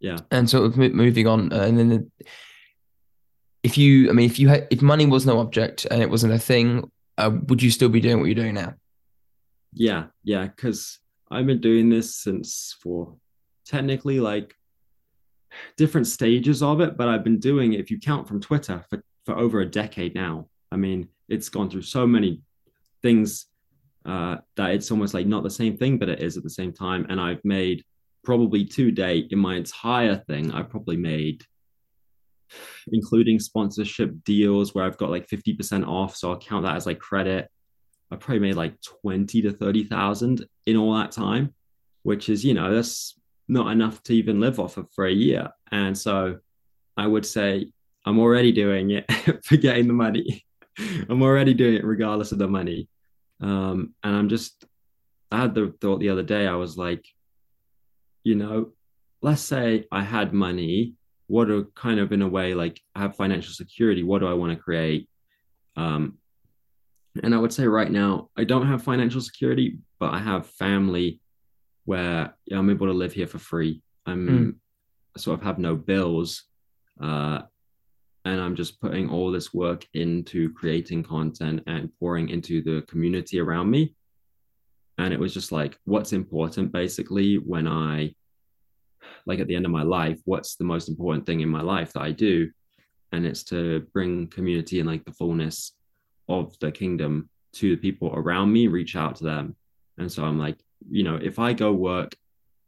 Yeah. 0.00 0.18
And 0.30 0.48
sort 0.48 0.66
of 0.66 0.76
moving 0.76 1.26
on 1.26 1.52
uh, 1.52 1.62
and 1.62 1.78
then 1.78 2.10
if 3.64 3.78
you 3.78 4.10
i 4.10 4.12
mean 4.12 4.30
if 4.30 4.38
you 4.38 4.48
had 4.48 4.68
if 4.70 4.82
money 4.82 5.06
was 5.06 5.26
no 5.26 5.40
object 5.40 5.86
and 5.90 6.00
it 6.02 6.10
wasn't 6.10 6.32
a 6.32 6.38
thing 6.38 6.90
uh, 7.16 7.30
would 7.48 7.62
you 7.62 7.70
still 7.70 7.88
be 7.88 8.00
doing 8.00 8.18
what 8.18 8.26
you're 8.26 8.34
doing 8.34 8.54
now? 8.54 8.74
Yeah 9.72 10.04
yeah 10.22 10.46
because 10.46 11.00
i've 11.30 11.46
been 11.46 11.60
doing 11.60 11.88
this 11.88 12.14
since 12.14 12.76
for 12.80 13.16
technically 13.64 14.20
like 14.20 14.54
different 15.76 16.06
stages 16.06 16.62
of 16.62 16.80
it 16.80 16.96
but 16.96 17.08
i've 17.08 17.24
been 17.24 17.40
doing 17.40 17.72
it 17.72 17.80
if 17.80 17.90
you 17.90 17.98
count 17.98 18.28
from 18.28 18.40
twitter 18.40 18.84
for, 18.90 19.02
for 19.24 19.36
over 19.36 19.60
a 19.60 19.66
decade 19.66 20.14
now. 20.14 20.48
I 20.70 20.76
mean 20.76 21.08
it's 21.28 21.48
gone 21.48 21.70
through 21.70 21.82
so 21.82 22.06
many 22.06 22.42
things 23.00 23.46
uh, 24.04 24.36
that 24.56 24.70
it's 24.72 24.90
almost 24.90 25.14
like 25.14 25.26
not 25.26 25.42
the 25.42 25.50
same 25.50 25.76
thing 25.76 25.98
but 25.98 26.08
it 26.08 26.22
is 26.22 26.36
at 26.36 26.42
the 26.42 26.50
same 26.50 26.72
time 26.72 27.06
and 27.08 27.20
i've 27.20 27.42
made 27.44 27.82
probably 28.24 28.64
to 28.64 28.90
date 28.90 29.28
in 29.30 29.38
my 29.38 29.56
entire 29.56 30.16
thing, 30.16 30.50
I 30.52 30.62
probably 30.62 30.96
made, 30.96 31.44
including 32.90 33.38
sponsorship 33.38 34.24
deals 34.24 34.74
where 34.74 34.84
I've 34.84 34.96
got 34.96 35.10
like 35.10 35.28
50% 35.28 35.86
off. 35.86 36.16
So 36.16 36.30
I'll 36.30 36.38
count 36.38 36.64
that 36.64 36.76
as 36.76 36.86
like 36.86 36.98
credit. 36.98 37.48
I 38.10 38.16
probably 38.16 38.40
made 38.40 38.56
like 38.56 38.80
20 39.02 39.42
to 39.42 39.52
30,000 39.52 40.44
in 40.66 40.76
all 40.76 40.94
that 40.94 41.12
time, 41.12 41.54
which 42.02 42.28
is, 42.28 42.44
you 42.44 42.54
know, 42.54 42.74
that's 42.74 43.18
not 43.48 43.70
enough 43.70 44.02
to 44.04 44.14
even 44.14 44.40
live 44.40 44.58
off 44.58 44.76
of 44.76 44.88
for 44.94 45.06
a 45.06 45.12
year. 45.12 45.50
And 45.70 45.96
so 45.96 46.38
I 46.96 47.06
would 47.06 47.26
say 47.26 47.70
I'm 48.06 48.18
already 48.18 48.52
doing 48.52 48.90
it 48.90 49.10
for 49.44 49.56
getting 49.56 49.86
the 49.86 49.94
money. 49.94 50.44
I'm 51.08 51.22
already 51.22 51.54
doing 51.54 51.74
it 51.74 51.84
regardless 51.84 52.32
of 52.32 52.38
the 52.38 52.48
money. 52.48 52.88
Um, 53.40 53.94
and 54.02 54.16
I'm 54.16 54.28
just, 54.28 54.64
I 55.30 55.40
had 55.40 55.54
the 55.54 55.74
thought 55.80 56.00
the 56.00 56.10
other 56.10 56.22
day, 56.22 56.46
I 56.46 56.54
was 56.54 56.76
like, 56.76 57.04
you 58.22 58.34
know, 58.34 58.72
let's 59.22 59.42
say 59.42 59.86
I 59.90 60.02
had 60.02 60.32
money, 60.32 60.94
what 61.26 61.50
are 61.50 61.64
kind 61.74 62.00
of 62.00 62.12
in 62.12 62.22
a 62.22 62.28
way 62.28 62.54
like 62.54 62.80
I 62.94 63.00
have 63.00 63.16
financial 63.16 63.52
security, 63.52 64.02
what 64.02 64.20
do 64.20 64.26
I 64.26 64.34
want 64.34 64.52
to 64.52 64.62
create? 64.62 65.08
Um, 65.76 66.18
and 67.22 67.34
I 67.34 67.38
would 67.38 67.52
say 67.52 67.66
right 67.66 67.90
now, 67.90 68.30
I 68.36 68.44
don't 68.44 68.66
have 68.66 68.82
financial 68.82 69.20
security, 69.20 69.78
but 70.00 70.12
I 70.12 70.18
have 70.18 70.46
family 70.46 71.20
where 71.84 72.34
I'm 72.50 72.70
able 72.70 72.86
to 72.88 72.92
live 72.92 73.12
here 73.12 73.26
for 73.26 73.38
free. 73.38 73.82
I'm 74.06 74.28
mm. 74.28 75.20
sort 75.20 75.38
of 75.38 75.44
have 75.44 75.58
no 75.58 75.76
bills. 75.76 76.44
Uh, 77.00 77.42
and 78.24 78.40
I'm 78.40 78.56
just 78.56 78.80
putting 78.80 79.10
all 79.10 79.30
this 79.30 79.52
work 79.52 79.86
into 79.94 80.52
creating 80.54 81.02
content 81.02 81.62
and 81.66 81.90
pouring 81.98 82.30
into 82.30 82.62
the 82.62 82.82
community 82.82 83.38
around 83.38 83.70
me. 83.70 83.94
And 84.96 85.12
it 85.12 85.20
was 85.20 85.34
just 85.34 85.52
like 85.52 85.78
what's 85.84 86.12
important 86.12 86.72
basically 86.72 87.36
when 87.36 87.66
i 87.66 88.14
like 89.26 89.40
at 89.40 89.48
the 89.48 89.56
end 89.56 89.66
of 89.66 89.72
my 89.72 89.82
life 89.82 90.18
what's 90.24 90.56
the 90.56 90.64
most 90.64 90.88
important 90.88 91.26
thing 91.26 91.40
in 91.40 91.48
my 91.48 91.60
life 91.60 91.92
that 91.92 92.02
i 92.02 92.12
do? 92.12 92.50
And 93.12 93.26
it's 93.26 93.44
to 93.44 93.80
bring 93.92 94.28
community 94.28 94.80
and 94.80 94.88
like 94.88 95.04
the 95.04 95.12
fullness 95.12 95.72
of 96.28 96.58
the 96.60 96.72
kingdom 96.72 97.28
to 97.54 97.70
the 97.70 97.76
people 97.76 98.12
around 98.14 98.52
me 98.52 98.66
reach 98.66 98.96
out 98.96 99.16
to 99.16 99.24
them. 99.24 99.56
And 99.98 100.10
so 100.10 100.24
i'm 100.24 100.38
like 100.38 100.58
you 100.88 101.02
know 101.02 101.16
if 101.16 101.38
i 101.38 101.52
go 101.52 101.72
work 101.72 102.14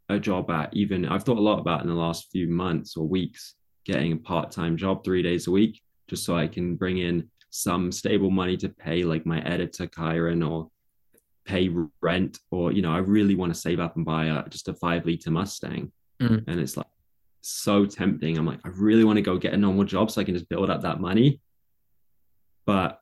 a 0.08 0.18
job 0.18 0.50
at 0.50 0.74
even 0.74 1.06
i've 1.06 1.24
thought 1.24 1.38
a 1.38 1.40
lot 1.40 1.58
about 1.58 1.82
in 1.82 1.88
the 1.88 1.94
last 1.94 2.30
few 2.30 2.48
months 2.48 2.96
or 2.96 3.06
weeks 3.06 3.54
getting 3.86 4.12
a 4.12 4.16
part-time 4.16 4.76
job 4.76 5.04
three 5.04 5.22
days 5.22 5.46
a 5.46 5.50
week 5.50 5.80
just 6.08 6.24
so 6.24 6.36
i 6.36 6.46
can 6.46 6.74
bring 6.74 6.98
in 6.98 7.28
some 7.50 7.90
stable 7.90 8.30
money 8.30 8.56
to 8.56 8.68
pay 8.68 9.04
like 9.04 9.24
my 9.24 9.40
editor 9.42 9.86
kyron 9.86 10.48
or 10.48 10.68
pay 11.44 11.70
rent 12.02 12.38
or 12.50 12.72
you 12.72 12.82
know 12.82 12.92
i 12.92 12.98
really 12.98 13.36
want 13.36 13.54
to 13.54 13.58
save 13.58 13.80
up 13.80 13.96
and 13.96 14.04
buy 14.04 14.26
a, 14.26 14.48
just 14.48 14.68
a 14.68 14.74
five 14.74 15.06
liter 15.06 15.30
mustang. 15.30 15.90
Mm. 16.20 16.44
and 16.48 16.60
it's 16.60 16.76
like 16.76 16.86
so 17.42 17.86
tempting. 17.86 18.36
I'm 18.36 18.46
like 18.46 18.60
i 18.64 18.68
really 18.68 19.04
want 19.04 19.18
to 19.18 19.22
go 19.22 19.38
get 19.38 19.54
a 19.54 19.56
normal 19.56 19.84
job 19.84 20.10
so 20.10 20.20
i 20.20 20.24
can 20.24 20.34
just 20.34 20.48
build 20.48 20.68
up 20.68 20.82
that 20.82 21.00
money. 21.00 21.40
But 22.64 23.00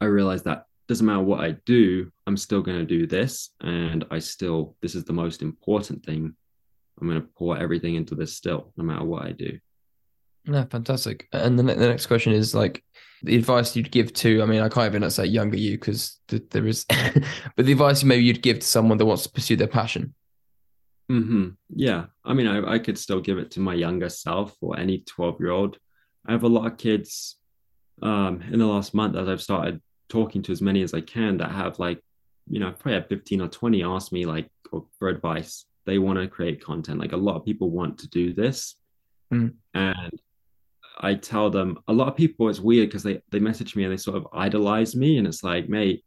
i 0.00 0.04
realize 0.04 0.42
that 0.44 0.66
doesn't 0.88 1.06
matter 1.06 1.22
what 1.22 1.40
i 1.40 1.52
do 1.64 2.10
i'm 2.26 2.36
still 2.36 2.60
going 2.60 2.78
to 2.78 2.84
do 2.84 3.06
this 3.06 3.50
and 3.60 4.04
i 4.10 4.18
still 4.18 4.76
this 4.82 4.94
is 4.94 5.04
the 5.04 5.12
most 5.12 5.40
important 5.40 6.04
thing 6.04 6.34
i'm 7.02 7.08
going 7.08 7.20
to 7.20 7.28
pour 7.36 7.58
everything 7.58 7.96
into 7.96 8.14
this 8.14 8.34
still 8.34 8.72
no 8.76 8.84
matter 8.84 9.04
what 9.04 9.24
i 9.24 9.32
do 9.32 9.58
yeah 10.44 10.64
fantastic 10.64 11.28
and 11.32 11.58
the, 11.58 11.62
the 11.62 11.74
next 11.74 12.06
question 12.06 12.32
is 12.32 12.54
like 12.54 12.82
the 13.22 13.36
advice 13.36 13.76
you'd 13.76 13.90
give 13.90 14.12
to, 14.14 14.42
I 14.42 14.46
mean, 14.46 14.60
I 14.60 14.68
can't 14.68 14.92
even 14.92 15.08
say 15.10 15.26
younger 15.26 15.56
you 15.56 15.78
because 15.78 16.18
th- 16.28 16.42
there 16.50 16.66
is, 16.66 16.84
but 17.56 17.66
the 17.66 17.72
advice 17.72 18.02
maybe 18.02 18.24
you'd 18.24 18.42
give 18.42 18.58
to 18.58 18.66
someone 18.66 18.98
that 18.98 19.06
wants 19.06 19.22
to 19.22 19.30
pursue 19.30 19.56
their 19.56 19.68
passion. 19.68 20.14
Mm-hmm. 21.10 21.50
Yeah. 21.70 22.06
I 22.24 22.34
mean, 22.34 22.46
I, 22.46 22.74
I 22.74 22.78
could 22.78 22.98
still 22.98 23.20
give 23.20 23.38
it 23.38 23.50
to 23.52 23.60
my 23.60 23.74
younger 23.74 24.08
self 24.08 24.56
or 24.60 24.78
any 24.78 24.98
12 25.06 25.40
year 25.40 25.50
old. 25.50 25.78
I 26.26 26.32
have 26.32 26.42
a 26.42 26.48
lot 26.48 26.70
of 26.70 26.78
kids 26.78 27.36
um, 28.02 28.42
in 28.50 28.58
the 28.58 28.66
last 28.66 28.94
month 28.94 29.16
as 29.16 29.28
I've 29.28 29.42
started 29.42 29.80
talking 30.08 30.42
to 30.42 30.52
as 30.52 30.62
many 30.62 30.82
as 30.82 30.94
I 30.94 31.00
can 31.00 31.38
that 31.38 31.50
have 31.50 31.78
like, 31.78 32.00
you 32.48 32.58
know, 32.58 32.72
probably 32.72 32.94
have 32.94 33.08
15 33.08 33.40
or 33.40 33.48
20 33.48 33.84
ask 33.84 34.10
me 34.10 34.26
like 34.26 34.48
for 34.98 35.08
advice. 35.08 35.66
They 35.84 35.98
want 35.98 36.18
to 36.18 36.28
create 36.28 36.64
content. 36.64 37.00
Like 37.00 37.12
a 37.12 37.16
lot 37.16 37.36
of 37.36 37.44
people 37.44 37.70
want 37.70 37.98
to 37.98 38.08
do 38.08 38.32
this. 38.32 38.76
Mm. 39.32 39.54
And 39.74 40.20
I 41.02 41.14
tell 41.14 41.50
them 41.50 41.78
a 41.88 41.92
lot 41.92 42.08
of 42.08 42.16
people 42.16 42.48
it's 42.48 42.60
weird 42.60 42.88
because 42.88 43.02
they 43.02 43.20
they 43.30 43.40
message 43.40 43.74
me 43.74 43.84
and 43.84 43.92
they 43.92 43.96
sort 43.96 44.16
of 44.16 44.28
idolize 44.32 44.94
me 44.94 45.18
and 45.18 45.26
it's 45.26 45.42
like 45.42 45.68
mate 45.68 46.04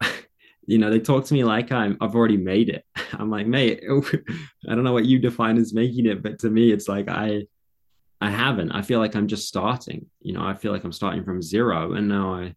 you 0.66 0.78
know 0.78 0.90
they 0.90 1.00
talk 1.00 1.24
to 1.26 1.34
me 1.34 1.44
like 1.44 1.72
I'm 1.72 1.96
I've 2.00 2.14
already 2.14 2.36
made 2.36 2.68
it 2.68 2.84
I'm 3.12 3.30
like 3.30 3.46
mate 3.46 3.82
I 3.88 4.74
don't 4.74 4.84
know 4.84 4.92
what 4.92 5.06
you 5.06 5.18
define 5.18 5.58
as 5.58 5.74
making 5.74 6.06
it 6.06 6.22
but 6.22 6.38
to 6.40 6.50
me 6.50 6.72
it's 6.72 6.88
like 6.88 7.08
I 7.08 7.42
I 8.20 8.30
haven't 8.30 8.72
I 8.72 8.82
feel 8.82 9.00
like 9.00 9.14
I'm 9.14 9.28
just 9.28 9.48
starting 9.48 10.06
you 10.20 10.32
know 10.32 10.42
I 10.42 10.54
feel 10.54 10.72
like 10.72 10.84
I'm 10.84 10.92
starting 10.92 11.24
from 11.24 11.42
zero 11.42 11.92
and 11.92 12.08
now 12.08 12.34
I 12.34 12.54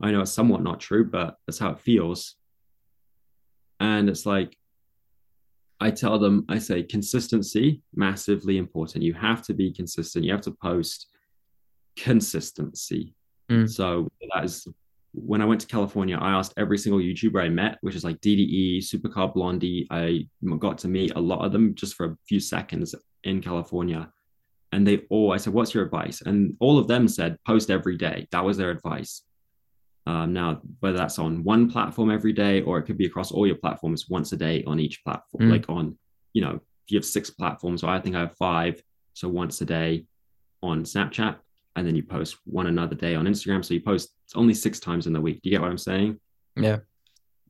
I 0.00 0.10
know 0.10 0.20
it's 0.20 0.32
somewhat 0.32 0.62
not 0.62 0.80
true 0.80 1.04
but 1.04 1.36
that's 1.46 1.58
how 1.58 1.70
it 1.70 1.80
feels 1.80 2.36
and 3.80 4.08
it's 4.08 4.24
like 4.24 4.56
I 5.80 5.90
tell 5.90 6.18
them, 6.18 6.44
I 6.48 6.58
say 6.58 6.82
consistency, 6.82 7.82
massively 7.94 8.56
important. 8.56 9.04
You 9.04 9.14
have 9.14 9.42
to 9.42 9.54
be 9.54 9.72
consistent. 9.72 10.24
You 10.24 10.32
have 10.32 10.40
to 10.42 10.52
post 10.52 11.08
consistency. 11.96 13.14
Mm. 13.50 13.68
So 13.68 14.08
that 14.34 14.44
is 14.44 14.66
when 15.12 15.40
I 15.40 15.46
went 15.46 15.62
to 15.62 15.66
California, 15.66 16.18
I 16.18 16.32
asked 16.32 16.52
every 16.58 16.76
single 16.76 17.00
YouTuber 17.00 17.42
I 17.42 17.48
met, 17.48 17.78
which 17.80 17.94
is 17.94 18.04
like 18.04 18.20
DDE, 18.20 18.78
Supercar 18.78 19.32
Blondie. 19.32 19.86
I 19.90 20.28
got 20.58 20.78
to 20.78 20.88
meet 20.88 21.12
a 21.16 21.20
lot 21.20 21.44
of 21.44 21.52
them 21.52 21.74
just 21.74 21.94
for 21.94 22.06
a 22.06 22.16
few 22.28 22.38
seconds 22.38 22.94
in 23.24 23.40
California. 23.40 24.10
And 24.72 24.86
they 24.86 25.02
all, 25.08 25.32
I 25.32 25.38
said, 25.38 25.54
What's 25.54 25.72
your 25.72 25.84
advice? 25.84 26.20
And 26.20 26.54
all 26.60 26.78
of 26.78 26.86
them 26.86 27.08
said, 27.08 27.38
Post 27.46 27.70
every 27.70 27.96
day. 27.96 28.28
That 28.30 28.44
was 28.44 28.58
their 28.58 28.70
advice. 28.70 29.22
Um, 30.06 30.32
now, 30.32 30.60
whether 30.80 30.96
that's 30.96 31.18
on 31.18 31.42
one 31.42 31.68
platform 31.68 32.10
every 32.10 32.32
day 32.32 32.62
or 32.62 32.78
it 32.78 32.84
could 32.84 32.98
be 32.98 33.06
across 33.06 33.32
all 33.32 33.46
your 33.46 33.56
platforms 33.56 34.08
once 34.08 34.32
a 34.32 34.36
day 34.36 34.62
on 34.64 34.78
each 34.78 35.02
platform, 35.04 35.44
mm. 35.44 35.50
like 35.50 35.68
on, 35.68 35.98
you 36.32 36.42
know, 36.42 36.60
if 36.86 36.92
you 36.92 36.98
have 36.98 37.04
six 37.04 37.28
platforms, 37.28 37.82
or 37.82 37.90
I 37.90 38.00
think 38.00 38.14
I 38.14 38.20
have 38.20 38.36
five. 38.36 38.80
So 39.14 39.28
once 39.28 39.60
a 39.62 39.64
day 39.64 40.06
on 40.62 40.84
Snapchat, 40.84 41.36
and 41.74 41.86
then 41.86 41.96
you 41.96 42.02
post 42.02 42.36
one 42.44 42.68
another 42.68 42.94
day 42.94 43.14
on 43.14 43.26
Instagram. 43.26 43.64
So 43.64 43.74
you 43.74 43.80
post 43.80 44.10
only 44.34 44.54
six 44.54 44.80
times 44.80 45.06
in 45.06 45.12
the 45.12 45.20
week. 45.20 45.42
Do 45.42 45.50
you 45.50 45.56
get 45.56 45.60
what 45.60 45.70
I'm 45.70 45.78
saying? 45.78 46.18
Yeah. 46.56 46.78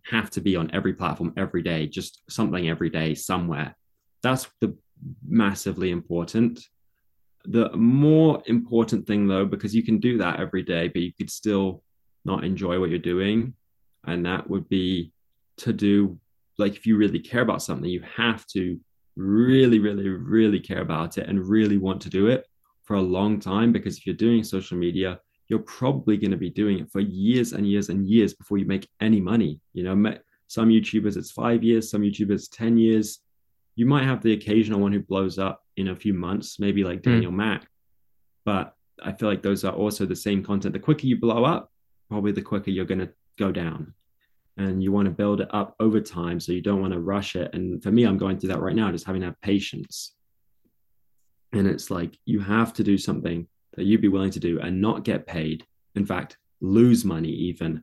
Have 0.07 0.31
to 0.31 0.41
be 0.41 0.57
on 0.57 0.71
every 0.73 0.95
platform 0.95 1.33
every 1.37 1.63
day, 1.63 1.87
just 1.87 2.23
something 2.29 2.69
every 2.69 2.91
day 2.91 3.15
somewhere. 3.15 3.77
That's 4.23 4.49
the 4.61 4.77
massively 5.29 5.91
important. 5.91 6.61
The 7.45 7.71
more 7.77 8.43
important 8.47 9.07
thing, 9.07 9.29
though, 9.29 9.45
because 9.45 9.75
you 9.75 9.85
can 9.85 9.99
do 9.99 10.19
that 10.19 10.41
every 10.41 10.63
day, 10.63 10.89
but 10.89 11.03
you 11.03 11.13
could 11.13 11.31
still 11.31 11.83
not 12.27 12.45
enjoy 12.45 12.79
what 12.79 12.91
you're 12.91 12.99
doing. 12.99 13.55
And 14.05 14.27
that 14.27 14.49
would 14.51 14.69
be 14.69 15.13
to 15.59 15.73
do, 15.73 16.19
like, 16.59 16.77
if 16.77 16.87
you 16.87 16.97
really 16.97 17.21
care 17.21 17.41
about 17.41 17.63
something, 17.63 17.89
you 17.89 18.03
have 18.17 18.47
to 18.49 18.79
really, 19.17 19.79
really, 19.79 20.09
really 20.09 20.61
care 20.61 20.83
about 20.83 21.17
it 21.17 21.29
and 21.29 21.49
really 21.49 21.79
want 21.79 22.03
to 22.03 22.11
do 22.11 22.27
it 22.27 22.47
for 22.85 22.97
a 22.97 23.03
long 23.03 23.41
time. 23.41 23.73
Because 23.73 23.97
if 23.97 24.07
you're 24.07 24.15
doing 24.15 24.45
social 24.45 24.77
media, 24.77 25.19
you're 25.49 25.61
probably 25.61 26.17
going 26.17 26.33
to 26.33 26.37
be 26.37 26.51
doing 26.51 26.81
it 26.81 26.91
for 26.91 27.01
years 27.01 27.53
and 27.53 27.67
years 27.67 27.89
and 27.89 28.07
years 28.07 28.35
before 28.35 28.59
you 28.59 28.67
make 28.67 28.89
any 29.01 29.21
money. 29.21 29.61
You 29.73 29.85
know, 29.85 30.15
some 30.49 30.69
YouTubers 30.69 31.17
it's 31.17 31.31
five 31.31 31.63
years, 31.63 31.91
some 31.91 32.03
YouTubers 32.03 32.49
10 32.53 32.77
years. 32.77 33.21
You 33.77 33.87
might 33.87 34.05
have 34.05 34.23
the 34.23 34.33
occasional 34.33 34.81
one 34.81 34.93
who 34.93 35.01
blows 35.01 35.39
up 35.39 35.63
in 35.77 35.89
a 35.89 35.97
few 35.97 36.15
months, 36.15 36.59
maybe 36.59 36.85
like 36.85 37.05
hmm. 37.05 37.13
Daniel 37.13 37.33
mm. 37.33 37.37
Mac. 37.37 37.69
But 38.45 38.75
I 39.03 39.13
feel 39.13 39.29
like 39.29 39.43
those 39.43 39.65
are 39.65 39.73
also 39.73 40.07
the 40.07 40.17
same 40.17 40.43
content. 40.43 40.73
The 40.73 40.81
quicker 40.81 41.07
you 41.07 41.21
blow 41.21 41.45
up, 41.45 41.71
probably 42.09 42.33
the 42.33 42.43
quicker 42.43 42.71
you're 42.71 42.85
going 42.85 43.01
to 43.01 43.13
go 43.39 43.53
down. 43.53 43.95
And 44.59 44.83
you 44.83 44.91
want 44.91 45.05
to 45.05 45.11
build 45.11 45.43
it 45.43 45.49
up 45.53 45.77
over 45.81 46.01
time. 46.01 46.41
So 46.41 46.53
you 46.53 46.63
don't 46.63 46.81
want 46.81 46.95
to 46.95 47.01
rush 47.01 47.37
it. 47.37 47.55
And 47.55 47.83
for 47.83 47.91
me, 47.91 48.05
I'm 48.05 48.17
going 48.17 48.39
through 48.39 48.49
that 48.51 48.61
right 48.61 48.75
now, 48.75 48.91
just 48.91 49.07
having 49.07 49.21
to 49.21 49.27
have 49.27 49.41
patience. 49.43 50.15
And 51.53 51.67
it's 51.67 51.91
like 51.91 52.19
you 52.25 52.41
have 52.41 52.73
to 52.75 52.85
do 52.85 52.97
something 52.97 53.47
that 53.75 53.85
you'd 53.85 54.01
be 54.01 54.09
willing 54.09 54.31
to 54.31 54.41
do 54.41 54.61
and 54.61 54.81
not 54.81 55.05
get 55.05 55.27
paid. 55.27 55.67
In 55.95 56.07
fact, 56.07 56.39
lose 56.61 57.05
money, 57.05 57.29
even. 57.29 57.83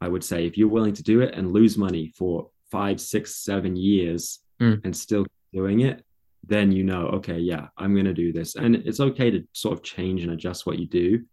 I 0.00 0.08
would 0.08 0.24
say 0.24 0.46
if 0.46 0.56
you're 0.56 0.68
willing 0.68 0.94
to 0.94 1.02
do 1.02 1.20
it 1.20 1.34
and 1.34 1.52
lose 1.52 1.76
money 1.76 2.12
for 2.16 2.50
five, 2.70 3.00
six, 3.00 3.36
seven 3.36 3.76
years 3.76 4.40
mm. 4.60 4.80
and 4.84 4.96
still 4.96 5.26
doing 5.52 5.80
it, 5.80 6.04
then 6.46 6.72
you 6.72 6.84
know, 6.84 7.08
okay, 7.08 7.38
yeah, 7.38 7.68
I'm 7.76 7.94
going 7.94 8.06
to 8.06 8.14
do 8.14 8.32
this. 8.32 8.54
And 8.56 8.76
it's 8.76 9.00
okay 9.00 9.30
to 9.30 9.46
sort 9.52 9.76
of 9.76 9.82
change 9.82 10.22
and 10.22 10.32
adjust 10.32 10.66
what 10.66 10.78
you 10.78 10.86
do. 10.86 11.24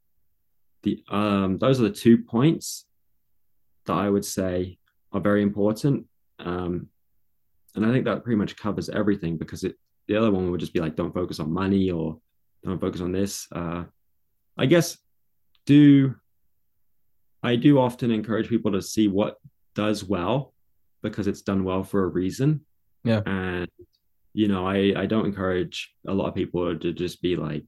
The 0.86 1.04
um, 1.10 1.58
those 1.58 1.80
are 1.80 1.84
the 1.84 1.90
two 1.90 2.18
points 2.20 2.86
that 3.86 3.94
I 3.94 4.10
would 4.10 4.24
say 4.24 4.78
are 5.12 5.20
very 5.20 5.42
important. 5.42 6.06
Um, 6.40 6.88
and 7.76 7.86
I 7.86 7.92
think 7.92 8.06
that 8.06 8.24
pretty 8.24 8.38
much 8.38 8.56
covers 8.56 8.90
everything 8.90 9.38
because 9.38 9.64
it 9.64 9.76
the 10.08 10.16
other 10.16 10.32
one 10.32 10.52
would 10.52 10.60
just 10.60 10.74
be 10.74 10.80
like, 10.80 10.96
don't 10.96 11.14
focus 11.14 11.40
on 11.40 11.52
money 11.52 11.90
or 11.90 12.20
don't 12.64 12.80
focus 12.80 13.02
on 13.02 13.12
this. 13.12 13.48
Uh, 13.52 13.86
I 14.58 14.68
guess 14.68 14.98
do 15.66 16.16
I 17.44 17.56
do 17.56 17.80
often 17.80 18.12
encourage 18.12 18.48
people 18.48 18.72
to 18.72 18.82
see 18.82 19.08
what 19.08 19.38
does 19.74 20.04
well 20.04 20.54
because 21.02 21.28
it's 21.28 21.42
done 21.42 21.64
well 21.64 21.84
for 21.84 22.04
a 22.04 22.08
reason. 22.08 22.62
Yeah. 23.04 23.22
And 23.26 23.68
you 24.34 24.48
know, 24.48 24.68
I 24.68 24.94
I 24.96 25.06
don't 25.08 25.26
encourage 25.26 25.94
a 26.08 26.14
lot 26.14 26.28
of 26.28 26.36
people 26.36 26.78
to 26.78 26.94
just 26.94 27.22
be 27.22 27.36
like 27.36 27.66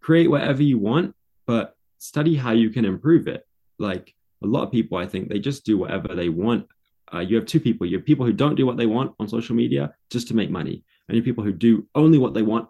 create 0.00 0.28
whatever 0.28 0.62
you 0.62 0.78
want, 0.78 1.14
but 1.46 1.76
study 2.00 2.34
how 2.34 2.50
you 2.50 2.70
can 2.70 2.84
improve 2.84 3.28
it. 3.28 3.46
Like 3.78 4.12
a 4.42 4.46
lot 4.46 4.64
of 4.64 4.72
people, 4.72 4.98
I 4.98 5.06
think 5.06 5.28
they 5.28 5.38
just 5.38 5.64
do 5.64 5.78
whatever 5.78 6.08
they 6.14 6.28
want. 6.28 6.66
Uh, 7.12 7.20
you 7.20 7.36
have 7.36 7.46
two 7.46 7.60
people. 7.60 7.86
You 7.86 7.98
have 7.98 8.06
people 8.06 8.26
who 8.26 8.32
don't 8.32 8.56
do 8.56 8.66
what 8.66 8.76
they 8.76 8.86
want 8.86 9.14
on 9.20 9.28
social 9.28 9.54
media 9.54 9.94
just 10.10 10.26
to 10.28 10.34
make 10.34 10.50
money, 10.50 10.84
and 11.08 11.16
you 11.16 11.22
have 11.22 11.24
people 11.24 11.44
who 11.44 11.52
do 11.52 11.86
only 11.94 12.18
what 12.18 12.34
they 12.34 12.42
want 12.42 12.68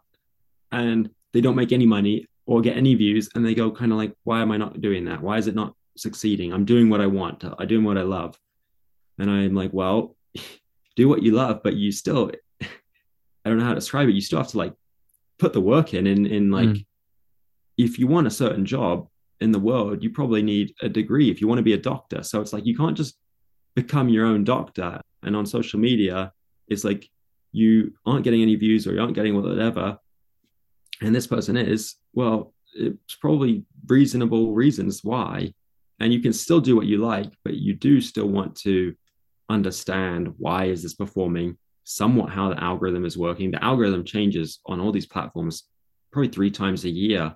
and 0.73 1.11
they 1.33 1.41
don't 1.41 1.57
make 1.57 1.73
any 1.73 1.87
money 1.87 2.27
or 2.47 2.61
get 2.61 2.77
any 2.77 2.95
views 2.95 3.29
and 3.35 3.45
they 3.45 3.55
go 3.55 3.71
kind 3.71 3.93
of 3.93 3.99
like 3.99 4.15
why 4.25 4.41
am 4.41 4.51
i 4.51 4.57
not 4.57 4.81
doing 4.81 5.05
that 5.05 5.23
why 5.23 5.39
is 5.39 5.47
it 5.47 5.55
not 5.55 5.75
succeeding 5.97 6.53
i'm 6.53 6.65
doing 6.65 6.89
what 6.89 7.01
i 7.01 7.07
want 7.07 7.45
i'm 7.45 7.69
doing 7.69 7.85
what 7.85 7.99
i 7.99 8.03
love 8.03 8.39
and 9.19 9.31
i'm 9.31 9.55
like 9.55 9.73
well 9.73 10.17
do 10.97 11.09
what 11.09 11.23
you 11.23 11.33
love 11.33 11.61
but 11.63 11.75
you 11.75 11.93
still 11.93 12.31
i 12.63 12.67
don't 13.45 13.59
know 13.59 13.65
how 13.65 13.71
to 13.71 13.77
describe 13.77 14.09
it 14.09 14.15
you 14.15 14.21
still 14.21 14.39
have 14.39 14.49
to 14.49 14.59
like 14.59 14.75
put 15.39 15.53
the 15.53 15.61
work 15.61 15.95
in 15.95 16.07
in, 16.07 16.27
in 16.27 16.51
like 16.51 16.69
mm. 16.69 16.87
if 17.77 17.99
you 17.99 18.07
want 18.07 18.27
a 18.27 18.31
certain 18.31 18.65
job 18.65 19.09
in 19.41 19.53
the 19.53 19.59
world 19.59 20.03
you 20.03 20.11
probably 20.11 20.43
need 20.43 20.75
a 20.83 20.89
degree 20.89 21.31
if 21.31 21.41
you 21.41 21.49
want 21.49 21.59
to 21.59 21.63
be 21.63 21.73
a 21.73 21.79
doctor 21.79 22.23
so 22.23 22.41
it's 22.41 22.53
like 22.53 22.67
you 22.67 22.77
can't 22.77 22.97
just 22.97 23.19
become 23.75 24.09
your 24.09 24.27
own 24.27 24.45
doctor 24.45 25.01
and 25.23 25.35
on 25.37 25.47
social 25.47 25.81
media 25.81 26.33
it's 26.69 26.85
like 26.85 27.09
you 27.53 27.93
aren't 28.07 28.25
getting 28.25 28.43
any 28.43 28.55
views 28.55 28.87
or 28.87 28.93
you 28.93 29.01
aren't 29.01 29.15
getting 29.15 29.35
whatever 29.35 29.99
and 31.01 31.15
this 31.15 31.27
person 31.27 31.57
is, 31.57 31.97
well, 32.13 32.53
it's 32.75 33.17
probably 33.17 33.65
reasonable 33.87 34.53
reasons 34.53 35.03
why. 35.03 35.53
And 35.99 36.13
you 36.13 36.21
can 36.21 36.33
still 36.33 36.61
do 36.61 36.77
what 36.77 36.87
you 36.87 36.99
like, 36.99 37.33
but 37.45 37.55
you 37.55 37.75
do 37.75 38.01
still 38.01 38.29
want 38.29 38.57
to 38.61 38.95
understand 39.49 40.35
why 40.39 40.67
is 40.67 40.83
this 40.83 40.95
performing, 40.95 41.59
somewhat 41.85 42.31
how 42.31 42.51
the 42.51 42.63
algorithm 42.63 43.05
is 43.05 43.19
working. 43.19 43.51
The 43.51 43.65
algorithm 43.65 44.05
changes 44.05 44.61
on 44.67 44.81
all 44.81 44.93
these 44.93 45.07
platforms 45.07 45.65
probably 46.13 46.29
three 46.29 46.51
times 46.51 46.85
a 46.85 46.91
year, 46.91 47.35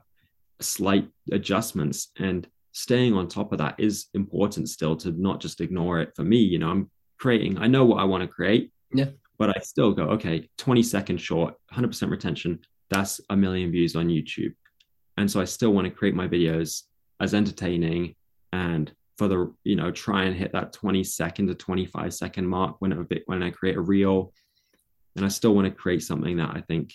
slight 0.60 1.08
adjustments. 1.32 2.10
And 2.18 2.46
staying 2.72 3.14
on 3.14 3.28
top 3.28 3.52
of 3.52 3.58
that 3.58 3.76
is 3.78 4.06
important 4.14 4.68
still 4.68 4.96
to 4.96 5.12
not 5.12 5.40
just 5.40 5.60
ignore 5.60 6.00
it. 6.00 6.12
For 6.16 6.24
me, 6.24 6.38
you 6.38 6.58
know, 6.58 6.70
I'm 6.70 6.90
creating, 7.18 7.58
I 7.58 7.66
know 7.66 7.84
what 7.84 8.00
I 8.00 8.04
want 8.04 8.22
to 8.22 8.28
create. 8.28 8.72
Yeah. 8.92 9.10
But 9.38 9.56
I 9.56 9.60
still 9.60 9.92
go, 9.92 10.04
okay, 10.10 10.48
20 10.58 10.82
seconds 10.82 11.20
short, 11.20 11.54
100% 11.72 12.08
retention 12.10 12.60
that's 12.90 13.20
a 13.30 13.36
million 13.36 13.70
views 13.70 13.96
on 13.96 14.08
YouTube. 14.08 14.54
And 15.16 15.30
so 15.30 15.40
I 15.40 15.44
still 15.44 15.72
want 15.72 15.86
to 15.86 15.90
create 15.90 16.14
my 16.14 16.28
videos 16.28 16.82
as 17.20 17.34
entertaining 17.34 18.14
and 18.52 18.92
for 19.16 19.28
the, 19.28 19.52
you 19.62 19.76
know, 19.76 19.90
try 19.90 20.24
and 20.24 20.36
hit 20.36 20.52
that 20.52 20.72
20 20.72 21.04
second 21.04 21.46
to 21.46 21.54
25 21.54 22.12
second 22.12 22.46
mark 22.46 22.76
when 22.80 22.92
it, 22.92 23.22
when 23.26 23.42
I 23.42 23.50
create 23.50 23.76
a 23.76 23.80
reel. 23.80 24.32
And 25.16 25.24
I 25.24 25.28
still 25.28 25.54
want 25.54 25.66
to 25.66 25.74
create 25.74 26.02
something 26.02 26.36
that 26.38 26.50
I 26.50 26.60
think 26.60 26.92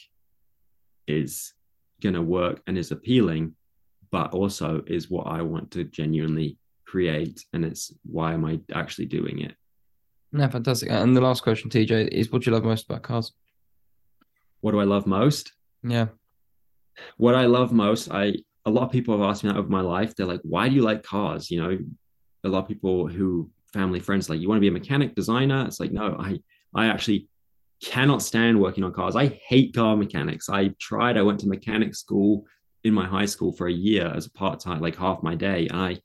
is 1.08 1.54
going 2.02 2.16
to 2.16 2.22
work 2.22 2.62
and 2.68 2.78
is 2.78 2.92
appealing, 2.92 3.56
but 4.12 4.34
also 4.34 4.84
is 4.88 5.10
what 5.10 5.28
I 5.28 5.42
want 5.42 5.72
to 5.72 5.84
genuinely 5.84 6.58
create. 6.86 7.44
And 7.54 7.64
it's 7.64 7.94
why 8.04 8.34
am 8.34 8.46
I 8.46 8.60
actually 8.74 9.06
doing 9.06 9.40
it? 9.40 9.56
No, 10.32 10.48
fantastic. 10.48 10.90
And 10.92 11.16
the 11.16 11.22
last 11.22 11.42
question, 11.44 11.70
TJ, 11.70 12.10
is 12.10 12.32
what 12.32 12.44
do 12.44 12.50
you 12.50 12.56
love 12.56 12.64
most 12.64 12.86
about 12.86 13.02
cars? 13.02 13.34
What 14.62 14.72
do 14.72 14.80
I 14.80 14.84
love 14.84 15.08
most? 15.08 15.54
Yeah. 15.84 16.08
What 17.18 17.36
I 17.36 17.46
love 17.46 17.72
most, 17.72 18.12
I 18.12 18.34
a 18.66 18.70
lot 18.70 18.84
of 18.84 18.92
people 18.92 19.18
have 19.18 19.28
asked 19.28 19.44
me 19.44 19.50
that 19.50 19.58
over 19.58 19.70
my 19.70 19.82
life. 19.82 20.16
They're 20.16 20.26
like, 20.26 20.42
why 20.44 20.70
do 20.70 20.76
you 20.76 20.82
like 20.82 21.02
cars? 21.02 21.50
You 21.50 21.62
know, 21.62 21.78
a 22.44 22.50
lot 22.50 22.64
of 22.64 22.68
people 22.68 23.08
who 23.08 23.50
family 23.74 24.00
friends 24.00 24.30
like, 24.30 24.40
you 24.40 24.50
want 24.50 24.58
to 24.58 24.62
be 24.62 24.68
a 24.68 24.72
mechanic 24.72 25.16
designer? 25.16 25.66
It's 25.66 25.80
like, 25.80 25.92
no, 25.92 26.16
I 26.20 26.40
I 26.76 26.88
actually 26.88 27.28
cannot 27.84 28.22
stand 28.22 28.60
working 28.60 28.84
on 28.84 28.94
cars. 28.94 29.16
I 29.16 29.28
hate 29.28 29.74
car 29.74 29.96
mechanics. 29.96 30.50
I 30.50 30.70
tried, 30.80 31.18
I 31.18 31.22
went 31.22 31.40
to 31.42 31.48
mechanic 31.48 31.96
school 31.96 32.46
in 32.84 32.94
my 32.94 33.06
high 33.06 33.26
school 33.26 33.52
for 33.52 33.68
a 33.68 33.74
year 33.74 34.12
as 34.16 34.26
a 34.26 34.32
part-time, 34.32 34.82
like 34.82 34.96
half 34.96 35.24
my 35.24 35.36
day. 35.36 35.68
And 35.68 35.80
I 35.80 35.98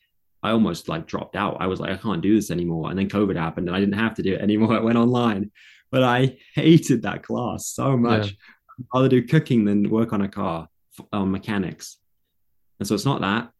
I 0.42 0.50
almost 0.50 0.90
like 0.90 1.06
dropped 1.06 1.36
out. 1.36 1.56
I 1.58 1.66
was 1.66 1.80
like, 1.80 1.90
I 1.90 1.96
can't 1.96 2.20
do 2.20 2.36
this 2.36 2.50
anymore. 2.50 2.90
And 2.90 2.98
then 2.98 3.08
COVID 3.08 3.34
happened 3.34 3.68
and 3.68 3.74
I 3.74 3.80
didn't 3.80 3.94
have 3.98 4.14
to 4.16 4.22
do 4.22 4.34
it 4.34 4.42
anymore. 4.42 4.74
I 4.76 4.80
went 4.80 4.98
online. 4.98 5.50
But 5.90 6.02
I 6.02 6.36
hated 6.54 7.02
that 7.02 7.22
class 7.22 7.68
so 7.68 7.96
much. 7.96 8.26
Yeah 8.26 8.36
I'd 8.78 8.86
rather 8.94 9.08
do 9.08 9.22
cooking 9.26 9.64
than 9.64 9.88
work 9.88 10.12
on 10.12 10.22
a 10.22 10.28
car 10.28 10.68
um, 11.12 11.30
mechanics 11.30 11.98
and 12.78 12.86
so 12.86 12.94
it's 12.94 13.04
not 13.04 13.20
that 13.20 13.50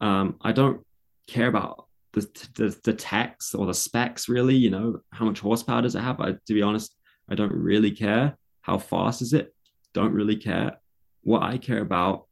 um, 0.00 0.36
i 0.42 0.52
don't 0.52 0.84
care 1.26 1.48
about 1.48 1.86
the, 2.12 2.26
the 2.56 2.78
the 2.84 2.94
text 2.94 3.54
or 3.54 3.66
the 3.66 3.74
specs 3.74 4.28
really 4.28 4.54
you 4.54 4.70
know 4.70 5.00
how 5.12 5.24
much 5.24 5.40
horsepower 5.40 5.82
does 5.82 5.94
it 5.94 6.00
have 6.00 6.20
I, 6.20 6.32
to 6.32 6.54
be 6.54 6.62
honest 6.62 6.94
i 7.28 7.34
don't 7.34 7.52
really 7.52 7.90
care 7.90 8.36
how 8.62 8.78
fast 8.78 9.22
is 9.22 9.32
it 9.32 9.54
don't 9.94 10.12
really 10.12 10.36
care 10.36 10.78
what 11.22 11.42
i 11.42 11.58
care 11.58 11.80
about 11.80 12.26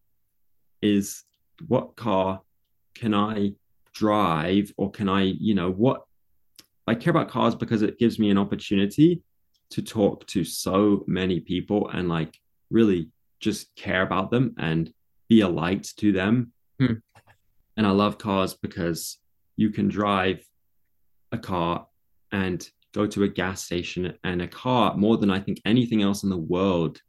is 0.82 1.24
what 1.68 1.96
car 1.96 2.40
can 2.94 3.14
i 3.14 3.52
drive 3.94 4.72
or 4.76 4.90
can 4.90 5.08
i 5.08 5.22
you 5.22 5.54
know 5.54 5.70
what 5.70 6.04
i 6.86 6.94
care 6.94 7.10
about 7.10 7.28
cars 7.28 7.54
because 7.54 7.82
it 7.82 7.98
gives 7.98 8.18
me 8.18 8.30
an 8.30 8.38
opportunity 8.38 9.22
to 9.70 9.82
talk 9.82 10.26
to 10.26 10.44
so 10.44 11.04
many 11.06 11.40
people 11.40 11.88
and 11.88 12.08
like 12.08 12.38
really 12.70 13.10
just 13.40 13.74
care 13.76 14.02
about 14.02 14.30
them 14.30 14.54
and 14.58 14.92
be 15.28 15.40
a 15.40 15.48
light 15.48 15.84
to 15.98 16.12
them. 16.12 16.52
Hmm. 16.80 16.94
And 17.76 17.86
I 17.86 17.90
love 17.90 18.18
cars 18.18 18.54
because 18.54 19.18
you 19.56 19.70
can 19.70 19.88
drive 19.88 20.44
a 21.32 21.38
car 21.38 21.86
and 22.32 22.68
go 22.96 23.06
to 23.06 23.24
a 23.24 23.28
gas 23.28 23.64
station 23.64 24.16
and 24.24 24.42
a 24.42 24.48
car 24.48 24.96
more 24.96 25.16
than 25.16 25.30
I 25.30 25.40
think 25.40 25.60
anything 25.64 26.02
else 26.02 26.22
in 26.22 26.30
the 26.30 26.36
world. 26.54 27.00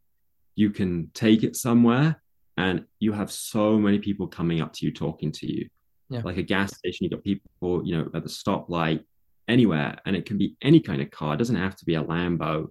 You 0.55 0.69
can 0.69 1.09
take 1.13 1.43
it 1.43 1.55
somewhere 1.55 2.21
and 2.57 2.85
you 2.99 3.13
have 3.13 3.31
so 3.31 3.77
many 3.77 3.99
people 3.99 4.27
coming 4.27 4.61
up 4.61 4.73
to 4.73 4.85
you 4.85 4.91
talking 4.91 5.31
to 5.33 5.45
you. 5.51 5.69
Yeah. 6.09 6.21
Like 6.23 6.37
a 6.37 6.43
gas 6.43 6.75
station, 6.75 7.05
you 7.05 7.09
got 7.09 7.23
people, 7.23 7.85
you 7.85 7.97
know, 7.97 8.09
at 8.13 8.23
the 8.23 8.29
stoplight 8.29 9.03
anywhere 9.47 9.97
and 10.05 10.15
it 10.15 10.25
can 10.25 10.37
be 10.37 10.55
any 10.61 10.79
kind 10.79 11.01
of 11.01 11.09
car 11.11 11.33
it 11.33 11.37
doesn't 11.37 11.55
have 11.55 11.75
to 11.75 11.85
be 11.85 11.95
a 11.95 12.03
lambo 12.03 12.67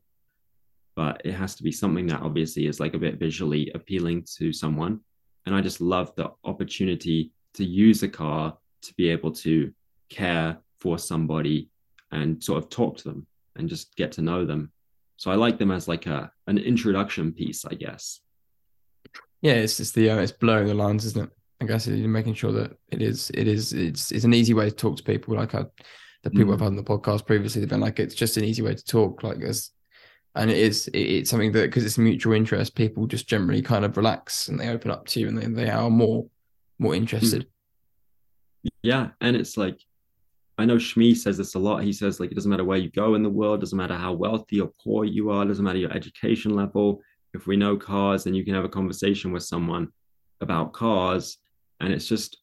but 0.94 1.20
it 1.24 1.32
has 1.32 1.54
to 1.54 1.62
be 1.62 1.72
something 1.72 2.06
that 2.06 2.22
obviously 2.22 2.66
is 2.66 2.80
like 2.80 2.94
a 2.94 2.98
bit 2.98 3.18
visually 3.18 3.70
appealing 3.74 4.24
to 4.36 4.52
someone 4.52 5.00
and 5.46 5.54
i 5.54 5.60
just 5.60 5.80
love 5.80 6.14
the 6.16 6.30
opportunity 6.44 7.32
to 7.54 7.64
use 7.64 8.02
a 8.02 8.08
car 8.08 8.56
to 8.82 8.92
be 8.94 9.08
able 9.08 9.32
to 9.32 9.72
care 10.10 10.58
for 10.78 10.98
somebody 10.98 11.70
and 12.12 12.42
sort 12.42 12.62
of 12.62 12.70
talk 12.70 12.96
to 12.98 13.04
them 13.04 13.26
and 13.56 13.68
just 13.68 13.96
get 13.96 14.12
to 14.12 14.22
know 14.22 14.44
them 14.44 14.72
So 15.16 15.30
I 15.30 15.34
like 15.34 15.58
them 15.58 15.70
as 15.70 15.88
like 15.88 16.06
a 16.06 16.30
an 16.46 16.58
introduction 16.58 17.32
piece, 17.32 17.64
I 17.64 17.74
guess. 17.74 18.20
Yeah, 19.42 19.54
it's 19.54 19.76
just 19.76 19.94
the 19.94 20.10
uh, 20.10 20.18
it's 20.18 20.32
blurring 20.32 20.68
the 20.68 20.74
lines, 20.74 21.04
isn't 21.04 21.24
it? 21.24 21.30
I 21.60 21.64
guess 21.66 21.86
you're 21.86 22.08
making 22.08 22.34
sure 22.34 22.52
that 22.52 22.76
it 22.90 23.00
is 23.02 23.30
it 23.34 23.48
is 23.48 23.72
it's 23.72 24.12
it's 24.12 24.24
an 24.24 24.34
easy 24.34 24.54
way 24.54 24.68
to 24.68 24.74
talk 24.74 24.96
to 24.96 25.02
people. 25.02 25.36
Like 25.36 25.54
I, 25.54 25.64
the 26.22 26.30
people 26.30 26.52
Mm. 26.52 26.54
I've 26.54 26.60
had 26.60 26.66
on 26.68 26.76
the 26.76 26.82
podcast 26.82 27.26
previously, 27.26 27.60
they've 27.60 27.68
been 27.70 27.80
like 27.80 27.98
it's 27.98 28.14
just 28.14 28.36
an 28.36 28.44
easy 28.44 28.62
way 28.62 28.74
to 28.74 28.84
talk. 28.84 29.22
Like 29.22 29.40
this, 29.40 29.70
and 30.34 30.50
it 30.50 30.56
is 30.58 30.88
it, 30.88 30.98
it's 30.98 31.30
something 31.30 31.52
that 31.52 31.62
because 31.62 31.84
it's 31.84 31.98
mutual 31.98 32.34
interest, 32.34 32.74
people 32.74 33.06
just 33.06 33.28
generally 33.28 33.62
kind 33.62 33.84
of 33.84 33.96
relax 33.96 34.48
and 34.48 34.58
they 34.58 34.68
open 34.68 34.90
up 34.90 35.06
to 35.08 35.20
you 35.20 35.28
and 35.28 35.38
they, 35.38 35.46
they 35.64 35.70
are 35.70 35.90
more 35.90 36.26
more 36.78 36.94
interested. 36.94 37.46
Yeah, 38.82 39.10
and 39.20 39.36
it's 39.36 39.56
like 39.56 39.80
I 40.58 40.64
know 40.64 40.76
Shmee 40.76 41.16
says 41.16 41.36
this 41.36 41.54
a 41.54 41.58
lot. 41.58 41.82
He 41.82 41.92
says 41.92 42.18
like 42.18 42.30
it 42.30 42.34
doesn't 42.34 42.50
matter 42.50 42.64
where 42.64 42.78
you 42.78 42.90
go 42.90 43.14
in 43.14 43.22
the 43.22 43.30
world, 43.30 43.60
doesn't 43.60 43.76
matter 43.76 43.96
how 43.96 44.12
wealthy 44.12 44.60
or 44.60 44.72
poor 44.82 45.04
you 45.04 45.30
are, 45.30 45.44
doesn't 45.44 45.64
matter 45.64 45.78
your 45.78 45.92
education 45.92 46.54
level. 46.54 47.02
If 47.34 47.46
we 47.46 47.56
know 47.56 47.76
cars, 47.76 48.24
then 48.24 48.34
you 48.34 48.44
can 48.44 48.54
have 48.54 48.64
a 48.64 48.68
conversation 48.68 49.32
with 49.32 49.42
someone 49.42 49.88
about 50.40 50.72
cars, 50.72 51.38
and 51.80 51.92
it's 51.92 52.06
just 52.06 52.38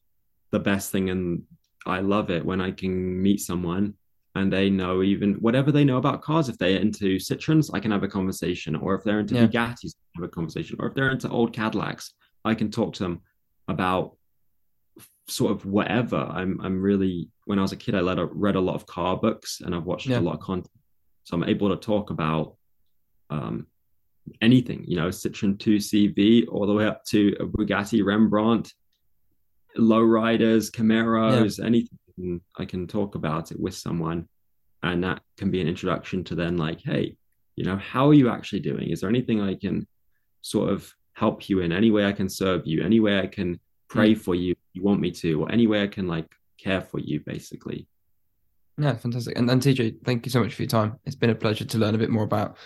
the 0.52 0.60
best 0.60 0.91
thing. 0.91 1.10
And 1.10 1.44
I 1.85 2.02
love 2.02 2.30
it 2.30 2.45
when 2.45 2.61
I 2.61 2.72
can 2.72 3.22
meet 3.22 3.41
someone 3.41 3.95
and 4.35 4.52
they 4.52 4.69
know 4.69 5.03
even 5.03 5.35
whatever 5.35 5.72
they 5.72 5.84
know 5.84 5.98
about 5.98 6.22
cars. 6.22 6.49
If 6.49 6.57
they're 6.57 6.80
into 6.80 7.18
Citroens, 7.18 7.69
I 7.73 7.80
can 7.80 7.91
have 7.91 8.03
a 8.03 8.07
conversation, 8.07 8.76
or 8.76 8.95
if 8.95 9.03
they're 9.03 9.19
into 9.19 9.35
Yeah. 9.35 9.48
Bugattis, 9.48 9.94
I 9.95 10.02
can 10.15 10.23
have 10.23 10.23
a 10.26 10.27
conversation, 10.30 10.77
or 10.80 10.88
if 10.88 10.94
they're 10.94 11.11
into 11.11 11.30
old 11.30 11.53
Cadillacs, 11.53 12.14
I 12.45 12.56
can 12.56 12.69
talk 12.72 12.94
to 12.94 13.03
them 13.03 13.22
about 13.68 14.18
sort 15.27 15.52
of 15.52 15.65
whatever. 15.65 16.18
I'm 16.18 16.60
I'm 16.61 16.81
really 16.81 17.30
when 17.45 17.59
I 17.59 17.61
was 17.61 17.71
a 17.71 17.77
kid, 17.77 17.95
I 17.95 17.99
read 17.99 18.55
a, 18.55 18.59
lot 18.61 18.75
of 18.75 18.85
car 18.85 19.17
books 19.17 19.61
and 19.61 19.75
I've 19.75 19.85
watched 19.85 20.07
Yeah. 20.07 20.19
a 20.19 20.21
lot 20.21 20.35
of 20.35 20.39
content, 20.39 20.71
so 21.23 21.35
I'm 21.35 21.43
able 21.43 21.69
to 21.69 21.75
talk 21.75 22.09
about 22.09 22.55
um, 23.29 23.67
anything. 24.41 24.85
You 24.87 24.97
know, 24.97 25.07
Citroen 25.09 25.57
2CV 25.57 26.47
all 26.49 26.65
the 26.67 26.73
way 26.73 26.85
up 26.85 27.03
to 27.05 27.35
a 27.39 27.45
Bugatti 27.45 28.03
Rembrandt, 28.03 28.73
lowriders, 29.77 30.71
Camaros, 30.71 31.63
anything. 31.63 32.41
I 32.57 32.65
can 32.65 32.87
talk 32.87 33.15
about 33.15 33.51
it 33.51 33.59
with 33.59 33.75
someone, 33.75 34.27
and 34.83 35.03
that 35.03 35.21
can 35.37 35.49
be 35.49 35.61
an 35.61 35.67
introduction 35.67 36.23
to 36.25 36.35
then 36.35 36.57
like, 36.57 36.81
hey, 36.81 37.15
you 37.55 37.65
know, 37.65 37.77
how 37.77 38.07
are 38.09 38.13
you 38.13 38.29
actually 38.29 38.59
doing? 38.59 38.89
Is 38.89 39.01
there 39.01 39.09
anything 39.09 39.41
I 39.41 39.55
can 39.55 39.87
sort 40.41 40.69
of 40.69 40.93
help 41.13 41.49
you 41.49 41.59
in? 41.61 41.71
Any 41.71 41.91
way 41.91 42.05
I 42.05 42.11
can 42.11 42.29
serve 42.29 42.63
you? 42.65 42.83
Any 42.83 42.99
way 42.99 43.19
I 43.19 43.27
can 43.27 43.59
pray 43.89 44.13
for 44.15 44.35
you? 44.35 44.55
You 44.73 44.83
want 44.83 45.01
me 45.01 45.11
to, 45.11 45.41
or 45.41 45.51
any 45.51 45.67
way 45.67 45.83
I 45.83 45.87
can 45.87 46.07
like 46.07 46.29
care 46.64 46.81
for 46.81 46.99
you, 46.99 47.19
basically. 47.26 47.88
Yeah, 48.77 48.95
fantastic. 48.95 49.38
And 49.38 49.49
and 49.49 49.61
TJ, 49.61 50.03
thank 50.03 50.26
you 50.26 50.31
so 50.31 50.41
much 50.41 50.53
for 50.56 50.64
your 50.64 50.69
time. 50.69 50.99
It's 51.06 51.15
been 51.15 51.30
a 51.30 51.35
pleasure 51.35 51.65
to 51.65 51.77
learn 51.77 51.95
a 51.95 51.99
bit 51.99 52.10
more 52.10 52.23
about 52.23 52.57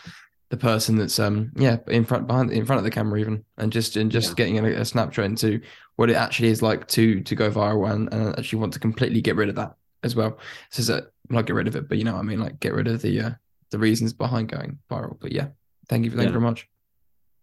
the 0.49 0.55
person 0.57 0.95
that's 0.95 1.19
um 1.19 1.51
yeah 1.57 1.75
in 1.87 2.05
front 2.05 2.25
behind 2.25 2.51
in 2.51 2.65
front 2.65 2.77
of 2.77 2.85
the 2.85 2.89
camera 2.89 3.19
even 3.19 3.43
and 3.57 3.69
just 3.69 3.97
and 3.97 4.09
just 4.09 4.29
Yeah. 4.29 4.35
getting 4.35 4.57
a, 4.59 4.79
a 4.79 4.85
snapshot 4.85 5.25
into 5.25 5.59
what 5.97 6.09
it 6.09 6.15
actually 6.15 6.47
is 6.47 6.61
like 6.61 6.87
to 6.89 7.19
to 7.21 7.35
go 7.35 7.51
viral 7.51 7.91
and, 7.91 8.07
and 8.13 8.39
actually 8.39 8.59
want 8.59 8.71
to 8.73 8.79
completely 8.79 9.19
get 9.19 9.35
rid 9.35 9.49
of 9.49 9.55
that 9.55 9.73
as 10.03 10.15
well. 10.15 10.39
So 10.71 10.83
that 10.83 11.11
not 11.29 11.45
get 11.47 11.55
rid 11.55 11.67
of 11.67 11.75
it, 11.75 11.89
but 11.89 11.97
you 11.97 12.05
know 12.05 12.13
what 12.13 12.21
I 12.21 12.23
mean, 12.23 12.39
like 12.39 12.61
get 12.61 12.73
rid 12.73 12.87
of 12.87 13.01
the 13.01 13.19
uh, 13.21 13.31
the 13.71 13.79
reasons 13.79 14.13
behind 14.13 14.47
going 14.49 14.79
viral. 14.89 15.19
But 15.19 15.33
yeah, 15.33 15.47
thank 15.89 16.05
you, 16.05 16.11
thank 16.11 16.27
you 16.27 16.29
very 16.29 16.41
much. 16.41 16.69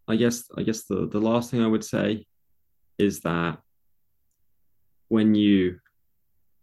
I 0.08 0.16
guess 0.16 0.44
I 0.56 0.62
guess 0.62 0.84
the 0.84 1.06
the 1.06 1.20
last 1.20 1.50
thing 1.50 1.62
I 1.62 1.66
would 1.66 1.84
say 1.84 2.24
is 2.98 3.20
that 3.20 3.58
when 5.08 5.34
you 5.34 5.78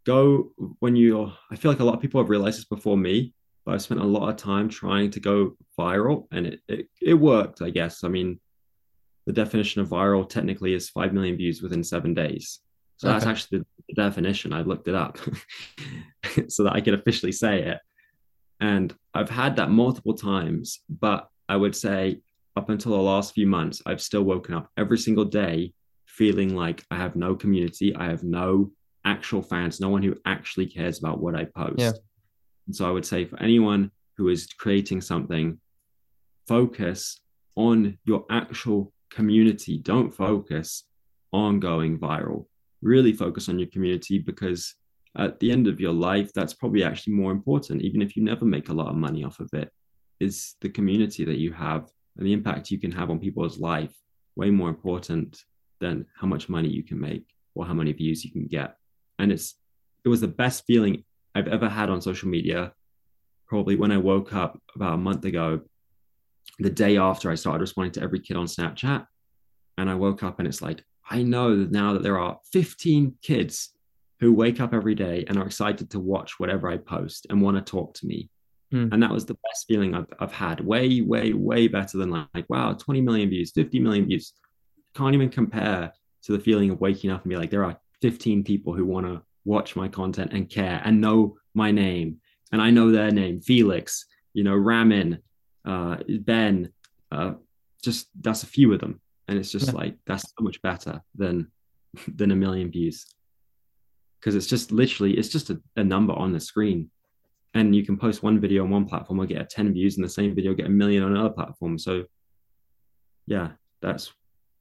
go 0.05 0.51
when 0.79 0.95
you're 0.95 1.33
I 1.51 1.55
feel 1.55 1.71
like 1.71 1.79
a 1.79 1.83
lot 1.83 1.95
of 1.95 2.01
people 2.01 2.21
have 2.21 2.29
realized 2.29 2.57
this 2.57 2.65
before 2.65 2.97
me, 2.97 3.33
but 3.65 3.73
I've 3.73 3.81
spent 3.81 4.01
a 4.01 4.05
lot 4.05 4.29
of 4.29 4.37
time 4.37 4.69
trying 4.69 5.11
to 5.11 5.19
go 5.19 5.55
viral 5.77 6.27
and 6.31 6.47
it 6.47 6.59
it, 6.67 6.87
it 7.01 7.13
worked, 7.13 7.61
I 7.61 7.69
guess. 7.69 8.03
I 8.03 8.07
mean, 8.07 8.39
the 9.25 9.33
definition 9.33 9.81
of 9.81 9.89
viral 9.89 10.27
technically 10.27 10.73
is 10.73 10.89
5 10.89 11.13
million 11.13 11.37
views 11.37 11.61
within 11.61 11.83
7 11.83 12.13
days. 12.13 12.59
So 12.97 13.07
that's 13.07 13.25
actually 13.25 13.63
the 13.87 13.95
definition. 13.95 14.53
I 14.53 14.61
looked 14.61 14.87
it 14.87 14.93
up 14.93 15.17
so 16.49 16.63
that 16.63 16.73
I 16.73 16.81
could 16.81 16.93
officially 16.93 17.31
say 17.31 17.63
it. 17.63 17.79
And 18.59 18.93
I've 19.15 19.29
had 19.29 19.55
that 19.55 19.71
multiple 19.71 20.13
times, 20.13 20.81
but 20.87 21.27
I 21.49 21.55
would 21.55 21.75
say 21.75 22.21
up 22.55 22.69
until 22.69 22.91
the 22.91 23.01
last 23.01 23.33
few 23.33 23.47
months, 23.47 23.81
I've 23.87 24.01
still 24.01 24.21
woken 24.21 24.53
up 24.53 24.69
every 24.77 24.99
single 24.99 25.25
day 25.25 25.73
feeling 26.05 26.55
like 26.55 26.83
I 26.91 26.95
have 26.97 27.15
no 27.15 27.35
community. 27.35 27.95
I 27.95 28.05
have 28.05 28.23
no 28.23 28.71
actual 29.05 29.41
fans, 29.41 29.79
no 29.79 29.89
one 29.89 30.03
who 30.03 30.15
actually 30.25 30.67
cares 30.67 30.99
about 30.99 31.21
what 31.21 31.35
I 31.35 31.45
post. 31.45 31.79
Yeah. 31.79 31.91
And 32.67 32.75
so 32.75 32.87
I 32.87 32.91
would 32.91 33.05
say 33.05 33.25
for 33.25 33.41
anyone 33.41 33.91
who 34.17 34.29
is 34.29 34.47
creating 34.47 35.01
something, 35.01 35.59
focus 36.47 37.19
on 37.55 37.97
your 38.05 38.25
actual 38.29 38.93
community. 39.09 39.77
Don't 39.77 40.11
focus 40.11 40.85
on 41.33 41.59
going 41.59 41.99
viral. 41.99 42.45
Really 42.81 43.13
focus 43.13 43.49
on 43.49 43.59
your 43.59 43.69
community 43.69 44.19
because 44.19 44.75
at 45.17 45.39
the 45.39 45.51
end 45.51 45.67
of 45.67 45.79
your 45.79 45.91
life, 45.91 46.31
that's 46.33 46.53
probably 46.53 46.83
actually 46.83 47.13
more 47.13 47.31
important, 47.31 47.81
even 47.81 48.01
if 48.01 48.15
you 48.15 48.23
never 48.23 48.45
make 48.45 48.69
a 48.69 48.73
lot 48.73 48.87
of 48.87 48.95
money 48.95 49.23
off 49.23 49.39
of 49.39 49.49
it, 49.53 49.71
is 50.19 50.55
the 50.61 50.69
community 50.69 51.25
that 51.25 51.37
you 51.37 51.51
have 51.51 51.89
and 52.17 52.25
the 52.25 52.33
impact 52.33 52.71
you 52.71 52.79
can 52.79 52.91
have 52.91 53.09
on 53.09 53.19
people's 53.19 53.59
life 53.59 53.93
way 54.35 54.49
more 54.49 54.69
important 54.69 55.43
than 55.79 56.05
how 56.19 56.27
much 56.27 56.47
money 56.47 56.69
you 56.69 56.83
can 56.83 56.99
make 56.99 57.25
or 57.55 57.65
how 57.65 57.73
many 57.73 57.91
views 57.91 58.23
you 58.23 58.31
can 58.31 58.47
get. 58.47 58.75
And 59.21 59.31
it's 59.31 59.55
it 60.03 60.09
was 60.09 60.21
the 60.21 60.27
best 60.27 60.65
feeling 60.65 61.03
I've 61.35 61.47
ever 61.47 61.69
had 61.69 61.89
on 61.89 62.01
social 62.01 62.27
media. 62.29 62.73
Probably 63.47 63.75
when 63.75 63.91
I 63.91 63.97
woke 63.97 64.33
up 64.33 64.59
about 64.75 64.93
a 64.93 64.97
month 64.97 65.25
ago, 65.25 65.61
the 66.59 66.69
day 66.69 66.97
after 66.97 67.29
I 67.29 67.35
started 67.35 67.61
responding 67.61 67.93
to 67.93 68.01
every 68.01 68.19
kid 68.19 68.37
on 68.37 68.45
Snapchat. 68.45 69.05
And 69.77 69.89
I 69.89 69.95
woke 69.95 70.23
up 70.23 70.39
and 70.39 70.47
it's 70.47 70.61
like, 70.61 70.83
I 71.09 71.23
know 71.23 71.55
now 71.55 71.93
that 71.93 72.03
there 72.03 72.19
are 72.19 72.39
15 72.51 73.15
kids 73.21 73.73
who 74.19 74.33
wake 74.33 74.59
up 74.59 74.73
every 74.73 74.95
day 74.95 75.25
and 75.27 75.37
are 75.37 75.45
excited 75.45 75.89
to 75.91 75.99
watch 75.99 76.39
whatever 76.39 76.69
I 76.69 76.77
post 76.77 77.27
and 77.29 77.41
want 77.41 77.57
to 77.57 77.69
talk 77.69 77.93
to 77.95 78.05
me. 78.05 78.29
Hmm. 78.71 78.87
And 78.91 79.03
that 79.03 79.11
was 79.11 79.25
the 79.25 79.37
best 79.49 79.65
feeling 79.67 79.95
I've, 79.95 80.07
I've 80.19 80.31
had. 80.31 80.61
Way, 80.61 81.01
way, 81.01 81.33
way 81.33 81.67
better 81.67 81.97
than 81.97 82.11
like, 82.11 82.49
wow, 82.49 82.73
20 82.73 83.01
million 83.01 83.29
views, 83.29 83.51
50 83.51 83.79
million 83.79 84.05
views. 84.05 84.33
Can't 84.95 85.15
even 85.15 85.29
compare 85.29 85.91
to 86.23 86.31
the 86.31 86.39
feeling 86.39 86.69
of 86.69 86.79
waking 86.79 87.11
up 87.11 87.23
and 87.23 87.29
be 87.29 87.37
like, 87.37 87.49
there 87.49 87.65
are 87.65 87.79
15 88.01 88.43
people 88.43 88.73
who 88.73 88.85
want 88.85 89.05
to 89.05 89.21
watch 89.45 89.75
my 89.75 89.87
content 89.87 90.33
and 90.33 90.49
care 90.49 90.81
and 90.83 91.01
know 91.01 91.37
my 91.53 91.71
name. 91.71 92.17
And 92.51 92.61
I 92.61 92.69
know 92.69 92.91
their 92.91 93.11
name, 93.11 93.41
Felix, 93.41 94.05
you 94.33 94.43
know, 94.43 94.55
Ramin, 94.55 95.19
uh, 95.65 95.97
Ben, 96.21 96.71
uh, 97.11 97.33
just 97.83 98.07
that's 98.21 98.43
a 98.43 98.47
few 98.47 98.73
of 98.73 98.79
them. 98.79 99.01
And 99.27 99.37
it's 99.39 99.51
just 99.51 99.67
Yeah. 99.67 99.73
like, 99.73 99.95
that's 100.05 100.23
so 100.23 100.43
much 100.43 100.61
better 100.61 101.01
than, 101.15 101.51
than 102.15 102.31
a 102.31 102.35
million 102.35 102.71
views. 102.71 103.05
Cause 104.21 104.35
it's 104.35 104.47
just 104.47 104.71
literally, 104.71 105.17
it's 105.17 105.29
just 105.29 105.49
a, 105.49 105.59
a 105.77 105.83
number 105.83 106.13
on 106.13 106.31
the 106.31 106.39
screen 106.39 106.91
and 107.53 107.75
you 107.75 107.85
can 107.85 107.97
post 107.97 108.23
one 108.23 108.39
video 108.39 108.63
on 108.63 108.69
one 108.69 108.85
platform 108.85 109.19
or 109.19 109.25
get 109.25 109.41
a 109.41 109.45
10 109.45 109.73
views 109.73 109.97
and 109.97 110.05
the 110.05 110.09
same 110.09 110.33
video 110.33 110.53
get 110.53 110.67
a 110.67 110.69
million 110.69 111.03
on 111.03 111.11
another 111.11 111.29
platform 111.29 111.77
so 111.77 112.03
yeah 113.27 113.49
that's 113.81 114.11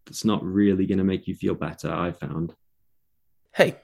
that's 0.07 0.25
not 0.25 0.43
really 0.43 0.87
going 0.87 0.99
to 0.99 1.05
make 1.05 1.27
you 1.27 1.35
feel 1.35 1.55
better 1.55 1.93
i 1.93 2.11
found 2.11 2.55
Hey, 3.55 3.81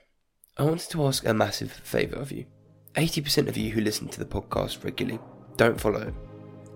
I 0.57 0.63
wanted 0.63 0.89
to 0.91 1.05
ask 1.07 1.27
a 1.27 1.35
massive 1.35 1.73
favour 1.73 2.17
of 2.17 2.31
you. 2.31 2.47
80% 2.95 3.49
of 3.49 3.57
you 3.57 3.73
who 3.73 3.81
listen 3.81 4.07
to 4.09 4.21
the 4.21 4.25
podcast 4.25 4.85
regularly 4.85 5.19
don't 5.57 5.79
follow. 5.79 6.15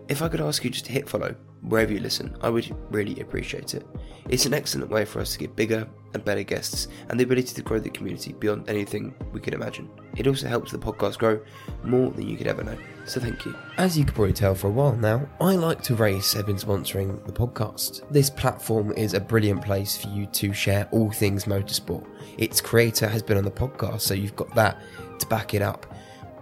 If 0.09 0.23
I 0.23 0.29
could 0.29 0.41
ask 0.41 0.65
you 0.65 0.71
just 0.71 0.87
to 0.87 0.93
hit 0.93 1.09
follow 1.09 1.37
wherever 1.63 1.93
you 1.93 2.01
listen, 2.01 2.37
I 2.41 2.51
would 2.51 2.75
really 2.91 3.21
appreciate 3.21 3.75
it. 3.75 3.87
It's 4.29 4.45
an 4.47 4.55
excellent 4.55 4.91
way 4.91 5.05
for 5.05 5.21
us 5.21 5.33
to 5.33 5.39
get 5.39 5.55
bigger 5.55 5.89
and 6.15 6.25
better 6.25 6.43
guests 6.43 6.89
and 7.09 7.19
the 7.19 7.25
ability 7.25 7.55
to 7.55 7.63
grow 7.63 7.79
the 7.79 7.91
community 7.91 8.33
beyond 8.33 8.69
anything 8.69 9.15
we 9.33 9.41
could 9.41 9.55
imagine. 9.55 9.89
It 10.17 10.27
also 10.27 10.49
helps 10.49 10.73
the 10.73 10.79
podcast 10.79 11.19
grow 11.19 11.41
more 11.85 12.11
than 12.11 12.29
you 12.29 12.37
could 12.37 12.47
ever 12.47 12.65
know. 12.65 12.77
So 13.07 13.21
thank 13.21 13.45
you. 13.45 13.55
As 13.77 13.97
you 13.97 14.05
can 14.05 14.15
probably 14.15 14.33
tell 14.33 14.55
for 14.55 14.69
a 14.69 14.71
while 14.71 14.97
now, 14.97 15.29
I 15.41 15.57
like 15.57 15.83
to 15.83 15.95
race 15.95 16.33
have 16.35 16.47
been 16.47 16.57
sponsoring 16.57 17.25
the 17.27 17.33
podcast. 17.33 18.03
This 18.11 18.31
platform 18.31 18.93
is 18.93 19.15
a 19.15 19.21
brilliant 19.21 19.65
place 19.65 19.97
for 19.97 20.09
you 20.09 20.27
to 20.27 20.53
share 20.53 20.89
all 20.91 21.11
things 21.11 21.45
motorsport. 21.45 22.07
Its 22.39 22.61
creator 22.61 23.09
has 23.09 23.23
been 23.23 23.37
on 23.37 23.45
the 23.45 23.51
podcast, 23.51 24.01
so 24.01 24.15
you've 24.15 24.37
got 24.37 24.55
that 24.55 24.81
to 25.19 25.27
back 25.27 25.55
it 25.55 25.63
up. 25.63 25.87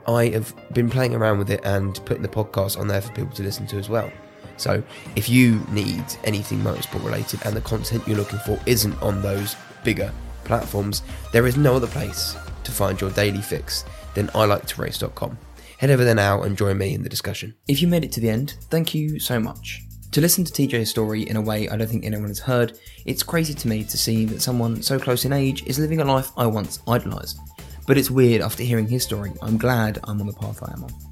I 0.07 0.28
have 0.28 0.55
been 0.73 0.89
playing 0.89 1.15
around 1.15 1.39
with 1.39 1.51
it 1.51 1.61
and 1.65 1.95
putting 2.07 2.23
the 2.23 2.28
podcast 2.28 2.78
on 2.78 2.89
there 2.89 3.03
for 3.03 3.12
people 3.12 3.35
to 3.36 3.43
listen 3.43 3.66
to 3.69 3.77
as 3.77 3.89
well. 3.89 4.11
So 4.59 4.82
if 5.16 5.28
you 5.28 5.64
need 5.70 6.05
anything 6.24 6.59
motorsport 6.59 7.05
related 7.05 7.40
and 7.47 7.56
the 7.56 7.60
content 7.60 8.06
you're 8.06 8.16
looking 8.16 8.40
for 8.40 8.59
isn't 8.66 9.01
on 9.01 9.22
those 9.22 9.56
bigger 9.85 10.12
platforms, 10.44 11.02
there 11.32 11.47
is 11.47 11.56
no 11.56 11.76
other 11.76 11.86
place 11.86 12.36
to 12.64 12.72
find 12.72 13.01
your 13.01 13.10
daily 13.10 13.40
fix 13.40 13.85
than 14.14 14.30
I 14.35 14.44
like 14.44 14.66
to 14.66 14.82
race.com. 14.82 15.39
Head 15.78 15.90
over 15.90 16.05
there 16.05 16.14
now 16.14 16.43
and 16.43 16.59
join 16.59 16.76
me 16.76 16.93
in 16.93 17.02
the 17.02 17.09
discussion. 17.09 17.55
If 17.68 17.80
you 17.80 17.89
made 17.89 18.05
it 18.05 18.12
to 18.12 18.20
the 18.20 18.30
end, 18.30 18.56
thank 18.68 18.94
you 18.94 19.20
so 19.20 19.39
much. 19.39 19.82
To 20.12 20.20
listen 20.20 20.43
to 20.43 20.52
TJ's 20.52 20.90
story 20.90 21.28
in 21.28 21.36
a 21.36 21.40
way 21.40 21.68
I 21.68 21.76
don't 21.76 21.86
think 21.86 22.05
anyone 22.05 22.28
has 22.28 22.40
heard, 22.40 22.78
it's 23.05 23.22
crazy 23.22 23.55
to 23.55 23.68
me 23.68 23.85
to 23.85 23.98
see 23.98 24.24
that 24.24 24.43
someone 24.43 24.82
so 24.82 24.98
close 24.98 25.24
in 25.24 25.32
age 25.32 25.62
is 25.66 25.78
living 25.78 26.01
a 26.01 26.05
life 26.05 26.30
I 26.36 26.47
once 26.47 26.80
idolised. 26.89 27.39
But 27.86 27.98
it's 27.98 28.10
weird 28.10 28.43
after 28.43 28.62
hearing 28.62 28.89
his 28.89 29.05
story, 29.05 29.32
I'm 29.40 29.59
glad 29.59 29.98
I'm 30.05 30.20
on 30.20 30.26
the 30.26 30.32
path 30.32 30.62
I 30.62 30.72
am 30.72 30.85
on. 30.85 31.07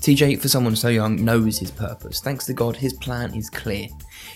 TJ, 0.00 0.40
for 0.40 0.48
someone 0.48 0.76
so 0.76 0.88
young, 0.88 1.22
knows 1.24 1.58
his 1.58 1.70
purpose. 1.70 2.20
Thanks 2.20 2.46
to 2.46 2.54
God, 2.54 2.76
his 2.76 2.92
plan 2.92 3.34
is 3.34 3.50
clear. 3.50 3.88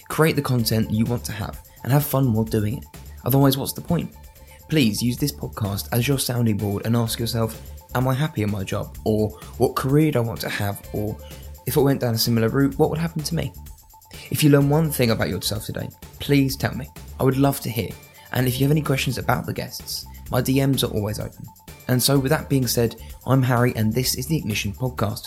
Create 0.09 0.37
the 0.37 0.43
content 0.43 0.91
you 0.91 1.05
want 1.05 1.25
to 1.25 1.33
have 1.33 1.63
and 1.83 1.93
have 1.93 2.05
fun 2.05 2.33
while 2.33 2.45
doing 2.45 2.79
it. 2.79 2.85
Otherwise, 3.25 3.57
what's 3.57 3.73
the 3.73 3.81
point? 3.81 4.13
Please 4.69 5.03
use 5.03 5.17
this 5.17 5.33
podcast 5.33 5.89
as 5.93 6.09
your 6.09 6.19
sounding 6.19 6.57
board 6.57 6.85
and 6.85 6.97
ask 6.97 7.19
yourself, 7.19 7.61
Am 7.95 8.09
I 8.09 8.15
happy 8.15 8.43
in 8.43 8.51
my 8.51 8.65
job? 8.65 8.97
Or 9.05 9.31
what 9.59 9.77
career 9.77 10.11
do 10.11 10.19
I 10.19 10.23
want 10.23 10.41
to 10.41 10.49
have? 10.49 10.83
Or 10.93 11.17
if 11.67 11.77
it 11.77 11.81
went 11.81 12.01
down 12.01 12.15
a 12.15 12.19
similar 12.19 12.49
route, 12.49 12.79
what 12.79 12.89
would 12.91 12.99
happen 12.99 13.23
to 13.23 13.35
me? 13.35 13.53
If 14.31 14.43
you 14.43 14.51
learn 14.51 14.71
one 14.71 14.91
thing 14.91 15.11
about 15.11 15.29
yourself 15.29 15.67
today, 15.67 15.89
please 16.19 16.57
tell 16.57 16.75
me. 16.75 16.89
I 17.21 17.25
would 17.25 17.37
love 17.37 17.61
to 17.61 17.71
hear. 17.71 17.91
And 18.33 18.49
if 18.49 18.59
you 18.59 18.65
have 18.65 18.71
any 18.71 18.81
questions 18.81 19.19
about 19.19 19.45
the 19.45 19.53
guests, 19.53 20.07
my 20.31 20.41
DMs 20.41 20.83
are 20.83 20.93
always 20.95 21.21
open. 21.21 21.47
And 21.89 22.03
so, 22.03 22.19
with 22.19 22.31
that 22.31 22.49
being 22.49 22.67
said, 22.67 22.97
I'm 23.27 23.43
Harry, 23.43 23.75
and 23.77 23.93
this 23.93 24.15
is 24.15 24.27
the 24.27 24.37
Ignition 24.37 24.73
Podcast. 24.73 25.27